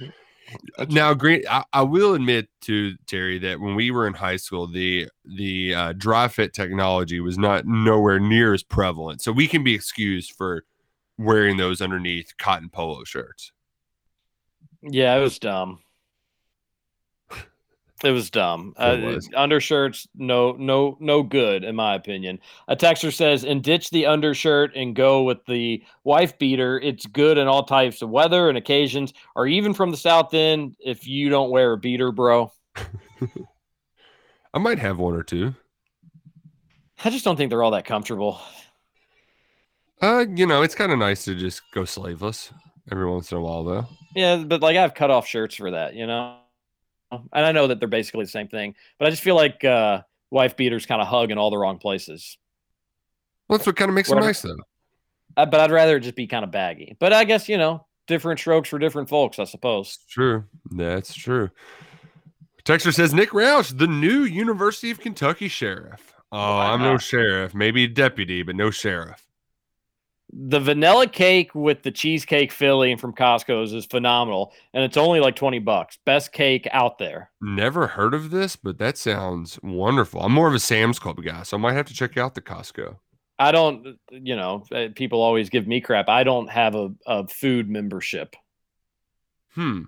Now, 0.90 1.14
green. 1.14 1.44
I, 1.50 1.64
I 1.74 1.82
will 1.82 2.14
admit 2.14 2.48
to 2.62 2.96
Terry 3.06 3.38
that 3.40 3.60
when 3.60 3.76
we 3.76 3.92
were 3.92 4.08
in 4.08 4.14
high 4.14 4.38
school, 4.38 4.68
the 4.68 5.10
the 5.26 5.76
uh, 5.76 5.94
dry 5.94 6.28
fit 6.28 6.54
technology 6.54 7.20
was 7.20 7.38
not 7.38 7.66
nowhere 7.66 8.20
near 8.20 8.54
as 8.54 8.64
prevalent, 8.64 9.22
so 9.22 9.32
we 9.32 9.48
can 9.48 9.64
be 9.64 9.74
excused 9.74 10.32
for 10.34 10.64
wearing 11.18 11.58
those 11.58 11.82
underneath 11.82 12.34
cotton 12.38 12.70
polo 12.70 13.04
shirts. 13.04 13.52
Yeah, 14.82 15.16
it 15.18 15.22
was 15.22 15.40
dumb. 15.40 15.80
It 18.04 18.12
was 18.12 18.30
dumb. 18.30 18.76
It 18.80 19.28
Uh, 19.34 19.40
undershirts, 19.40 20.08
no, 20.16 20.52
no, 20.52 20.98
no 21.00 21.24
good 21.24 21.64
in 21.64 21.76
my 21.76 21.96
opinion. 21.96 22.40
A 22.68 22.76
texter 22.76 23.12
says, 23.12 23.44
"And 23.44 23.64
ditch 23.64 23.90
the 23.90 24.06
undershirt 24.06 24.76
and 24.76 24.96
go 24.96 25.24
with 25.24 25.44
the 25.46 25.84
wife 26.04 26.38
beater. 26.38 26.80
It's 26.80 27.08
good 27.08 27.40
in 27.40 27.48
all 27.48 27.64
types 27.64 28.04
of 28.04 28.10
weather 28.10 28.50
and 28.50 28.58
occasions, 28.58 29.14
or 29.36 29.48
even 29.48 29.74
from 29.74 29.90
the 29.90 29.98
south 29.98 30.34
end. 30.36 30.76
If 30.80 31.08
you 31.08 31.30
don't 31.30 31.50
wear 31.50 31.74
a 31.74 31.78
beater, 31.78 32.12
bro, 32.12 32.52
I 34.54 34.60
might 34.60 34.78
have 34.80 35.00
one 35.00 35.16
or 35.16 35.24
two. 35.24 35.56
I 37.04 37.10
just 37.10 37.26
don't 37.26 37.36
think 37.36 37.50
they're 37.50 37.64
all 37.64 37.72
that 37.72 37.86
comfortable. 37.86 38.40
Uh, 40.02 40.26
you 40.36 40.46
know, 40.46 40.62
it's 40.62 40.76
kind 40.76 40.92
of 40.92 41.00
nice 41.00 41.26
to 41.26 41.34
just 41.34 41.62
go 41.72 41.84
slaveless 41.84 42.52
every 42.92 43.10
once 43.10 43.32
in 43.32 43.40
a 43.40 43.42
while, 43.42 43.64
though. 43.64 43.88
Yeah, 44.16 44.38
but 44.38 44.62
like 44.62 44.78
I 44.78 44.82
have 44.82 44.94
cut 44.94 45.10
off 45.10 45.26
shirts 45.28 45.56
for 45.56 45.72
that, 45.72 45.96
you 45.96 46.06
know. 46.06 46.38
And 47.12 47.30
I 47.34 47.52
know 47.52 47.68
that 47.68 47.80
they're 47.80 47.88
basically 47.88 48.26
the 48.26 48.32
same 48.32 48.48
thing, 48.48 48.76
but 49.00 49.08
I 49.08 49.10
just 49.10 49.24
feel 49.24 49.36
like 49.36 49.64
uh, 49.64 50.02
wife 50.30 50.58
beaters 50.58 50.86
kind 50.86 51.02
of 51.02 51.08
hug 51.08 51.32
in 51.32 51.38
all 51.38 51.50
the 51.50 51.58
wrong 51.58 51.78
places. 51.78 52.38
Well, 53.48 53.58
that's 53.58 53.66
what 53.66 53.76
kind 53.78 53.90
of 53.90 53.96
makes 53.96 54.10
them 54.10 54.18
Whatever. 54.18 54.30
nice, 54.30 54.42
though. 54.42 54.56
Uh, 55.38 55.46
but 55.46 55.60
I'd 55.60 55.72
rather 55.72 56.00
just 56.00 56.16
be 56.16 56.28
kind 56.28 56.44
of 56.44 56.52
baggy. 56.52 56.98
But 57.00 57.14
I 57.14 57.24
guess 57.24 57.48
you 57.48 57.58
know, 57.58 57.86
different 58.08 58.40
strokes 58.40 58.70
for 58.70 58.80
different 58.80 59.08
folks, 59.08 59.40
I 59.40 59.46
suppose. 59.46 60.00
True. 60.10 60.44
That's 60.72 61.14
true. 61.14 61.50
Texter 62.66 62.94
says 62.94 63.14
Nick 63.14 63.30
Roush, 63.30 63.78
the 63.78 63.88
new 63.88 64.24
University 64.24 64.92
of 64.92 65.00
Kentucky 65.00 65.48
sheriff. 65.48 66.14
Oh, 66.34 66.58
I'm 66.58 66.82
no 66.82 66.98
sheriff, 66.98 67.56
maybe 67.56 67.88
deputy, 67.88 68.44
but 68.44 68.58
no 68.58 68.70
sheriff. 68.70 69.26
The 70.32 70.60
vanilla 70.60 71.08
cake 71.08 71.56
with 71.56 71.84
the 71.84 71.92
cheesecake 71.92 72.52
filling 72.52 72.98
from 72.98 73.14
Costco's 73.14 73.74
is 73.74 73.86
phenomenal, 73.86 74.54
and 74.74 74.84
it's 74.84 74.98
only 74.98 75.22
like 75.22 75.36
twenty 75.36 75.60
bucks. 75.60 75.98
Best 76.04 76.34
cake 76.34 76.68
out 76.72 76.98
there. 76.98 77.32
Never 77.42 77.88
heard 77.88 78.14
of 78.14 78.30
this, 78.30 78.56
but 78.58 78.78
that 78.80 78.98
sounds 78.98 79.58
wonderful. 79.64 80.22
I'm 80.22 80.34
more 80.34 80.50
of 80.50 80.54
a 80.54 80.60
Sam's 80.60 81.00
Club 81.00 81.24
guy, 81.24 81.44
so 81.44 81.56
I 81.58 81.60
might 81.62 81.74
have 81.74 81.86
to 81.86 81.94
check 81.94 82.18
out 82.18 82.36
the 82.36 82.42
Costco. 82.42 82.98
I 83.40 83.52
don't, 83.52 84.00
you 84.12 84.36
know, 84.36 84.66
uh, 84.74 84.88
people 84.96 85.22
always 85.22 85.50
give 85.50 85.68
me 85.68 85.80
crap. 85.80 86.10
I 86.10 86.24
don't 86.24 86.50
have 86.50 86.76
a, 86.76 86.90
a 87.06 87.28
food 87.28 87.70
membership. 87.70 88.36
Hmm. 89.54 89.84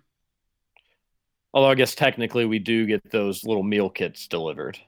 Although 1.53 1.69
I 1.71 1.75
guess 1.75 1.95
technically 1.95 2.45
we 2.45 2.59
do 2.59 2.85
get 2.85 3.09
those 3.11 3.43
little 3.43 3.63
meal 3.63 3.89
kits 3.89 4.27
delivered. 4.27 4.79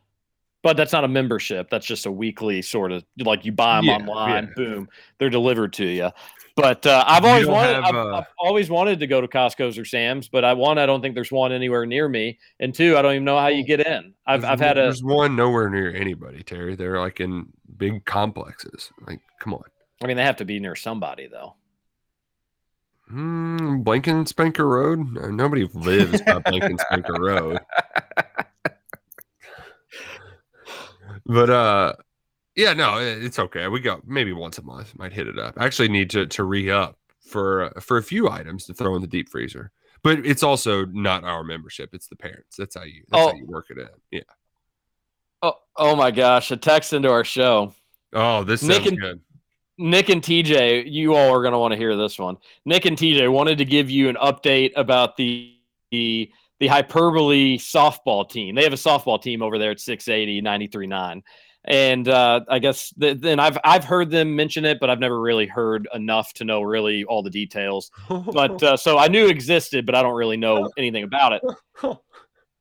But 0.63 0.77
that's 0.77 0.93
not 0.93 1.03
a 1.03 1.07
membership. 1.07 1.69
That's 1.71 1.85
just 1.85 2.05
a 2.05 2.11
weekly 2.11 2.61
sort 2.61 2.91
of 2.91 3.03
like 3.17 3.45
you 3.45 3.51
buy 3.51 3.77
them 3.77 3.85
Yeah, 3.85 3.95
online, 3.95 4.45
yeah. 4.45 4.53
boom, 4.55 4.89
they're 5.17 5.29
delivered 5.29 5.73
to 5.73 5.85
you. 5.85 6.11
But 6.55 6.85
uh, 6.85 7.03
I've 7.07 7.25
always 7.25 7.47
wanted, 7.47 7.75
have, 7.75 7.83
I've, 7.85 7.95
uh, 7.95 8.15
I've 8.17 8.25
always 8.37 8.69
wanted 8.69 8.99
to 8.99 9.07
go 9.07 9.21
to 9.21 9.27
Costco's 9.27 9.77
or 9.77 9.85
Sam's, 9.85 10.27
but 10.27 10.43
I 10.43 10.53
one, 10.53 10.77
I 10.77 10.85
don't 10.85 11.01
think 11.01 11.15
there's 11.15 11.31
one 11.31 11.51
anywhere 11.51 11.85
near 11.85 12.07
me, 12.07 12.37
and 12.59 12.75
two, 12.75 12.97
I 12.97 13.01
don't 13.01 13.13
even 13.13 13.25
know 13.25 13.39
how 13.39 13.47
you 13.47 13.63
get 13.63 13.79
in. 13.79 14.13
I've 14.27 14.43
I've 14.43 14.59
had 14.59 14.77
a 14.77 14.83
There's 14.83 15.03
one 15.03 15.35
nowhere 15.35 15.69
near 15.69 15.93
anybody, 15.93 16.43
Terry. 16.43 16.75
They're 16.75 16.99
like 16.99 17.19
in 17.19 17.47
big 17.77 18.05
complexes. 18.05 18.91
Like, 19.07 19.21
come 19.39 19.53
on. 19.53 19.63
I 20.03 20.07
mean, 20.07 20.17
they 20.17 20.23
have 20.23 20.37
to 20.37 20.45
be 20.45 20.59
near 20.59 20.75
somebody 20.75 21.27
though. 21.27 21.55
Hmm, 23.07 23.81
Blankenbaker 23.81 24.65
Road? 24.65 25.33
Nobody 25.33 25.69
lives 25.73 26.21
by 26.21 26.39
Blankenbaker 26.39 27.19
Road. 27.19 27.59
But 31.25 31.49
uh 31.49 31.93
yeah, 32.55 32.73
no, 32.73 32.97
it's 32.99 33.39
okay. 33.39 33.67
We 33.69 33.79
go 33.79 34.01
maybe 34.05 34.33
once 34.33 34.57
a 34.57 34.61
month, 34.63 34.97
might 34.97 35.13
hit 35.13 35.27
it 35.27 35.39
up. 35.39 35.55
I 35.57 35.65
actually 35.65 35.87
need 35.89 36.09
to 36.11 36.25
to 36.27 36.43
re 36.43 36.69
up 36.69 36.97
for 37.25 37.63
uh, 37.77 37.79
for 37.79 37.97
a 37.97 38.03
few 38.03 38.29
items 38.29 38.65
to 38.65 38.73
throw 38.73 38.95
in 38.95 39.01
the 39.01 39.07
deep 39.07 39.29
freezer. 39.29 39.71
But 40.03 40.25
it's 40.25 40.43
also 40.43 40.85
not 40.85 41.23
our 41.23 41.43
membership; 41.43 41.91
it's 41.93 42.07
the 42.07 42.15
parents. 42.15 42.57
That's 42.57 42.75
how 42.75 42.83
you 42.83 43.03
that's 43.09 43.23
Oh. 43.23 43.27
how 43.29 43.35
you 43.35 43.45
work 43.45 43.67
it 43.69 43.77
in. 43.77 43.87
Yeah. 44.11 44.21
Oh, 45.43 45.53
oh 45.77 45.95
my 45.95 46.11
gosh! 46.11 46.51
A 46.51 46.57
text 46.57 46.91
into 46.93 47.09
our 47.09 47.23
show. 47.23 47.73
Oh, 48.13 48.43
this 48.43 48.63
Nick 48.63 48.77
sounds 48.77 48.87
and- 48.89 48.99
good. 48.99 49.21
Nick 49.77 50.09
and 50.09 50.21
TJ, 50.21 50.83
you 50.91 51.15
all 51.15 51.33
are 51.33 51.41
going 51.41 51.53
to 51.53 51.57
want 51.57 51.71
to 51.71 51.77
hear 51.77 51.95
this 51.95 52.19
one. 52.19 52.37
Nick 52.65 52.85
and 52.85 52.95
TJ 52.95 53.31
wanted 53.31 53.57
to 53.57 53.65
give 53.65 53.89
you 53.89 54.09
an 54.09 54.15
update 54.17 54.73
about 54.75 55.17
the 55.17 55.55
the, 55.91 56.31
the 56.59 56.67
hyperbole 56.67 57.57
softball 57.57 58.29
team. 58.29 58.55
They 58.55 58.63
have 58.63 58.73
a 58.73 58.77
softball 58.77 59.21
team 59.21 59.41
over 59.41 59.57
there 59.57 59.71
at 59.71 59.79
680 59.79 60.41
93.9. 60.41 61.21
And 61.65 62.07
uh, 62.07 62.41
I 62.49 62.57
guess 62.57 62.91
th- 62.99 63.19
then 63.19 63.39
I've 63.39 63.57
I've 63.63 63.83
heard 63.83 64.09
them 64.09 64.35
mention 64.35 64.65
it, 64.65 64.79
but 64.79 64.89
I've 64.89 64.99
never 64.99 65.21
really 65.21 65.45
heard 65.45 65.87
enough 65.93 66.33
to 66.33 66.43
know 66.43 66.63
really 66.63 67.03
all 67.03 67.21
the 67.21 67.29
details. 67.29 67.91
But 68.09 68.63
uh, 68.63 68.77
so 68.77 68.97
I 68.97 69.09
knew 69.09 69.25
it 69.25 69.31
existed, 69.31 69.85
but 69.85 69.93
I 69.93 70.01
don't 70.01 70.15
really 70.15 70.37
know 70.37 70.71
anything 70.75 71.03
about 71.03 71.33
it. 71.33 71.43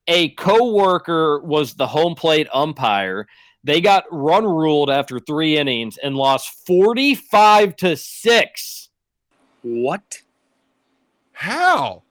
A 0.07 0.31
coworker 0.31 1.41
was 1.41 1.75
the 1.75 1.87
home 1.87 2.15
plate 2.15 2.49
umpire. 2.53 3.27
They 3.63 3.81
got 3.81 4.05
run 4.11 4.45
ruled 4.45 4.91
after 4.91 5.21
three 5.21 5.57
innings 5.57 5.99
and 5.99 6.17
lost 6.17 6.67
45 6.67 7.77
to 7.77 7.97
6. 7.97 8.89
What? 9.63 10.23
How? 11.33 12.03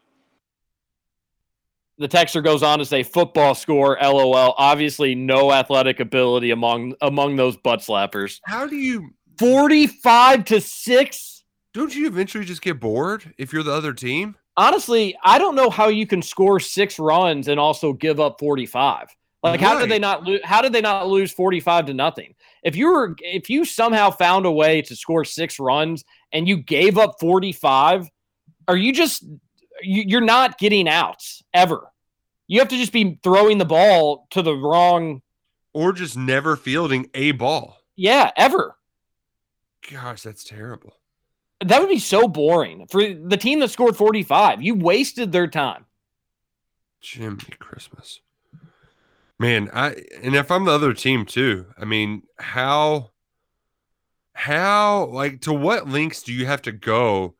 The 2.00 2.08
texter 2.08 2.44
goes 2.44 2.64
on 2.64 2.80
to 2.80 2.86
say 2.86 3.04
football 3.04 3.54
score, 3.54 3.98
LOL. 4.02 4.56
Obviously, 4.58 5.16
no 5.16 5.52
athletic 5.52 6.00
ability 6.00 6.52
among 6.52 6.96
among 7.02 7.36
those 7.36 7.58
butt 7.58 7.82
slappers. 7.82 8.40
How 8.46 8.66
do 8.66 8.78
you 8.78 9.10
45 9.40 10.46
to 10.46 10.60
6. 10.62 11.44
don't 11.74 11.96
you 11.96 12.08
eventually 12.08 12.44
just 12.44 12.62
get 12.62 12.80
bored 12.80 13.34
if 13.38 13.54
you're 13.54 13.64
the 13.64 13.72
other 13.72 13.94
team? 13.94 14.36
Honestly, 14.58 15.16
I 15.24 15.38
don't 15.38 15.56
know 15.56 15.70
how 15.70 15.88
you 15.88 16.06
can 16.06 16.22
score 16.22 16.60
six 16.60 17.00
runs 17.00 17.48
and 17.48 17.58
also 17.58 17.94
give 17.94 18.20
up 18.20 18.38
45. 18.38 19.08
Like, 19.42 19.62
how 19.62 19.80
did 19.80 19.90
they 19.90 20.00
not 20.00 20.24
lose? 20.24 20.42
How 20.44 20.62
did 20.62 20.74
they 20.74 20.82
not 20.82 21.08
lose 21.08 21.32
45 21.32 21.86
to 21.86 21.94
nothing? 21.94 22.36
If 22.64 22.76
you 22.76 22.92
were, 22.92 23.16
if 23.20 23.50
you 23.50 23.64
somehow 23.64 24.10
found 24.10 24.46
a 24.46 24.52
way 24.52 24.82
to 24.82 24.96
score 24.98 25.24
six 25.24 25.58
runs 25.60 26.04
and 26.34 26.46
you 26.46 26.58
gave 26.58 26.98
up 26.98 27.16
45, 27.22 28.10
are 28.68 28.76
you 28.76 28.92
just, 28.92 29.24
you're 29.82 30.22
not 30.22 30.58
getting 30.58 30.88
outs 30.88 31.44
ever. 31.54 31.88
You 32.48 32.60
have 32.60 32.70
to 32.70 32.78
just 32.78 32.94
be 32.94 33.20
throwing 33.24 33.58
the 33.60 33.66
ball 33.66 34.28
to 34.32 34.42
the 34.42 34.56
wrong, 34.56 35.22
Or 35.74 35.94
just 35.94 36.18
never 36.18 36.56
fielding 36.56 37.10
a 37.14 37.32
ball? 37.32 37.78
yeah, 37.96 38.32
ever. 38.38 38.76
Gosh, 39.92 40.22
that's 40.24 40.44
terrible. 40.44 40.94
That 41.62 41.80
would 41.82 41.90
be 41.90 42.00
so 42.00 42.28
boring 42.28 42.88
for 42.90 43.02
the 43.14 43.38
team 43.38 43.60
that 43.60 43.70
scored 43.70 43.98
45. 43.98 44.62
You 44.62 44.76
wasted 44.76 45.32
their 45.32 45.48
time. 45.48 45.86
Jimmy 47.02 47.38
Christmas. 47.60 48.22
Man, 49.38 49.70
I 49.74 49.96
and 50.22 50.36
if 50.36 50.52
I'm 50.52 50.66
the 50.66 50.72
other 50.72 50.94
team 50.94 51.26
too, 51.26 51.66
I 51.78 51.86
mean, 51.86 52.24
how 52.38 53.12
how 54.34 55.06
like 55.06 55.42
to 55.42 55.54
what 55.54 55.88
lengths 55.90 56.24
do 56.24 56.34
you 56.34 56.46
have 56.46 56.62
to 56.64 56.72
go 56.72 57.36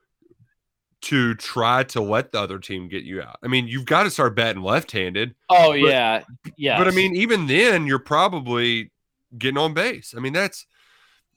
to 1.02 1.34
try 1.36 1.84
to 1.84 2.02
let 2.02 2.32
the 2.32 2.40
other 2.40 2.60
team 2.60 2.88
get 2.88 3.04
you 3.04 3.22
out? 3.22 3.38
I 3.44 3.48
mean, 3.48 3.68
you've 3.68 3.86
got 3.86 4.04
to 4.04 4.10
start 4.10 4.36
batting 4.36 4.62
left-handed. 4.62 5.36
Oh 5.50 5.70
But- 5.72 5.80
yeah, 5.80 6.24
yeah. 6.58 6.78
But 6.78 6.88
I 6.88 6.92
mean, 6.92 7.16
even 7.16 7.48
then 7.48 7.86
you're 7.88 8.00
probably 8.00 8.92
getting 9.38 9.58
on 9.58 9.74
base. 9.74 10.14
I 10.16 10.20
mean, 10.20 10.34
that's 10.34 10.66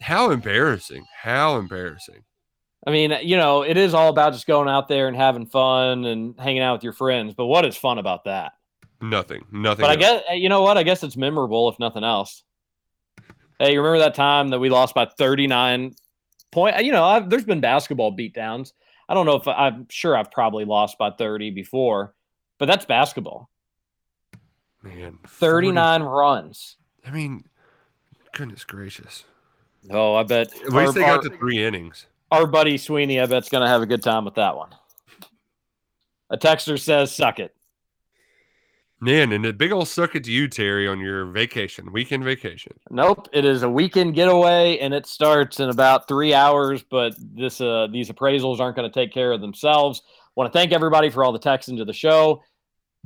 how 0.00 0.30
embarrassing. 0.30 1.06
How 1.22 1.58
embarrassing. 1.58 2.24
I 2.84 2.90
mean, 2.90 3.16
you 3.22 3.36
know, 3.36 3.62
it 3.62 3.76
is 3.76 3.94
all 3.94 4.08
about 4.08 4.32
just 4.32 4.46
going 4.46 4.68
out 4.68 4.88
there 4.88 5.06
and 5.06 5.16
having 5.16 5.46
fun 5.46 6.04
and 6.04 6.34
hanging 6.38 6.62
out 6.62 6.72
with 6.74 6.82
your 6.82 6.92
friends. 6.92 7.32
But 7.34 7.46
what 7.46 7.64
is 7.64 7.76
fun 7.76 7.98
about 7.98 8.24
that? 8.24 8.52
Nothing. 9.00 9.44
Nothing. 9.52 9.82
But 9.82 9.90
I 9.90 9.94
else. 9.94 10.22
guess 10.28 10.38
you 10.38 10.48
know 10.48 10.62
what? 10.62 10.76
I 10.76 10.82
guess 10.82 11.02
it's 11.04 11.16
memorable 11.16 11.68
if 11.68 11.78
nothing 11.78 12.02
else. 12.04 12.42
Hey, 13.58 13.74
you 13.74 13.80
remember 13.80 14.00
that 14.00 14.14
time 14.16 14.48
that 14.48 14.58
we 14.58 14.68
lost 14.70 14.94
by 14.94 15.04
39 15.06 15.94
point? 16.50 16.84
You 16.84 16.90
know, 16.90 17.04
I've, 17.04 17.30
there's 17.30 17.44
been 17.44 17.60
basketball 17.60 18.16
beatdowns. 18.16 18.72
I 19.12 19.14
don't 19.14 19.26
know 19.26 19.36
if 19.36 19.46
I'm 19.46 19.86
sure 19.90 20.16
I've 20.16 20.30
probably 20.30 20.64
lost 20.64 20.96
by 20.96 21.10
30 21.10 21.50
before, 21.50 22.14
but 22.58 22.64
that's 22.64 22.86
basketball. 22.86 23.50
Man, 24.82 25.18
39 25.28 26.02
runs. 26.02 26.76
I 27.06 27.10
mean, 27.10 27.44
goodness 28.32 28.64
gracious. 28.64 29.24
Oh, 29.90 30.14
I 30.14 30.22
bet 30.22 30.46
At 30.62 30.70
least 30.70 30.74
our, 30.74 30.92
they 30.94 31.00
got 31.00 31.10
our- 31.10 31.18
to 31.28 31.36
three 31.36 31.62
innings. 31.62 32.06
our 32.30 32.46
buddy 32.46 32.78
Sweeney, 32.78 33.20
I 33.20 33.26
bet's 33.26 33.50
going 33.50 33.60
to 33.60 33.68
have 33.68 33.82
a 33.82 33.86
good 33.86 34.02
time 34.02 34.24
with 34.24 34.36
that 34.36 34.56
one. 34.56 34.70
A 36.30 36.38
texter 36.38 36.80
says, 36.80 37.14
suck 37.14 37.38
it. 37.38 37.54
Man, 39.02 39.32
and 39.32 39.44
a 39.44 39.52
big 39.52 39.72
old 39.72 39.88
suck 39.88 40.14
it 40.14 40.22
to 40.24 40.30
you, 40.30 40.46
Terry, 40.46 40.86
on 40.86 41.00
your 41.00 41.24
vacation, 41.26 41.90
weekend 41.90 42.22
vacation. 42.22 42.72
Nope, 42.88 43.28
it 43.32 43.44
is 43.44 43.64
a 43.64 43.68
weekend 43.68 44.14
getaway, 44.14 44.78
and 44.78 44.94
it 44.94 45.06
starts 45.06 45.58
in 45.58 45.70
about 45.70 46.06
three 46.06 46.32
hours. 46.32 46.84
But 46.88 47.14
this, 47.18 47.60
uh, 47.60 47.88
these 47.90 48.10
appraisals 48.10 48.60
aren't 48.60 48.76
going 48.76 48.88
to 48.88 48.94
take 48.94 49.12
care 49.12 49.32
of 49.32 49.40
themselves. 49.40 50.02
Want 50.36 50.52
to 50.52 50.56
thank 50.56 50.70
everybody 50.70 51.10
for 51.10 51.24
all 51.24 51.32
the 51.32 51.40
texts 51.40 51.68
into 51.68 51.84
the 51.84 51.92
show. 51.92 52.44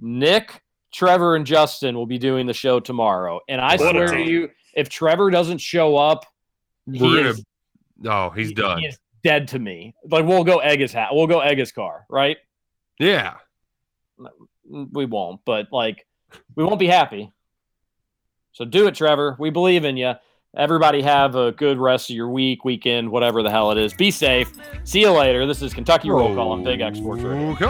Nick, 0.02 0.60
Trevor, 0.92 1.34
and 1.34 1.46
Justin 1.46 1.94
will 1.96 2.04
be 2.04 2.18
doing 2.18 2.46
the 2.46 2.52
show 2.52 2.78
tomorrow, 2.78 3.40
and 3.48 3.58
I 3.58 3.76
What 3.76 3.92
swear 3.92 4.08
to 4.08 4.20
you, 4.20 4.50
if 4.74 4.90
Trevor 4.90 5.30
doesn't 5.30 5.62
show 5.62 5.96
up, 5.96 6.26
he 6.92 7.00
We're 7.02 7.16
gonna- 7.16 7.28
is 7.30 7.44
Oh, 8.04 8.28
he's 8.28 8.48
he- 8.48 8.54
done. 8.54 8.80
He 8.80 8.88
is 8.88 8.98
dead 9.24 9.48
to 9.48 9.58
me. 9.58 9.94
Like 10.10 10.26
we'll 10.26 10.44
go 10.44 10.58
egg 10.58 10.80
his 10.80 10.92
hat. 10.92 11.08
We'll 11.14 11.26
go 11.26 11.40
egg 11.40 11.56
his 11.56 11.72
car, 11.72 12.04
right? 12.10 12.36
Yeah 12.98 13.36
we 14.68 15.06
won't, 15.06 15.40
but 15.44 15.68
like 15.72 16.06
we 16.54 16.64
won't 16.64 16.78
be 16.78 16.86
happy. 16.86 17.32
So 18.52 18.64
do 18.64 18.86
it, 18.86 18.94
Trevor. 18.94 19.36
We 19.38 19.50
believe 19.50 19.84
in 19.84 19.96
you. 19.96 20.14
Everybody 20.56 21.02
have 21.02 21.34
a 21.34 21.52
good 21.52 21.78
rest 21.78 22.08
of 22.08 22.16
your 22.16 22.30
week, 22.30 22.64
weekend, 22.64 23.10
whatever 23.10 23.42
the 23.42 23.50
hell 23.50 23.72
it 23.72 23.78
is. 23.78 23.92
Be 23.92 24.10
safe. 24.10 24.50
See 24.84 25.00
you 25.00 25.10
later. 25.10 25.46
This 25.46 25.60
is 25.60 25.74
Kentucky 25.74 26.08
Roll 26.08 26.34
Call 26.34 26.52
on 26.52 26.64
Big 26.64 26.80
X 26.80 26.98
Radio. 26.98 27.50
Okay. 27.50 27.66